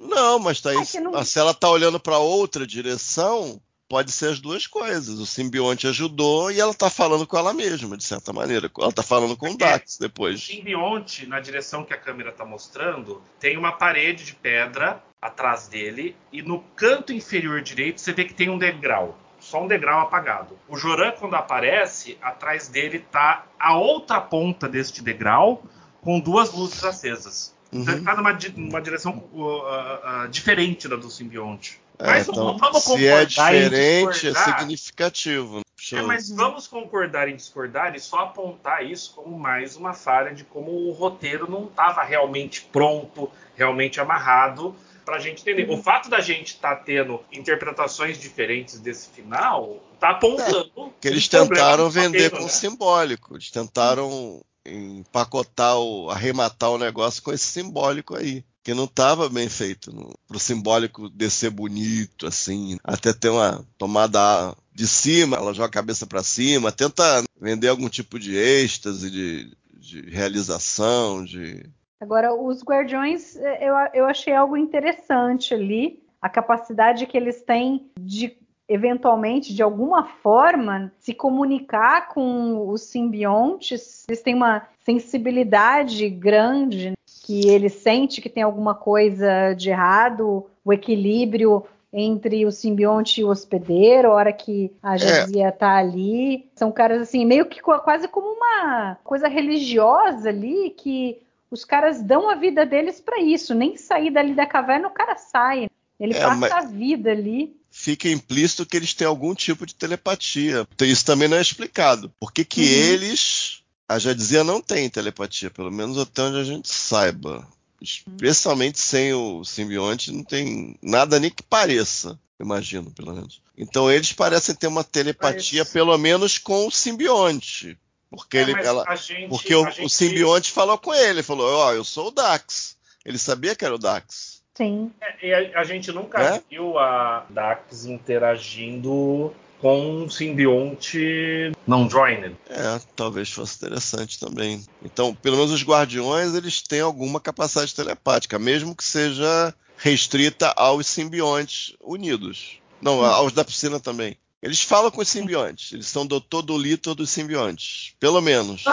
Não, 0.00 0.38
mas 0.38 0.60
tá 0.60 0.70
aí, 0.70 0.76
é 0.94 1.00
não... 1.00 1.24
se 1.24 1.38
ela 1.38 1.52
tá 1.52 1.68
olhando 1.68 2.00
para 2.00 2.18
outra 2.18 2.66
direção, 2.66 3.60
pode 3.88 4.12
ser 4.12 4.30
as 4.30 4.38
duas 4.40 4.66
coisas. 4.66 5.18
O 5.18 5.26
simbionte 5.26 5.86
ajudou 5.86 6.50
e 6.50 6.60
ela 6.60 6.74
tá 6.74 6.90
falando 6.90 7.26
com 7.26 7.36
ela 7.38 7.54
mesma, 7.54 7.96
de 7.96 8.04
certa 8.04 8.32
maneira. 8.32 8.70
Ela 8.78 8.92
tá 8.92 9.02
falando 9.02 9.36
com 9.36 9.50
o 9.50 9.56
Dax 9.56 9.96
O 9.96 10.00
depois. 10.00 10.44
simbionte, 10.44 11.26
na 11.26 11.40
direção 11.40 11.84
que 11.84 11.94
a 11.94 11.98
câmera 11.98 12.30
tá 12.32 12.44
mostrando, 12.44 13.22
tem 13.40 13.56
uma 13.56 13.72
parede 13.72 14.24
de 14.24 14.34
pedra 14.34 15.02
atrás 15.20 15.66
dele 15.68 16.14
e 16.32 16.42
no 16.42 16.60
canto 16.76 17.12
inferior 17.12 17.60
direito 17.62 18.00
você 18.00 18.12
vê 18.12 18.24
que 18.24 18.34
tem 18.34 18.48
um 18.50 18.58
degrau. 18.58 19.18
Só 19.40 19.62
um 19.62 19.68
degrau 19.68 20.00
apagado. 20.00 20.58
O 20.68 20.76
Joran, 20.76 21.12
quando 21.12 21.34
aparece, 21.34 22.18
atrás 22.20 22.68
dele 22.68 22.98
tá 22.98 23.46
a 23.58 23.76
outra 23.78 24.20
ponta 24.20 24.68
deste 24.68 25.00
degrau 25.02 25.62
com 26.02 26.18
duas 26.20 26.52
luzes 26.52 26.82
acesas. 26.84 27.54
Então 27.72 27.92
ele 27.94 28.00
Uhum. 28.00 28.04
tá 28.04 28.16
numa, 28.16 28.38
numa 28.56 28.80
direção 28.80 29.22
uh, 29.32 29.40
uh, 29.42 30.24
uh, 30.24 30.28
diferente 30.28 30.88
da 30.88 30.96
do 30.96 31.08
simbionte. 31.10 31.80
É, 31.98 32.06
Mas 32.06 32.28
então, 32.28 32.56
vamos 32.56 32.84
se 32.84 33.06
é 33.06 33.18
concordar 33.24 33.54
em 33.54 33.64
diferente, 33.64 34.28
é 34.28 34.34
significativo. 34.34 35.60
É, 35.92 36.02
mas 36.02 36.28
vamos 36.30 36.66
concordar 36.66 37.28
em 37.28 37.36
discordar 37.36 37.94
e 37.94 38.00
só 38.00 38.18
apontar 38.18 38.84
isso 38.84 39.12
como 39.14 39.38
mais 39.38 39.76
uma 39.76 39.94
falha 39.94 40.34
de 40.34 40.44
como 40.44 40.70
o 40.70 40.92
roteiro 40.92 41.50
não 41.50 41.64
estava 41.64 42.02
realmente 42.02 42.62
pronto, 42.72 43.30
realmente 43.56 44.00
amarrado 44.00 44.76
para 45.04 45.16
a 45.16 45.18
gente 45.18 45.40
entender. 45.40 45.70
O 45.72 45.82
fato 45.82 46.10
da 46.10 46.20
gente 46.20 46.48
estar 46.48 46.76
tendo 46.76 47.20
interpretações 47.32 48.18
diferentes 48.18 48.78
desse 48.78 49.08
final 49.08 49.82
está 49.94 50.10
apontando 50.10 50.92
que 51.00 51.08
eles 51.08 51.26
tentaram 51.26 51.88
vender 51.88 52.30
com 52.30 52.42
né? 52.42 52.48
simbólico. 52.48 53.34
Eles 53.34 53.50
tentaram 53.50 54.42
empacotar, 54.66 55.78
o, 55.78 56.10
arrematar 56.10 56.70
o 56.70 56.78
negócio 56.78 57.22
com 57.22 57.32
esse 57.32 57.46
simbólico 57.46 58.14
aí. 58.14 58.44
Que 58.68 58.74
não 58.74 58.84
estava 58.84 59.30
bem 59.30 59.48
feito. 59.48 59.90
No, 59.90 60.12
pro 60.28 60.38
simbólico 60.38 61.08
descer 61.08 61.50
bonito, 61.50 62.26
assim. 62.26 62.76
Até 62.84 63.14
ter 63.14 63.30
uma 63.30 63.64
tomada 63.78 64.54
de 64.74 64.86
cima, 64.86 65.38
ela 65.38 65.54
joga 65.54 65.68
a 65.68 65.72
cabeça 65.72 66.06
para 66.06 66.22
cima. 66.22 66.70
Tenta 66.70 67.24
vender 67.40 67.68
algum 67.68 67.88
tipo 67.88 68.18
de 68.18 68.36
êxtase, 68.36 69.10
de, 69.10 69.56
de 69.72 70.10
realização, 70.10 71.24
de. 71.24 71.64
Agora, 71.98 72.34
os 72.34 72.62
Guardiões, 72.62 73.36
eh, 73.36 73.70
eu, 73.70 73.74
eu 73.94 74.04
achei 74.04 74.34
algo 74.34 74.54
interessante 74.54 75.54
ali, 75.54 76.02
a 76.20 76.28
capacidade 76.28 77.06
que 77.06 77.16
eles 77.16 77.40
têm 77.40 77.90
de, 77.98 78.36
eventualmente, 78.68 79.54
de 79.54 79.62
alguma 79.62 80.04
forma, 80.04 80.92
se 80.98 81.14
comunicar 81.14 82.08
com 82.08 82.68
os 82.68 82.82
simbiontes. 82.82 84.04
Eles 84.06 84.20
têm 84.20 84.34
uma 84.34 84.68
sensibilidade 84.84 86.06
grande, 86.10 86.92
que 87.28 87.46
ele 87.46 87.68
sente 87.68 88.22
que 88.22 88.28
tem 88.30 88.42
alguma 88.42 88.74
coisa 88.74 89.52
de 89.52 89.68
errado, 89.68 90.46
o 90.64 90.72
equilíbrio 90.72 91.62
entre 91.92 92.46
o 92.46 92.50
simbionte 92.50 93.20
e 93.20 93.24
o 93.24 93.28
hospedeiro, 93.28 94.08
a 94.08 94.14
hora 94.14 94.32
que 94.32 94.72
a 94.82 94.96
Jazia 94.96 95.52
tá 95.52 95.76
ali. 95.76 96.48
São 96.54 96.72
caras, 96.72 97.02
assim, 97.02 97.26
meio 97.26 97.44
que 97.44 97.60
quase 97.60 98.08
como 98.08 98.28
uma 98.28 98.96
coisa 99.04 99.28
religiosa 99.28 100.30
ali, 100.30 100.70
que 100.70 101.18
os 101.50 101.66
caras 101.66 102.00
dão 102.00 102.30
a 102.30 102.34
vida 102.34 102.64
deles 102.64 102.98
para 102.98 103.20
isso. 103.20 103.54
Nem 103.54 103.76
sair 103.76 104.10
dali 104.10 104.34
da 104.34 104.46
caverna 104.46 104.88
o 104.88 104.92
cara 104.92 105.14
sai. 105.16 105.68
Ele 106.00 106.14
É, 106.14 106.20
passa 106.22 106.56
a 106.56 106.64
vida 106.64 107.10
ali. 107.10 107.54
Fica 107.70 108.08
implícito 108.08 108.64
que 108.64 108.74
eles 108.74 108.94
têm 108.94 109.06
algum 109.06 109.34
tipo 109.34 109.66
de 109.66 109.74
telepatia. 109.74 110.66
Isso 110.80 111.04
também 111.04 111.28
não 111.28 111.36
é 111.36 111.42
explicado. 111.42 112.10
Por 112.18 112.32
que, 112.32 112.42
que 112.42 112.62
Uhum. 112.62 112.66
eles, 112.94 113.57
a 113.88 113.98
Jadzia 113.98 114.44
não 114.44 114.60
tem 114.60 114.88
telepatia, 114.90 115.50
pelo 115.50 115.70
menos 115.72 115.98
até 115.98 116.22
onde 116.22 116.38
a 116.38 116.44
gente 116.44 116.68
saiba. 116.68 117.46
Especialmente 117.80 118.78
sem 118.80 119.12
o 119.14 119.44
simbionte, 119.44 120.12
não 120.12 120.24
tem 120.24 120.76
nada 120.82 121.18
nem 121.20 121.30
que 121.30 121.42
pareça, 121.42 122.18
imagino, 122.38 122.90
pelo 122.90 123.14
menos. 123.14 123.40
Então 123.56 123.90
eles 123.90 124.12
parecem 124.12 124.54
ter 124.54 124.66
uma 124.66 124.82
telepatia, 124.84 125.62
Mas- 125.62 125.72
pelo 125.72 125.96
menos 125.96 126.38
com 126.38 126.66
o 126.66 126.70
simbionte. 126.70 127.78
Porque, 128.10 128.38
É, 128.38 128.40
ele, 128.42 128.52
ela- 128.52 128.96
gente- 128.96 129.28
porque 129.28 129.54
o, 129.54 129.64
a 129.64 129.68
o 129.68 129.72
gente- 129.72 129.92
simbionte 129.92 130.50
falou 130.50 130.78
com 130.78 130.92
ele, 130.94 131.22
falou, 131.22 131.46
ó, 131.54 131.72
eu 131.72 131.84
sou 131.84 132.08
o 132.08 132.10
Dax. 132.10 132.76
Ele 133.04 133.18
sabia 133.18 133.54
que 133.54 133.64
era 133.64 133.74
o 133.74 133.78
Dax. 133.78 134.42
Sim. 134.56 134.90
E 135.22 135.32
a, 135.32 135.60
a 135.60 135.64
gente 135.64 135.92
nunca 135.92 136.20
É? 136.20 136.42
viu 136.50 136.78
a 136.78 137.24
Dax 137.30 137.84
interagindo 137.84 139.32
com 139.60 140.02
um 140.02 140.10
simbionte 140.10 141.52
não 141.66 141.88
joined. 141.90 142.36
É, 142.48 142.80
talvez 142.94 143.30
fosse 143.30 143.56
interessante 143.56 144.18
também. 144.18 144.64
Então, 144.82 145.14
pelo 145.14 145.36
menos 145.36 145.50
os 145.52 145.62
guardiões, 145.64 146.34
eles 146.34 146.62
têm 146.62 146.80
alguma 146.80 147.20
capacidade 147.20 147.74
telepática, 147.74 148.38
mesmo 148.38 148.74
que 148.74 148.84
seja 148.84 149.54
restrita 149.76 150.52
aos 150.56 150.86
simbiontes 150.86 151.74
unidos. 151.80 152.58
Não, 152.80 153.04
aos 153.04 153.32
da 153.32 153.44
piscina 153.44 153.80
também. 153.80 154.16
Eles 154.40 154.62
falam 154.62 154.90
com 154.90 155.00
os 155.00 155.08
simbiontes. 155.08 155.72
Eles 155.72 155.88
são 155.88 156.06
doutor 156.06 156.42
Dolittle 156.42 156.94
dos 156.94 157.10
simbiontes. 157.10 157.92
Pelo 157.98 158.20
menos. 158.20 158.62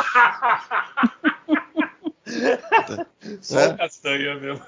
Só 3.41 3.59
É. 3.59 3.73
castanha 3.77 4.35
mesmo. 4.35 4.61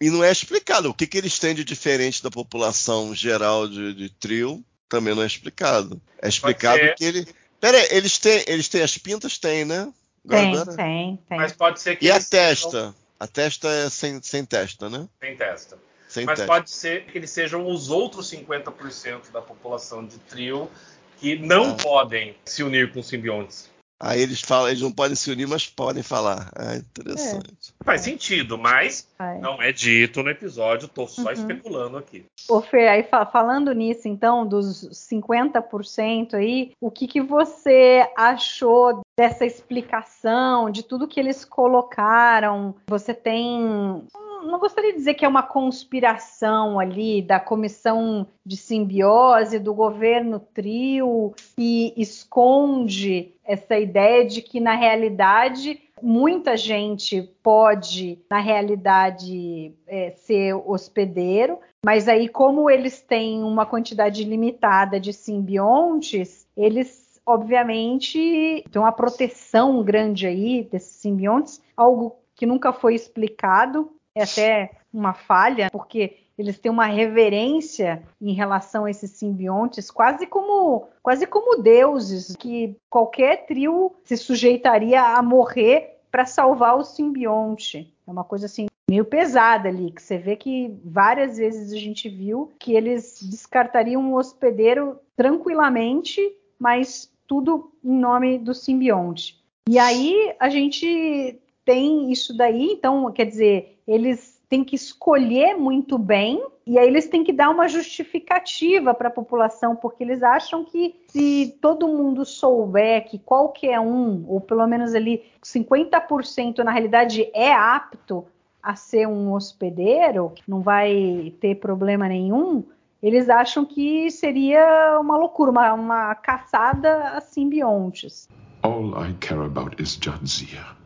E 0.00 0.10
não 0.10 0.22
é 0.22 0.30
explicado. 0.30 0.88
O 0.88 0.94
que, 0.94 1.06
que 1.06 1.18
eles 1.18 1.38
têm 1.38 1.54
de 1.54 1.64
diferente 1.64 2.22
da 2.22 2.30
população 2.30 3.14
geral 3.14 3.66
de, 3.68 3.92
de 3.94 4.08
trio 4.10 4.64
também 4.88 5.14
não 5.14 5.22
é 5.22 5.26
explicado. 5.26 6.00
É 6.20 6.28
explicado 6.28 6.80
que 6.96 7.04
ele. 7.04 7.26
Pera 7.60 7.76
aí, 7.76 7.88
eles 7.90 8.18
têm, 8.18 8.44
eles 8.46 8.68
têm 8.68 8.82
as 8.82 8.96
pintas? 8.98 9.36
Tem, 9.38 9.64
né? 9.64 9.92
Tem, 10.28 10.52
Agora- 10.56 10.76
tem, 10.76 11.16
tem. 11.28 11.38
Mas 11.38 11.52
pode 11.52 11.80
ser 11.80 11.96
que 11.96 12.06
E 12.06 12.10
a 12.10 12.14
eles 12.16 12.26
sejam 12.26 12.70
testa? 12.70 12.94
A 13.20 13.26
testa 13.26 13.68
é 13.68 13.90
sem, 13.90 14.22
sem 14.22 14.44
testa, 14.44 14.88
né? 14.88 15.08
sem 15.20 15.36
testa. 15.36 15.78
Sem 16.08 16.24
Mas 16.24 16.38
testa. 16.38 16.52
pode 16.52 16.70
ser 16.70 17.04
que 17.06 17.18
eles 17.18 17.30
sejam 17.30 17.66
os 17.68 17.90
outros 17.90 18.30
50% 18.30 19.30
da 19.32 19.42
população 19.42 20.06
de 20.06 20.16
trio 20.18 20.70
que 21.18 21.36
não 21.36 21.72
Ah. 21.72 21.74
podem 21.74 22.36
se 22.44 22.62
unir 22.62 22.92
com 22.92 23.02
simbiontes. 23.02 23.68
Aí 24.00 24.20
eles 24.22 24.40
falam, 24.40 24.68
eles 24.68 24.80
não 24.80 24.92
podem 24.92 25.16
se 25.16 25.30
unir, 25.30 25.48
mas 25.48 25.66
podem 25.66 26.02
falar. 26.04 26.50
Ah, 26.56 26.76
interessante. 26.76 27.74
Faz 27.84 28.02
sentido, 28.02 28.56
mas 28.56 29.08
não 29.40 29.60
é 29.60 29.72
dito 29.72 30.22
no 30.22 30.30
episódio, 30.30 30.86
tô 30.86 31.06
só 31.08 31.22
Uhum. 31.26 31.32
especulando 31.32 31.96
aqui. 31.96 32.24
Ô 32.48 32.60
Fer, 32.62 32.88
aí 32.88 33.02
fa- 33.02 33.26
falando 33.26 33.72
nisso, 33.72 34.06
então, 34.06 34.46
dos 34.46 34.88
50% 34.92 36.34
aí, 36.34 36.72
o 36.80 36.90
que, 36.90 37.08
que 37.08 37.20
você 37.20 38.08
achou 38.16 39.00
dessa 39.18 39.44
explicação, 39.44 40.70
de 40.70 40.82
tudo 40.84 41.08
que 41.08 41.18
eles 41.18 41.44
colocaram? 41.44 42.74
Você 42.88 43.12
tem. 43.12 44.06
Não 44.48 44.58
gostaria 44.58 44.92
de 44.92 44.98
dizer 44.98 45.12
que 45.12 45.26
é 45.26 45.28
uma 45.28 45.42
conspiração 45.42 46.80
ali 46.80 47.20
da 47.20 47.38
comissão 47.38 48.26
de 48.44 48.56
simbiose 48.56 49.58
do 49.58 49.74
governo 49.74 50.40
trio 50.40 51.34
que 51.54 51.92
esconde 51.98 53.34
essa 53.44 53.78
ideia 53.78 54.24
de 54.24 54.40
que, 54.40 54.58
na 54.58 54.74
realidade, 54.74 55.78
muita 56.02 56.56
gente 56.56 57.22
pode, 57.42 58.18
na 58.30 58.40
realidade, 58.40 59.74
é, 59.86 60.12
ser 60.12 60.54
hospedeiro, 60.54 61.58
mas 61.84 62.08
aí, 62.08 62.26
como 62.26 62.70
eles 62.70 63.02
têm 63.02 63.42
uma 63.42 63.66
quantidade 63.66 64.24
limitada 64.24 64.98
de 64.98 65.12
simbiontes, 65.12 66.46
eles, 66.56 67.20
obviamente, 67.26 68.64
têm 68.70 68.80
uma 68.80 68.92
proteção 68.92 69.82
grande 69.82 70.26
aí 70.26 70.66
desses 70.72 70.96
simbiontes, 70.96 71.62
algo 71.76 72.16
que 72.34 72.46
nunca 72.46 72.72
foi 72.72 72.94
explicado, 72.94 73.90
é 74.14 74.22
até 74.22 74.70
uma 74.92 75.12
falha, 75.14 75.68
porque 75.70 76.16
eles 76.38 76.58
têm 76.58 76.70
uma 76.70 76.86
reverência 76.86 78.02
em 78.20 78.32
relação 78.32 78.84
a 78.84 78.90
esses 78.90 79.10
simbiontes, 79.10 79.90
quase 79.90 80.26
como, 80.26 80.88
quase 81.02 81.26
como 81.26 81.60
deuses, 81.60 82.36
que 82.36 82.76
qualquer 82.88 83.46
trio 83.46 83.94
se 84.04 84.16
sujeitaria 84.16 85.02
a 85.02 85.22
morrer 85.22 85.98
para 86.10 86.24
salvar 86.24 86.76
o 86.76 86.84
simbionte. 86.84 87.92
É 88.06 88.10
uma 88.10 88.24
coisa 88.24 88.46
assim 88.46 88.66
meio 88.88 89.04
pesada 89.04 89.68
ali, 89.68 89.90
que 89.90 90.02
você 90.02 90.16
vê 90.16 90.34
que 90.34 90.74
várias 90.82 91.36
vezes 91.36 91.72
a 91.72 91.76
gente 91.76 92.08
viu 92.08 92.50
que 92.58 92.72
eles 92.72 93.18
descartariam 93.22 94.00
um 94.00 94.14
hospedeiro 94.14 94.98
tranquilamente, 95.14 96.20
mas 96.58 97.12
tudo 97.26 97.70
em 97.84 97.98
nome 97.98 98.38
do 98.38 98.54
simbionte. 98.54 99.38
E 99.68 99.78
aí 99.78 100.34
a 100.40 100.48
gente 100.48 101.38
tem 101.68 102.10
isso 102.10 102.34
daí, 102.34 102.72
então, 102.72 103.12
quer 103.12 103.26
dizer, 103.26 103.78
eles 103.86 104.40
têm 104.48 104.64
que 104.64 104.74
escolher 104.74 105.54
muito 105.54 105.98
bem 105.98 106.42
e 106.66 106.78
aí 106.78 106.88
eles 106.88 107.08
têm 107.08 107.22
que 107.22 107.30
dar 107.30 107.50
uma 107.50 107.68
justificativa 107.68 108.94
para 108.94 109.08
a 109.08 109.10
população, 109.10 109.76
porque 109.76 110.02
eles 110.02 110.22
acham 110.22 110.64
que 110.64 110.94
se 111.08 111.58
todo 111.60 111.86
mundo 111.86 112.24
souber 112.24 113.06
que 113.06 113.18
qualquer 113.18 113.78
um, 113.80 114.24
ou 114.26 114.40
pelo 114.40 114.66
menos 114.66 114.94
ali 114.94 115.22
50% 115.44 116.64
na 116.64 116.70
realidade 116.70 117.28
é 117.34 117.52
apto 117.52 118.24
a 118.62 118.74
ser 118.74 119.06
um 119.06 119.34
hospedeiro, 119.34 120.32
não 120.48 120.62
vai 120.62 121.34
ter 121.38 121.56
problema 121.56 122.08
nenhum, 122.08 122.64
eles 123.02 123.28
acham 123.28 123.66
que 123.66 124.10
seria 124.10 124.98
uma 124.98 125.18
loucura, 125.18 125.50
uma, 125.50 125.74
uma 125.74 126.14
caçada 126.14 127.10
a 127.10 127.20
simbiontes. 127.20 128.26
All 128.62 128.88
I 129.04 129.12
care 129.20 129.44
about 129.44 129.82
is 129.82 129.98
Jadzia. 130.00 130.78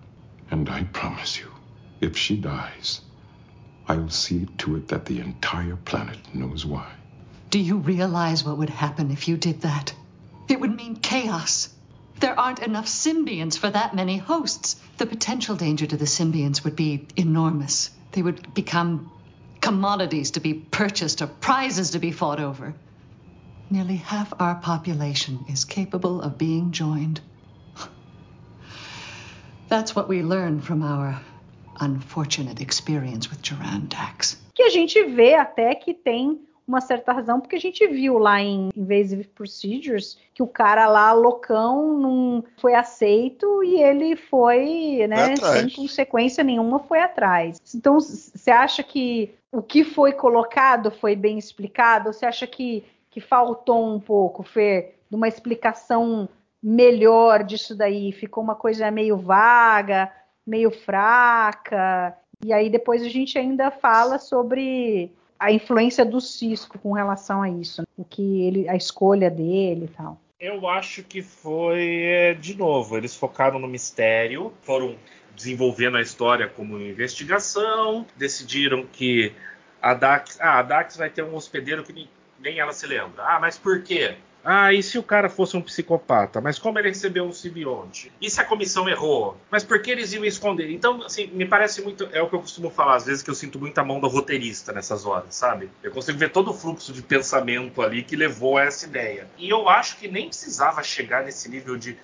And 0.53 0.69
I 0.69 0.85
promise 0.85 1.39
you, 1.39 1.51
if 2.03 2.15
she 2.15 2.37
dies, 2.37 3.01
I'll 3.89 4.11
see 4.11 4.45
to 4.59 4.77
it 4.77 4.89
that 4.89 5.07
the 5.07 5.19
entire 5.19 5.77
planet 5.77 6.19
knows 6.35 6.67
why. 6.67 6.93
Do 7.49 7.59
you 7.59 7.79
realize 7.79 8.45
what 8.45 8.59
would 8.59 8.69
happen 8.69 9.11
if 9.11 9.29
you 9.29 9.39
did 9.39 9.63
that? 9.63 9.95
It 10.49 10.61
would 10.61 10.77
mean 10.77 10.97
chaos. 10.97 11.71
There 12.21 12.39
aren't 12.39 12.59
enough 12.59 12.85
symbionts 12.85 13.57
for 13.57 13.71
that 13.71 13.95
many 13.95 14.19
hosts. 14.19 14.77
The 14.99 15.07
potential 15.07 15.57
danger 15.57 15.87
to 15.87 15.97
the 15.97 16.05
symbionts 16.05 16.63
would 16.65 16.77
be 16.77 17.07
enormous. 17.17 17.89
They 18.11 18.21
would 18.21 18.53
become 18.53 19.11
commodities 19.63 20.33
to 20.33 20.41
be 20.41 20.53
purchased 20.53 21.23
or 21.23 21.29
prizes 21.29 21.93
to 21.93 21.99
be 21.99 22.13
fought 22.13 22.41
over. 22.41 22.75
Nearly 23.71 23.97
half 23.97 24.35
our 24.39 24.57
population 24.57 25.47
is 25.49 25.65
capable 25.65 26.21
of 26.21 26.37
being 26.37 26.73
joined. 26.73 27.23
That's 29.73 29.97
what 29.97 30.07
we 30.07 30.23
learned 30.23 30.63
from 30.63 30.83
our 30.83 31.19
unfortunate 31.81 32.61
experience 32.61 33.31
with 33.31 33.39
Dax. 33.89 34.39
Que 34.55 34.65
a 34.65 34.69
gente 34.69 35.03
vê 35.05 35.35
até 35.35 35.75
que 35.75 35.95
tem 35.95 36.39
uma 36.69 36.83
certa 36.83 37.11
razão, 37.11 37.41
porque 37.41 37.57
a 37.57 37.59
gente 37.59 37.87
viu 37.87 38.19
lá 38.19 38.39
em 38.39 38.69
Invasive 38.77 39.25
Procedures 39.29 40.19
que 40.35 40.43
o 40.43 40.47
cara 40.47 40.87
lá, 40.89 41.15
loucão, 41.15 41.99
não 41.99 42.45
foi 42.59 42.75
aceito 42.75 43.65
e 43.65 43.81
ele 43.81 44.15
foi, 44.15 45.07
né, 45.09 45.37
sem 45.37 45.71
consequência 45.71 46.45
nenhuma, 46.45 46.79
foi 46.81 47.01
atrás. 47.01 47.59
Então, 47.75 47.99
você 47.99 48.51
acha 48.51 48.83
que 48.83 49.35
o 49.51 49.63
que 49.63 49.85
foi 49.85 50.13
colocado 50.13 50.91
foi 50.91 51.17
bem 51.17 51.39
explicado? 51.39 52.13
Você 52.13 52.27
acha 52.27 52.47
que, 52.47 52.85
que 53.11 53.23
faltou 53.23 53.87
um 53.87 53.99
pouco, 53.99 54.43
Fer, 54.43 54.97
de 55.09 55.17
uma 55.17 55.29
explicação 55.29 56.29
melhor 56.63 57.43
disso 57.43 57.77
daí? 57.77 58.13
Ficou 58.13 58.43
uma 58.43 58.55
coisa 58.55 58.91
meio 58.91 59.17
vaga, 59.17 60.11
meio 60.47 60.71
fraca. 60.71 62.17
E 62.45 62.53
aí 62.53 62.71
depois 62.71 63.03
a 63.03 63.09
gente 63.09 63.39
ainda 63.39 63.71
fala 63.71 64.19
sobre 64.19 65.11
a 65.39 65.51
influência 65.51 66.05
do 66.05 66.21
Cisco 66.21 66.79
com 66.79 66.93
relação 66.93 67.43
a 67.43 67.51
isso, 67.51 67.83
o 67.97 68.05
que 68.05 68.47
ele, 68.47 68.69
a 68.69 68.77
escolha 68.77 69.29
dele 69.29 69.87
e 69.87 69.89
tal. 69.89 70.21
Eu 70.39 70.69
acho 70.69 71.03
que 71.03 71.23
foi 71.23 72.03
é, 72.05 72.35
de 72.35 72.57
novo, 72.57 72.97
eles 72.97 73.15
focaram 73.15 73.59
no 73.59 73.69
mistério, 73.69 74.53
foram 74.63 74.97
desenvolvendo 75.35 75.97
a 75.97 76.03
história 76.03 76.49
como 76.49 76.81
investigação, 76.81 78.07
decidiram 78.17 78.87
que 78.87 79.33
a 79.81 79.95
Dax, 79.95 80.39
ah, 80.41 80.59
a 80.59 80.63
Dax 80.63 80.97
vai 80.97 81.11
ter 81.11 81.23
um 81.23 81.35
hospedeiro 81.35 81.83
que 81.83 82.09
nem 82.41 82.59
ela 82.59 82.73
se 82.73 82.87
lembra. 82.87 83.25
Ah, 83.25 83.41
mas 83.41 83.59
por 83.59 83.83
quê? 83.83 84.17
Ah, 84.45 84.73
e 84.73 84.83
se 84.83 84.99
o 84.99 85.03
cara 85.03 85.29
fosse 85.29 85.57
um 85.57 85.63
psicopata? 85.63 86.41
Mas 86.41 86.59
como 86.59 86.79
ele 86.79 86.89
recebeu 86.89 87.25
um 87.25 87.33
simbionte? 87.33 88.11
E 88.21 88.29
se 88.29 88.41
a 88.41 88.45
comissão 88.45 88.89
errou? 88.89 89.37
Mas 89.51 89.63
por 89.63 89.81
que 89.81 89.91
eles 89.91 90.13
iam 90.13 90.25
esconder? 90.25 90.71
Então, 90.71 91.03
assim, 91.03 91.29
me 91.29 91.47
parece 91.47 91.81
muito. 91.81 92.09
É 92.13 92.21
o 92.21 92.29
que 92.29 92.35
eu 92.35 92.41
costumo 92.41 92.69
falar, 92.69 92.97
às 92.97 93.07
vezes, 93.07 93.23
que 93.23 93.31
eu 93.31 93.35
sinto 93.35 93.59
muita 93.61 93.85
mão 93.85 94.01
do 94.01 94.09
roteirista 94.09 94.73
nessas 94.73 95.07
horas, 95.07 95.35
sabe? 95.35 95.71
Eu 95.83 95.93
consigo 95.93 96.19
ver 96.19 96.31
todo 96.31 96.51
o 96.51 96.55
fluxo 96.55 96.93
de 96.93 97.03
pensamento 97.03 97.81
ali 97.81 98.03
que 98.03 98.17
levou 98.17 98.59
a 98.59 98.65
essa 98.65 98.85
ideia. 98.85 99.29
E 99.39 99.49
eu 99.49 99.69
acho 99.69 99.97
que 99.97 100.09
nem 100.09 100.27
precisava 100.27 100.83
chegar 100.83 101.23
nesse 101.23 101.49
nível 101.49 101.77
de 101.77 101.97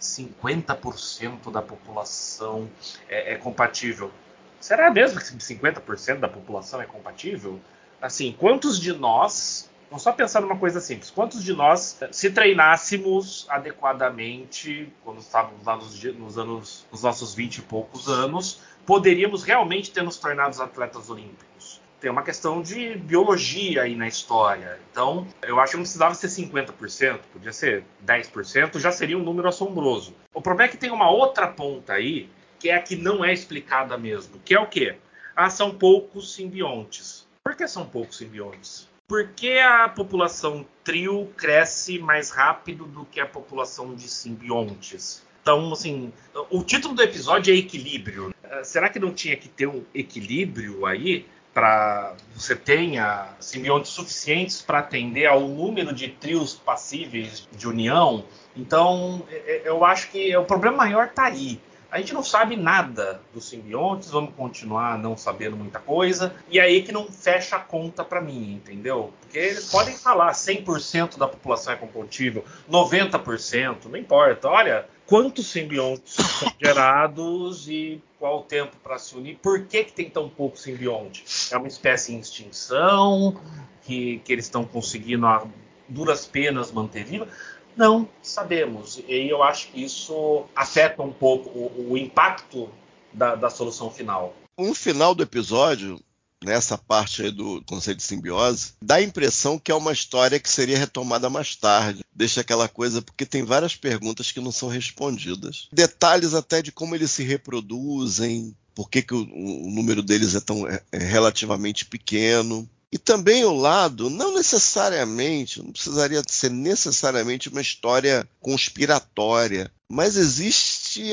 50% 0.00 1.50
da 1.52 1.60
população 1.60 2.68
é, 3.08 3.34
é 3.34 3.36
compatível. 3.36 4.10
Será 4.58 4.90
mesmo 4.90 5.20
que 5.20 5.26
50% 5.26 6.20
da 6.20 6.28
população 6.28 6.80
é 6.80 6.86
compatível? 6.86 7.60
Assim, 8.00 8.34
quantos 8.38 8.80
de 8.80 8.92
nós 8.94 9.70
Vamos 9.94 10.02
só 10.02 10.10
pensar 10.10 10.40
numa 10.40 10.58
coisa 10.58 10.80
simples. 10.80 11.08
Quantos 11.08 11.44
de 11.44 11.54
nós, 11.54 12.00
se 12.10 12.28
treinássemos 12.28 13.46
adequadamente, 13.48 14.92
quando 15.04 15.20
estávamos 15.20 15.64
lá 15.64 15.76
nos, 15.76 16.02
nos, 16.02 16.36
anos, 16.36 16.84
nos 16.90 17.02
nossos 17.04 17.32
20 17.32 17.58
e 17.58 17.62
poucos 17.62 18.08
anos, 18.08 18.60
poderíamos 18.84 19.44
realmente 19.44 19.92
ter 19.92 20.02
nos 20.02 20.16
tornado 20.16 20.60
atletas 20.60 21.10
olímpicos? 21.10 21.80
Tem 22.00 22.10
uma 22.10 22.24
questão 22.24 22.60
de 22.60 22.96
biologia 22.96 23.82
aí 23.82 23.94
na 23.94 24.08
história. 24.08 24.80
Então, 24.90 25.28
eu 25.42 25.60
acho 25.60 25.70
que 25.70 25.76
não 25.76 25.84
precisava 25.84 26.12
ser 26.16 26.26
50%, 26.26 27.20
podia 27.32 27.52
ser 27.52 27.84
10%, 28.04 28.80
já 28.80 28.90
seria 28.90 29.16
um 29.16 29.22
número 29.22 29.48
assombroso. 29.48 30.12
O 30.34 30.42
problema 30.42 30.70
é 30.70 30.72
que 30.72 30.76
tem 30.76 30.90
uma 30.90 31.08
outra 31.08 31.46
ponta 31.46 31.92
aí, 31.92 32.28
que 32.58 32.68
é 32.68 32.74
a 32.74 32.82
que 32.82 32.96
não 32.96 33.24
é 33.24 33.32
explicada 33.32 33.96
mesmo, 33.96 34.40
que 34.44 34.56
é 34.56 34.58
o 34.58 34.66
quê? 34.66 34.96
Ah, 35.36 35.48
são 35.48 35.72
poucos 35.72 36.34
simbiontes. 36.34 37.28
Por 37.44 37.54
que 37.54 37.68
são 37.68 37.86
poucos 37.86 38.18
simbiontes? 38.18 38.92
Por 39.06 39.28
que 39.28 39.58
a 39.58 39.86
população 39.86 40.64
trio 40.82 41.30
cresce 41.36 41.98
mais 41.98 42.30
rápido 42.30 42.86
do 42.86 43.04
que 43.04 43.20
a 43.20 43.26
população 43.26 43.94
de 43.94 44.08
simbiontes? 44.08 45.22
Então, 45.42 45.70
assim, 45.74 46.10
o 46.50 46.64
título 46.64 46.94
do 46.94 47.02
episódio 47.02 47.52
é 47.52 47.58
Equilíbrio. 47.58 48.34
Eh, 48.42 48.64
será 48.64 48.88
que 48.88 48.98
não 48.98 49.12
tinha 49.12 49.36
que 49.36 49.46
ter 49.46 49.66
um 49.66 49.84
equilíbrio 49.94 50.86
aí 50.86 51.26
para 51.52 52.14
você 52.34 52.56
tenha 52.56 53.28
simbiontes 53.38 53.90
suficientes 53.90 54.62
para 54.62 54.78
atender 54.78 55.26
ao 55.26 55.40
número 55.42 55.92
de 55.92 56.08
trios 56.08 56.54
passíveis 56.54 57.46
de 57.52 57.68
união? 57.68 58.24
Então, 58.56 59.22
eh, 59.30 59.44
eh, 59.46 59.62
eu 59.66 59.84
acho 59.84 60.10
que 60.10 60.34
o 60.34 60.46
problema 60.46 60.78
maior 60.78 61.08
está 61.08 61.24
aí. 61.24 61.60
A 61.94 61.98
gente 61.98 62.12
não 62.12 62.24
sabe 62.24 62.56
nada 62.56 63.20
dos 63.32 63.48
simbiontes, 63.48 64.10
vamos 64.10 64.34
continuar 64.34 64.98
não 64.98 65.16
sabendo 65.16 65.56
muita 65.56 65.78
coisa. 65.78 66.34
E 66.50 66.58
aí 66.58 66.82
que 66.82 66.90
não 66.90 67.06
fecha 67.06 67.54
a 67.54 67.60
conta 67.60 68.02
para 68.02 68.20
mim, 68.20 68.54
entendeu? 68.54 69.12
Porque 69.20 69.38
eles 69.38 69.70
podem 69.70 69.96
falar 69.96 70.32
100% 70.32 71.16
da 71.16 71.28
população 71.28 71.72
é 71.72 71.76
compatível, 71.76 72.44
90%, 72.68 73.84
não 73.84 73.96
importa. 73.96 74.48
Olha, 74.48 74.88
quantos 75.06 75.46
simbiontes 75.46 76.14
são 76.14 76.52
gerados 76.60 77.68
e 77.68 78.02
qual 78.18 78.40
o 78.40 78.42
tempo 78.42 78.76
para 78.82 78.98
se 78.98 79.14
unir? 79.16 79.38
Por 79.40 79.64
que, 79.64 79.84
que 79.84 79.92
tem 79.92 80.10
tão 80.10 80.28
pouco 80.28 80.58
simbionte? 80.58 81.24
É 81.52 81.56
uma 81.56 81.68
espécie 81.68 82.12
em 82.12 82.18
extinção 82.18 83.40
que, 83.82 84.18
que 84.24 84.32
eles 84.32 84.46
estão 84.46 84.64
conseguindo 84.64 85.28
a 85.28 85.46
duras 85.88 86.26
penas 86.26 86.72
manter 86.72 87.04
viva? 87.04 87.28
Não 87.76 88.08
sabemos. 88.22 89.00
E 89.08 89.28
eu 89.28 89.42
acho 89.42 89.68
que 89.68 89.82
isso 89.82 90.44
afeta 90.54 91.02
um 91.02 91.12
pouco 91.12 91.50
o, 91.50 91.92
o 91.92 91.98
impacto 91.98 92.68
da, 93.12 93.34
da, 93.34 93.50
solução 93.50 93.90
final. 93.90 94.34
No 94.58 94.74
final 94.74 95.14
do 95.14 95.22
episódio, 95.22 96.00
nessa 96.44 96.76
parte 96.78 97.22
aí 97.22 97.30
do 97.30 97.62
conceito 97.64 97.98
de 97.98 98.04
simbiose, 98.04 98.74
dá 98.80 98.96
a 98.96 99.02
impressão 99.02 99.58
que 99.58 99.72
é 99.72 99.74
uma 99.74 99.92
história 99.92 100.38
que 100.38 100.48
seria 100.48 100.78
retomada 100.78 101.28
mais 101.30 101.56
tarde. 101.56 102.04
Deixa 102.12 102.40
aquela 102.40 102.68
coisa, 102.68 103.02
porque 103.02 103.26
tem 103.26 103.42
várias 103.42 103.74
perguntas 103.74 104.30
que 104.30 104.40
não 104.40 104.52
são 104.52 104.68
respondidas. 104.68 105.68
Detalhes 105.72 106.34
até 106.34 106.62
de 106.62 106.70
como 106.70 106.94
eles 106.94 107.10
se 107.10 107.24
reproduzem, 107.24 108.54
por 108.74 108.90
que, 108.90 109.02
que 109.02 109.14
o, 109.14 109.22
o 109.22 109.70
número 109.70 110.02
deles 110.02 110.34
é 110.34 110.40
tão 110.40 110.66
é, 110.68 110.80
é 110.92 110.98
relativamente 110.98 111.86
pequeno. 111.86 112.68
E 112.94 112.98
também 112.98 113.44
o 113.44 113.52
lado, 113.52 114.08
não 114.08 114.32
necessariamente, 114.34 115.60
não 115.60 115.72
precisaria 115.72 116.22
ser 116.28 116.48
necessariamente 116.48 117.48
uma 117.48 117.60
história 117.60 118.24
conspiratória, 118.40 119.68
mas 119.90 120.14
existe, 120.16 121.10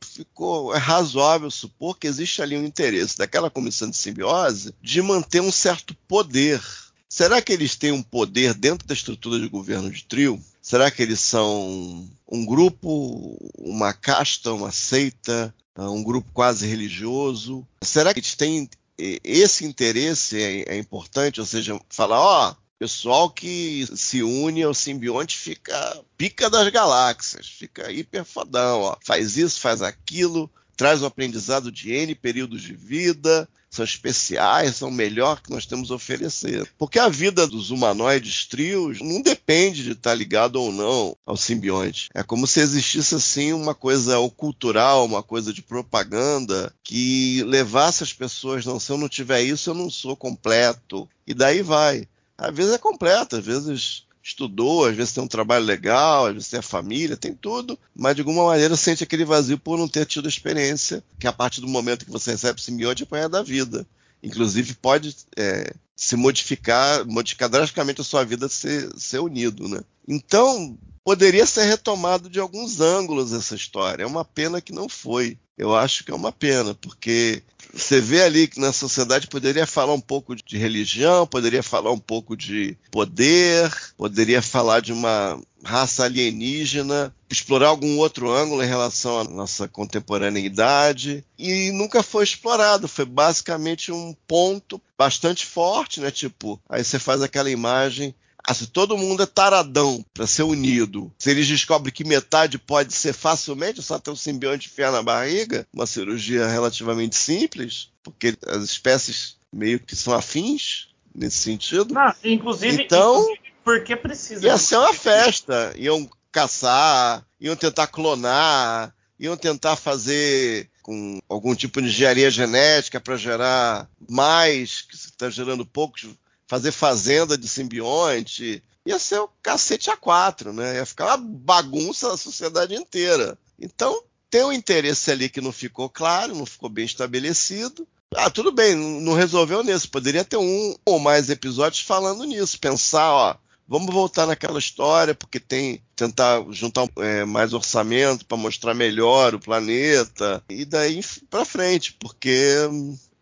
ficou 0.00 0.72
é 0.72 0.78
razoável 0.78 1.50
supor 1.50 1.98
que 1.98 2.06
existe 2.06 2.40
ali 2.40 2.56
um 2.56 2.64
interesse 2.64 3.18
daquela 3.18 3.50
comissão 3.50 3.90
de 3.90 3.96
simbiose 3.96 4.72
de 4.80 5.02
manter 5.02 5.40
um 5.40 5.50
certo 5.50 5.92
poder. 6.06 6.62
Será 7.08 7.42
que 7.42 7.52
eles 7.52 7.74
têm 7.74 7.90
um 7.90 8.02
poder 8.02 8.54
dentro 8.54 8.86
da 8.86 8.94
estrutura 8.94 9.40
de 9.40 9.48
governo 9.48 9.90
de 9.90 10.04
trio? 10.04 10.40
Será 10.62 10.88
que 10.88 11.02
eles 11.02 11.18
são 11.18 12.08
um 12.30 12.46
grupo, 12.46 13.36
uma 13.58 13.92
casta, 13.92 14.52
uma 14.52 14.70
seita, 14.70 15.52
um 15.76 16.00
grupo 16.00 16.30
quase 16.32 16.64
religioso? 16.64 17.66
Será 17.82 18.14
que 18.14 18.20
eles 18.20 18.36
têm 18.36 18.70
esse 18.98 19.64
interesse 19.64 20.40
é, 20.40 20.74
é, 20.74 20.78
importante, 20.78 21.40
ou 21.40 21.46
seja, 21.46 21.78
falar, 21.88 22.20
ó, 22.20 22.54
pessoal 22.78 23.30
que 23.30 23.86
se 23.96 24.22
une 24.22 24.62
ao 24.62 24.74
simbionte 24.74 25.36
fica 25.36 26.04
pica 26.16 26.50
das 26.50 26.68
galáxias, 26.68 27.48
fica 27.48 27.90
hiper 27.90 28.24
fodão, 28.24 28.82
ó, 28.82 28.96
faz 29.04 29.36
isso, 29.36 29.60
faz 29.60 29.82
aquilo, 29.82 30.50
traz 30.76 31.02
o 31.02 31.06
aprendizado 31.06 31.70
de 31.70 31.92
N 31.92 32.14
períodos 32.14 32.62
de 32.62 32.74
vida, 32.74 33.48
são 33.74 33.84
especiais, 33.84 34.76
são 34.76 34.88
o 34.88 34.92
melhor 34.92 35.42
que 35.42 35.50
nós 35.50 35.66
temos 35.66 35.90
a 35.90 35.96
oferecer. 35.96 36.70
Porque 36.78 36.98
a 36.98 37.08
vida 37.08 37.46
dos 37.46 37.70
humanoides 37.70 38.46
trios 38.46 39.00
não 39.00 39.20
depende 39.20 39.82
de 39.82 39.92
estar 39.92 40.14
ligado 40.14 40.56
ou 40.56 40.72
não 40.72 41.16
ao 41.26 41.36
simbionte. 41.36 42.08
É 42.14 42.22
como 42.22 42.46
se 42.46 42.60
existisse 42.60 43.16
assim 43.16 43.52
uma 43.52 43.74
coisa 43.74 44.16
cultural, 44.36 45.04
uma 45.04 45.22
coisa 45.22 45.52
de 45.52 45.60
propaganda 45.60 46.72
que 46.84 47.42
levasse 47.44 48.04
as 48.04 48.12
pessoas, 48.12 48.64
não, 48.64 48.78
se 48.78 48.92
eu 48.92 48.98
não 48.98 49.08
tiver 49.08 49.42
isso, 49.42 49.70
eu 49.70 49.74
não 49.74 49.90
sou 49.90 50.16
completo. 50.16 51.08
E 51.26 51.34
daí 51.34 51.60
vai. 51.62 52.06
Às 52.38 52.54
vezes 52.54 52.72
é 52.72 52.78
completo, 52.78 53.36
às 53.36 53.44
vezes 53.44 54.04
estudou, 54.24 54.86
às 54.86 54.96
vezes 54.96 55.12
tem 55.12 55.22
um 55.22 55.28
trabalho 55.28 55.66
legal, 55.66 56.26
às 56.26 56.32
vezes 56.32 56.48
tem 56.48 56.58
a 56.58 56.62
família, 56.62 57.16
tem 57.16 57.34
tudo, 57.34 57.78
mas 57.94 58.14
de 58.14 58.22
alguma 58.22 58.46
maneira 58.46 58.74
sente 58.74 59.04
aquele 59.04 59.24
vazio 59.24 59.58
por 59.58 59.78
não 59.78 59.86
ter 59.86 60.06
tido 60.06 60.24
a 60.24 60.28
experiência, 60.30 61.04
que 61.20 61.26
a 61.26 61.32
partir 61.32 61.60
do 61.60 61.68
momento 61.68 62.06
que 62.06 62.10
você 62.10 62.30
recebe 62.30 62.60
simbionte 62.60 63.02
apanha 63.02 63.28
da 63.28 63.42
vida. 63.42 63.86
Inclusive 64.22 64.74
pode 64.74 65.14
é, 65.36 65.74
se 65.94 66.16
modificar, 66.16 67.04
modificar 67.04 67.50
drasticamente 67.50 68.00
a 68.00 68.04
sua 68.04 68.24
vida 68.24 68.48
ser, 68.48 68.90
ser 68.98 69.18
unido, 69.18 69.68
né? 69.68 69.82
Então, 70.08 70.78
poderia 71.04 71.44
ser 71.44 71.64
retomado 71.64 72.30
de 72.30 72.40
alguns 72.40 72.80
ângulos 72.80 73.34
essa 73.34 73.54
história. 73.54 74.04
É 74.04 74.06
uma 74.06 74.24
pena 74.24 74.62
que 74.62 74.72
não 74.72 74.88
foi. 74.88 75.38
Eu 75.56 75.74
acho 75.74 76.04
que 76.04 76.10
é 76.10 76.14
uma 76.14 76.32
pena, 76.32 76.74
porque 76.74 77.42
você 77.72 78.00
vê 78.00 78.22
ali 78.22 78.46
que 78.46 78.60
na 78.60 78.72
sociedade 78.72 79.26
poderia 79.26 79.66
falar 79.66 79.92
um 79.92 80.00
pouco 80.00 80.34
de 80.34 80.56
religião, 80.56 81.26
poderia 81.26 81.62
falar 81.62 81.90
um 81.90 81.98
pouco 81.98 82.36
de 82.36 82.76
poder, 82.90 83.72
poderia 83.96 84.40
falar 84.40 84.80
de 84.80 84.92
uma 84.92 85.40
raça 85.64 86.04
alienígena, 86.04 87.14
explorar 87.28 87.68
algum 87.68 87.98
outro 87.98 88.30
ângulo 88.30 88.62
em 88.62 88.68
relação 88.68 89.18
à 89.20 89.24
nossa 89.24 89.66
contemporaneidade 89.66 91.24
e 91.38 91.70
nunca 91.72 92.02
foi 92.02 92.22
explorado. 92.22 92.86
Foi 92.86 93.04
basicamente 93.04 93.90
um 93.90 94.14
ponto 94.26 94.80
bastante 94.96 95.44
forte, 95.46 96.00
né? 96.00 96.10
Tipo, 96.10 96.60
aí 96.68 96.84
você 96.84 96.98
faz 96.98 97.22
aquela 97.22 97.50
imagem 97.50 98.14
se 98.52 98.66
todo 98.66 98.98
mundo 98.98 99.22
é 99.22 99.26
taradão 99.26 100.04
para 100.12 100.26
ser 100.26 100.42
unido, 100.42 101.10
se 101.18 101.30
eles 101.30 101.46
descobrem 101.46 101.92
que 101.92 102.04
metade 102.04 102.58
pode 102.58 102.92
ser 102.92 103.12
facilmente, 103.14 103.82
só 103.82 103.98
ter 103.98 104.10
um 104.10 104.16
simbionte 104.16 104.68
enfiar 104.68 104.92
na 104.92 105.02
barriga, 105.02 105.66
uma 105.72 105.86
cirurgia 105.86 106.46
relativamente 106.46 107.16
simples, 107.16 107.90
porque 108.02 108.36
as 108.46 108.62
espécies 108.62 109.36
meio 109.52 109.80
que 109.80 109.96
são 109.96 110.12
afins 110.12 110.88
nesse 111.14 111.38
sentido. 111.38 111.94
Não, 111.94 112.12
inclusive, 112.22 112.82
então, 112.82 113.20
inclusive 113.22 113.54
porque 113.64 113.96
precisa. 113.96 114.44
Ia 114.44 114.58
ser 114.58 114.76
uma 114.76 114.92
festa. 114.92 115.72
Iam 115.76 116.08
caçar, 116.30 117.24
iam 117.40 117.56
tentar 117.56 117.86
clonar, 117.86 118.94
iam 119.18 119.36
tentar 119.36 119.76
fazer 119.76 120.68
com 120.82 121.18
algum 121.28 121.54
tipo 121.54 121.80
de 121.80 121.88
engenharia 121.88 122.30
genética 122.30 123.00
para 123.00 123.16
gerar 123.16 123.88
mais, 124.06 124.82
que 124.82 124.94
está 124.94 125.30
gerando 125.30 125.64
poucos 125.64 126.04
fazer 126.46 126.72
fazenda 126.72 127.36
de 127.36 127.48
simbionte. 127.48 128.62
Ia 128.86 128.98
ser 128.98 129.18
o 129.18 129.30
cacete 129.42 129.90
a 129.90 129.96
quatro, 129.96 130.52
né? 130.52 130.76
Ia 130.76 130.86
ficar 130.86 131.16
uma 131.16 131.16
bagunça 131.16 132.08
na 132.08 132.16
sociedade 132.16 132.74
inteira. 132.74 133.38
Então, 133.58 134.02
tem 134.30 134.44
um 134.44 134.52
interesse 134.52 135.10
ali 135.10 135.28
que 135.28 135.40
não 135.40 135.52
ficou 135.52 135.88
claro, 135.88 136.34
não 136.34 136.44
ficou 136.44 136.68
bem 136.68 136.84
estabelecido. 136.84 137.86
Ah, 138.14 138.30
tudo 138.30 138.52
bem, 138.52 138.74
não 138.74 139.14
resolveu 139.14 139.62
nisso. 139.62 139.90
Poderia 139.90 140.24
ter 140.24 140.36
um 140.36 140.74
ou 140.84 140.98
mais 140.98 141.30
episódios 141.30 141.82
falando 141.82 142.24
nisso. 142.24 142.60
Pensar, 142.60 143.12
ó, 143.12 143.36
vamos 143.66 143.92
voltar 143.92 144.26
naquela 144.26 144.58
história, 144.58 145.14
porque 145.14 145.40
tem 145.40 145.82
tentar 145.96 146.44
juntar 146.50 146.88
é, 146.98 147.24
mais 147.24 147.52
orçamento 147.52 148.26
para 148.26 148.36
mostrar 148.36 148.74
melhor 148.74 149.34
o 149.34 149.40
planeta 149.40 150.42
e 150.48 150.64
daí 150.64 151.00
para 151.30 151.44
frente, 151.44 151.92
porque 151.98 152.56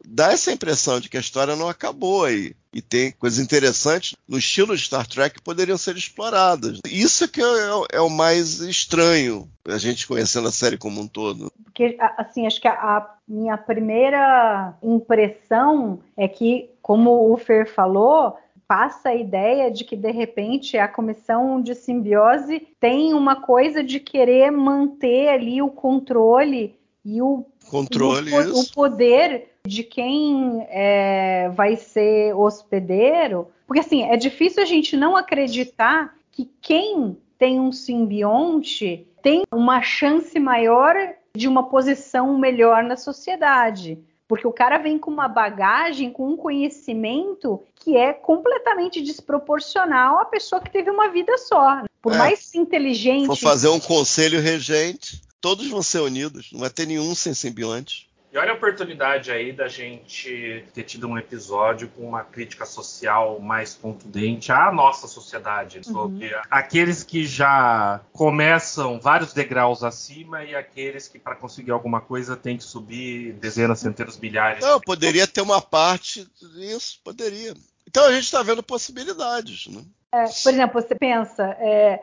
dá 0.04 0.32
essa 0.32 0.52
impressão 0.52 1.00
de 1.00 1.08
que 1.08 1.16
a 1.16 1.20
história 1.20 1.56
não 1.56 1.68
acabou 1.68 2.24
aí. 2.24 2.54
E 2.74 2.80
tem 2.80 3.12
coisas 3.12 3.38
interessantes 3.38 4.16
no 4.26 4.38
estilo 4.38 4.74
de 4.74 4.82
Star 4.82 5.06
Trek 5.06 5.36
que 5.36 5.42
poderiam 5.42 5.76
ser 5.76 5.94
exploradas. 5.96 6.80
Isso 6.86 7.24
é 7.24 7.28
que 7.28 7.42
é, 7.42 7.46
é, 7.92 8.00
o 8.00 8.08
mais 8.08 8.60
estranho, 8.60 9.46
a 9.68 9.76
gente 9.76 10.06
conhecendo 10.06 10.48
a 10.48 10.52
série 10.52 10.78
como 10.78 11.00
um 11.00 11.06
todo. 11.06 11.52
Porque, 11.64 11.96
assim, 12.16 12.46
acho 12.46 12.60
que 12.60 12.68
a, 12.68 12.72
a 12.72 13.14
minha 13.28 13.58
primeira 13.58 14.74
impressão 14.82 16.00
é 16.16 16.26
que, 16.26 16.70
como 16.80 17.30
o 17.30 17.36
Fer 17.36 17.70
falou, 17.70 18.38
passa 18.66 19.10
a 19.10 19.14
ideia 19.14 19.70
de 19.70 19.84
que 19.84 19.94
de 19.94 20.10
repente 20.10 20.78
a 20.78 20.88
comissão 20.88 21.60
de 21.60 21.74
simbiose 21.74 22.66
tem 22.80 23.12
uma 23.12 23.36
coisa 23.36 23.84
de 23.84 24.00
querer 24.00 24.50
manter 24.50 25.28
ali 25.28 25.60
o 25.60 25.68
controle 25.68 26.74
e 27.04 27.20
o, 27.20 27.44
controle, 27.68 28.32
o, 28.32 28.60
o 28.60 28.70
poder 28.72 29.51
de 29.66 29.84
quem 29.84 30.66
é, 30.68 31.48
vai 31.54 31.76
ser 31.76 32.34
hospedeiro, 32.34 33.48
porque 33.66 33.80
assim 33.80 34.02
é 34.02 34.16
difícil 34.16 34.62
a 34.62 34.66
gente 34.66 34.96
não 34.96 35.16
acreditar 35.16 36.14
que 36.30 36.50
quem 36.60 37.16
tem 37.38 37.60
um 37.60 37.72
simbionte 37.72 39.06
tem 39.22 39.44
uma 39.52 39.80
chance 39.82 40.38
maior 40.38 40.94
de 41.34 41.46
uma 41.46 41.68
posição 41.68 42.36
melhor 42.38 42.82
na 42.82 42.96
sociedade. 42.96 43.98
Porque 44.28 44.46
o 44.46 44.52
cara 44.52 44.78
vem 44.78 44.98
com 44.98 45.10
uma 45.10 45.28
bagagem, 45.28 46.10
com 46.10 46.30
um 46.30 46.36
conhecimento 46.36 47.62
que 47.76 47.96
é 47.96 48.12
completamente 48.12 49.00
desproporcional 49.02 50.18
à 50.18 50.24
pessoa 50.24 50.60
que 50.60 50.70
teve 50.70 50.90
uma 50.90 51.08
vida 51.08 51.36
só. 51.38 51.82
Por 52.00 52.12
é. 52.12 52.16
mais 52.16 52.54
inteligente. 52.54 53.26
For 53.26 53.36
fazer 53.36 53.68
um 53.68 53.78
conselho 53.78 54.40
regente, 54.40 55.20
todos 55.40 55.68
vão 55.68 55.82
ser 55.82 56.00
unidos, 56.00 56.48
não 56.52 56.60
vai 56.60 56.70
ter 56.70 56.86
nenhum 56.86 57.14
sem 57.14 57.34
simbionte. 57.34 58.08
E 58.32 58.38
olha 58.38 58.52
a 58.52 58.54
oportunidade 58.54 59.30
aí 59.30 59.52
da 59.52 59.68
gente 59.68 60.64
ter 60.72 60.84
tido 60.84 61.06
um 61.06 61.18
episódio 61.18 61.86
com 61.88 62.08
uma 62.08 62.24
crítica 62.24 62.64
social 62.64 63.38
mais 63.38 63.74
contundente 63.74 64.50
à 64.50 64.72
nossa 64.72 65.06
sociedade, 65.06 65.78
uhum. 65.78 65.92
sobre 65.92 66.34
aqueles 66.50 67.02
que 67.02 67.26
já 67.26 68.00
começam 68.10 68.98
vários 68.98 69.34
degraus 69.34 69.84
acima 69.84 70.42
e 70.44 70.54
aqueles 70.54 71.08
que, 71.08 71.18
para 71.18 71.36
conseguir 71.36 71.72
alguma 71.72 72.00
coisa, 72.00 72.34
tem 72.34 72.56
que 72.56 72.64
subir 72.64 73.34
dezenas, 73.34 73.80
centenas, 73.80 74.18
milhares. 74.18 74.64
Não, 74.64 74.80
poderia 74.80 75.26
ter 75.26 75.42
uma 75.42 75.60
parte 75.60 76.26
disso, 76.54 77.00
poderia. 77.04 77.52
Então 77.86 78.06
a 78.06 78.12
gente 78.12 78.24
está 78.24 78.42
vendo 78.42 78.62
possibilidades, 78.62 79.66
né? 79.66 79.82
É, 80.10 80.24
por 80.42 80.54
exemplo, 80.54 80.80
você 80.80 80.94
pensa, 80.94 81.44
é, 81.60 82.02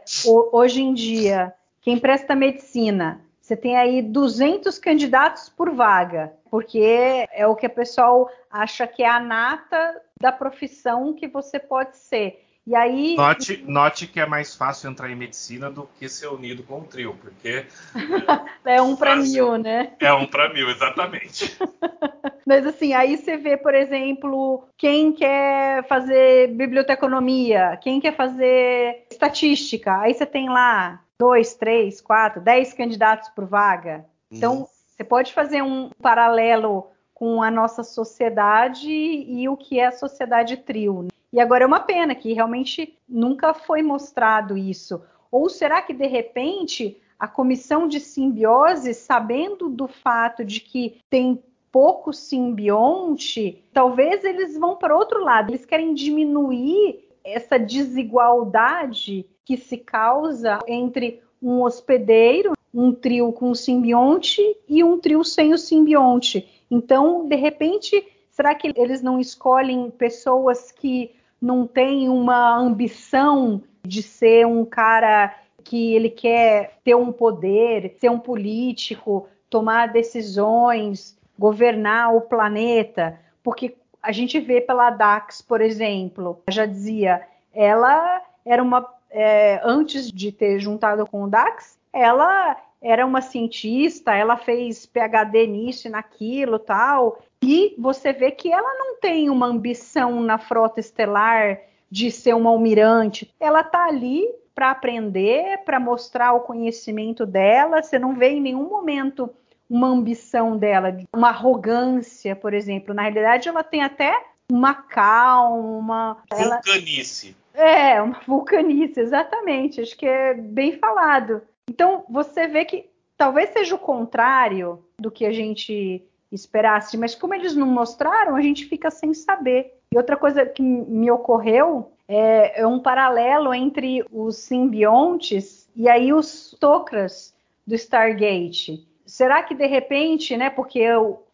hoje 0.52 0.82
em 0.82 0.94
dia, 0.94 1.52
quem 1.82 1.98
presta 1.98 2.36
medicina 2.36 3.20
você 3.50 3.58
tem 3.58 3.76
aí 3.76 4.04
200 4.04 4.78
candidatos 4.78 5.50
por 5.50 5.72
vaga, 5.72 6.32
porque 6.52 7.26
é 7.34 7.47
o 7.47 7.56
que 7.56 7.66
o 7.66 7.70
pessoal 7.70 8.30
acha 8.52 8.86
que 8.86 9.02
é 9.02 9.10
a 9.10 9.20
nata 9.20 10.00
da 10.22 10.32
profissão 10.32 11.16
que 11.16 11.28
você 11.28 11.58
pode 11.58 11.97
ser. 11.97 12.45
E 12.68 12.76
aí. 12.76 13.16
Note, 13.16 13.64
note 13.68 14.06
que 14.06 14.20
é 14.20 14.28
mais 14.28 14.54
fácil 14.54 14.91
entrar 14.91 15.10
em 15.10 15.16
medicina 15.16 15.72
do 15.72 15.89
que 15.97 16.08
ser 16.08 16.28
unido 16.28 16.62
com 16.62 16.82
o 16.82 16.84
trio, 16.84 17.18
porque. 17.20 17.66
é 18.64 18.80
um 18.80 18.95
para 18.95 19.16
mil, 19.16 19.58
né? 19.58 19.93
É 20.00 20.14
um 20.14 20.28
para 20.28 20.54
mil, 20.54 20.70
exatamente. 20.70 21.58
Mas 22.45 22.68
assim, 22.68 22.93
aí 22.93 23.18
você 23.18 23.36
vê, 23.36 23.58
por 23.58 23.74
exemplo, 23.74 24.68
quem 24.78 25.12
quer 25.12 25.88
fazer 25.88 26.50
biblioteconomia, 26.50 27.80
quem 27.82 28.00
quer 28.00 28.16
fazer 28.16 29.08
estatística, 29.10 30.02
aí 30.02 30.14
você 30.14 30.28
tem 30.28 30.50
lá 30.50 31.04
dois, 31.20 31.54
três, 31.54 32.00
quatro, 32.00 32.42
dez 32.42 32.74
candidatos 32.74 33.30
por 33.30 33.46
vaga. 33.46 34.06
Então, 34.32 34.60
uhum. 34.60 34.68
você 34.88 35.04
pode 35.04 35.34
fazer 35.34 35.62
um 35.62 35.90
paralelo 36.02 36.88
com 37.14 37.44
a 37.44 37.52
nossa 37.52 37.84
sociedade 37.84 38.90
e 38.90 39.50
o 39.50 39.58
que 39.58 39.80
é 39.80 39.88
a 39.88 39.92
sociedade 39.92 40.56
trio. 40.56 41.04
Né? 41.04 41.10
E 41.34 41.40
agora 41.40 41.66
é 41.66 41.68
uma 41.68 41.82
pena 41.82 42.16
que 42.16 42.32
realmente 42.32 42.98
nunca 43.08 43.54
foi 43.54 43.82
mostrado 43.82 44.58
isso. 44.58 45.04
Ou 45.30 45.50
será 45.50 45.82
que 45.82 45.94
de 45.94 46.08
repente 46.08 47.02
a 47.20 47.28
comissão 47.28 47.88
de 47.88 48.00
simbiose, 48.00 48.94
sabendo 48.94 49.68
do 49.68 49.88
fato 49.88 50.46
de 50.46 50.62
que 50.62 51.02
tem 51.10 51.44
pouco 51.70 52.14
simbionte, 52.14 53.64
talvez 53.74 54.24
eles 54.24 54.58
vão 54.58 54.78
para 54.78 54.96
outro 54.96 55.22
lado, 55.22 55.52
eles 55.52 55.66
querem 55.66 55.94
diminuir 55.94 57.10
essa 57.24 57.60
desigualdade 57.60 59.26
que 59.50 59.58
se 59.58 59.78
causa 59.78 60.60
entre 60.68 61.24
um 61.41 61.64
hospedeiro, 61.64 62.54
um 62.72 62.93
trio 62.93 63.34
com 63.34 63.56
simbionte 63.56 64.43
e 64.68 64.84
um 64.84 65.00
trio 65.00 65.24
sem 65.24 65.54
o 65.54 65.58
simbionte. 65.58 66.47
Então, 66.70 67.28
de 67.28 67.36
repente, 67.36 68.08
será 68.30 68.54
que 68.54 68.72
eles 68.76 69.02
não 69.02 69.20
escolhem 69.20 69.89
pessoas 69.89 70.72
que 70.72 71.16
não 71.41 71.66
têm 71.66 72.10
uma 72.10 72.56
ambição 72.60 73.64
de 73.84 74.04
ser 74.04 74.45
um 74.45 74.64
cara 74.64 75.36
que 75.64 75.95
ele 75.95 76.12
quer 76.12 76.78
ter 76.84 76.93
um 76.93 77.12
poder, 77.12 77.95
ser 77.97 78.12
um 78.12 78.20
político, 78.20 79.28
tomar 79.50 79.88
decisões, 79.91 81.18
governar 81.39 82.16
o 82.16 82.22
planeta? 82.22 83.20
Porque 83.41 83.76
a 84.00 84.12
gente 84.12 84.39
vê 84.39 84.62
pela 84.62 84.91
Dax, 84.91 85.41
por 85.41 85.60
exemplo, 85.60 86.39
já 86.52 86.68
dizia, 86.68 87.28
ela 87.52 88.22
era 88.45 88.62
uma 88.62 88.99
é, 89.10 89.60
antes 89.64 90.12
de 90.12 90.32
ter 90.32 90.60
juntado 90.60 91.05
com 91.05 91.24
o 91.24 91.30
Dax, 91.30 91.78
ela 91.91 92.57
era 92.82 93.05
uma 93.05 93.22
cientista, 93.22 94.14
ela 94.16 94.38
fez 94.38 94.86
PhD 94.86 95.47
nisso 95.47 95.88
e 95.88 95.91
naquilo 95.91 96.57
tal, 96.57 97.20
e 97.41 97.76
você 97.78 98.14
vê 98.14 98.32
que 98.32 98.51
ela 98.51 98.74
não 98.78 98.99
tem 98.99 99.30
uma 99.30 99.47
ambição 99.47 100.22
na 100.22 100.38
frota 100.38 100.80
estelar 100.80 101.60
de 101.89 102.12
ser 102.12 102.36
uma 102.36 102.49
almirante. 102.49 103.34
Ela 103.39 103.64
tá 103.64 103.86
ali 103.86 104.28
para 104.53 104.72
aprender, 104.72 105.60
para 105.60 105.80
mostrar 105.80 106.34
o 106.34 106.41
conhecimento 106.41 107.26
dela. 107.26 107.82
Você 107.82 107.97
não 107.97 108.14
vê 108.14 108.32
em 108.32 108.41
nenhum 108.41 108.68
momento 108.68 109.30
uma 109.70 109.88
ambição 109.88 110.57
dela, 110.57 110.97
uma 111.14 111.30
arrogância, 111.30 112.36
por 112.36 112.53
exemplo. 112.53 112.93
Na 112.93 113.03
realidade, 113.03 113.47
ela 113.47 113.64
tem 113.64 113.82
até 113.82 114.14
uma 114.51 114.74
calma. 114.74 116.18
Vulcanice. 116.32 117.36
É, 117.54 118.02
uma 118.02 118.20
vulcanice, 118.26 119.00
exatamente. 119.00 119.82
Acho 119.82 119.97
que 119.97 120.06
é 120.06 120.34
bem 120.34 120.74
falado. 120.74 121.41
Então, 121.70 122.04
você 122.10 122.47
vê 122.47 122.66
que 122.66 122.89
talvez 123.18 123.50
seja 123.50 123.76
o 123.76 123.80
contrário 123.80 124.84
do 124.97 125.12
que 125.12 125.26
a 125.26 125.32
gente 125.32 126.04
esperasse, 126.32 126.97
mas 126.97 127.16
como 127.16 127.34
eles 127.34 127.56
não 127.56 127.68
mostraram, 127.68 128.36
a 128.36 128.41
gente 128.41 128.66
fica 128.66 128.89
sem 128.89 129.14
saber. 129.14 129.74
E 129.91 129.97
outra 129.97 130.16
coisa 130.16 130.45
que 130.45 130.62
me 130.62 131.10
ocorreu 131.10 131.91
é, 132.08 132.62
é 132.62 132.68
um 132.68 132.80
paralelo 132.80 133.54
entre 133.54 134.06
os 134.12 134.38
simbiontes 134.38 135.68
e 135.76 135.89
aí 135.89 136.14
os 136.14 136.56
Tok'ras 136.60 137.34
do 137.66 137.76
Stargate. 137.76 138.88
será 139.06 139.43
que 139.43 139.54
de 139.54 139.66
repente, 139.66 140.36
né? 140.36 140.50
Porque 140.50 140.80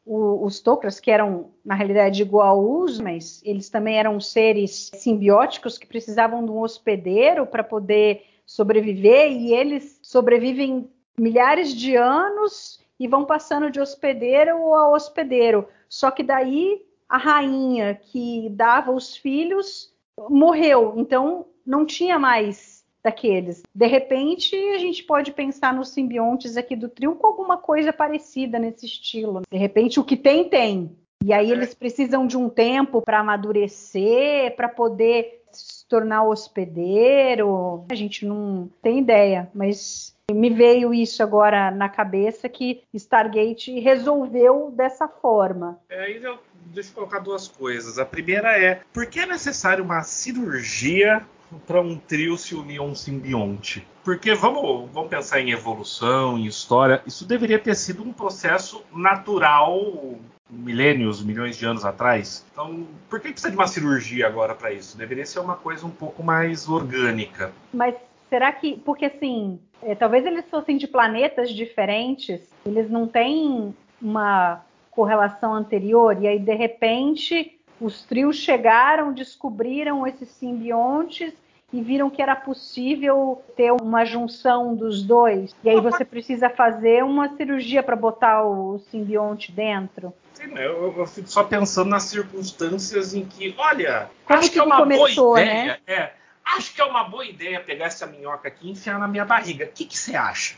o, 0.06 0.45
os 0.45 0.60
Tok'ras, 0.60 0.99
que 0.99 1.10
eram 1.10 1.51
na 1.64 1.74
realidade 1.74 2.22
igual 2.22 2.64
os, 2.64 2.99
mas 2.99 3.41
eles 3.43 3.70
também 3.70 3.97
eram 3.97 4.20
seres 4.20 4.91
simbióticos 4.93 5.78
que 5.78 5.88
precisavam 5.88 6.45
de 6.45 6.51
um 6.51 6.60
hospedeiro 6.60 7.45
para 7.45 7.64
poder 7.64 8.24
sobreviver 8.45 9.32
e 9.32 9.53
eles 9.53 9.99
sobrevivem 10.03 10.88
milhares 11.18 11.74
de 11.74 11.95
anos 11.95 12.80
e 12.99 13.08
vão 13.08 13.26
passando 13.26 13.72
de 13.72 13.80
hospedeiro 13.80 14.74
a 14.76 14.89
hospedeiro. 14.89 15.68
Só 15.89 16.12
que 16.12 16.22
daí 16.22 16.86
a 17.10 17.18
rainha 17.18 17.95
que 17.95 18.49
dava 18.51 18.91
os 18.91 19.18
filhos 19.18 19.93
morreu, 20.30 20.93
então 20.97 21.45
não 21.66 21.86
tinha 21.86 22.20
mais 22.20 22.74
daqueles. 23.06 23.62
De 23.74 23.86
repente, 23.86 24.56
a 24.56 24.80
gente 24.80 25.03
pode 25.03 25.32
pensar 25.32 25.72
nos 25.72 25.89
simbiontes 25.89 26.58
aqui 26.58 26.76
do 26.76 26.89
trio 26.89 27.16
com 27.16 27.28
alguma 27.28 27.56
coisa 27.56 27.93
parecida 27.93 28.58
nesse 28.58 28.88
estilo. 28.88 29.43
De 29.49 29.58
repente, 29.58 29.99
o 29.99 30.03
que 30.03 30.18
tem, 30.18 30.49
tem. 30.49 30.97
E 31.24 31.32
aí 31.32 31.51
eles 31.51 31.76
precisam 31.76 32.26
de 32.26 32.36
um 32.36 32.49
tempo 32.49 33.01
para 33.01 33.20
amadurecer, 33.20 34.56
para 34.56 34.68
poder 34.68 35.43
se 35.51 35.88
tornar 35.88 36.24
hospedeiro. 36.24 37.86
A 37.89 37.95
gente 37.95 38.26
não 38.26 38.70
tem 38.82 38.99
ideia, 38.99 39.49
mas 39.53 40.16
me 40.32 40.49
veio 40.49 40.91
isso 40.91 41.22
agora 41.22 41.70
na 41.70 41.88
cabeça 41.88 42.49
que 42.49 42.82
Stargate 42.91 43.80
resolveu 43.80 44.74
dessa 44.76 45.08
forma. 45.08 45.80
É, 45.89 46.06
aí 46.06 46.24
eu, 46.24 46.39
deixa 46.74 46.89
eu 46.89 46.95
colocar 46.95 47.20
duas 47.20 47.47
coisas. 47.47 47.99
A 47.99 48.06
primeira 48.06 48.60
é: 48.60 48.82
por 48.91 49.06
que 49.06 49.20
é 49.20 49.26
necessário 49.28 49.84
uma 49.84 50.01
cirurgia 50.01 51.24
para 51.66 51.82
um 51.82 51.98
trio 51.98 52.38
se 52.38 52.56
unir 52.56 52.80
a 52.80 52.84
um 52.84 52.96
simbionte? 52.96 53.86
Porque 54.04 54.34
vamos, 54.34 54.89
vamos 54.91 55.10
pensar 55.10 55.39
em 55.39 55.52
evolução, 55.52 56.38
em 56.38 56.46
história. 56.46 57.02
Isso 57.06 57.26
deveria 57.26 57.60
ter 57.60 57.76
sido 57.76 58.04
um 58.04 58.14
processo 58.14 58.84
natural 58.93 60.20
milênios, 60.50 61.24
milhões 61.24 61.58
de 61.58 61.66
anos 61.66 61.84
atrás. 61.84 62.46
Então, 62.52 62.86
por 63.10 63.20
que 63.20 63.32
precisa 63.32 63.50
de 63.50 63.58
uma 63.58 63.68
cirurgia 63.68 64.28
agora 64.28 64.54
para 64.54 64.72
isso? 64.72 64.98
Deveria 64.98 65.26
ser 65.26 65.39
uma 65.39 65.56
coisa 65.56 65.86
um 65.86 65.91
pouco 65.91 66.24
mais 66.24 66.70
orgânica. 66.70 67.52
Mas 67.74 67.96
será 68.30 68.52
que. 68.52 68.78
Porque 68.78 69.06
assim, 69.06 69.60
é, 69.82 69.96
talvez 69.96 70.26
eles 70.26 70.46
fossem 70.50 70.78
de 70.78 70.88
planetas 70.88 71.50
diferentes, 71.50 72.41
eles 72.66 72.89
não 72.89 73.08
têm 73.08 73.76
uma 74.02 74.62
correlação 74.91 75.54
anterior, 75.54 76.22
e 76.22 76.28
aí 76.28 76.39
de 76.39 76.54
repente 76.54 77.60
os 77.80 78.03
trios 78.03 78.38
chegaram, 78.38 79.13
descobriram 79.13 80.05
esses 80.07 80.30
simbiontes 80.30 81.34
e 81.73 81.82
viram 81.82 82.09
que 82.09 82.21
era 82.21 82.36
possível 82.36 83.43
ter 83.55 83.71
uma 83.71 84.05
junção 84.05 84.76
dos 84.76 85.03
dois. 85.03 85.55
E 85.63 85.69
aí 85.69 85.80
você 85.82 86.05
precisa 86.05 86.49
fazer 86.49 87.03
uma 87.03 87.36
cirurgia 87.36 87.84
para 87.84 87.95
botar 87.95 88.43
o 88.43 88.80
simbionte 88.91 89.51
dentro. 89.51 90.13
Sim, 90.34 90.53
eu, 90.57 90.93
eu, 90.97 91.05
fico 91.05 91.28
só 91.28 91.43
pensando 91.43 91.89
nas 91.89 92.03
circunstâncias 92.03 93.13
em 93.13 93.26
que, 93.26 93.53
olha, 93.57 94.09
Como 94.26 94.39
acho 94.39 94.49
que 94.49 94.53
que 94.53 94.59
é 94.59 94.63
uma 94.63 94.78
começou, 94.78 95.26
boa 95.26 95.39
né? 95.39 95.63
ideia. 95.63 95.82
É, 95.88 96.11
acho 96.45 96.73
que 96.73 96.82
é 96.82 96.86
uma 96.86 97.03
boa 97.03 97.26
ideia 97.26 97.59
pegar 97.59 97.86
essa 97.86 98.05
minhoca 98.05 98.47
aqui 98.47 98.67
e 98.67 98.71
enfiar 98.71 98.99
na 98.99 99.07
minha 99.07 99.26
barriga. 99.26 99.65
O 99.65 99.69
que 99.69 99.86
que 99.86 99.97
você 99.97 100.15
acha? 100.15 100.55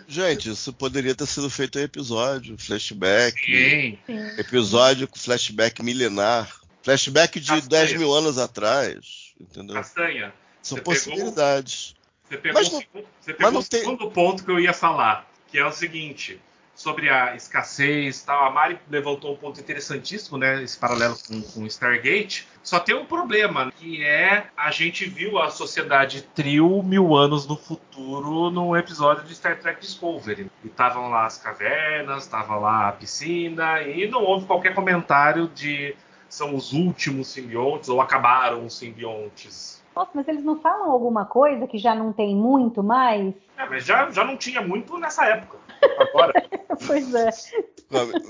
Gente, 0.08 0.50
isso 0.50 0.72
poderia 0.72 1.14
ter 1.14 1.26
sido 1.26 1.48
feito 1.50 1.78
em 1.78 1.82
episódio, 1.82 2.56
flashback. 2.58 3.38
Sim. 3.44 3.98
Episódio 4.38 5.06
com 5.08 5.18
flashback 5.18 5.82
milenar. 5.82 6.50
Flashback 6.82 7.40
de 7.40 7.48
Castanha. 7.48 7.86
10 7.86 7.98
mil 7.98 8.12
anos 8.12 8.38
atrás. 8.38 9.32
Entendeu? 9.40 9.74
Castanha. 9.76 10.32
São 10.62 10.76
você 10.78 10.82
possibilidades. 10.82 11.94
Você 12.28 12.36
pegou, 12.38 12.60
Mas 12.62 12.68
o 12.68 12.72
não- 12.72 12.80
segundo- 12.80 13.06
você 13.20 13.30
mas 13.30 13.36
pegou 13.36 13.52
não 13.52 13.60
o 13.60 13.64
tem- 13.64 13.80
segundo 13.80 14.10
ponto 14.10 14.44
que 14.44 14.50
eu 14.50 14.58
ia 14.58 14.72
falar, 14.72 15.30
que 15.50 15.58
é 15.58 15.66
o 15.66 15.72
seguinte, 15.72 16.40
sobre 16.74 17.08
a 17.08 17.34
escassez 17.34 18.20
e 18.20 18.26
tal. 18.26 18.44
A 18.46 18.50
Mari 18.50 18.78
levantou 18.90 19.32
um 19.32 19.36
ponto 19.36 19.60
interessantíssimo, 19.60 20.36
né? 20.36 20.62
Esse 20.62 20.78
paralelo 20.78 21.16
com, 21.28 21.40
com 21.42 21.66
Stargate. 21.66 22.48
Só 22.62 22.80
tem 22.80 22.94
um 22.94 23.04
problema, 23.04 23.70
que 23.72 24.02
é 24.02 24.46
a 24.56 24.70
gente 24.70 25.04
viu 25.04 25.38
a 25.38 25.50
sociedade 25.50 26.22
trio 26.34 26.82
mil 26.82 27.14
anos 27.14 27.46
no 27.46 27.56
futuro 27.56 28.50
num 28.50 28.76
episódio 28.76 29.24
de 29.24 29.34
Star 29.34 29.58
Trek 29.58 29.80
Discovery. 29.80 30.50
E 30.62 30.66
estavam 30.66 31.10
lá 31.10 31.26
as 31.26 31.38
cavernas, 31.38 32.24
estava 32.24 32.56
lá 32.56 32.88
a 32.88 32.92
piscina, 32.92 33.82
e 33.82 34.08
não 34.08 34.22
houve 34.22 34.46
qualquer 34.46 34.74
comentário 34.74 35.48
de 35.48 35.94
são 36.28 36.56
os 36.56 36.72
últimos 36.72 37.28
simbiontes 37.28 37.88
ou 37.88 38.00
acabaram 38.00 38.66
os 38.66 38.76
simbiontes. 38.76 39.82
Nossa, 39.94 40.10
mas 40.14 40.26
eles 40.26 40.42
não 40.42 40.58
falam 40.58 40.90
alguma 40.90 41.24
coisa 41.24 41.68
que 41.68 41.78
já 41.78 41.94
não 41.94 42.12
tem 42.12 42.34
muito 42.34 42.82
mais? 42.82 43.32
É, 43.56 43.68
mas 43.68 43.84
já, 43.84 44.10
já 44.10 44.24
não 44.24 44.36
tinha 44.36 44.60
muito 44.60 44.98
nessa 44.98 45.24
época. 45.26 45.58
Agora. 45.98 46.32
pois 46.86 47.14
é. 47.14 47.30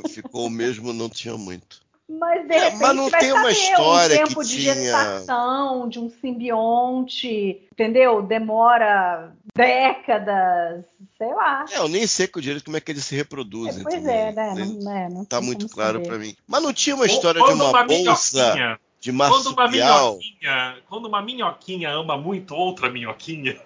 Ficou- 0.08 0.46
o 0.46 0.50
mesmo, 0.50 0.92
não 0.92 1.08
tinha 1.08 1.36
muito. 1.36 1.82
Mas 2.06 2.46
de 2.46 2.52
É, 2.52 2.58
repente 2.64 2.82
mas 2.82 2.96
não 2.96 3.08
vai 3.08 3.20
tem 3.20 3.32
uma 3.32 3.40
saber, 3.44 3.52
história 3.54 4.14
um 4.16 4.18
que 4.18 4.28
tempo 4.28 4.44
de 4.44 4.56
tinha- 4.60 4.74
gestação, 4.74 5.88
de 5.88 5.98
um 5.98 6.10
simbionte, 6.20 7.62
entendeu? 7.72 8.20
Demora 8.20 9.32
décadas, 9.56 10.84
sei 11.16 11.28
lá. 11.34 11.64
É, 11.72 11.78
eu 11.78 11.88
nem 11.88 12.06
sei 12.06 12.26
com 12.26 12.40
direito 12.40 12.62
como 12.64 12.76
é 12.76 12.80
que 12.80 12.92
eles 12.92 13.06
se 13.06 13.16
reproduzem. 13.16 13.82
pois 13.82 13.94
também. 13.94 14.14
é, 14.14 14.32
né? 14.32 14.52
Nem- 14.54 14.78
Não, 14.80 14.92
é, 14.96 15.08
não 15.08 15.24
tá 15.24 15.40
muito 15.40 15.66
claro 15.66 16.02
pra 16.02 16.18
mim. 16.18 16.36
Mas 16.46 16.62
não 16.62 16.74
tinha 16.74 16.94
uma 16.94 17.06
história 17.06 17.40
de 17.40 17.46
Quando 17.46 17.62
uma 17.64 17.84
bolsa 17.84 18.54
minhoquinha- 18.54 18.80
de 19.00 19.12
Quando 19.12 19.46
uma 19.46 19.56
marsupial? 19.56 20.10
minhoquinha, 20.18 20.76
quando 20.88 21.06
uma 21.06 21.22
minhoquinha 21.22 21.90
ama 21.90 22.18
muito 22.18 22.54
outra 22.54 22.90
minhoquinha, 22.90 23.58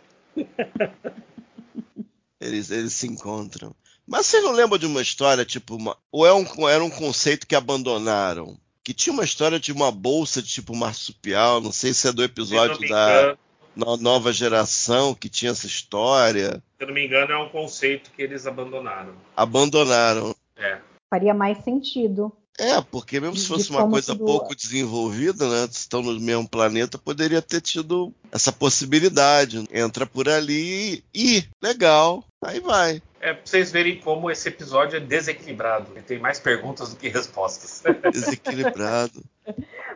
Eles, 2.40 2.70
eles 2.70 2.92
se 2.92 3.06
encontram. 3.08 3.74
Mas 4.08 4.26
vocês 4.26 4.42
não 4.42 4.52
lembram 4.52 4.78
de 4.78 4.86
uma 4.86 5.02
história, 5.02 5.44
tipo, 5.44 5.76
uma- 5.76 5.96
ou 6.10 6.26
é 6.26 6.32
um, 6.32 6.68
era 6.68 6.82
um 6.82 6.88
conceito 6.90 7.46
que 7.46 7.54
abandonaram? 7.54 8.56
Que 8.82 8.94
tinha 8.94 9.12
uma 9.12 9.22
história 9.24 9.60
de 9.60 9.70
uma 9.70 9.92
bolsa 9.92 10.40
de 10.40 10.48
tipo 10.48 10.74
marsupial, 10.74 11.60
não 11.60 11.70
sei 11.70 11.92
se 11.92 12.08
é 12.08 12.12
do 12.12 12.24
episódio 12.24 12.80
não 12.80 12.88
da 12.88 13.10
engano, 13.12 13.38
no- 13.76 13.96
nova 13.98 14.32
geração 14.32 15.14
que 15.14 15.28
tinha 15.28 15.50
essa 15.52 15.66
história. 15.66 16.62
se 16.78 16.84
eu 16.84 16.86
não 16.86 16.94
me 16.94 17.04
engano, 17.04 17.32
é 17.32 17.38
um 17.38 17.50
conceito 17.50 18.10
que 18.16 18.22
eles 18.22 18.46
abandonaram. 18.46 19.12
Abandonaram. 19.36 20.34
É. 20.56 20.78
Faria 21.10 21.34
mais 21.34 21.62
sentido. 21.64 22.32
É, 22.58 22.80
porque 22.80 23.20
mesmo 23.20 23.36
se 23.36 23.46
fosse 23.46 23.70
uma 23.70 23.88
coisa 23.88 24.12
tudo- 24.12 24.24
pouco 24.24 24.54
desenvolvida, 24.54 25.48
né? 25.48 25.68
Estão 25.70 26.02
no 26.02 26.18
mesmo 26.18 26.48
planeta, 26.48 26.98
poderia 26.98 27.40
ter 27.40 27.60
tido 27.60 28.12
essa 28.32 28.50
possibilidade. 28.50 29.64
Entra 29.72 30.04
por 30.04 30.28
ali 30.28 31.04
e 31.14 31.44
legal, 31.62 32.24
aí 32.44 32.58
vai. 32.58 33.00
É 33.20 33.32
pra 33.32 33.42
vocês 33.44 33.70
verem 33.70 34.00
como 34.00 34.28
esse 34.30 34.48
episódio 34.48 34.96
é 34.96 35.00
desequilibrado. 35.00 35.86
Ele 35.92 36.02
tem 36.02 36.18
mais 36.18 36.40
perguntas 36.40 36.90
do 36.90 36.96
que 36.96 37.08
respostas. 37.08 37.82
Desequilibrado. 38.12 39.22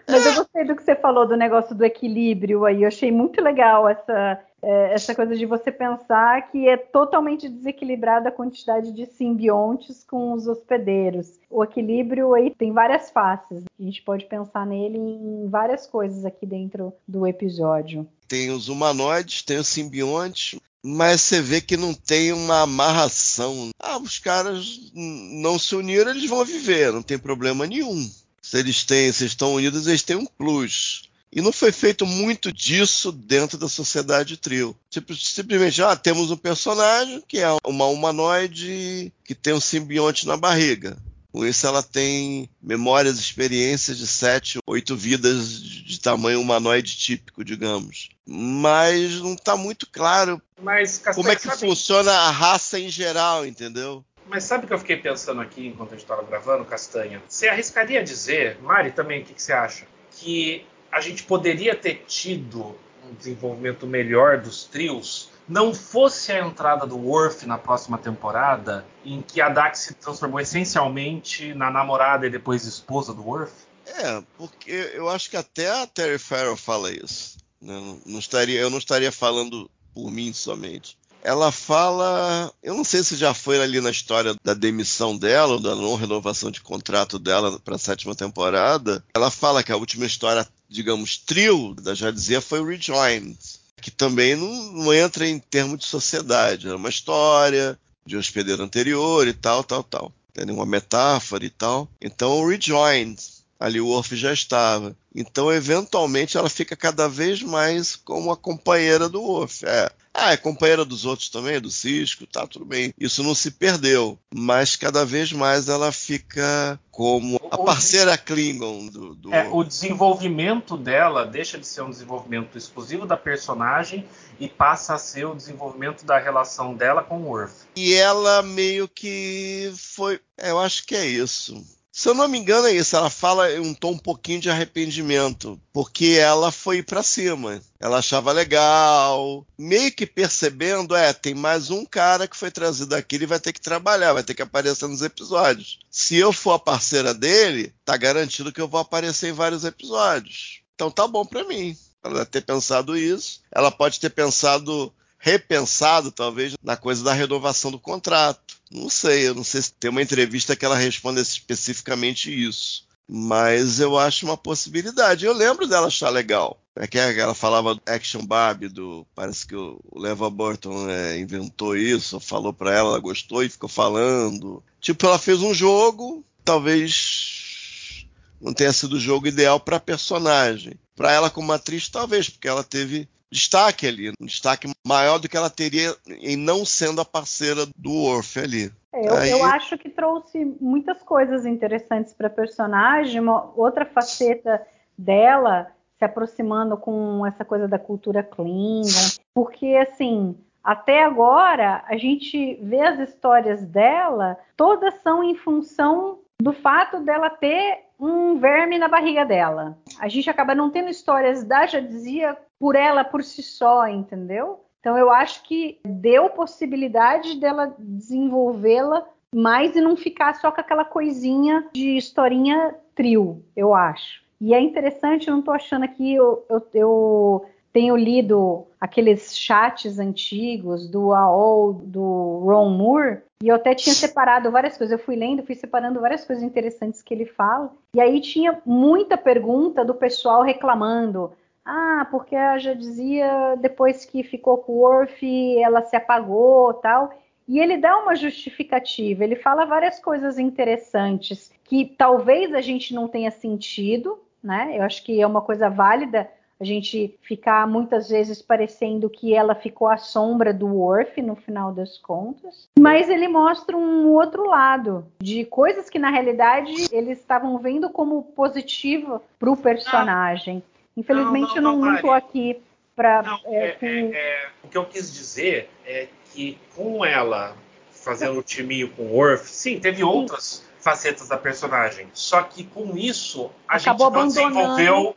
Mas 0.08 0.26
eu 0.26 0.34
gostei 0.34 0.64
do 0.64 0.74
que 0.76 0.82
você 0.82 0.94
falou 0.96 1.26
do 1.26 1.36
negócio 1.36 1.74
do 1.74 1.84
equilíbrio 1.84 2.64
aí. 2.64 2.82
Eu 2.82 2.88
achei 2.88 3.10
muito 3.12 3.40
legal 3.40 3.88
essa, 3.88 4.40
é, 4.62 4.94
essa 4.94 5.14
coisa 5.14 5.36
de 5.36 5.44
você 5.44 5.72
pensar 5.72 6.50
que 6.50 6.68
é 6.68 6.76
totalmente 6.76 7.48
desequilibrada 7.48 8.28
a 8.28 8.32
quantidade 8.32 8.92
de 8.92 9.06
simbiontes 9.06 10.04
com 10.04 10.32
os 10.32 10.46
hospedeiros. 10.46 11.26
O 11.50 11.64
equilíbrio 11.64 12.32
aí 12.32 12.54
tem 12.54 12.72
várias 12.72 13.10
faces. 13.10 13.64
A 13.78 13.82
gente 13.82 14.02
pode 14.02 14.26
pensar 14.26 14.64
nele 14.64 14.98
em 14.98 15.48
várias 15.48 15.86
coisas 15.86 16.24
aqui 16.24 16.46
dentro 16.46 16.92
do 17.06 17.26
episódio. 17.26 18.06
Tem 18.28 18.50
os 18.50 18.68
humanoides, 18.68 19.42
tem 19.42 19.58
os 19.58 19.68
simbiontes, 19.68 20.58
mas 20.82 21.20
você 21.20 21.42
vê 21.42 21.60
que 21.60 21.76
não 21.76 21.92
tem 21.92 22.32
uma 22.32 22.62
amarração. 22.62 23.70
Ah, 23.78 23.98
os 23.98 24.18
caras 24.18 24.92
não 24.94 25.58
se 25.58 25.74
uniram, 25.74 26.12
eles 26.12 26.28
vão 26.28 26.44
viver, 26.44 26.92
não 26.92 27.02
tem 27.02 27.18
problema 27.18 27.66
nenhum. 27.66 28.08
Se 28.40 28.58
eles 28.58 28.84
têm, 28.84 29.12
se 29.12 29.24
estão 29.26 29.54
unidos, 29.54 29.86
eles 29.86 30.02
têm 30.02 30.16
um 30.16 30.26
plus. 30.26 31.10
E 31.32 31.40
não 31.40 31.52
foi 31.52 31.72
feito 31.72 32.04
muito 32.04 32.52
disso 32.52 33.10
dentro 33.10 33.56
da 33.56 33.68
sociedade 33.68 34.36
trio. 34.36 34.76
Tipo, 34.90 35.14
simplesmente, 35.14 35.82
ah, 35.82 35.96
temos 35.96 36.30
um 36.30 36.36
personagem 36.36 37.22
que 37.26 37.38
é 37.38 37.48
uma 37.66 37.86
humanoide 37.86 39.10
que 39.24 39.34
tem 39.34 39.54
um 39.54 39.60
simbionte 39.60 40.26
na 40.26 40.36
barriga. 40.36 40.98
Com 41.32 41.46
isso, 41.46 41.66
ela 41.66 41.82
tem 41.82 42.50
memórias, 42.62 43.18
experiências 43.18 43.96
de 43.96 44.06
sete, 44.06 44.58
oito 44.66 44.94
vidas 44.94 45.58
de 45.62 45.98
tamanho 45.98 46.38
humanoide 46.38 46.94
típico, 46.98 47.42
digamos. 47.42 48.10
Mas 48.26 49.14
não 49.20 49.32
está 49.32 49.56
muito 49.56 49.88
claro 49.90 50.40
Mas, 50.60 50.98
Castanha, 50.98 51.14
como 51.14 51.32
é 51.32 51.36
que 51.36 51.42
sabe, 51.42 51.60
funciona 51.60 52.12
a 52.12 52.30
raça 52.30 52.78
em 52.78 52.90
geral, 52.90 53.46
entendeu? 53.46 54.04
mas 54.32 54.44
sabe 54.44 54.64
o 54.64 54.68
que 54.68 54.72
eu 54.72 54.78
fiquei 54.78 54.96
pensando 54.96 55.42
aqui 55.42 55.66
enquanto 55.66 55.90
a 55.90 55.92
gente 55.92 56.04
estava 56.04 56.22
gravando, 56.22 56.64
Castanha? 56.64 57.22
Você 57.28 57.48
arriscaria 57.48 58.02
dizer, 58.02 58.58
Mari, 58.62 58.90
também, 58.90 59.20
o 59.20 59.24
que, 59.26 59.34
que 59.34 59.42
você 59.42 59.52
acha? 59.52 59.86
Que 60.12 60.64
a 60.92 61.00
gente 61.00 61.22
poderia 61.24 61.74
ter 61.74 62.04
tido 62.06 62.76
um 63.08 63.14
desenvolvimento 63.14 63.86
melhor 63.86 64.38
dos 64.38 64.64
trios 64.64 65.32
não 65.48 65.74
fosse 65.74 66.30
a 66.32 66.46
entrada 66.46 66.86
do 66.86 66.96
Worf 66.96 67.46
na 67.46 67.58
próxima 67.58 67.98
temporada, 67.98 68.86
em 69.04 69.20
que 69.20 69.40
a 69.40 69.48
Dax 69.48 69.80
se 69.80 69.94
transformou 69.94 70.40
essencialmente 70.40 71.52
na 71.54 71.70
namorada 71.70 72.26
e 72.26 72.30
depois 72.30 72.64
esposa 72.64 73.12
do 73.12 73.22
Worf? 73.22 73.52
É, 73.86 74.22
porque 74.38 74.92
eu 74.94 75.08
acho 75.08 75.28
que 75.28 75.36
até 75.36 75.68
a 75.68 75.86
Terry 75.86 76.18
Farrell 76.18 76.56
fala 76.56 76.92
isso. 76.92 77.38
né? 77.60 77.98
Não 78.06 78.18
estaria, 78.18 78.60
eu 78.60 78.70
não 78.70 78.78
estaria 78.78 79.10
falando 79.10 79.68
por 79.92 80.10
mim 80.10 80.32
somente. 80.32 80.96
ela 81.22 81.52
fala. 81.52 82.52
Eu 82.62 82.74
não 82.74 82.84
sei 82.84 83.02
se 83.04 83.16
já 83.16 83.34
foi 83.34 83.60
ali 83.60 83.80
na 83.80 83.90
história 83.90 84.34
da 84.42 84.54
demissão 84.54 85.16
dela, 85.16 85.54
ou 85.54 85.60
da 85.60 85.74
não 85.74 85.94
renovação 85.96 86.50
de 86.50 86.60
contrato 86.60 87.18
dela 87.18 87.58
para 87.60 87.76
a 87.76 87.78
sétima 87.78 88.14
temporada. 88.14 89.04
Ela 89.14 89.30
fala 89.30 89.62
que 89.62 89.72
a 89.72 89.76
última 89.76 90.06
história, 90.06 90.46
digamos, 90.72 91.18
trio 91.18 91.74
da 91.74 91.94
já 91.94 92.10
dizia 92.10 92.40
foi 92.40 92.60
o 92.60 92.66
Rejoined, 92.66 93.38
que 93.80 93.90
também 93.90 94.34
não, 94.34 94.72
não 94.72 94.94
entra 94.94 95.28
em 95.28 95.38
termos 95.38 95.80
de 95.80 95.86
sociedade. 95.86 96.68
É 96.68 96.74
uma 96.74 96.88
história 96.88 97.78
de 98.04 98.16
hospedeiro 98.16 98.62
anterior 98.62 99.28
e 99.28 99.32
tal, 99.32 99.62
tal, 99.62 99.84
tal. 99.84 100.12
Tem 100.32 100.50
uma 100.50 100.66
metáfora 100.66 101.44
e 101.44 101.50
tal. 101.50 101.88
Então 102.00 102.40
o 102.40 102.48
Rejoined 102.48 103.20
ali 103.62 103.80
o 103.80 103.86
Worf 103.86 104.16
já 104.16 104.32
estava. 104.32 104.96
Então, 105.14 105.52
eventualmente, 105.52 106.36
ela 106.36 106.50
fica 106.50 106.74
cada 106.74 107.08
vez 107.08 107.42
mais 107.42 107.94
como 107.94 108.32
a 108.32 108.36
companheira 108.36 109.08
do 109.08 109.22
Worf. 109.22 109.64
É. 109.64 109.88
Ah, 110.14 110.32
é 110.32 110.36
companheira 110.36 110.84
dos 110.84 111.04
outros 111.04 111.28
também, 111.28 111.60
do 111.60 111.70
Cisco, 111.70 112.26
tá, 112.26 112.46
tudo 112.46 112.64
bem. 112.64 112.92
Isso 112.98 113.22
não 113.22 113.34
se 113.34 113.50
perdeu. 113.50 114.18
Mas 114.34 114.76
cada 114.76 115.04
vez 115.04 115.32
mais 115.32 115.68
ela 115.68 115.90
fica 115.90 116.78
como 116.90 117.40
a 117.50 117.56
parceira 117.56 118.18
Klingon 118.18 118.86
do. 118.88 119.14
do... 119.14 119.34
É, 119.34 119.48
o 119.50 119.64
desenvolvimento 119.64 120.76
dela 120.76 121.24
deixa 121.24 121.58
de 121.58 121.66
ser 121.66 121.80
um 121.82 121.90
desenvolvimento 121.90 122.58
exclusivo 122.58 123.06
da 123.06 123.16
personagem 123.16 124.06
e 124.38 124.48
passa 124.48 124.94
a 124.94 124.98
ser 124.98 125.24
o 125.24 125.34
desenvolvimento 125.34 126.04
da 126.04 126.18
relação 126.18 126.74
dela 126.74 127.02
com 127.02 127.22
o 127.22 127.28
Worf. 127.28 127.54
E 127.74 127.94
ela 127.94 128.42
meio 128.42 128.86
que 128.86 129.72
foi. 129.76 130.20
É, 130.36 130.50
eu 130.50 130.58
acho 130.58 130.84
que 130.86 130.94
é 130.94 131.06
isso 131.06 131.64
se 131.94 132.08
eu 132.08 132.14
não 132.14 132.26
me 132.26 132.38
engano, 132.38 132.66
é 132.66 132.72
isso. 132.72 132.96
Ela 132.96 133.10
fala 133.10 133.52
em 133.52 133.60
um 133.60 133.74
tom 133.74 133.90
um 133.90 133.98
pouquinho 133.98 134.40
de 134.40 134.48
arrependimento, 134.48 135.60
porque 135.74 136.16
ela 136.18 136.50
foi 136.50 136.82
para 136.82 137.02
cima. 137.02 137.60
Ela 137.78 137.98
achava 137.98 138.32
legal, 138.32 139.46
meio 139.58 139.92
que 139.92 140.06
percebendo, 140.06 140.96
é, 140.96 141.12
tem 141.12 141.34
mais 141.34 141.70
um 141.70 141.84
cara 141.84 142.26
que 142.26 142.36
foi 142.36 142.50
trazido 142.50 142.94
aqui, 142.94 143.16
ele 143.16 143.26
vai 143.26 143.38
ter 143.38 143.52
que 143.52 143.60
trabalhar, 143.60 144.14
vai 144.14 144.22
ter 144.22 144.32
que 144.32 144.40
aparecer 144.40 144.88
nos 144.88 145.02
episódios. 145.02 145.80
Se 145.90 146.16
eu 146.16 146.32
for 146.32 146.52
a 146.52 146.58
parceira 146.58 147.12
dele, 147.12 147.74
tá 147.84 147.94
garantido 147.96 148.52
que 148.52 148.60
eu 148.60 148.68
vou 148.68 148.80
aparecer 148.80 149.28
em 149.28 149.34
vários 149.34 149.64
episódios. 149.64 150.62
Então 150.74 150.90
tá 150.90 151.06
bom 151.06 151.26
para 151.26 151.44
mim. 151.44 151.76
Ela 152.02 152.14
deve 152.14 152.26
ter 152.26 152.40
pensado 152.40 152.96
isso. 152.96 153.42
Ela 153.52 153.70
pode 153.70 154.00
ter 154.00 154.10
pensado 154.10 154.92
repensado, 155.18 156.10
talvez, 156.10 156.54
na 156.60 156.76
coisa 156.76 157.04
da 157.04 157.12
renovação 157.12 157.70
do 157.70 157.78
contrato. 157.78 158.51
Não 158.72 158.88
sei, 158.88 159.28
eu 159.28 159.34
não 159.34 159.44
sei 159.44 159.60
se 159.60 159.72
tem 159.74 159.90
uma 159.90 160.02
entrevista 160.02 160.56
que 160.56 160.64
ela 160.64 160.76
responda 160.76 161.20
especificamente 161.20 162.32
isso. 162.32 162.86
Mas 163.06 163.78
eu 163.80 163.98
acho 163.98 164.24
uma 164.24 164.36
possibilidade. 164.36 165.26
Eu 165.26 165.34
lembro 165.34 165.66
dela 165.66 165.88
achar 165.88 166.08
legal. 166.08 166.58
É 166.74 166.86
que 166.86 166.98
ela 166.98 167.34
falava 167.34 167.74
do 167.74 167.82
Action 167.84 168.24
Barbie, 168.24 168.68
do, 168.68 169.06
parece 169.14 169.46
que 169.46 169.54
o 169.54 169.78
Leva 169.94 170.30
Burton 170.30 170.88
é, 170.88 171.18
inventou 171.18 171.76
isso, 171.76 172.18
falou 172.18 172.52
para 172.54 172.72
ela, 172.72 172.90
ela 172.90 172.98
gostou 172.98 173.44
e 173.44 173.50
ficou 173.50 173.68
falando. 173.68 174.64
Tipo, 174.80 175.06
ela 175.06 175.18
fez 175.18 175.42
um 175.42 175.52
jogo, 175.52 176.24
talvez 176.42 178.06
não 178.40 178.54
tenha 178.54 178.72
sido 178.72 178.94
o 178.94 179.00
jogo 179.00 179.28
ideal 179.28 179.60
para 179.60 179.78
personagem. 179.78 180.74
Para 180.96 181.12
ela 181.12 181.28
como 181.28 181.52
atriz, 181.52 181.90
talvez, 181.90 182.30
porque 182.30 182.48
ela 182.48 182.64
teve 182.64 183.06
destaque 183.32 183.86
ali, 183.86 184.10
um 184.20 184.26
destaque 184.26 184.70
maior 184.86 185.18
do 185.18 185.28
que 185.28 185.36
ela 185.36 185.48
teria 185.48 185.96
em 186.06 186.36
não 186.36 186.64
sendo 186.64 187.00
a 187.00 187.04
parceira 187.04 187.66
do 187.76 187.90
Worf 187.90 188.38
ali. 188.38 188.70
É, 188.92 189.08
eu, 189.08 189.16
Aí... 189.16 189.30
eu, 189.30 189.44
acho 189.44 189.78
que 189.78 189.88
trouxe 189.88 190.44
muitas 190.60 191.02
coisas 191.02 191.46
interessantes 191.46 192.12
para 192.12 192.26
a 192.26 192.30
personagem, 192.30 193.20
uma 193.20 193.50
outra 193.56 193.86
faceta 193.86 194.60
dela 194.96 195.68
se 195.98 196.04
aproximando 196.04 196.76
com 196.76 197.24
essa 197.26 197.44
coisa 197.44 197.66
da 197.66 197.78
cultura 197.78 198.22
Klingon, 198.22 198.88
porque 199.32 199.76
assim, 199.76 200.36
até 200.62 201.02
agora 201.04 201.82
a 201.88 201.96
gente 201.96 202.56
vê 202.62 202.80
as 202.80 203.08
histórias 203.08 203.64
dela, 203.64 204.36
todas 204.56 204.94
são 205.02 205.24
em 205.24 205.36
função 205.36 206.18
do 206.40 206.52
fato 206.52 207.00
dela 207.00 207.30
ter 207.30 207.84
um 208.02 208.36
verme 208.36 208.78
na 208.78 208.88
barriga 208.88 209.24
dela. 209.24 209.78
A 210.00 210.08
gente 210.08 210.28
acaba 210.28 210.54
não 210.54 210.70
tendo 210.70 210.90
histórias 210.90 211.44
da 211.44 211.66
Jadzia 211.66 212.36
por 212.58 212.74
ela 212.74 213.04
por 213.04 213.22
si 213.22 213.42
só, 213.42 213.86
entendeu? 213.86 214.64
Então 214.80 214.98
eu 214.98 215.10
acho 215.10 215.44
que 215.44 215.78
deu 215.84 216.28
possibilidade 216.30 217.38
dela 217.38 217.72
desenvolvê-la 217.78 219.06
mais 219.32 219.76
e 219.76 219.80
não 219.80 219.96
ficar 219.96 220.34
só 220.34 220.50
com 220.50 220.60
aquela 220.60 220.84
coisinha 220.84 221.68
de 221.72 221.96
historinha 221.96 222.74
trio, 222.94 223.44
eu 223.56 223.72
acho. 223.72 224.22
E 224.40 224.52
é 224.52 224.60
interessante, 224.60 225.28
eu 225.28 225.32
não 225.32 225.38
estou 225.38 225.54
achando 225.54 225.84
aqui, 225.84 226.14
eu, 226.14 226.44
eu, 226.50 226.68
eu, 226.74 227.46
tenho 227.72 227.96
lido 227.96 228.66
aqueles 228.80 229.36
chats 229.38 229.98
antigos 229.98 230.88
do 230.88 231.12
AOL, 231.12 231.72
do 231.72 232.42
Ron 232.44 232.70
Moore, 232.70 233.20
e 233.42 233.48
eu 233.48 233.56
até 233.56 233.74
tinha 233.74 233.92
separado 233.92 234.52
várias 234.52 234.78
coisas. 234.78 234.96
Eu 234.96 235.04
fui 235.04 235.16
lendo, 235.16 235.42
fui 235.42 235.56
separando 235.56 236.00
várias 236.00 236.24
coisas 236.24 236.44
interessantes 236.44 237.02
que 237.02 237.12
ele 237.12 237.26
fala. 237.26 237.72
E 237.92 238.00
aí 238.00 238.20
tinha 238.20 238.62
muita 238.64 239.18
pergunta 239.18 239.84
do 239.84 239.94
pessoal 239.94 240.42
reclamando. 240.42 241.32
Ah, 241.64 242.06
porque 242.08 242.36
ela 242.36 242.58
já 242.58 242.72
dizia 242.72 243.56
depois 243.56 244.04
que 244.04 244.22
ficou 244.22 244.58
com 244.58 244.74
o 244.74 244.78
Worf, 244.82 245.58
ela 245.58 245.82
se 245.82 245.96
apagou 245.96 246.72
tal. 246.74 247.12
E 247.48 247.58
ele 247.58 247.78
dá 247.78 247.98
uma 247.98 248.14
justificativa, 248.14 249.24
ele 249.24 249.34
fala 249.34 249.66
várias 249.66 249.98
coisas 249.98 250.38
interessantes 250.38 251.50
que 251.64 251.84
talvez 251.98 252.54
a 252.54 252.60
gente 252.60 252.94
não 252.94 253.08
tenha 253.08 253.32
sentido, 253.32 254.20
né? 254.40 254.72
Eu 254.78 254.84
acho 254.84 255.02
que 255.04 255.20
é 255.20 255.26
uma 255.26 255.40
coisa 255.40 255.68
válida 255.68 256.30
a 256.60 256.64
gente 256.64 257.18
ficar 257.22 257.66
muitas 257.66 258.08
vezes 258.08 258.40
parecendo 258.40 259.10
que 259.10 259.34
ela 259.34 259.54
ficou 259.54 259.88
à 259.88 259.96
sombra 259.96 260.54
do 260.54 260.66
Worf 260.66 261.20
no 261.20 261.34
final 261.34 261.72
das 261.72 261.98
contas. 261.98 262.68
Mas 262.78 263.08
ele 263.08 263.26
mostra 263.26 263.76
um 263.76 264.08
outro 264.08 264.46
lado 264.46 265.04
de 265.20 265.44
coisas 265.44 265.90
que 265.90 265.98
na 265.98 266.10
realidade 266.10 266.88
eles 266.92 267.18
estavam 267.18 267.58
vendo 267.58 267.90
como 267.90 268.22
positivo 268.22 269.20
para 269.38 269.50
o 269.50 269.56
personagem. 269.56 270.62
Infelizmente 270.96 271.56
não, 271.56 271.72
não, 271.72 271.78
não, 271.78 271.86
eu 271.86 271.90
não 271.90 271.94
estou 271.96 272.12
aqui 272.12 272.62
para. 272.94 273.38
É, 273.46 273.66
é, 273.66 273.78
é, 273.80 274.10
é, 274.14 274.48
o 274.62 274.68
que 274.68 274.76
eu 274.76 274.84
quis 274.84 275.12
dizer 275.12 275.68
é 275.84 276.06
que 276.32 276.58
com 276.76 277.04
ela 277.04 277.56
fazendo 277.90 278.38
o 278.38 278.42
timinho 278.42 278.90
com 278.90 279.02
o 279.02 279.14
Worf, 279.14 279.48
sim, 279.48 279.78
teve 279.78 280.02
outras 280.02 280.64
facetas 280.80 281.28
da 281.28 281.36
personagem. 281.36 282.08
Só 282.12 282.42
que 282.42 282.64
com 282.64 282.96
isso 282.96 283.50
a 283.66 283.76
Acabou 283.76 284.08
gente 284.08 284.16
não 284.16 284.26
desenvolveu 284.28 285.16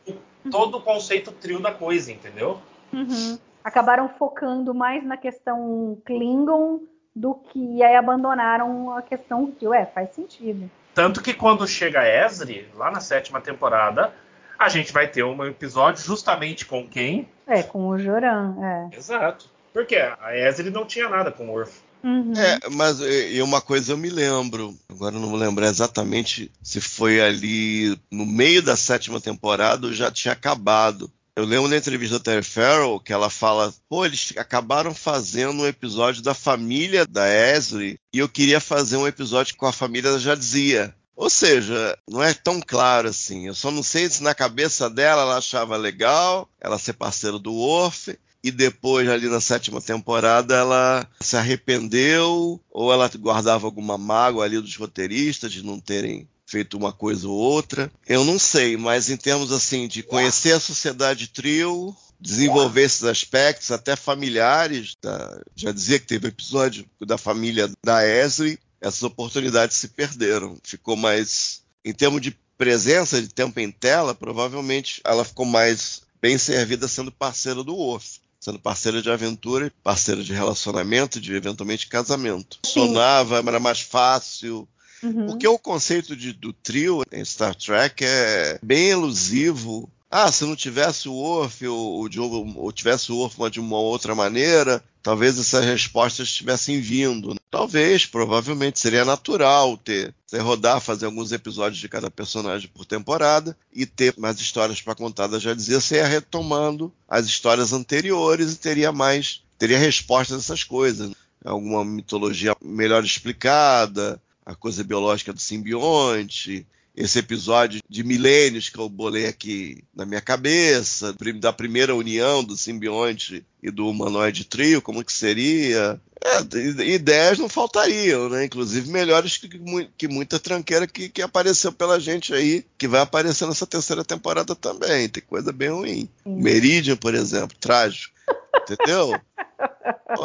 todo 0.50 0.78
o 0.78 0.82
conceito 0.82 1.32
trio 1.32 1.60
da 1.60 1.72
coisa, 1.72 2.12
entendeu? 2.12 2.60
Uhum. 2.92 3.38
Acabaram 3.64 4.08
focando 4.08 4.74
mais 4.74 5.04
na 5.04 5.16
questão 5.16 5.98
Klingon 6.04 6.80
do 7.14 7.34
que 7.34 7.82
aí 7.82 7.96
abandonaram 7.96 8.90
a 8.90 9.02
questão 9.02 9.50
trio. 9.50 9.74
É, 9.74 9.86
faz 9.86 10.10
sentido. 10.14 10.70
Tanto 10.94 11.22
que 11.22 11.34
quando 11.34 11.66
chega 11.66 12.00
a 12.00 12.26
Esri, 12.26 12.68
lá 12.74 12.90
na 12.90 13.00
sétima 13.00 13.40
temporada, 13.40 14.12
a 14.58 14.68
gente 14.68 14.92
vai 14.92 15.06
ter 15.06 15.22
um 15.22 15.44
episódio 15.44 16.02
justamente 16.02 16.64
com 16.64 16.86
quem? 16.86 17.28
É, 17.46 17.62
com 17.62 17.88
o 17.88 17.98
Joran, 17.98 18.54
é. 18.62 18.96
Exato. 18.96 19.50
Porque 19.72 19.96
a 19.96 20.34
Esri 20.34 20.70
não 20.70 20.86
tinha 20.86 21.08
nada 21.08 21.30
com 21.30 21.48
o 21.48 21.52
Worf. 21.52 21.82
Uhum. 22.02 22.32
É, 22.36 22.68
mas 22.70 23.00
e 23.00 23.40
uma 23.42 23.60
coisa 23.60 23.92
eu 23.92 23.96
me 23.96 24.08
lembro, 24.08 24.76
agora 24.88 25.18
não 25.18 25.28
vou 25.28 25.38
lembrar 25.38 25.68
exatamente 25.68 26.50
se 26.62 26.80
foi 26.80 27.20
ali 27.20 27.98
no 28.10 28.24
meio 28.24 28.62
da 28.62 28.76
sétima 28.76 29.20
temporada 29.20 29.86
ou 29.86 29.92
já 29.92 30.10
tinha 30.10 30.32
acabado. 30.32 31.10
Eu 31.36 31.44
lembro 31.44 31.68
na 31.68 31.76
entrevista 31.76 32.18
da 32.18 32.24
Terry 32.24 32.42
Farrell 32.42 32.98
que 32.98 33.12
ela 33.12 33.28
fala: 33.28 33.74
pô, 33.88 34.06
eles 34.06 34.32
acabaram 34.38 34.94
fazendo 34.94 35.62
um 35.62 35.66
episódio 35.66 36.22
da 36.22 36.32
família 36.32 37.06
da 37.06 37.26
Esri 37.28 38.00
e 38.12 38.18
eu 38.18 38.28
queria 38.28 38.58
fazer 38.58 38.96
um 38.96 39.06
episódio 39.06 39.54
com 39.56 39.66
a 39.66 39.72
família 39.72 40.12
da 40.12 40.18
Jadzia. 40.18 40.94
Ou 41.14 41.28
seja, 41.30 41.98
não 42.08 42.22
é 42.22 42.32
tão 42.32 42.60
claro 42.60 43.08
assim. 43.08 43.46
Eu 43.46 43.54
só 43.54 43.70
não 43.70 43.82
sei 43.82 44.08
se 44.08 44.22
na 44.22 44.34
cabeça 44.34 44.88
dela 44.88 45.22
ela 45.22 45.38
achava 45.38 45.76
legal 45.76 46.48
ela 46.60 46.78
ser 46.78 46.92
parceira 46.94 47.38
do 47.38 47.52
Worf 47.52 48.16
e 48.46 48.50
depois, 48.52 49.08
ali 49.08 49.28
na 49.28 49.40
sétima 49.40 49.80
temporada, 49.80 50.54
ela 50.54 51.04
se 51.20 51.36
arrependeu 51.36 52.60
ou 52.70 52.92
ela 52.92 53.10
guardava 53.18 53.66
alguma 53.66 53.98
mágoa 53.98 54.44
ali 54.44 54.60
dos 54.60 54.76
roteiristas 54.76 55.50
de 55.50 55.64
não 55.64 55.80
terem 55.80 56.28
feito 56.46 56.76
uma 56.76 56.92
coisa 56.92 57.26
ou 57.26 57.34
outra. 57.34 57.90
Eu 58.06 58.24
não 58.24 58.38
sei, 58.38 58.76
mas 58.76 59.10
em 59.10 59.16
termos 59.16 59.50
assim 59.50 59.88
de 59.88 60.04
conhecer 60.04 60.52
a 60.52 60.60
sociedade 60.60 61.26
trio, 61.26 61.92
desenvolver 62.20 62.82
esses 62.82 63.02
aspectos, 63.02 63.72
até 63.72 63.96
familiares, 63.96 64.94
da, 65.02 65.42
já 65.56 65.72
dizia 65.72 65.98
que 65.98 66.06
teve 66.06 66.28
episódio 66.28 66.86
da 67.00 67.18
família 67.18 67.68
da 67.84 68.06
Esri, 68.06 68.60
essas 68.80 69.02
oportunidades 69.02 69.76
se 69.76 69.88
perderam. 69.88 70.56
Ficou 70.62 70.94
mais, 70.94 71.62
em 71.84 71.92
termos 71.92 72.20
de 72.20 72.30
presença, 72.56 73.20
de 73.20 73.26
tempo 73.26 73.58
em 73.58 73.72
tela, 73.72 74.14
provavelmente 74.14 75.00
ela 75.04 75.24
ficou 75.24 75.44
mais 75.44 76.02
bem 76.22 76.38
servida 76.38 76.86
sendo 76.86 77.10
parceira 77.10 77.64
do 77.64 77.74
Worf 77.74 78.24
sendo 78.46 78.60
parceira 78.60 79.02
de 79.02 79.10
aventura, 79.10 79.72
parceira 79.82 80.22
de 80.22 80.32
relacionamento, 80.32 81.20
de 81.20 81.34
eventualmente 81.34 81.88
casamento. 81.88 82.60
Sonava, 82.64 83.38
era 83.38 83.58
mais 83.58 83.80
fácil. 83.80 84.68
Uhum. 85.02 85.26
Porque 85.26 85.48
o 85.48 85.58
conceito 85.58 86.14
de, 86.14 86.32
do 86.32 86.52
trio 86.52 87.02
em 87.10 87.24
Star 87.24 87.56
Trek 87.56 88.04
é 88.04 88.58
bem 88.62 88.90
elusivo. 88.90 89.90
Ah, 90.10 90.30
se 90.30 90.44
não 90.44 90.54
tivesse 90.54 91.08
o 91.08 91.14
Orf, 91.14 91.66
o, 91.66 92.00
o 92.00 92.08
Diogo, 92.08 92.52
ou 92.56 92.72
tivesse 92.72 93.10
o 93.10 93.18
Orf 93.18 93.36
de 93.50 93.58
uma 93.58 93.78
outra 93.78 94.14
maneira, 94.14 94.82
talvez 95.02 95.38
essas 95.38 95.64
respostas 95.64 96.28
estivessem 96.28 96.80
vindo. 96.80 97.34
Talvez, 97.50 98.06
provavelmente, 98.06 98.78
seria 98.78 99.04
natural 99.04 99.76
ter, 99.76 100.14
ter 100.28 100.38
rodar, 100.38 100.80
fazer 100.80 101.06
alguns 101.06 101.32
episódios 101.32 101.80
de 101.80 101.88
cada 101.88 102.10
personagem 102.10 102.68
por 102.68 102.84
temporada 102.84 103.56
e 103.72 103.84
ter 103.84 104.14
mais 104.16 104.38
histórias 104.38 104.80
para 104.80 104.94
contar 104.94 105.28
já 105.38 105.54
dizia, 105.54 105.80
você 105.80 105.96
ia 105.96 106.06
retomando 106.06 106.92
as 107.08 107.26
histórias 107.26 107.72
anteriores 107.72 108.52
e 108.52 108.58
teria 108.58 108.92
mais, 108.92 109.42
teria 109.58 109.78
respostas 109.78 110.36
a 110.36 110.40
essas 110.40 110.62
coisas. 110.62 111.12
Alguma 111.44 111.84
mitologia 111.84 112.54
melhor 112.62 113.04
explicada, 113.04 114.20
a 114.44 114.54
coisa 114.54 114.84
biológica 114.84 115.32
do 115.32 115.40
simbionte, 115.40 116.66
esse 116.96 117.18
episódio 117.18 117.80
de 117.88 118.02
milênios 118.02 118.70
que 118.70 118.78
eu 118.78 118.88
bolei 118.88 119.26
aqui 119.26 119.84
na 119.94 120.06
minha 120.06 120.20
cabeça, 120.20 121.14
da 121.38 121.52
primeira 121.52 121.94
união 121.94 122.42
do 122.42 122.56
simbionte 122.56 123.44
e 123.62 123.70
do 123.70 123.86
humanoide 123.88 124.44
trio, 124.44 124.80
como 124.80 125.04
que 125.04 125.12
seria. 125.12 126.00
É, 126.24 126.84
ideias 126.86 127.38
não 127.38 127.48
faltariam, 127.48 128.28
né? 128.30 128.46
Inclusive 128.46 128.90
melhores 128.90 129.36
que, 129.36 129.48
que 129.96 130.08
muita 130.08 130.40
tranqueira 130.40 130.86
que, 130.86 131.08
que, 131.08 131.22
apareceu 131.22 131.70
pela 131.70 132.00
gente 132.00 132.32
aí, 132.32 132.64
que 132.78 132.88
vai 132.88 133.00
aparecer 133.00 133.46
nessa 133.46 133.66
terceira 133.66 134.02
temporada 134.02 134.56
também. 134.56 135.08
Tem 135.08 135.22
coisa 135.22 135.52
bem 135.52 135.68
ruim. 135.68 136.08
Sim. 136.24 136.40
Meridian, 136.40 136.96
por 136.96 137.14
exemplo, 137.14 137.56
trágico. 137.60 138.16
Entendeu? 138.62 139.20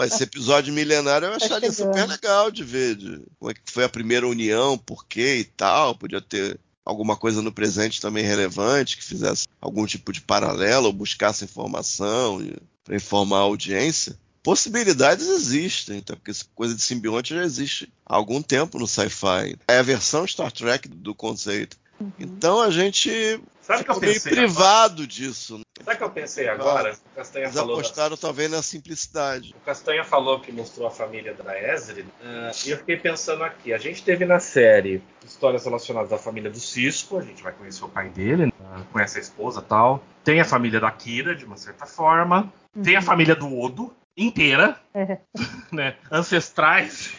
esse 0.05 0.23
episódio 0.23 0.73
milenário 0.73 1.27
eu 1.27 1.37
tá 1.37 1.45
acharia 1.45 1.69
tá 1.69 1.75
super 1.75 2.07
legal 2.07 2.51
de 2.51 2.63
ver. 2.63 2.95
De, 2.95 3.21
como 3.39 3.51
é 3.51 3.53
que 3.53 3.61
foi 3.65 3.83
a 3.83 3.89
primeira 3.89 4.27
união, 4.27 4.77
por 4.77 5.05
quê 5.05 5.37
e 5.37 5.43
tal. 5.43 5.95
Podia 5.95 6.21
ter 6.21 6.59
alguma 6.85 7.15
coisa 7.15 7.41
no 7.41 7.51
presente 7.51 8.01
também 8.01 8.23
relevante, 8.23 8.97
que 8.97 9.03
fizesse 9.03 9.47
algum 9.59 9.85
tipo 9.85 10.11
de 10.11 10.21
paralelo 10.21 10.87
ou 10.87 10.93
buscasse 10.93 11.43
informação 11.43 12.41
para 12.83 12.95
informar 12.95 13.37
a 13.37 13.41
audiência. 13.41 14.17
Possibilidades 14.43 15.27
existem, 15.27 15.99
então, 15.99 16.15
porque 16.15 16.31
essa 16.31 16.45
coisa 16.55 16.73
de 16.73 16.81
simbionte 16.81 17.35
já 17.35 17.43
existe 17.43 17.91
há 18.03 18.15
algum 18.15 18.41
tempo 18.41 18.79
no 18.79 18.87
sci-fi. 18.87 19.55
É 19.67 19.77
a 19.77 19.83
versão 19.83 20.25
Star 20.25 20.51
Trek 20.51 20.87
do 20.87 21.13
conceito. 21.13 21.77
Uhum. 22.01 22.11
Então 22.19 22.61
a 22.61 22.69
gente 22.69 23.39
Sabe 23.61 23.83
que 23.83 23.91
eu 23.91 23.99
meio 23.99 24.21
privado 24.21 24.93
agora? 24.93 25.07
disso. 25.07 25.57
Né? 25.59 25.63
Sabe 25.83 25.95
o 25.95 25.97
que 25.97 26.03
eu 26.03 26.09
pensei 26.09 26.47
agora? 26.49 26.93
O 26.93 27.15
Castanha 27.15 27.45
Eles 27.45 27.55
falou 27.55 27.75
apostaram 27.75 28.15
da... 28.15 28.21
talvez 28.21 28.51
na 28.51 28.61
simplicidade. 28.61 29.55
O 29.55 29.65
Castanha 29.65 30.03
falou 30.03 30.39
que 30.39 30.51
mostrou 30.51 30.87
a 30.87 30.91
família 30.91 31.33
da 31.33 31.73
Ezri, 31.73 32.01
uh, 32.01 32.51
e 32.65 32.71
eu 32.71 32.77
fiquei 32.77 32.97
pensando 32.97 33.43
aqui. 33.43 33.71
A 33.71 33.77
gente 33.77 34.03
teve 34.03 34.25
na 34.25 34.39
série 34.39 35.01
histórias 35.23 35.63
relacionadas 35.63 36.11
à 36.11 36.17
família 36.17 36.49
do 36.49 36.59
Cisco, 36.59 37.17
a 37.17 37.21
gente 37.21 37.41
vai 37.41 37.53
conhecer 37.53 37.85
o 37.85 37.89
pai 37.89 38.09
dele, 38.09 38.47
uh, 38.47 38.83
conhece 38.91 39.19
a 39.19 39.21
esposa 39.21 39.61
tal. 39.61 40.03
Tem 40.23 40.41
a 40.41 40.45
família 40.45 40.79
da 40.79 40.91
Kira, 40.91 41.35
de 41.35 41.45
uma 41.45 41.57
certa 41.57 41.85
forma. 41.85 42.51
Uhum. 42.75 42.83
Tem 42.83 42.95
a 42.95 43.01
família 43.01 43.35
do 43.35 43.57
Odo, 43.59 43.93
inteira, 44.17 44.79
é. 44.93 45.19
né? 45.71 45.95
Ancestrais, 46.11 47.13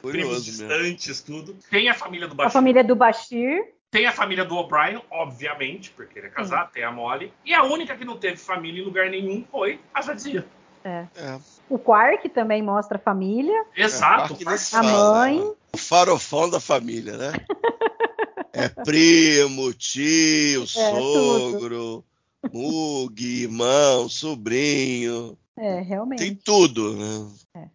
primos 0.00 0.44
distantes, 0.44 1.20
tudo. 1.20 1.56
Tem 1.70 1.88
a 1.88 1.94
família 1.94 2.26
do 2.26 2.34
Bashir. 2.34 2.48
A 2.48 2.50
família 2.50 2.84
do 2.84 2.96
Bashir. 2.96 3.79
Tem 3.90 4.06
a 4.06 4.12
família 4.12 4.44
do 4.44 4.56
O'Brien, 4.56 5.02
obviamente, 5.10 5.90
porque 5.90 6.18
ele 6.18 6.28
é 6.28 6.30
casado, 6.30 6.68
Sim. 6.68 6.74
tem 6.74 6.84
a 6.84 6.92
Molly. 6.92 7.32
E 7.44 7.52
a 7.52 7.64
única 7.64 7.96
que 7.96 8.04
não 8.04 8.16
teve 8.16 8.36
família 8.36 8.80
em 8.80 8.84
lugar 8.84 9.10
nenhum 9.10 9.44
foi 9.50 9.80
a 9.92 10.00
Jadzia. 10.00 10.46
É. 10.84 11.06
é. 11.16 11.38
O 11.68 11.78
Quark 11.78 12.28
também 12.28 12.62
mostra 12.62 12.96
a 12.98 13.00
família. 13.00 13.64
Exato. 13.76 14.36
É, 14.40 14.76
a 14.76 14.82
mãe. 14.82 15.40
Né? 15.40 15.54
O 15.72 15.76
farofão 15.76 16.48
da 16.48 16.60
família, 16.60 17.16
né? 17.16 17.32
é 18.52 18.68
primo, 18.68 19.72
tio, 19.74 20.62
é, 20.64 20.66
sogro, 20.66 22.04
mug, 22.52 23.42
irmão, 23.42 24.08
sobrinho. 24.08 25.36
É, 25.58 25.80
realmente. 25.80 26.20
Tem 26.20 26.34
tudo, 26.34 26.94
né? 26.94 27.28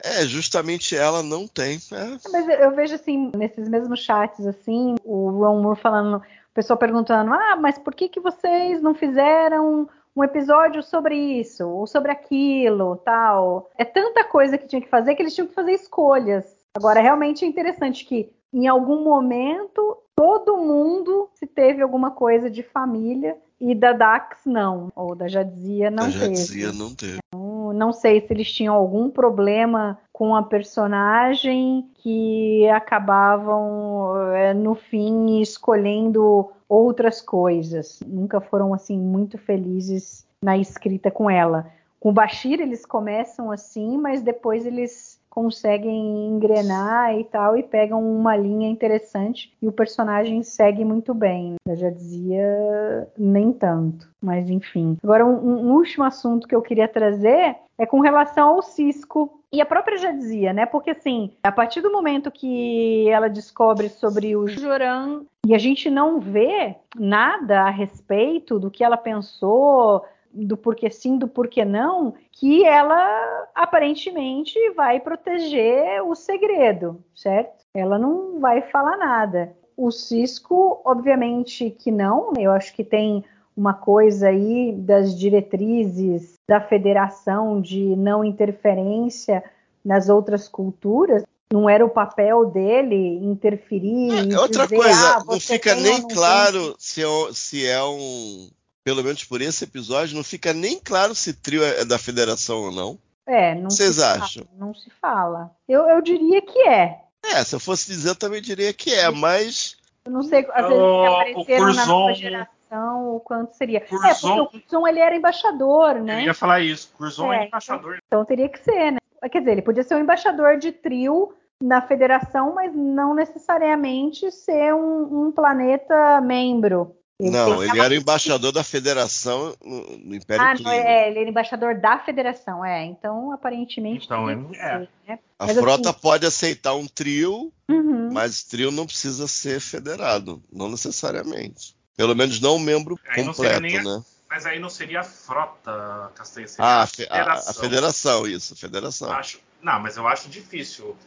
É. 0.03 0.21
é 0.21 0.25
justamente 0.25 0.95
ela 0.95 1.21
não 1.21 1.47
tem. 1.47 1.77
É. 1.91 2.29
Mas 2.31 2.49
eu 2.49 2.71
vejo 2.75 2.95
assim, 2.95 3.31
nesses 3.35 3.69
mesmos 3.69 3.99
chats, 3.99 4.45
assim, 4.47 4.95
o 5.03 5.29
Ron 5.29 5.61
Moore 5.61 5.79
falando, 5.79 6.17
o 6.17 6.53
pessoal 6.53 6.77
perguntando, 6.77 7.31
ah, 7.33 7.55
mas 7.55 7.77
por 7.77 7.93
que, 7.93 8.09
que 8.09 8.19
vocês 8.19 8.81
não 8.81 8.95
fizeram 8.95 9.87
um 10.15 10.23
episódio 10.23 10.81
sobre 10.81 11.15
isso, 11.15 11.67
ou 11.67 11.85
sobre 11.85 12.11
aquilo, 12.11 12.95
tal? 12.97 13.69
É 13.77 13.83
tanta 13.83 14.23
coisa 14.23 14.57
que 14.57 14.67
tinha 14.67 14.81
que 14.81 14.89
fazer 14.89 15.13
que 15.13 15.21
eles 15.21 15.35
tinham 15.35 15.47
que 15.47 15.53
fazer 15.53 15.73
escolhas. 15.73 16.45
Agora, 16.73 17.01
realmente 17.01 17.45
é 17.45 17.47
interessante 17.47 18.05
que 18.05 18.31
em 18.51 18.67
algum 18.67 19.03
momento 19.03 19.97
todo 20.15 20.57
mundo 20.57 21.29
se 21.35 21.45
teve 21.45 21.81
alguma 21.81 22.11
coisa 22.11 22.49
de 22.49 22.63
família 22.63 23.37
e 23.59 23.73
da 23.73 23.93
Dax 23.93 24.39
não, 24.45 24.91
ou 24.95 25.15
da 25.15 25.27
Jadzia 25.27 25.89
não 25.89 26.09
da 26.09 26.19
teve. 26.19 26.35
Jadzia 26.35 26.71
não 26.71 26.93
teve. 26.93 27.19
Então, 27.27 27.73
não 27.73 27.91
sei 27.91 28.21
se 28.21 28.27
eles 28.31 28.51
tinham 28.51 28.75
algum 28.75 29.09
problema 29.09 29.99
com 30.11 30.35
a 30.35 30.43
personagem 30.43 31.89
que 31.95 32.67
acabavam 32.69 34.31
é, 34.33 34.53
no 34.53 34.75
fim 34.75 35.41
escolhendo 35.41 36.51
outras 36.67 37.21
coisas. 37.21 37.99
Nunca 38.05 38.39
foram 38.39 38.73
assim 38.73 38.97
muito 38.97 39.37
felizes 39.37 40.25
na 40.41 40.57
escrita 40.57 41.09
com 41.09 41.29
ela. 41.29 41.67
Com 41.99 42.09
o 42.09 42.13
Bashir 42.13 42.61
eles 42.61 42.85
começam 42.85 43.51
assim, 43.51 43.97
mas 43.97 44.21
depois 44.21 44.65
eles 44.65 45.19
conseguem 45.35 46.29
engrenar 46.29 47.13
e 47.19 47.25
tal 47.25 47.57
e 47.57 47.61
pegam 47.61 48.01
uma 48.01 48.37
linha 48.37 48.69
interessante 48.69 49.53
e 49.61 49.67
o 49.67 49.71
personagem 49.71 50.41
segue 50.41 50.85
muito 50.85 51.13
bem. 51.13 51.55
Eu 51.67 51.75
já 51.75 51.89
dizia 51.89 53.05
nem 53.17 53.51
tanto, 53.51 54.09
mas 54.21 54.49
enfim. 54.49 54.97
Agora 55.03 55.25
um, 55.25 55.67
um 55.67 55.73
último 55.73 56.05
assunto 56.05 56.47
que 56.47 56.55
eu 56.55 56.61
queria 56.61 56.87
trazer 56.87 57.57
é 57.77 57.85
com 57.85 57.99
relação 57.99 58.47
ao 58.47 58.61
Cisco 58.61 59.41
e 59.51 59.59
a 59.59 59.65
própria 59.65 59.97
já 59.97 60.11
dizia, 60.11 60.53
né? 60.53 60.65
Porque 60.65 60.91
assim, 60.91 61.31
a 61.43 61.51
partir 61.51 61.81
do 61.81 61.91
momento 61.91 62.31
que 62.31 63.09
ela 63.09 63.27
descobre 63.27 63.89
sobre 63.89 64.37
o 64.37 64.47
Joran 64.47 65.23
e 65.45 65.53
a 65.53 65.57
gente 65.57 65.89
não 65.89 66.19
vê 66.19 66.75
nada 66.97 67.63
a 67.63 67.69
respeito 67.69 68.57
do 68.57 68.71
que 68.71 68.85
ela 68.85 68.97
pensou, 68.97 70.05
do 70.35 70.57
porquê 70.57 70.89
sim, 70.89 71.17
do 71.17 71.27
porquê 71.27 71.63
não, 71.63 72.13
que 72.31 72.65
ela 72.65 73.47
aparentemente 73.55 74.57
vai 74.71 74.99
proteger 74.99 76.03
o 76.03 76.13
segredo, 76.13 77.01
certo? 77.15 77.63
Ela 77.73 77.97
não 77.97 78.39
vai 78.39 78.61
falar 78.61 78.97
nada. 78.97 79.55
O 79.77 79.91
Cisco, 79.91 80.81
obviamente 80.83 81.69
que 81.69 81.91
não, 81.91 82.33
eu 82.37 82.51
acho 82.51 82.73
que 82.73 82.83
tem 82.83 83.23
uma 83.55 83.73
coisa 83.73 84.27
aí 84.27 84.73
das 84.73 85.17
diretrizes 85.17 86.33
da 86.47 86.59
federação 86.59 87.61
de 87.61 87.95
não 87.95 88.23
interferência 88.23 89.43
nas 89.83 90.09
outras 90.09 90.47
culturas. 90.47 91.23
Não 91.53 91.69
era 91.69 91.85
o 91.85 91.89
papel 91.89 92.45
dele 92.45 93.19
interferir. 93.23 94.33
É, 94.33 94.39
outra 94.39 94.63
dizer, 94.63 94.77
coisa, 94.77 95.17
ah, 95.17 95.23
não 95.25 95.39
fica 95.39 95.75
nem 95.75 96.01
claro 96.01 96.75
se 96.77 97.03
é, 97.03 97.07
se 97.31 97.65
é 97.65 97.81
um 97.83 98.49
pelo 98.85 99.03
menos 99.03 99.23
por 99.23 99.41
esse 99.41 99.63
episódio, 99.63 100.15
não 100.15 100.23
fica 100.23 100.53
nem 100.53 100.79
claro 100.79 101.15
se 101.15 101.33
trio 101.33 101.63
é 101.63 101.83
da 101.83 101.97
federação 101.97 102.65
ou 102.65 102.71
não. 102.71 102.99
É, 103.25 103.55
não 103.55 103.71
Vocês 103.71 103.95
se 103.95 104.03
acham? 104.03 104.45
Fala, 104.45 104.57
não 104.59 104.75
se 104.75 104.89
fala. 105.01 105.51
Eu, 105.67 105.89
eu 105.89 105.99
diria 106.03 106.39
que 106.43 106.59
é. 106.59 106.99
É, 107.25 107.43
se 107.43 107.55
eu 107.55 107.59
fosse 107.59 107.87
dizer, 107.87 108.09
eu 108.09 108.15
também 108.15 108.39
diria 108.39 108.71
que 108.71 108.93
é, 108.93 109.09
mas. 109.09 109.75
Eu 110.05 110.11
não 110.11 110.21
sei, 110.21 110.47
às 110.53 110.67
vezes 110.67 110.83
oh, 110.83 111.03
apareceram 111.03 111.73
na 111.73 111.85
nova 111.87 112.13
geração, 112.13 113.15
o 113.15 113.19
quanto 113.19 113.53
seria. 113.55 113.81
Curzon, 113.81 114.05
é, 114.05 114.13
porque 114.13 114.39
o 114.39 114.61
Curzon 114.61 114.87
ele 114.87 114.99
era 114.99 115.15
embaixador, 115.15 115.95
né? 115.95 116.21
Eu 116.21 116.25
ia 116.27 116.33
falar 116.35 116.59
isso, 116.59 116.93
Curzon 116.95 117.33
é, 117.33 117.45
é 117.45 117.47
embaixador. 117.47 117.95
Então, 118.05 118.21
então 118.21 118.25
teria 118.25 118.47
que 118.47 118.59
ser, 118.59 118.91
né? 118.91 118.99
Quer 119.31 119.39
dizer, 119.39 119.53
ele 119.53 119.63
podia 119.63 119.81
ser 119.81 119.95
um 119.95 120.01
embaixador 120.01 120.59
de 120.59 120.71
trio 120.71 121.33
na 121.59 121.81
federação, 121.81 122.53
mas 122.53 122.71
não 122.75 123.15
necessariamente 123.15 124.31
ser 124.31 124.75
um, 124.75 125.25
um 125.25 125.31
planeta 125.31 126.21
membro. 126.21 126.95
Ele 127.17 127.29
não, 127.29 127.63
ele 127.63 127.79
era 127.79 127.95
embaixador 127.95 128.51
da 128.51 128.61
federação 128.61 129.55
no, 129.63 129.97
no 129.99 130.15
Império 130.15 130.43
Ah, 130.43 130.53
não, 130.59 130.71
é, 130.71 131.09
ele 131.09 131.19
era 131.19 131.29
embaixador 131.29 131.79
da 131.79 131.97
federação, 131.97 132.63
é. 132.63 132.83
Então, 132.83 133.31
aparentemente. 133.31 134.05
Então, 134.05 134.29
é. 134.29 134.35
Ser, 134.35 134.89
né? 135.07 135.19
A 135.39 135.45
mas, 135.47 135.57
frota 135.57 135.91
assim, 135.91 135.99
pode 136.01 136.25
aceitar 136.25 136.73
um 136.73 136.85
trio, 136.85 137.53
uhum. 137.69 138.11
mas 138.11 138.43
trio 138.43 138.69
não 138.69 138.85
precisa 138.85 139.27
ser 139.27 139.61
federado, 139.61 140.43
não 140.51 140.69
necessariamente. 140.69 141.73
Pelo 141.95 142.13
menos 142.13 142.41
não 142.41 142.57
um 142.57 142.59
membro 142.59 142.99
completo, 143.15 143.61
né? 143.61 144.03
Mas 144.29 144.45
aí 144.45 144.59
não 144.59 144.69
seria 144.69 144.99
a 144.99 145.03
frota, 145.03 146.11
Castanha, 146.15 146.47
ah, 146.57 146.81
a, 146.81 146.87
federação. 146.87 147.47
A, 147.47 147.51
a 147.51 147.53
federação, 147.53 148.27
isso, 148.27 148.53
a 148.53 148.57
federação. 148.57 149.11
Acho, 149.13 149.39
não, 149.61 149.79
mas 149.79 149.95
eu 149.95 150.05
acho 150.05 150.27
difícil. 150.27 150.97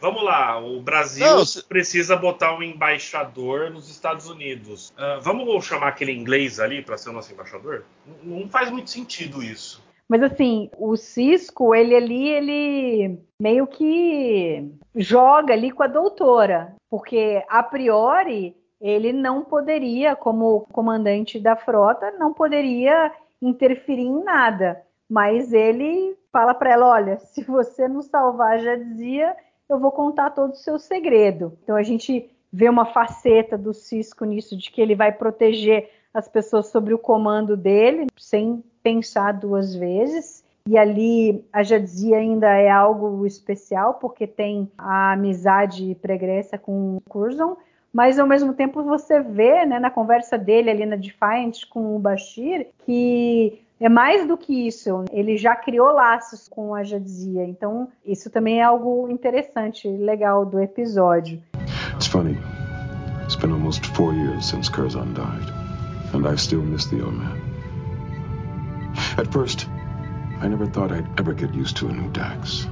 Vamos 0.00 0.22
lá, 0.22 0.58
o 0.58 0.80
Brasil 0.80 1.26
não, 1.26 1.44
se... 1.44 1.64
precisa 1.64 2.16
botar 2.16 2.54
um 2.54 2.62
embaixador 2.62 3.70
nos 3.70 3.88
Estados 3.88 4.28
Unidos. 4.28 4.90
Uh, 4.90 5.20
vamos 5.22 5.64
chamar 5.64 5.88
aquele 5.88 6.12
inglês 6.12 6.60
ali 6.60 6.82
para 6.82 6.98
ser 6.98 7.10
o 7.10 7.12
nosso 7.12 7.32
embaixador? 7.32 7.84
Não, 8.06 8.40
não 8.40 8.48
faz 8.48 8.70
muito 8.70 8.90
sentido 8.90 9.42
isso. 9.42 9.82
Mas 10.08 10.22
assim, 10.22 10.70
o 10.78 10.96
Cisco, 10.96 11.74
ele 11.74 11.94
ali, 11.94 12.28
ele 12.28 13.18
meio 13.40 13.66
que 13.66 14.70
joga 14.94 15.52
ali 15.52 15.72
com 15.72 15.82
a 15.82 15.88
doutora, 15.88 16.76
porque 16.88 17.42
a 17.48 17.62
priori 17.62 18.54
ele 18.80 19.12
não 19.12 19.42
poderia, 19.42 20.14
como 20.14 20.66
comandante 20.72 21.40
da 21.40 21.56
frota, 21.56 22.12
não 22.12 22.32
poderia 22.32 23.12
interferir 23.42 24.02
em 24.02 24.22
nada. 24.22 24.80
Mas 25.08 25.52
ele 25.52 26.16
fala 26.32 26.54
para 26.54 26.72
ela: 26.72 26.88
olha, 26.88 27.18
se 27.18 27.42
você 27.42 27.88
não 27.88 28.02
salvar, 28.02 28.60
já 28.60 28.76
dizia, 28.76 29.34
eu 29.68 29.78
vou 29.78 29.90
contar 29.92 30.30
todo 30.30 30.52
o 30.52 30.56
seu 30.56 30.78
segredo. 30.78 31.56
Então 31.62 31.76
a 31.76 31.82
gente 31.82 32.30
vê 32.52 32.68
uma 32.68 32.86
faceta 32.86 33.58
do 33.58 33.74
Cisco 33.74 34.24
nisso, 34.24 34.56
de 34.56 34.70
que 34.70 34.80
ele 34.80 34.94
vai 34.94 35.12
proteger 35.12 35.90
as 36.14 36.28
pessoas 36.28 36.68
sobre 36.68 36.94
o 36.94 36.98
comando 36.98 37.56
dele, 37.56 38.06
sem 38.16 38.64
pensar 38.82 39.32
duas 39.32 39.74
vezes. 39.74 40.44
E 40.68 40.76
ali 40.76 41.44
a 41.52 41.62
Jadzia 41.62 42.16
ainda 42.16 42.48
é 42.48 42.70
algo 42.70 43.26
especial, 43.26 43.94
porque 43.94 44.26
tem 44.26 44.70
a 44.76 45.12
amizade 45.12 45.94
pregressa 46.00 46.56
com 46.58 46.96
o 46.96 47.00
Curzon, 47.08 47.56
mas 47.92 48.18
ao 48.18 48.26
mesmo 48.26 48.52
tempo 48.52 48.82
você 48.82 49.20
vê 49.20 49.64
né, 49.64 49.78
na 49.78 49.90
conversa 49.90 50.36
dele 50.36 50.70
ali 50.70 50.84
na 50.84 50.96
Defiant 50.96 51.66
com 51.68 51.94
o 51.94 51.98
Bashir 51.98 52.68
que 52.84 53.62
é 53.80 53.88
mais 53.88 54.26
do 54.26 54.36
que 54.36 54.66
isso, 54.66 55.04
ele 55.12 55.36
já 55.36 55.54
criou 55.54 55.92
laços 55.92 56.48
com 56.48 56.74
a 56.74 56.82
Jadzia, 56.82 57.44
então 57.44 57.88
isso 58.04 58.30
também 58.30 58.60
é 58.60 58.62
algo 58.62 59.08
interessante, 59.10 59.86
legal 59.88 60.44
do 60.46 60.60
episódio. 60.60 61.42
It's 61.94 62.06
funny. 62.06 62.36
It's 63.24 63.36
been 63.36 63.52
almost 63.52 63.84
four 63.94 64.14
years 64.14 64.46
since 64.46 64.70
Curzon 64.70 65.12
died, 65.14 65.50
and 66.14 66.26
I 66.32 66.36
still 66.36 66.62
miss 66.62 66.86
the 66.86 67.02
old 67.02 67.16
man. 67.16 67.36
At 69.18 69.26
first, 69.32 69.66
I 70.42 70.48
never 70.48 70.66
thought 70.66 70.92
I'd 70.92 71.06
ever 71.18 71.34
get 71.34 71.54
used 71.54 71.76
to 71.78 71.88
a 71.88 71.92
new 71.92 72.08
Dax. 72.12 72.66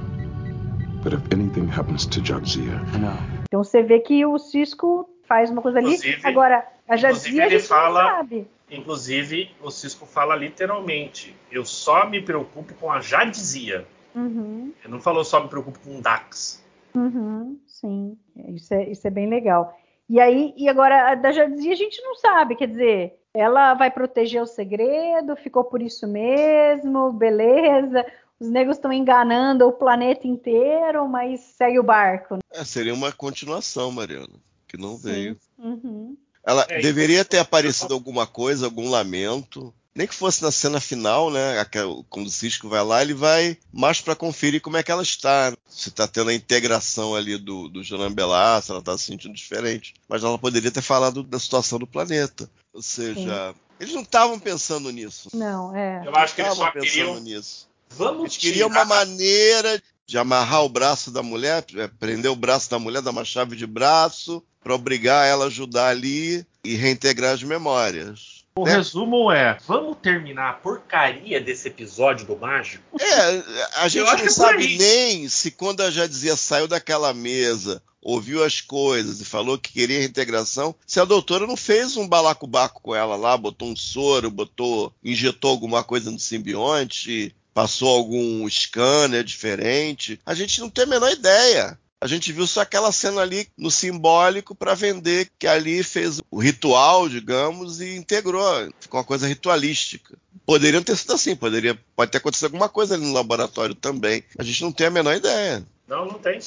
But 1.03 1.13
if 1.13 1.21
anything 1.31 1.67
happens 1.67 2.05
to 2.07 2.21
Jadzia, 2.21 2.79
I 2.95 2.99
know. 2.99 3.17
Então 3.47 3.63
você 3.63 3.83
vê 3.83 3.99
que 3.99 4.25
o 4.25 4.37
Cisco 4.39 5.07
faz 5.27 5.49
uma 5.51 5.61
coisa 5.61 5.77
ali. 5.79 5.89
Inclusive- 5.95 6.21
Agora, 6.27 6.65
a 6.87 6.95
inclusive 6.95 7.35
Jadzia 7.37 7.43
a 7.43 7.45
ele 7.47 7.59
gente 7.59 7.67
fala- 7.67 8.03
não 8.03 8.09
sabe. 8.17 8.47
Inclusive, 8.69 9.51
o 9.61 9.69
Cisco 9.69 10.05
fala 10.05 10.35
literalmente: 10.35 11.35
eu 11.51 11.63
só 11.65 12.09
me 12.09 12.21
preocupo 12.21 12.73
com 12.75 12.91
a 12.91 12.99
Jadzia. 12.99 13.85
Uhum, 14.15 14.71
Ele 14.83 14.93
não 14.93 15.01
falou 15.01 15.23
só 15.25 15.41
me 15.43 15.49
preocupo 15.49 15.77
com 15.79 15.97
o 15.97 16.01
Dax. 16.01 16.63
uhum, 16.95 17.59
sim, 17.67 18.17
isso 18.49 18.73
é, 18.73 18.89
isso 18.89 19.05
é 19.05 19.09
bem 19.11 19.27
legal. 19.29 19.77
E 20.09 20.19
aí, 20.19 20.53
e 20.55 20.69
agora 20.69 21.11
a 21.11 21.15
da 21.15 21.31
Jadzia 21.31 21.73
a 21.73 21.75
gente 21.75 22.01
não 22.01 22.15
sabe, 22.15 22.55
quer 22.55 22.67
dizer, 22.67 23.19
ela 23.33 23.73
vai 23.73 23.91
proteger 23.91 24.41
o 24.41 24.45
segredo, 24.47 25.35
ficou 25.35 25.63
por 25.65 25.81
isso 25.81 26.07
mesmo, 26.07 27.11
beleza. 27.11 28.05
Os 28.39 28.49
negros 28.49 28.77
estão 28.77 28.91
enganando 28.91 29.67
o 29.67 29.73
planeta 29.73 30.27
inteiro, 30.27 31.07
mas 31.07 31.39
segue 31.41 31.79
o 31.79 31.83
barco. 31.83 32.37
É, 32.51 32.63
seria 32.63 32.93
uma 32.93 33.11
continuação, 33.11 33.91
Mariana, 33.91 34.33
que 34.67 34.77
não 34.77 34.95
veio. 34.97 35.37
Uhum. 35.57 36.15
Ela 36.45 36.65
É, 36.69 36.79
deveria 36.81 37.21
isso- 37.21 37.29
ter 37.29 37.39
aparecido 37.39 37.93
alguma 37.93 38.27
coisa, 38.27 38.65
algum 38.65 38.89
lamento. 38.89 39.73
Nem 39.97 40.05
que 40.05 40.13
fosse 40.13 40.43
na 40.43 40.51
cena 40.51 40.81
final, 40.81 41.31
né? 41.31 41.57
aquela- 41.57 42.03
Quando 42.09 42.27
o 42.27 42.29
Cisco 42.29 42.67
vai 42.67 42.83
lá, 42.83 43.01
ele 43.01 43.13
vai 43.13 43.57
mais 43.71 44.01
para 44.01 44.13
conferir 44.15 44.59
como 44.61 44.75
é 44.75 44.83
que 44.83 44.91
ela 44.91 45.01
está. 45.01 45.53
Se 45.69 45.87
está 45.87 46.05
tendo 46.05 46.29
a 46.29 46.33
integração 46.33 47.15
ali 47.15 47.37
do, 47.37 47.69
do 47.69 47.81
Jonan 47.81 48.11
Belar, 48.11 48.61
se 48.61 48.71
ela 48.71 48.81
está 48.81 48.97
se 48.97 49.05
sentindo 49.05 49.33
diferente. 49.33 49.93
Mas 50.09 50.21
ela 50.23 50.37
poderia 50.37 50.69
ter 50.69 50.81
falado 50.81 51.23
da 51.23 51.39
situação 51.39 51.79
do 51.79 51.87
planeta. 51.87 52.49
Ou 52.73 52.81
seja, 52.81 53.55
eles 53.79 53.93
não 53.93 54.01
estavam 54.01 54.37
pensando 54.37 54.91
nisso. 54.91 55.29
Não, 55.33 55.73
é. 55.73 56.03
Eu 56.05 56.13
acho 56.17 56.35
que 56.35 56.41
eles 56.41 56.51
estavam 56.51 56.73
só 56.73 56.79
pensando 56.79 56.91
queriam. 56.91 57.19
nisso. 57.21 57.67
Vamos 57.91 58.21
Eles 58.23 58.37
queriam 58.37 58.67
tirar- 58.69 58.81
uma 58.83 58.95
maneira 58.95 59.81
de 60.05 60.17
amarrar 60.17 60.63
o 60.65 60.69
braço 60.69 61.09
da 61.09 61.23
mulher, 61.23 61.65
é, 61.77 61.87
prender 61.87 62.29
o 62.29 62.35
braço 62.35 62.69
da 62.69 62.77
mulher, 62.77 63.01
dar 63.01 63.11
uma 63.11 63.23
chave 63.23 63.55
de 63.55 63.65
braço, 63.65 64.43
para 64.65 64.73
obrigar 64.73 65.27
ela 65.27 65.45
a 65.45 65.47
ajudar 65.47 65.89
ali 65.89 66.43
e 66.63 66.73
reintegrar 66.73 67.35
as 67.35 67.43
memórias. 67.43 68.43
O 68.57 68.65
né? 68.65 68.77
resumo 68.77 69.31
é: 69.31 69.59
vamos 69.67 69.97
terminar 70.01 70.49
a 70.49 70.53
porcaria 70.53 71.39
desse 71.39 71.67
episódio 71.67 72.25
do 72.25 72.35
Mágico? 72.35 72.83
É, 72.99 73.43
a 73.75 73.87
gente 73.87 74.03
não 74.03 74.11
é 74.11 74.29
sabe 74.29 74.75
nem 74.75 75.29
se 75.29 75.51
quando 75.51 75.81
a 75.81 75.91
já 75.91 76.07
dizia 76.07 76.35
saiu 76.35 76.67
daquela 76.67 77.13
mesa, 77.13 77.79
ouviu 78.01 78.43
as 78.43 78.59
coisas 78.59 79.21
e 79.21 79.25
falou 79.25 79.55
que 79.59 79.71
queria 79.71 79.99
reintegração, 79.99 80.73
se 80.87 80.99
a 80.99 81.05
doutora 81.05 81.45
não 81.45 81.55
fez 81.55 81.95
um 81.95 82.07
balacobaco 82.07 82.81
com 82.81 82.95
ela 82.95 83.15
lá, 83.15 83.37
botou 83.37 83.69
um 83.69 83.75
soro, 83.75 84.31
botou, 84.31 84.91
injetou 85.03 85.51
alguma 85.51 85.83
coisa 85.83 86.09
no 86.09 86.19
simbionte, 86.19 87.35
passou 87.53 87.89
algum 87.89 88.49
scanner 88.49 89.23
diferente. 89.23 90.19
A 90.25 90.33
gente 90.33 90.59
não 90.59 90.71
tem 90.71 90.85
a 90.85 90.87
menor 90.87 91.11
ideia. 91.11 91.77
A 92.01 92.07
gente 92.07 92.31
viu 92.31 92.45
só 92.45 92.61
aquela 92.61 92.91
cena 92.91 93.21
ali 93.21 93.47
no 93.57 93.71
simbólico 93.71 94.53
para 94.53 94.75
vender 94.75 95.29
que 95.39 95.47
ali 95.47 95.81
fez 95.81 96.21
o 96.29 96.39
ritual, 96.39 97.07
digamos, 97.09 97.79
e 97.81 97.95
integrou. 97.95 98.69
Ficou 98.79 98.99
uma 98.99 99.05
coisa 99.05 99.27
ritualística. 99.27 100.15
Poderiam 100.45 100.83
ter 100.83 100.95
sido 100.97 101.13
assim, 101.13 101.35
poderia, 101.35 101.77
pode 101.95 102.11
ter 102.11 102.17
acontecido 102.19 102.45
alguma 102.45 102.69
coisa 102.69 102.93
ali 102.95 103.03
no 103.05 103.13
laboratório 103.13 103.73
também. 103.73 104.23
A 104.37 104.43
gente 104.43 104.61
não 104.61 104.71
tem 104.71 104.87
a 104.87 104.91
menor 104.91 105.15
ideia. 105.15 105.65
Não, 105.87 106.05
não 106.05 106.19
tem. 106.19 106.37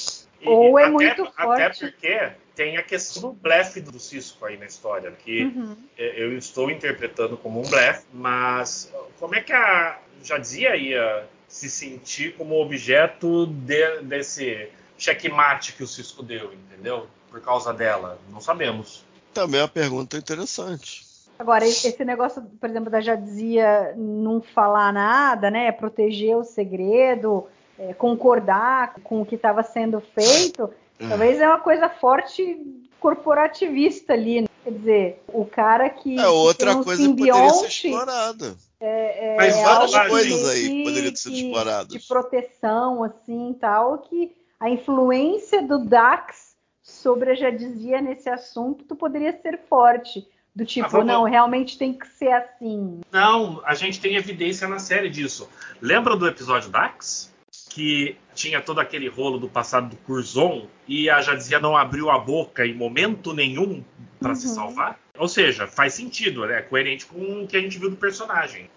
E- 0.40 0.48
Ou 0.48 0.78
é 0.78 0.82
até, 0.84 0.90
muito 0.92 1.22
Até 1.36 1.42
forte. 1.74 1.80
porque 1.80 2.30
tem 2.54 2.76
a 2.76 2.82
questão 2.82 3.22
do 3.22 3.32
blefe 3.32 3.80
do 3.80 3.98
Cisco 3.98 4.44
aí 4.44 4.56
na 4.56 4.66
história, 4.66 5.10
que 5.10 5.44
Uhum. 5.44 5.76
eu 5.96 6.36
estou 6.38 6.70
interpretando 6.70 7.36
como 7.36 7.60
um 7.60 7.68
blefe, 7.68 8.04
mas 8.12 8.92
como 9.18 9.34
é 9.34 9.40
que 9.40 9.52
a 9.52 9.98
Jadzia 10.22 10.76
ia 10.76 11.24
se 11.48 11.68
sentir 11.70 12.34
como 12.36 12.60
objeto 12.60 13.46
de- 13.46 14.02
desse 14.02 14.68
checkmate 14.98 15.72
que 15.74 15.82
o 15.82 15.86
Cisco 15.86 16.22
deu, 16.22 16.52
entendeu? 16.52 17.06
Por 17.30 17.40
causa 17.40 17.72
dela? 17.72 18.18
Não 18.30 18.40
sabemos. 18.40 19.04
Também 19.32 19.60
é 19.60 19.62
uma 19.62 19.68
pergunta 19.68 20.16
interessante. 20.16 21.06
Agora, 21.38 21.64
esse 21.64 22.04
negócio, 22.04 22.42
por 22.60 22.68
exemplo, 22.68 22.90
da 22.90 23.00
Jadzia 23.00 23.94
não 23.96 24.40
falar 24.42 24.92
nada, 24.92 25.50
né? 25.50 25.70
Proteger 25.70 26.36
o 26.36 26.42
segredo, 26.42 27.46
é, 27.78 27.94
concordar 27.94 28.94
com 29.04 29.22
o 29.22 29.26
que 29.26 29.36
estava 29.36 29.62
sendo 29.62 30.00
feito, 30.00 30.68
talvez 30.98 31.38
é 31.40 31.46
uma 31.46 31.60
coisa 31.60 31.88
forte 31.88 32.58
corporativista 32.98 34.14
ali. 34.14 34.42
né? 34.42 34.48
Quer 34.64 34.72
dizer, 34.72 35.22
o 35.28 35.44
cara 35.44 35.88
que. 35.88 36.18
É 36.18 36.26
outra 36.28 36.76
um 36.76 36.82
coisa 36.82 37.02
que 37.02 37.08
poderia 37.08 37.34
ser 37.34 37.40
simbionte, 37.70 37.86
explorada. 37.88 38.56
é, 38.80 39.36
Mas 39.36 39.56
é 39.56 39.62
várias 39.64 39.94
algo 39.94 40.10
coisas 40.10 40.48
aí 40.48 40.68
que- 40.68 40.84
poderiam 40.84 41.10
ter 41.12 41.16
sido 41.18 41.32
que- 41.34 41.46
exploradas. 41.46 41.88
De 41.88 42.00
proteção, 42.00 43.04
assim, 43.04 43.56
tal, 43.60 43.98
que 43.98 44.32
a 44.60 44.68
influência 44.70 45.62
do 45.66 45.84
Dax 45.84 46.56
sobre 46.82 47.30
a 47.30 47.34
Jadzia 47.34 48.00
nesse 48.00 48.28
assunto 48.28 48.96
poderia 48.96 49.32
ser 49.40 49.58
forte. 49.68 50.26
Do 50.54 50.64
tipo, 50.66 50.86
Ah, 50.86 50.90
vamos- 50.90 51.06
não, 51.06 51.22
realmente 51.24 51.78
tem 51.78 51.92
que 51.92 52.06
ser 52.08 52.32
assim. 52.32 53.00
Não, 53.12 53.62
a 53.64 53.74
gente 53.74 54.00
tem 54.00 54.16
evidência 54.16 54.66
na 54.66 54.80
série 54.80 55.08
disso. 55.08 55.48
Lembra 55.80 56.16
do 56.16 56.26
episódio 56.26 56.68
Dax? 56.70 57.32
Que 57.70 58.16
tinha 58.34 58.60
todo 58.60 58.80
aquele 58.80 59.08
rolo 59.08 59.38
do 59.38 59.48
passado 59.48 59.90
do 59.90 59.96
Curzon 59.98 60.66
e 60.88 61.08
a 61.08 61.20
Jadzia 61.20 61.60
não 61.60 61.76
abriu 61.76 62.10
a 62.10 62.18
boca 62.18 62.66
em 62.66 62.74
momento 62.74 63.32
nenhum 63.32 63.84
para 64.18 64.34
se 64.34 64.48
Uhum. 64.48 64.54
salvar? 64.54 64.98
Ou 65.16 65.28
seja, 65.28 65.66
faz 65.68 65.94
sentido, 65.94 66.44
né? 66.46 66.58
É 66.58 66.62
coerente 66.62 67.06
com 67.06 67.42
o 67.44 67.46
que 67.46 67.56
a 67.56 67.60
gente 67.60 67.78
viu 67.78 67.90
do 67.90 67.96
personagem. 67.96 68.68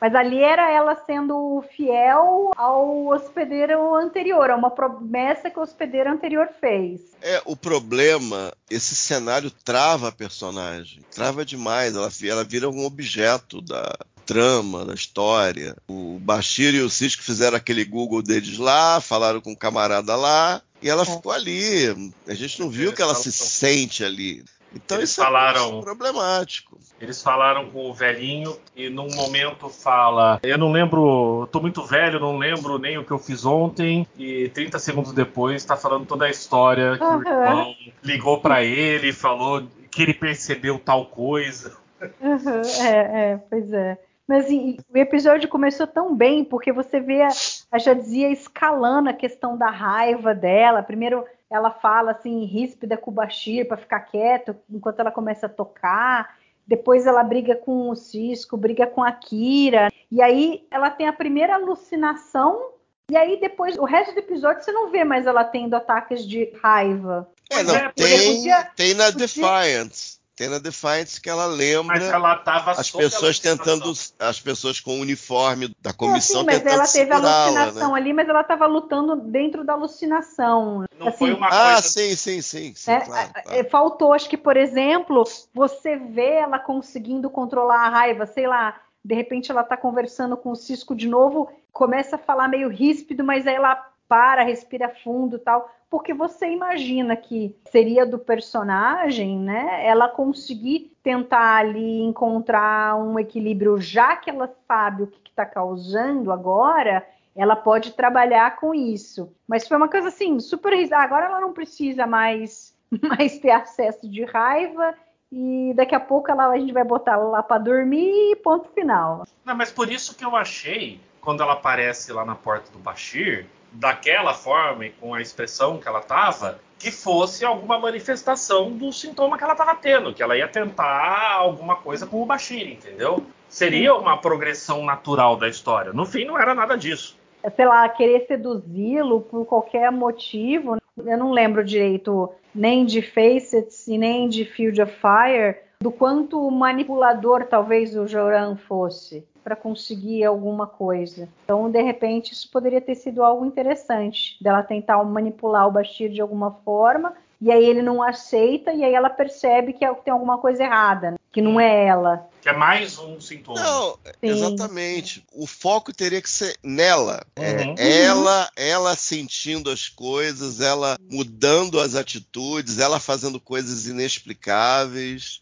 Mas 0.00 0.14
ali 0.14 0.42
era 0.42 0.70
ela 0.70 0.96
sendo 1.04 1.62
fiel 1.76 2.50
ao 2.56 3.08
hospedeiro 3.08 3.94
anterior, 3.94 4.50
a 4.50 4.56
uma 4.56 4.70
promessa 4.70 5.50
que 5.50 5.58
o 5.58 5.62
hospedeiro 5.62 6.10
anterior 6.10 6.48
fez. 6.58 7.00
É, 7.20 7.42
o 7.44 7.54
problema, 7.54 8.52
esse 8.70 8.94
cenário 8.94 9.50
trava 9.50 10.08
a 10.08 10.12
personagem. 10.12 11.02
Trava 11.10 11.44
demais. 11.44 11.94
Ela, 11.94 12.08
ela 12.24 12.44
vira 12.44 12.70
um 12.70 12.84
objeto 12.84 13.60
da 13.60 13.94
trama, 14.24 14.84
da 14.84 14.94
história. 14.94 15.76
O 15.88 16.18
Bashir 16.20 16.74
e 16.74 16.80
o 16.80 16.88
Cisco 16.88 17.22
fizeram 17.22 17.56
aquele 17.56 17.84
Google 17.84 18.22
deles 18.22 18.58
lá, 18.58 19.00
falaram 19.00 19.40
com 19.40 19.52
o 19.52 19.56
camarada 19.56 20.14
lá, 20.16 20.62
e 20.80 20.88
ela 20.88 21.04
ficou 21.04 21.32
ali. 21.32 22.12
A 22.26 22.34
gente 22.34 22.60
não 22.60 22.70
viu 22.70 22.92
que 22.92 23.02
ela 23.02 23.14
se 23.14 23.30
sente 23.32 24.04
ali. 24.04 24.44
Então 24.74 24.98
Eles 24.98 25.10
isso 25.10 25.20
é 25.20 25.24
falaram- 25.24 25.80
problemático. 25.80 26.78
Eles 27.00 27.22
falaram 27.22 27.70
com 27.70 27.90
o 27.90 27.94
velhinho 27.94 28.56
e 28.76 28.88
num 28.88 29.08
momento 29.14 29.68
fala: 29.68 30.38
Eu 30.42 30.58
não 30.58 30.70
lembro, 30.70 31.40
eu 31.42 31.46
tô 31.46 31.60
muito 31.60 31.82
velho, 31.84 32.20
não 32.20 32.36
lembro 32.36 32.78
nem 32.78 32.98
o 32.98 33.04
que 33.04 33.10
eu 33.10 33.18
fiz 33.18 33.44
ontem. 33.44 34.06
E 34.18 34.48
30 34.50 34.78
segundos 34.78 35.12
depois 35.12 35.64
tá 35.64 35.76
falando 35.76 36.06
toda 36.06 36.26
a 36.26 36.30
história 36.30 36.96
que 36.98 37.02
o 37.02 37.06
Aham. 37.06 37.20
irmão 37.48 37.74
ligou 38.04 38.40
pra 38.40 38.62
ele 38.62 39.08
e 39.08 39.12
falou 39.12 39.62
que 39.90 40.02
ele 40.02 40.14
percebeu 40.14 40.78
tal 40.78 41.06
coisa. 41.06 41.76
Uhum, 42.20 42.62
é, 42.86 43.32
é, 43.32 43.40
pois 43.48 43.72
é. 43.72 43.98
Mas 44.28 44.44
assim, 44.44 44.76
o 44.88 44.96
episódio 44.96 45.48
começou 45.48 45.86
tão 45.88 46.14
bem, 46.14 46.44
porque 46.44 46.72
você 46.72 47.00
vê 47.00 47.22
a, 47.22 47.28
a 47.72 47.78
Jadzia 47.78 48.30
escalando 48.30 49.08
a 49.10 49.12
questão 49.12 49.56
da 49.58 49.68
raiva 49.70 50.32
dela. 50.34 50.82
Primeiro 50.84 51.24
ela 51.50 51.70
fala 51.70 52.12
assim, 52.12 52.44
ríspida 52.44 52.96
com 52.96 53.10
o 53.10 53.14
Bashir 53.14 53.66
para 53.66 53.76
ficar 53.76 54.00
quieto, 54.00 54.54
enquanto 54.70 55.00
ela 55.00 55.10
começa 55.10 55.46
a 55.46 55.48
tocar. 55.48 56.38
Depois 56.66 57.06
ela 57.06 57.24
briga 57.24 57.56
com 57.56 57.90
o 57.90 57.96
Cisco, 57.96 58.56
briga 58.56 58.86
com 58.86 59.02
a 59.02 59.10
Kira. 59.10 59.90
E 60.10 60.22
aí 60.22 60.64
ela 60.70 60.88
tem 60.90 61.08
a 61.08 61.12
primeira 61.12 61.54
alucinação. 61.54 62.70
E 63.10 63.16
aí 63.16 63.40
depois, 63.40 63.76
o 63.76 63.84
resto 63.84 64.12
do 64.14 64.20
episódio, 64.20 64.62
você 64.62 64.70
não 64.70 64.88
vê 64.90 65.02
mais 65.02 65.26
ela 65.26 65.42
tendo 65.42 65.74
ataques 65.74 66.24
de 66.24 66.52
raiva. 66.62 67.28
É, 67.50 67.64
não, 67.64 67.74
é, 67.74 67.90
tem, 67.92 68.36
podia- 68.36 68.64
tem 68.76 68.94
na 68.94 69.06
podia- 69.06 69.18
Defiance. 69.26 70.19
Tem 70.40 70.48
na 70.48 70.58
Defiance 70.58 71.20
que 71.20 71.28
ela 71.28 71.44
lembra 71.44 71.98
Mas 71.98 72.08
ela 72.08 72.34
tava 72.36 72.70
as 72.70 72.90
pessoas 72.90 73.38
tentando, 73.38 73.92
as 74.18 74.40
pessoas 74.40 74.80
com 74.80 74.92
o 74.92 75.00
uniforme 75.02 75.70
da 75.82 75.90
É, 75.90 75.92
comissão 75.92 76.40
sim, 76.40 76.46
mas 76.46 76.56
tentando 76.56 76.72
ela 76.72 76.86
teve 76.86 77.12
segurá-la, 77.12 77.60
alucinação 77.60 77.92
né? 77.92 77.96
ali, 78.00 78.12
mas 78.14 78.26
ela 78.26 78.40
estava 78.40 78.66
lutando 78.66 79.16
dentro 79.16 79.62
da 79.62 79.74
alucinação. 79.74 80.86
Não 80.98 81.08
Assim, 81.08 81.18
foi 81.18 81.34
uma 81.34 81.48
Ah, 81.48 81.74
coisa. 81.74 81.82
sim, 81.82 82.16
sim, 82.16 82.40
sim, 82.40 82.72
sim, 82.74 82.90
É, 82.90 83.00
claro, 83.00 83.30
é, 83.34 83.42
claro. 83.42 83.68
Faltou, 83.68 84.14
acho 84.14 84.30
que, 84.30 84.38
por 84.38 84.56
exemplo, 84.56 85.24
você 85.52 85.96
vê 85.96 86.36
ela 86.36 86.58
conseguindo 86.58 87.28
controlar 87.28 87.84
a 87.84 87.90
raiva, 87.90 88.24
sei 88.24 88.46
lá, 88.46 88.80
de 89.04 89.14
repente 89.14 89.50
ela 89.50 89.62
tá 89.62 89.76
conversando 89.76 90.38
com 90.38 90.52
o 90.52 90.56
Cisco 90.56 90.96
de 90.96 91.06
novo, 91.06 91.52
começa 91.70 92.16
a 92.16 92.18
falar 92.18 92.48
meio 92.48 92.70
ríspido, 92.70 93.22
mas 93.22 93.46
aí 93.46 93.56
ela 93.56 93.89
para, 94.10 94.42
respira 94.42 94.88
fundo 94.88 95.38
tal, 95.38 95.70
porque 95.88 96.12
você 96.12 96.48
imagina 96.50 97.14
que 97.14 97.54
seria 97.70 98.04
do 98.04 98.18
personagem, 98.18 99.38
né? 99.38 99.86
Ela 99.86 100.08
conseguir 100.08 100.96
tentar 101.00 101.58
ali 101.58 102.02
encontrar 102.02 102.96
um 102.96 103.20
equilíbrio, 103.20 103.80
já 103.80 104.16
que 104.16 104.28
ela 104.28 104.52
sabe 104.66 105.04
o 105.04 105.06
que 105.06 105.30
está 105.30 105.46
causando 105.46 106.32
agora, 106.32 107.06
ela 107.36 107.54
pode 107.54 107.92
trabalhar 107.92 108.56
com 108.56 108.74
isso. 108.74 109.32
Mas 109.46 109.68
foi 109.68 109.76
uma 109.76 109.88
coisa 109.88 110.08
assim, 110.08 110.40
super. 110.40 110.72
Agora 110.92 111.26
ela 111.26 111.40
não 111.40 111.52
precisa 111.52 112.04
mais, 112.04 112.74
mais 113.02 113.38
ter 113.38 113.52
acesso 113.52 114.10
de 114.10 114.24
raiva. 114.24 114.92
E 115.30 115.72
daqui 115.76 115.94
a 115.94 116.00
pouco 116.00 116.32
ela, 116.32 116.48
a 116.48 116.58
gente 116.58 116.72
vai 116.72 116.82
botar 116.82 117.12
ela 117.12 117.28
lá 117.28 117.42
para 117.44 117.62
dormir 117.62 118.32
e 118.32 118.36
ponto 118.36 118.68
final. 118.70 119.24
Não, 119.44 119.54
mas 119.54 119.70
por 119.70 119.88
isso 119.88 120.16
que 120.16 120.24
eu 120.24 120.34
achei, 120.34 121.00
quando 121.20 121.40
ela 121.40 121.52
aparece 121.52 122.12
lá 122.12 122.24
na 122.24 122.34
porta 122.34 122.72
do 122.72 122.80
Bashir, 122.80 123.46
daquela 123.72 124.34
forma 124.34 124.86
e 124.86 124.90
com 124.90 125.14
a 125.14 125.20
expressão 125.20 125.78
que 125.78 125.88
ela 125.88 126.00
tava, 126.00 126.58
que 126.78 126.90
fosse 126.90 127.44
alguma 127.44 127.78
manifestação 127.78 128.70
do 128.72 128.92
sintoma 128.92 129.36
que 129.36 129.44
ela 129.44 129.54
tava 129.54 129.74
tendo, 129.74 130.14
que 130.14 130.22
ela 130.22 130.36
ia 130.36 130.48
tentar 130.48 131.34
alguma 131.34 131.76
coisa 131.76 132.06
com 132.06 132.22
o 132.22 132.26
Bashir, 132.26 132.66
entendeu? 132.68 133.22
Seria 133.48 133.94
uma 133.94 134.16
progressão 134.16 134.84
natural 134.84 135.36
da 135.36 135.48
história. 135.48 135.92
No 135.92 136.06
fim, 136.06 136.24
não 136.24 136.38
era 136.38 136.54
nada 136.54 136.76
disso. 136.76 137.18
sei 137.54 137.66
lá, 137.66 137.88
querer 137.88 138.26
seduzi-lo 138.26 139.20
por 139.20 139.44
qualquer 139.44 139.90
motivo. 139.92 140.78
Eu 140.96 141.18
não 141.18 141.32
lembro 141.32 141.64
direito 141.64 142.32
nem 142.54 142.84
de 142.84 143.02
Facets 143.02 143.86
e 143.86 143.98
nem 143.98 144.28
de 144.28 144.44
Field 144.44 144.80
of 144.80 144.92
Fire, 144.92 145.56
do 145.80 145.90
quanto 145.90 146.50
manipulador 146.50 147.46
talvez 147.46 147.96
o 147.96 148.06
Joran 148.06 148.56
fosse 148.56 149.26
para 149.42 149.56
conseguir 149.56 150.24
alguma 150.24 150.66
coisa. 150.66 151.28
Então, 151.44 151.70
de 151.70 151.82
repente, 151.82 152.32
isso 152.32 152.48
poderia 152.50 152.80
ter 152.80 152.94
sido 152.94 153.22
algo 153.22 153.44
interessante, 153.44 154.36
dela 154.40 154.62
tentar 154.62 155.02
manipular 155.04 155.66
o 155.66 155.72
Bashir 155.72 156.10
de 156.10 156.20
alguma 156.20 156.52
forma, 156.64 157.14
e 157.40 157.50
aí 157.50 157.64
ele 157.64 157.80
não 157.82 158.02
aceita, 158.02 158.72
e 158.72 158.84
aí 158.84 158.94
ela 158.94 159.08
percebe 159.08 159.72
que 159.72 159.86
tem 160.04 160.12
alguma 160.12 160.38
coisa 160.38 160.62
errada, 160.62 161.12
né? 161.12 161.16
que 161.32 161.40
não 161.40 161.60
é 161.60 161.86
ela. 161.86 162.28
Que 162.42 162.48
é 162.48 162.52
mais 162.52 162.98
um 162.98 163.20
sintoma. 163.20 163.60
Não, 163.60 163.98
exatamente. 164.22 165.24
O 165.32 165.46
foco 165.46 165.92
teria 165.92 166.20
que 166.20 166.28
ser 166.28 166.56
nela. 166.62 167.22
É, 167.36 167.64
Uhum. 167.64 167.74
ela, 167.78 168.50
ela 168.56 168.96
sentindo 168.96 169.70
as 169.70 169.88
coisas, 169.88 170.60
ela 170.60 170.98
mudando 171.10 171.78
as 171.78 171.94
atitudes, 171.94 172.78
ela 172.78 172.98
fazendo 172.98 173.38
coisas 173.40 173.86
inexplicáveis. 173.86 175.40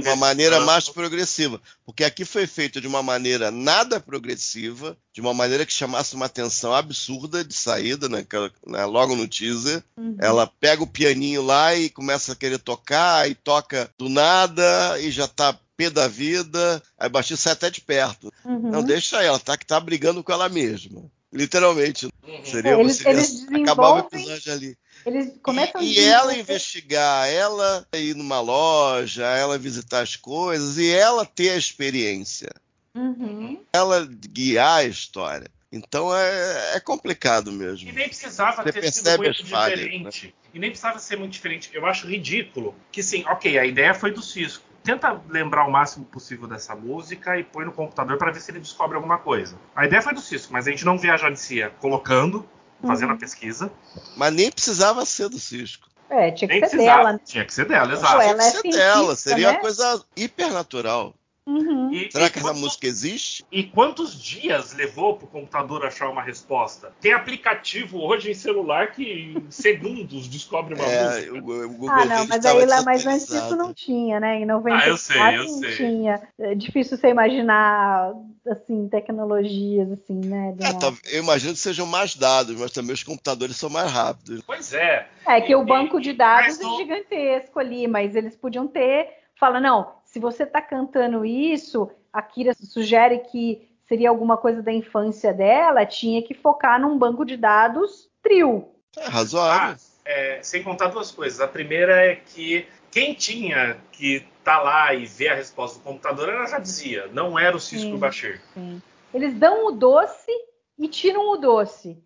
De 0.00 0.08
uma 0.08 0.16
maneira 0.16 0.60
mais 0.60 0.88
progressiva. 0.88 1.60
Porque 1.84 2.02
aqui 2.02 2.24
foi 2.24 2.46
feito 2.46 2.80
de 2.80 2.86
uma 2.86 3.02
maneira 3.02 3.50
nada 3.50 4.00
progressiva, 4.00 4.96
de 5.12 5.20
uma 5.20 5.34
maneira 5.34 5.66
que 5.66 5.72
chamasse 5.72 6.14
uma 6.14 6.26
atenção 6.26 6.74
absurda 6.74 7.44
de 7.44 7.52
saída, 7.52 8.08
né, 8.08 8.24
né, 8.66 8.84
logo 8.86 9.14
no 9.14 9.28
teaser. 9.28 9.82
Uhum. 9.96 10.16
Ela 10.18 10.46
pega 10.46 10.82
o 10.82 10.86
pianinho 10.86 11.42
lá 11.42 11.74
e 11.74 11.90
começa 11.90 12.32
a 12.32 12.36
querer 12.36 12.58
tocar, 12.58 13.30
e 13.30 13.34
toca 13.34 13.90
do 13.98 14.08
nada, 14.08 14.98
e 15.00 15.10
já 15.10 15.28
tá 15.28 15.58
pé 15.76 15.90
da 15.90 16.08
vida. 16.08 16.82
Aí 16.98 17.08
o 17.08 17.10
baixinho 17.10 17.36
sai 17.36 17.52
até 17.52 17.70
de 17.70 17.80
perto. 17.80 18.32
Uhum. 18.44 18.70
Não, 18.70 18.82
deixa 18.82 19.22
ela, 19.22 19.38
tá? 19.38 19.56
Que 19.56 19.66
tá 19.66 19.78
brigando 19.78 20.24
com 20.24 20.32
ela 20.32 20.48
mesma. 20.48 21.02
Literalmente. 21.32 22.06
Uhum. 22.06 22.44
Seria 22.44 22.72
É, 22.72 22.80
eles- 22.80 22.96
você 22.98 23.08
eles 23.08 23.46
acabar 23.62 23.90
o 23.94 23.98
episódio 23.98 24.52
ali. 24.52 24.76
Eles 25.06 25.32
começam 25.42 25.80
E, 25.80 25.94
e 25.94 26.00
ela 26.00 26.36
investigar, 26.36 27.28
ela 27.28 27.86
ir 27.94 28.14
numa 28.14 28.40
loja, 28.40 29.24
ela 29.24 29.56
visitar 29.58 30.00
as 30.00 30.16
coisas 30.16 30.76
e 30.76 30.90
ela 30.90 31.24
ter 31.24 31.50
a 31.50 31.56
experiência, 31.56 32.50
Uhum. 32.94 33.62
ela 33.72 34.06
guiar 34.06 34.78
a 34.80 34.84
história. 34.84 35.48
Então 35.72 36.14
é, 36.14 36.76
é 36.76 36.80
complicado 36.80 37.52
mesmo. 37.52 37.88
E 37.88 37.92
nem 37.92 38.08
precisava 38.08 38.62
Você 38.64 38.72
ter 38.72 38.92
sido 38.92 39.08
muito 39.18 39.30
as 39.30 39.48
falhas, 39.48 39.78
né? 39.78 39.84
diferente. 39.86 40.34
E 40.52 40.58
nem 40.58 40.70
precisava 40.70 40.98
ser 40.98 41.16
muito 41.16 41.32
diferente. 41.32 41.70
Eu 41.72 41.86
acho 41.86 42.08
ridículo 42.08 42.74
que, 42.90 43.02
sim, 43.04 43.24
ok, 43.28 43.56
a 43.56 43.64
ideia 43.64 43.94
foi 43.94 44.10
do 44.10 44.20
Cisco. 44.20 44.64
Tenta 44.90 45.20
lembrar 45.28 45.66
o 45.66 45.70
máximo 45.70 46.04
possível 46.04 46.48
dessa 46.48 46.74
música 46.74 47.38
e 47.38 47.44
põe 47.44 47.64
no 47.64 47.72
computador 47.72 48.18
para 48.18 48.32
ver 48.32 48.40
se 48.40 48.50
ele 48.50 48.58
descobre 48.60 48.96
alguma 48.96 49.18
coisa. 49.18 49.56
A 49.76 49.86
ideia 49.86 50.02
foi 50.02 50.12
do 50.14 50.20
Cisco, 50.20 50.52
mas 50.52 50.66
a 50.66 50.70
gente 50.70 50.84
não 50.84 50.98
vê 50.98 51.10
a 51.10 51.16
Janicia 51.16 51.70
colocando, 51.80 52.44
fazendo 52.84 53.10
Uhum. 53.10 53.16
a 53.16 53.18
pesquisa. 53.18 53.70
Mas 54.16 54.32
nem 54.34 54.50
precisava 54.50 55.04
ser 55.06 55.28
do 55.28 55.38
Cisco. 55.38 55.88
É, 56.08 56.32
tinha 56.32 56.48
que 56.48 56.54
Nem 56.54 56.64
ser 56.68 56.70
precisava. 56.76 56.98
dela. 56.98 57.12
né? 57.12 57.20
Tinha 57.24 57.44
que 57.44 57.54
ser 57.54 57.66
dela, 57.66 57.92
exato. 57.92 58.20
ela 58.20 58.42
é 58.44 58.50
Tinha 58.50 58.62
que 58.62 58.72
ser 58.72 58.78
dela, 58.78 59.14
seria 59.16 59.46
né? 59.46 59.52
uma 59.52 59.60
coisa 59.60 60.04
hipernatural. 60.16 61.14
Uhum. 61.50 61.92
E, 61.92 62.10
Será 62.12 62.26
e 62.26 62.30
que 62.30 62.38
essa 62.38 62.46
quantos- 62.48 62.60
música 62.62 62.86
existe? 62.86 63.44
E 63.50 63.64
quantos 63.64 64.20
dias 64.22 64.72
levou 64.74 65.16
para 65.16 65.24
o 65.24 65.28
computador 65.28 65.84
achar 65.84 66.08
uma 66.08 66.22
resposta? 66.22 66.92
Tem 67.00 67.12
aplicativo 67.12 67.98
hoje 68.00 68.30
em 68.30 68.34
celular 68.34 68.92
que 68.92 69.02
em 69.36 69.46
segundos 69.50 70.28
descobre 70.28 70.74
uma 70.74 70.84
É, 70.84 71.04
música. 71.04 71.32
o, 71.34 71.38
o 71.38 71.68
Google 71.70 71.90
Ah, 71.90 72.04
não, 72.04 72.26
mas 72.26 72.44
aí 72.46 72.64
lá, 72.66 72.82
mas 72.82 73.06
antes 73.06 73.26
disso 73.26 73.56
não 73.56 73.74
tinha, 73.74 74.20
né? 74.20 74.36
Em 74.40 74.46
94 74.46 74.84
Ah, 74.84 74.88
eu 74.88 74.96
sei, 74.96 75.36
eu 75.38 75.44
não 75.44 75.58
sei. 75.60 75.76
tinha. 75.76 76.22
É 76.38 76.54
difícil 76.54 76.96
você 76.96 77.08
imaginar, 77.08 78.12
assim, 78.48 78.88
tecnologias, 78.88 79.90
assim, 79.92 80.20
né? 80.24 80.54
É, 80.60 80.72
tá- 80.74 80.92
eu 81.12 81.22
imagino 81.22 81.52
que 81.52 81.58
sejam 81.58 81.86
mais 81.86 82.14
dados, 82.14 82.56
mas 82.58 82.70
também 82.70 82.92
os 82.94 83.02
computadores 83.02 83.56
são 83.56 83.68
mais 83.70 83.90
rápidos. 83.90 84.42
Pois 84.46 84.72
é. 84.72 85.08
É 85.26 85.40
que 85.40 85.54
o 85.54 85.62
E- 85.62 85.66
banco 85.66 86.00
de 86.00 86.12
dados 86.12 86.58
é 86.58 86.62
não- 86.62 86.76
gigantesco 86.76 87.58
ali, 87.58 87.86
mas 87.86 88.14
eles 88.14 88.36
podiam 88.36 88.66
ter. 88.66 89.08
Fala, 89.38 89.58
não, 89.60 89.92
se 90.10 90.18
você 90.18 90.44
tá 90.44 90.60
cantando 90.60 91.24
isso, 91.24 91.88
a 92.12 92.20
Kira 92.20 92.52
sugere 92.52 93.20
que 93.20 93.68
seria 93.86 94.10
alguma 94.10 94.36
coisa 94.36 94.60
da 94.60 94.72
infância 94.72 95.32
dela, 95.32 95.86
tinha 95.86 96.20
que 96.20 96.34
focar 96.34 96.80
num 96.80 96.98
banco 96.98 97.24
de 97.24 97.36
dados 97.36 98.10
trio. 98.20 98.68
É 98.96 99.08
razoável. 99.08 99.76
Ah, 99.76 100.00
é, 100.04 100.40
sem 100.42 100.64
contar 100.64 100.88
duas 100.88 101.12
coisas. 101.12 101.40
A 101.40 101.46
primeira 101.46 102.04
é 102.04 102.16
que 102.16 102.66
quem 102.90 103.14
tinha 103.14 103.78
que 103.92 104.26
tá 104.42 104.60
lá 104.60 104.92
e 104.94 105.06
ver 105.06 105.28
a 105.28 105.34
resposta 105.36 105.78
do 105.78 105.84
computador, 105.84 106.28
ela 106.28 106.46
já 106.46 106.58
dizia, 106.58 107.06
não 107.12 107.38
era 107.38 107.56
o 107.56 107.60
Cisco 107.60 107.90
Sim. 107.92 107.98
Bashir. 107.98 108.40
Sim. 108.52 108.82
Eles 109.14 109.34
dão 109.34 109.66
o 109.68 109.70
doce 109.70 110.30
e 110.76 110.88
tiram 110.88 111.30
o 111.30 111.36
doce. 111.36 112.02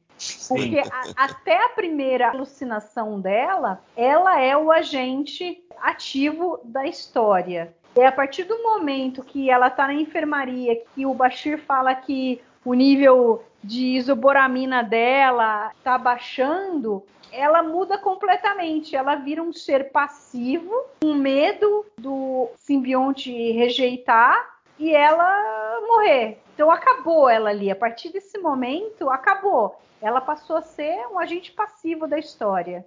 Porque 0.48 0.78
a- 0.78 1.24
até 1.24 1.64
a 1.64 1.70
primeira 1.70 2.30
alucinação 2.30 3.18
dela, 3.20 3.82
ela 3.96 4.40
é 4.40 4.54
o 4.56 4.70
agente 4.70 5.64
ativo 5.80 6.60
da 6.64 6.86
história. 6.86 7.74
É 7.96 8.06
a 8.06 8.12
partir 8.12 8.44
do 8.44 8.62
momento 8.62 9.22
que 9.22 9.48
ela 9.50 9.70
tá 9.70 9.86
na 9.86 9.94
enfermaria, 9.94 10.82
que 10.94 11.06
o 11.06 11.14
Bashir 11.14 11.58
fala 11.58 11.94
que 11.94 12.40
o 12.64 12.74
nível 12.74 13.44
de 13.62 13.96
isoboramina 13.96 14.82
dela 14.82 15.70
tá 15.82 15.96
baixando, 15.96 17.02
ela 17.30 17.62
muda 17.62 17.96
completamente. 17.96 18.96
Ela 18.96 19.14
vira 19.14 19.42
um 19.42 19.52
ser 19.52 19.90
passivo, 19.92 20.72
com 21.02 21.14
medo 21.14 21.86
do 21.96 22.48
simbionte 22.56 23.30
rejeitar 23.52 24.58
e 24.78 24.92
ela 24.94 25.80
morrer. 25.86 26.38
Então 26.54 26.70
acabou 26.70 27.28
ela 27.28 27.50
ali. 27.50 27.70
A 27.70 27.76
partir 27.76 28.10
desse 28.10 28.38
momento, 28.38 29.08
acabou. 29.10 29.80
Ela 30.02 30.20
passou 30.20 30.56
a 30.56 30.62
ser 30.62 31.06
um 31.12 31.18
agente 31.18 31.52
passivo 31.52 32.06
da 32.06 32.18
história. 32.18 32.84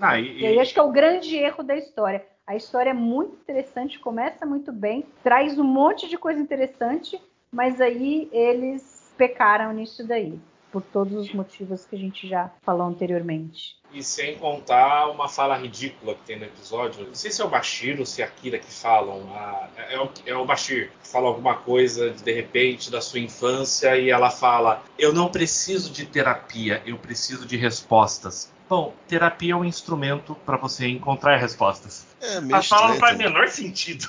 Ah, 0.00 0.18
e- 0.18 0.40
E 0.40 0.46
aí 0.46 0.60
acho 0.60 0.72
que 0.72 0.78
é 0.78 0.82
o 0.82 0.92
grande 0.92 1.36
erro 1.36 1.62
da 1.62 1.74
história. 1.76 2.24
A 2.52 2.56
história 2.56 2.90
é 2.90 2.92
muito 2.92 3.32
interessante, 3.32 3.98
começa 3.98 4.44
muito 4.44 4.70
bem, 4.70 5.06
traz 5.24 5.58
um 5.58 5.64
monte 5.64 6.06
de 6.06 6.18
coisa 6.18 6.38
interessante, 6.38 7.18
mas 7.50 7.80
aí 7.80 8.28
eles 8.30 9.10
pecaram 9.16 9.72
nisso 9.72 10.06
daí, 10.06 10.38
por 10.70 10.82
todos 10.82 11.14
os 11.14 11.32
motivos 11.32 11.86
que 11.86 11.96
a 11.96 11.98
gente 11.98 12.28
já 12.28 12.50
falou 12.60 12.86
anteriormente. 12.86 13.78
E 13.90 14.02
sem 14.02 14.36
contar 14.36 15.08
uma 15.08 15.30
fala 15.30 15.56
ridícula 15.56 16.14
que 16.14 16.24
tem 16.26 16.38
no 16.38 16.44
episódio. 16.44 17.06
Não 17.06 17.14
sei 17.14 17.30
se 17.30 17.40
é 17.40 17.44
o 17.46 17.48
Bashir 17.48 17.98
ou 17.98 18.04
se 18.04 18.20
é 18.20 18.26
a 18.26 18.28
Kira 18.28 18.58
que 18.58 18.70
falam. 18.70 19.22
ah, 19.34 19.70
é, 19.88 19.98
o, 19.98 20.10
é 20.26 20.36
o 20.36 20.44
Bashir 20.44 20.90
que 21.02 21.08
fala 21.08 21.28
alguma 21.28 21.54
coisa 21.54 22.10
de 22.10 22.32
repente 22.34 22.90
da 22.90 23.00
sua 23.00 23.20
infância 23.20 23.96
e 23.96 24.10
ela 24.10 24.28
fala: 24.30 24.82
Eu 24.98 25.14
não 25.14 25.30
preciso 25.30 25.90
de 25.90 26.04
terapia, 26.04 26.82
eu 26.84 26.98
preciso 26.98 27.46
de 27.46 27.56
respostas. 27.56 28.52
Bom, 28.68 28.94
terapia 29.08 29.52
é 29.52 29.56
um 29.56 29.64
instrumento 29.64 30.34
para 30.46 30.56
você 30.56 30.86
encontrar 30.88 31.36
respostas. 31.36 32.11
É 32.22 32.40
meio 32.40 32.56
A 32.56 32.62
fala 32.62 32.88
não 32.90 32.96
faz 32.96 33.18
menor 33.18 33.48
sentido. 33.48 34.08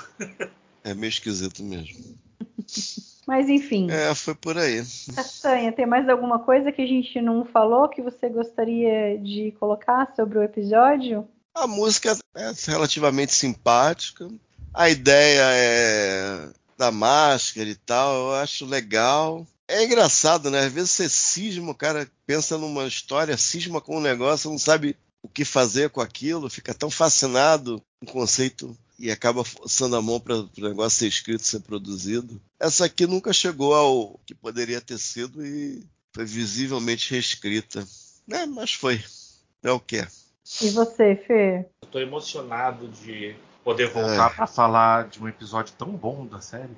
É 0.84 0.94
meio 0.94 1.10
esquisito 1.10 1.64
mesmo. 1.64 1.98
Mas 3.26 3.48
enfim, 3.48 3.90
É, 3.90 4.14
foi 4.14 4.35
por 4.35 4.57
aí. 4.57 4.84
Castanha, 5.15 5.72
tem 5.72 5.85
mais 5.85 6.07
alguma 6.10 6.40
coisa 6.40 6.72
que 6.72 6.81
a 6.81 6.85
gente 6.85 7.22
não 7.22 7.45
falou 7.45 7.88
que 7.88 8.02
você 8.02 8.27
gostaria 8.27 9.18
de 9.18 9.53
colocar 9.60 10.14
sobre 10.14 10.38
o 10.38 10.44
episódio? 10.44 11.26
A 11.56 11.65
música 11.65 12.18
é 12.35 12.52
relativamente 12.68 13.34
simpática. 13.34 14.27
A 14.73 14.90
ideia 14.90 15.41
é 15.53 16.49
da 16.77 16.91
máscara 16.91 17.69
e 17.69 17.76
tal, 17.76 18.14
eu 18.14 18.34
acho 18.35 18.65
legal. 18.65 19.48
É 19.68 19.85
engraçado, 19.85 20.52
né? 20.52 20.60
Às 20.60 20.73
vezes 20.73 20.91
você 20.91 21.07
cisma, 21.07 21.72
o 21.72 21.76
cara 21.76 22.07
pensa 22.26 22.57
numa 22.57 22.85
história, 22.85 23.38
cisma 23.38 23.80
com 23.80 23.98
um 23.98 24.02
negócio, 24.02 24.49
não 24.49 24.60
sabe 24.60 24.98
o 25.23 25.29
que 25.29 25.45
fazer 25.45 25.89
com 25.89 26.01
aquilo, 26.01 26.49
fica 26.49 26.73
tão 26.73 26.91
fascinado 26.91 27.81
com 27.99 28.05
o 28.05 28.11
conceito 28.11 28.77
e 28.99 29.09
acaba 29.09 29.43
forçando 29.43 29.95
a 29.95 30.01
mão 30.01 30.19
para 30.19 30.35
o 30.35 30.49
negócio 30.57 30.99
ser 30.99 31.07
escrito, 31.07 31.43
ser 31.43 31.61
produzido. 31.61 32.39
Essa 32.59 32.85
aqui 32.85 33.07
nunca 33.07 33.31
chegou 33.31 33.73
ao 33.73 34.19
que 34.25 34.35
poderia 34.35 34.81
ter 34.81 34.99
sido 34.99 35.43
e 35.43 35.81
foi 36.13 36.25
visivelmente 36.25 37.11
reescrita. 37.11 37.83
Né? 38.27 38.45
Mas 38.45 38.73
foi. 38.73 39.03
É 39.63 39.71
o 39.71 39.79
que 39.79 39.97
é. 39.97 40.07
E 40.61 40.69
você, 40.69 41.15
Fê? 41.15 41.65
Estou 41.81 42.01
emocionado 42.01 42.89
de 42.89 43.35
poder 43.63 43.89
voltar 43.89 44.31
é. 44.31 44.35
para 44.35 44.45
falar 44.45 45.07
de 45.07 45.23
um 45.23 45.27
episódio 45.27 45.73
tão 45.77 45.89
bom 45.89 46.25
da 46.25 46.41
série. 46.41 46.77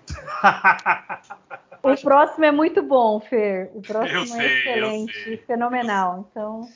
o 1.82 1.96
próximo 1.98 2.46
é 2.46 2.52
muito 2.52 2.84
bom, 2.84 3.20
Fer. 3.20 3.72
O 3.74 3.82
próximo 3.82 4.20
eu 4.20 4.24
é 4.24 4.28
sei, 4.28 4.60
excelente, 4.60 5.38
fenomenal. 5.48 6.28
Então, 6.30 6.70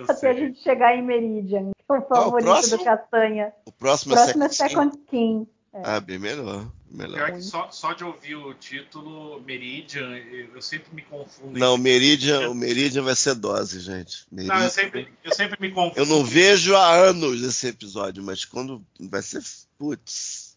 eu 0.00 0.04
até 0.04 0.14
sei. 0.14 0.30
a 0.30 0.34
gente 0.34 0.60
chegar 0.60 0.96
em 0.96 1.02
Meridian, 1.02 1.70
que 1.70 1.92
é 1.92 1.98
o 1.98 2.02
favorito 2.02 2.48
ah, 2.48 2.60
o 2.60 2.78
do 2.78 2.84
Castanha. 2.84 3.52
O 3.66 3.72
próximo, 3.72 4.14
o 4.14 4.16
próximo 4.16 4.44
é 4.44 4.48
Second, 4.48 4.96
é 4.96 5.00
Skin. 5.00 5.46
É. 5.72 5.82
Ah, 5.84 6.00
bem 6.00 6.18
melhor. 6.18 6.66
melhor. 6.90 7.32
que 7.32 7.42
só, 7.42 7.70
só, 7.70 7.92
de 7.92 8.02
ouvir 8.02 8.34
o 8.34 8.52
título 8.54 9.40
Meridian, 9.42 10.16
eu 10.52 10.60
sempre 10.60 10.92
me 10.92 11.02
confundo. 11.02 11.56
Não, 11.56 11.78
Meridian, 11.78 12.50
o 12.50 12.54
Meridian 12.54 13.02
vai 13.02 13.14
ser 13.14 13.36
dose, 13.36 13.78
gente. 13.78 14.26
Meridian, 14.32 14.56
não, 14.56 14.64
eu 14.64 14.70
sempre, 14.70 15.08
eu 15.22 15.32
sempre 15.32 15.60
me 15.60 15.70
confundo. 15.72 16.00
Eu 16.00 16.06
não 16.06 16.24
vejo 16.24 16.74
há 16.74 16.92
anos 16.92 17.42
esse 17.42 17.68
episódio, 17.68 18.22
mas 18.22 18.44
quando 18.44 18.84
vai 18.98 19.22
ser. 19.22 19.42
Putz. 19.78 20.56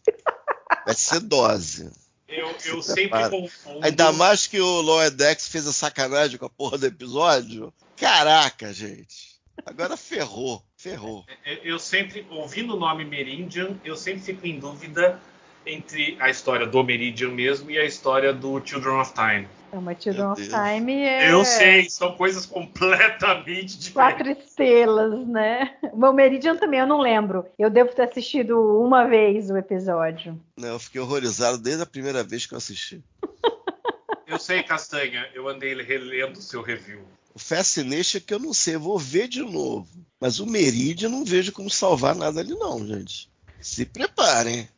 Vai 0.84 0.94
ser 0.94 1.20
dose. 1.20 1.90
Eu, 2.26 2.54
eu 2.64 2.82
sempre 2.82 3.30
confundo. 3.30 3.84
Ainda 3.84 4.12
mais 4.12 4.46
que 4.48 4.60
o 4.60 4.80
Lower 4.80 5.10
Decks 5.10 5.46
fez 5.46 5.66
a 5.68 5.72
sacanagem 5.72 6.36
com 6.36 6.46
a 6.46 6.50
porra 6.50 6.76
do 6.76 6.86
episódio. 6.86 7.72
Caraca, 7.96 8.72
gente. 8.72 9.33
Agora 9.64 9.96
ferrou, 9.96 10.62
ferrou. 10.76 11.24
É, 11.44 11.54
é, 11.54 11.60
eu 11.64 11.78
sempre, 11.78 12.26
ouvindo 12.30 12.74
o 12.74 12.78
nome 12.78 13.04
Meridian, 13.04 13.76
eu 13.84 13.96
sempre 13.96 14.20
fico 14.22 14.46
em 14.46 14.58
dúvida 14.58 15.20
entre 15.66 16.16
a 16.20 16.28
história 16.28 16.66
do 16.66 16.82
Meridian 16.84 17.30
mesmo 17.30 17.70
e 17.70 17.78
a 17.78 17.84
história 17.84 18.32
do 18.32 18.60
Children 18.64 19.00
of 19.00 19.12
Time. 19.14 19.48
Não, 19.72 19.80
mas 19.80 20.02
Children 20.02 20.26
of 20.26 20.42
Time 20.42 20.92
é. 21.02 21.32
Eu 21.32 21.44
sei, 21.44 21.88
são 21.90 22.14
coisas 22.16 22.46
completamente 22.46 23.78
diferentes. 23.78 23.92
Quatro 23.92 24.30
estrelas, 24.30 25.26
né? 25.26 25.76
O 25.92 25.96
meu 25.96 26.12
Meridian 26.12 26.56
também, 26.56 26.80
eu 26.80 26.86
não 26.86 27.00
lembro. 27.00 27.46
Eu 27.58 27.70
devo 27.70 27.92
ter 27.94 28.02
assistido 28.02 28.56
uma 28.80 29.04
vez 29.06 29.50
o 29.50 29.56
episódio. 29.56 30.40
Não, 30.56 30.68
eu 30.68 30.78
fiquei 30.78 31.00
horrorizado 31.00 31.58
desde 31.58 31.82
a 31.82 31.86
primeira 31.86 32.22
vez 32.22 32.46
que 32.46 32.54
eu 32.54 32.58
assisti. 32.58 33.02
eu 34.26 34.38
sei, 34.38 34.62
Castanha, 34.62 35.28
eu 35.34 35.48
andei 35.48 35.74
relendo 35.82 36.36
o 36.36 36.42
seu 36.42 36.62
review. 36.62 37.00
O 37.34 37.38
Fascination 37.38 38.18
é 38.18 38.20
que 38.20 38.32
eu 38.32 38.38
não 38.38 38.54
sei, 38.54 38.76
eu 38.76 38.80
vou 38.80 38.98
ver 38.98 39.26
de 39.26 39.42
novo. 39.42 39.88
Mas 40.20 40.38
o 40.38 40.46
Meridian 40.46 41.08
eu 41.08 41.12
não 41.12 41.24
vejo 41.24 41.52
como 41.52 41.68
salvar 41.68 42.14
nada 42.14 42.40
ali, 42.40 42.54
não, 42.54 42.86
gente. 42.86 43.28
Se 43.60 43.84
preparem. 43.84 44.68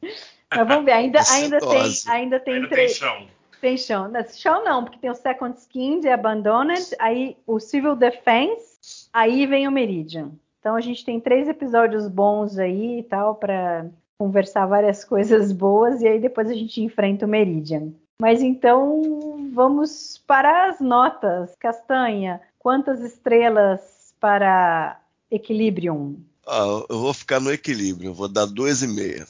Mas 0.50 0.66
vamos 0.66 0.86
ver, 0.86 0.92
ainda, 0.92 1.20
ainda 1.30 1.58
tem, 1.58 1.92
ainda 2.06 2.40
tem 2.40 2.54
ainda 2.54 2.68
três. 2.68 2.98
Tem 2.98 3.08
chão. 3.08 3.26
Tem 3.60 3.76
chão. 3.76 4.08
Não, 4.08 4.28
chão 4.28 4.64
não, 4.64 4.84
porque 4.84 4.98
tem 4.98 5.10
o 5.10 5.14
Second 5.14 5.58
Skin 5.58 6.00
de 6.00 6.08
Abandoned, 6.08 6.82
aí 6.98 7.36
o 7.46 7.60
Civil 7.60 7.94
Defense, 7.94 9.08
aí 9.12 9.46
vem 9.46 9.68
o 9.68 9.72
Meridian. 9.72 10.30
Então 10.60 10.76
a 10.76 10.80
gente 10.80 11.04
tem 11.04 11.20
três 11.20 11.48
episódios 11.48 12.08
bons 12.08 12.58
aí 12.58 13.00
e 13.00 13.02
tal 13.02 13.34
para 13.34 13.86
conversar 14.18 14.66
várias 14.66 15.04
coisas 15.06 15.52
boas 15.52 16.00
e 16.00 16.08
aí 16.08 16.18
depois 16.18 16.48
a 16.50 16.54
gente 16.54 16.80
enfrenta 16.82 17.26
o 17.26 17.28
Meridian. 17.28 17.92
Mas 18.20 18.40
então 18.40 19.50
vamos 19.52 20.22
para 20.26 20.70
as 20.70 20.80
notas. 20.80 21.54
Castanha, 21.58 22.40
quantas 22.58 23.00
estrelas 23.00 24.14
para 24.18 25.00
Equilibrium? 25.30 26.16
Ah, 26.46 26.84
eu 26.88 26.98
vou 26.98 27.12
ficar 27.12 27.40
no 27.40 27.52
equilíbrio, 27.52 28.14
vou 28.14 28.28
dar 28.28 28.46
dois 28.46 28.82
e 28.82 28.88
meia. 28.88 29.26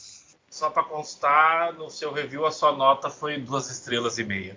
Só 0.50 0.70
para 0.70 0.84
constar, 0.84 1.74
no 1.74 1.90
seu 1.90 2.12
review 2.12 2.46
a 2.46 2.50
sua 2.50 2.72
nota 2.72 3.10
foi 3.10 3.38
duas 3.38 3.70
estrelas 3.70 4.18
e 4.18 4.24
meia. 4.24 4.56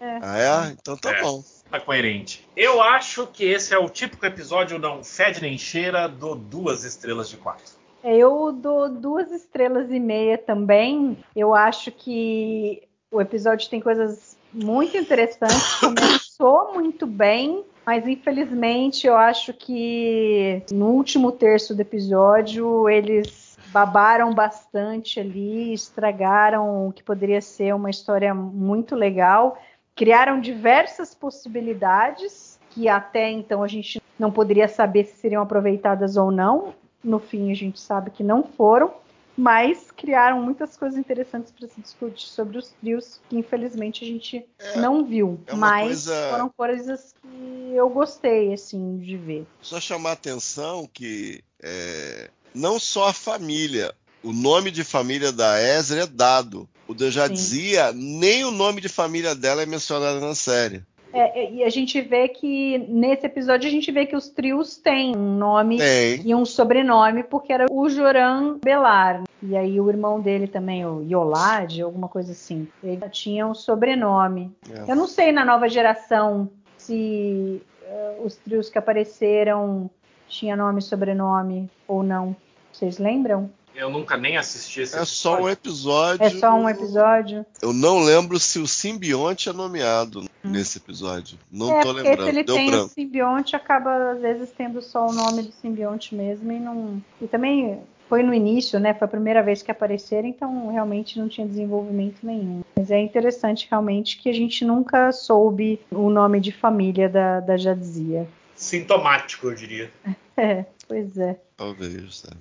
É. 0.00 0.18
Ah, 0.22 0.38
é? 0.38 0.72
Então 0.72 0.96
tá 0.96 1.10
é, 1.10 1.22
bom. 1.22 1.42
Tá 1.70 1.80
coerente. 1.80 2.46
Eu 2.56 2.80
acho 2.80 3.26
que 3.26 3.44
esse 3.44 3.74
é 3.74 3.78
o 3.78 3.88
típico 3.88 4.24
episódio 4.24 4.78
não 4.78 5.02
fede 5.02 5.40
nem 5.42 5.58
cheira 5.58 6.06
do 6.06 6.34
duas 6.34 6.84
estrelas 6.84 7.28
de 7.28 7.36
quatro. 7.36 7.72
É, 8.02 8.16
eu 8.16 8.52
dou 8.52 8.88
duas 8.88 9.32
estrelas 9.32 9.90
e 9.90 9.98
meia 9.98 10.36
também. 10.36 11.16
Eu 11.34 11.54
acho 11.54 11.90
que 11.90 12.82
o 13.10 13.20
episódio 13.20 13.68
tem 13.70 13.80
coisas 13.80 14.36
muito 14.52 14.96
interessantes. 14.96 15.74
Começou 15.80 16.72
muito 16.74 17.06
bem, 17.06 17.64
mas 17.84 18.06
infelizmente 18.06 19.06
eu 19.06 19.16
acho 19.16 19.52
que 19.52 20.62
no 20.72 20.90
último 20.90 21.32
terço 21.32 21.74
do 21.74 21.80
episódio 21.80 22.88
eles 22.88 23.56
babaram 23.68 24.32
bastante 24.32 25.18
ali, 25.18 25.72
estragaram 25.72 26.88
o 26.88 26.92
que 26.92 27.02
poderia 27.02 27.40
ser 27.40 27.74
uma 27.74 27.90
história 27.90 28.32
muito 28.32 28.94
legal, 28.94 29.58
criaram 29.96 30.40
diversas 30.40 31.14
possibilidades 31.14 32.58
que 32.70 32.88
até 32.88 33.30
então 33.30 33.62
a 33.62 33.68
gente 33.68 34.02
não 34.18 34.30
poderia 34.30 34.68
saber 34.68 35.04
se 35.04 35.16
seriam 35.16 35.42
aproveitadas 35.42 36.16
ou 36.16 36.30
não. 36.30 36.74
No 37.02 37.18
fim, 37.18 37.50
a 37.50 37.54
gente 37.54 37.78
sabe 37.78 38.10
que 38.10 38.24
não 38.24 38.42
foram, 38.42 38.92
mas 39.36 39.90
criaram 39.90 40.40
muitas 40.42 40.76
coisas 40.76 40.98
interessantes 40.98 41.52
para 41.52 41.68
se 41.68 41.80
discutir 41.80 42.28
sobre 42.28 42.58
os 42.58 42.68
trios 42.80 43.20
que 43.28 43.36
infelizmente 43.36 44.04
a 44.04 44.06
gente 44.06 44.46
é, 44.58 44.78
não 44.78 45.04
viu. 45.04 45.40
É 45.46 45.54
mas 45.54 45.86
coisa... 45.86 46.30
foram 46.30 46.48
coisas 46.48 47.14
que 47.20 47.74
eu 47.74 47.88
gostei 47.90 48.52
assim 48.52 48.98
de 48.98 49.16
ver. 49.16 49.46
Só 49.60 49.80
chamar 49.80 50.10
a 50.10 50.14
atenção 50.14 50.88
que 50.92 51.42
é, 51.62 52.30
não 52.54 52.78
só 52.78 53.08
a 53.08 53.12
família. 53.12 53.94
O 54.22 54.32
nome 54.32 54.70
de 54.70 54.84
família 54.84 55.30
da 55.30 55.60
Ezra 55.60 56.04
é 56.04 56.06
dado. 56.06 56.68
O 56.86 56.94
eu 56.98 57.10
já 57.10 57.26
Sim. 57.26 57.34
dizia, 57.34 57.92
nem 57.92 58.44
o 58.44 58.50
nome 58.50 58.80
de 58.80 58.88
família 58.88 59.34
dela 59.34 59.62
é 59.62 59.66
mencionado 59.66 60.20
na 60.20 60.34
série. 60.34 60.82
É, 61.14 61.52
e 61.52 61.62
a 61.62 61.70
gente 61.70 62.00
vê 62.00 62.26
que 62.28 62.78
nesse 62.88 63.24
episódio 63.24 63.68
a 63.68 63.70
gente 63.70 63.90
vê 63.92 64.04
que 64.04 64.16
os 64.16 64.28
trios 64.28 64.76
têm 64.76 65.16
um 65.16 65.36
nome 65.36 65.78
Tem. 65.78 66.20
e 66.24 66.34
um 66.34 66.44
sobrenome, 66.44 67.22
porque 67.22 67.52
era 67.52 67.66
o 67.70 67.88
Joran 67.88 68.58
Belar. 68.58 69.22
E 69.40 69.56
aí 69.56 69.80
o 69.80 69.88
irmão 69.88 70.20
dele 70.20 70.48
também, 70.48 70.84
o 70.84 71.02
Yolade, 71.02 71.82
alguma 71.82 72.08
coisa 72.08 72.32
assim. 72.32 72.66
Ele 72.82 73.08
tinha 73.10 73.46
um 73.46 73.54
sobrenome. 73.54 74.52
É. 74.68 74.90
Eu 74.90 74.96
não 74.96 75.06
sei 75.06 75.30
na 75.30 75.44
nova 75.44 75.68
geração 75.68 76.50
se 76.76 77.62
uh, 77.82 78.24
os 78.24 78.34
trios 78.36 78.68
que 78.68 78.76
apareceram 78.76 79.88
tinha 80.26 80.56
nome 80.56 80.80
e 80.80 80.82
sobrenome 80.82 81.70
ou 81.86 82.02
não. 82.02 82.34
Vocês 82.72 82.98
lembram? 82.98 83.50
Eu 83.74 83.90
nunca 83.90 84.16
nem 84.16 84.36
assisti 84.36 84.82
esse 84.82 84.94
É 84.94 84.98
episódio. 84.98 85.14
só 85.14 85.42
um 85.42 85.48
episódio. 85.48 86.24
É 86.24 86.30
só 86.30 86.54
um 86.54 86.68
episódio. 86.68 87.44
Eu 87.60 87.72
não 87.72 88.00
lembro 88.00 88.38
se 88.38 88.58
o 88.58 88.66
simbionte 88.66 89.48
é 89.48 89.52
nomeado 89.52 90.20
hum. 90.20 90.26
nesse 90.44 90.78
episódio. 90.78 91.38
Não 91.50 91.70
é, 91.72 91.82
tô 91.82 91.92
lembrando. 91.92 92.22
Se 92.22 92.28
ele 92.28 92.44
Deu 92.44 92.54
tem 92.54 92.70
branco. 92.70 92.86
o 92.86 92.88
simbionte, 92.88 93.56
acaba 93.56 94.12
às 94.12 94.20
vezes 94.20 94.50
tendo 94.56 94.80
só 94.80 95.08
o 95.08 95.12
nome 95.12 95.42
do 95.42 95.52
simbionte 95.52 96.14
mesmo 96.14 96.52
e 96.52 96.60
não. 96.60 97.02
E 97.20 97.26
também 97.26 97.80
foi 98.08 98.22
no 98.22 98.32
início, 98.32 98.78
né? 98.78 98.94
Foi 98.94 99.06
a 99.06 99.10
primeira 99.10 99.42
vez 99.42 99.62
que 99.62 99.70
apareceram, 99.70 100.28
então 100.28 100.70
realmente 100.70 101.18
não 101.18 101.28
tinha 101.28 101.46
desenvolvimento 101.46 102.18
nenhum. 102.22 102.62
Mas 102.76 102.90
é 102.90 103.00
interessante 103.00 103.66
realmente 103.68 104.18
que 104.18 104.28
a 104.28 104.32
gente 104.32 104.64
nunca 104.64 105.10
soube 105.10 105.80
o 105.90 106.10
nome 106.10 106.40
de 106.40 106.52
família 106.52 107.08
da, 107.08 107.40
da 107.40 107.56
Jadzia. 107.56 108.28
Sintomático, 108.54 109.48
eu 109.48 109.54
diria. 109.54 109.90
É, 110.36 110.64
pois 110.88 111.16
é. 111.16 111.38
Talvez, 111.56 112.22
tá. 112.22 112.32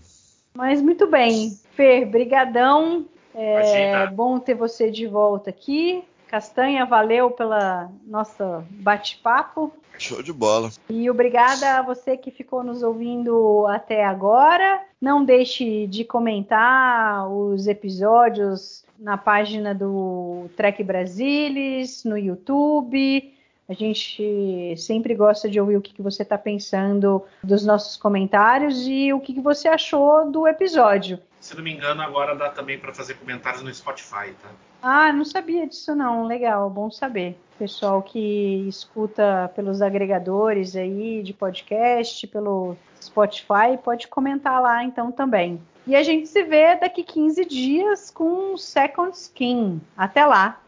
Mas 0.53 0.81
muito 0.81 1.07
bem. 1.07 1.57
Fer, 1.71 2.05
brigadão. 2.05 3.05
É 3.33 4.05
bom 4.07 4.37
ter 4.39 4.53
você 4.53 4.91
de 4.91 5.07
volta 5.07 5.49
aqui. 5.49 6.03
Castanha, 6.27 6.85
valeu 6.85 7.31
pela 7.31 7.91
nossa 8.05 8.63
bate-papo. 8.69 9.71
Show 9.97 10.23
de 10.23 10.33
bola. 10.33 10.71
E 10.89 11.09
obrigada 11.09 11.77
a 11.77 11.81
você 11.81 12.17
que 12.17 12.31
ficou 12.31 12.63
nos 12.63 12.81
ouvindo 12.81 13.65
até 13.67 14.03
agora. 14.03 14.81
Não 14.99 15.23
deixe 15.23 15.87
de 15.87 16.03
comentar 16.03 17.27
os 17.29 17.67
episódios 17.67 18.83
na 18.99 19.17
página 19.17 19.73
do 19.73 20.49
Trek 20.55 20.83
Brasilis, 20.83 22.03
no 22.03 22.17
YouTube 22.17 23.33
a 23.67 23.73
gente 23.73 24.75
sempre 24.77 25.15
gosta 25.15 25.49
de 25.49 25.59
ouvir 25.59 25.77
o 25.77 25.81
que, 25.81 25.93
que 25.93 26.01
você 26.01 26.23
está 26.23 26.37
pensando 26.37 27.23
dos 27.43 27.65
nossos 27.65 27.95
comentários 27.95 28.85
e 28.87 29.13
o 29.13 29.19
que, 29.19 29.33
que 29.33 29.41
você 29.41 29.67
achou 29.67 30.29
do 30.29 30.47
episódio. 30.47 31.19
Se 31.39 31.55
não 31.55 31.63
me 31.63 31.73
engano, 31.73 32.01
agora 32.01 32.35
dá 32.35 32.49
também 32.49 32.77
para 32.77 32.93
fazer 32.93 33.15
comentários 33.15 33.61
no 33.61 33.73
Spotify, 33.73 34.33
tá? 34.41 34.49
Ah, 34.81 35.13
não 35.13 35.23
sabia 35.23 35.65
disso 35.65 35.95
não. 35.95 36.25
Legal, 36.25 36.69
bom 36.69 36.91
saber. 36.91 37.37
Pessoal 37.57 38.01
que 38.01 38.67
escuta 38.67 39.49
pelos 39.55 39.81
agregadores 39.81 40.75
aí 40.75 41.23
de 41.23 41.33
podcast, 41.33 42.27
pelo 42.27 42.75
Spotify, 43.01 43.77
pode 43.81 44.07
comentar 44.07 44.61
lá 44.61 44.83
então 44.83 45.11
também. 45.11 45.61
E 45.85 45.95
a 45.95 46.03
gente 46.03 46.27
se 46.27 46.43
vê 46.43 46.75
daqui 46.75 47.03
15 47.03 47.45
dias 47.45 48.09
com 48.09 48.57
Second 48.57 49.11
Skin. 49.15 49.81
Até 49.97 50.25
lá! 50.25 50.62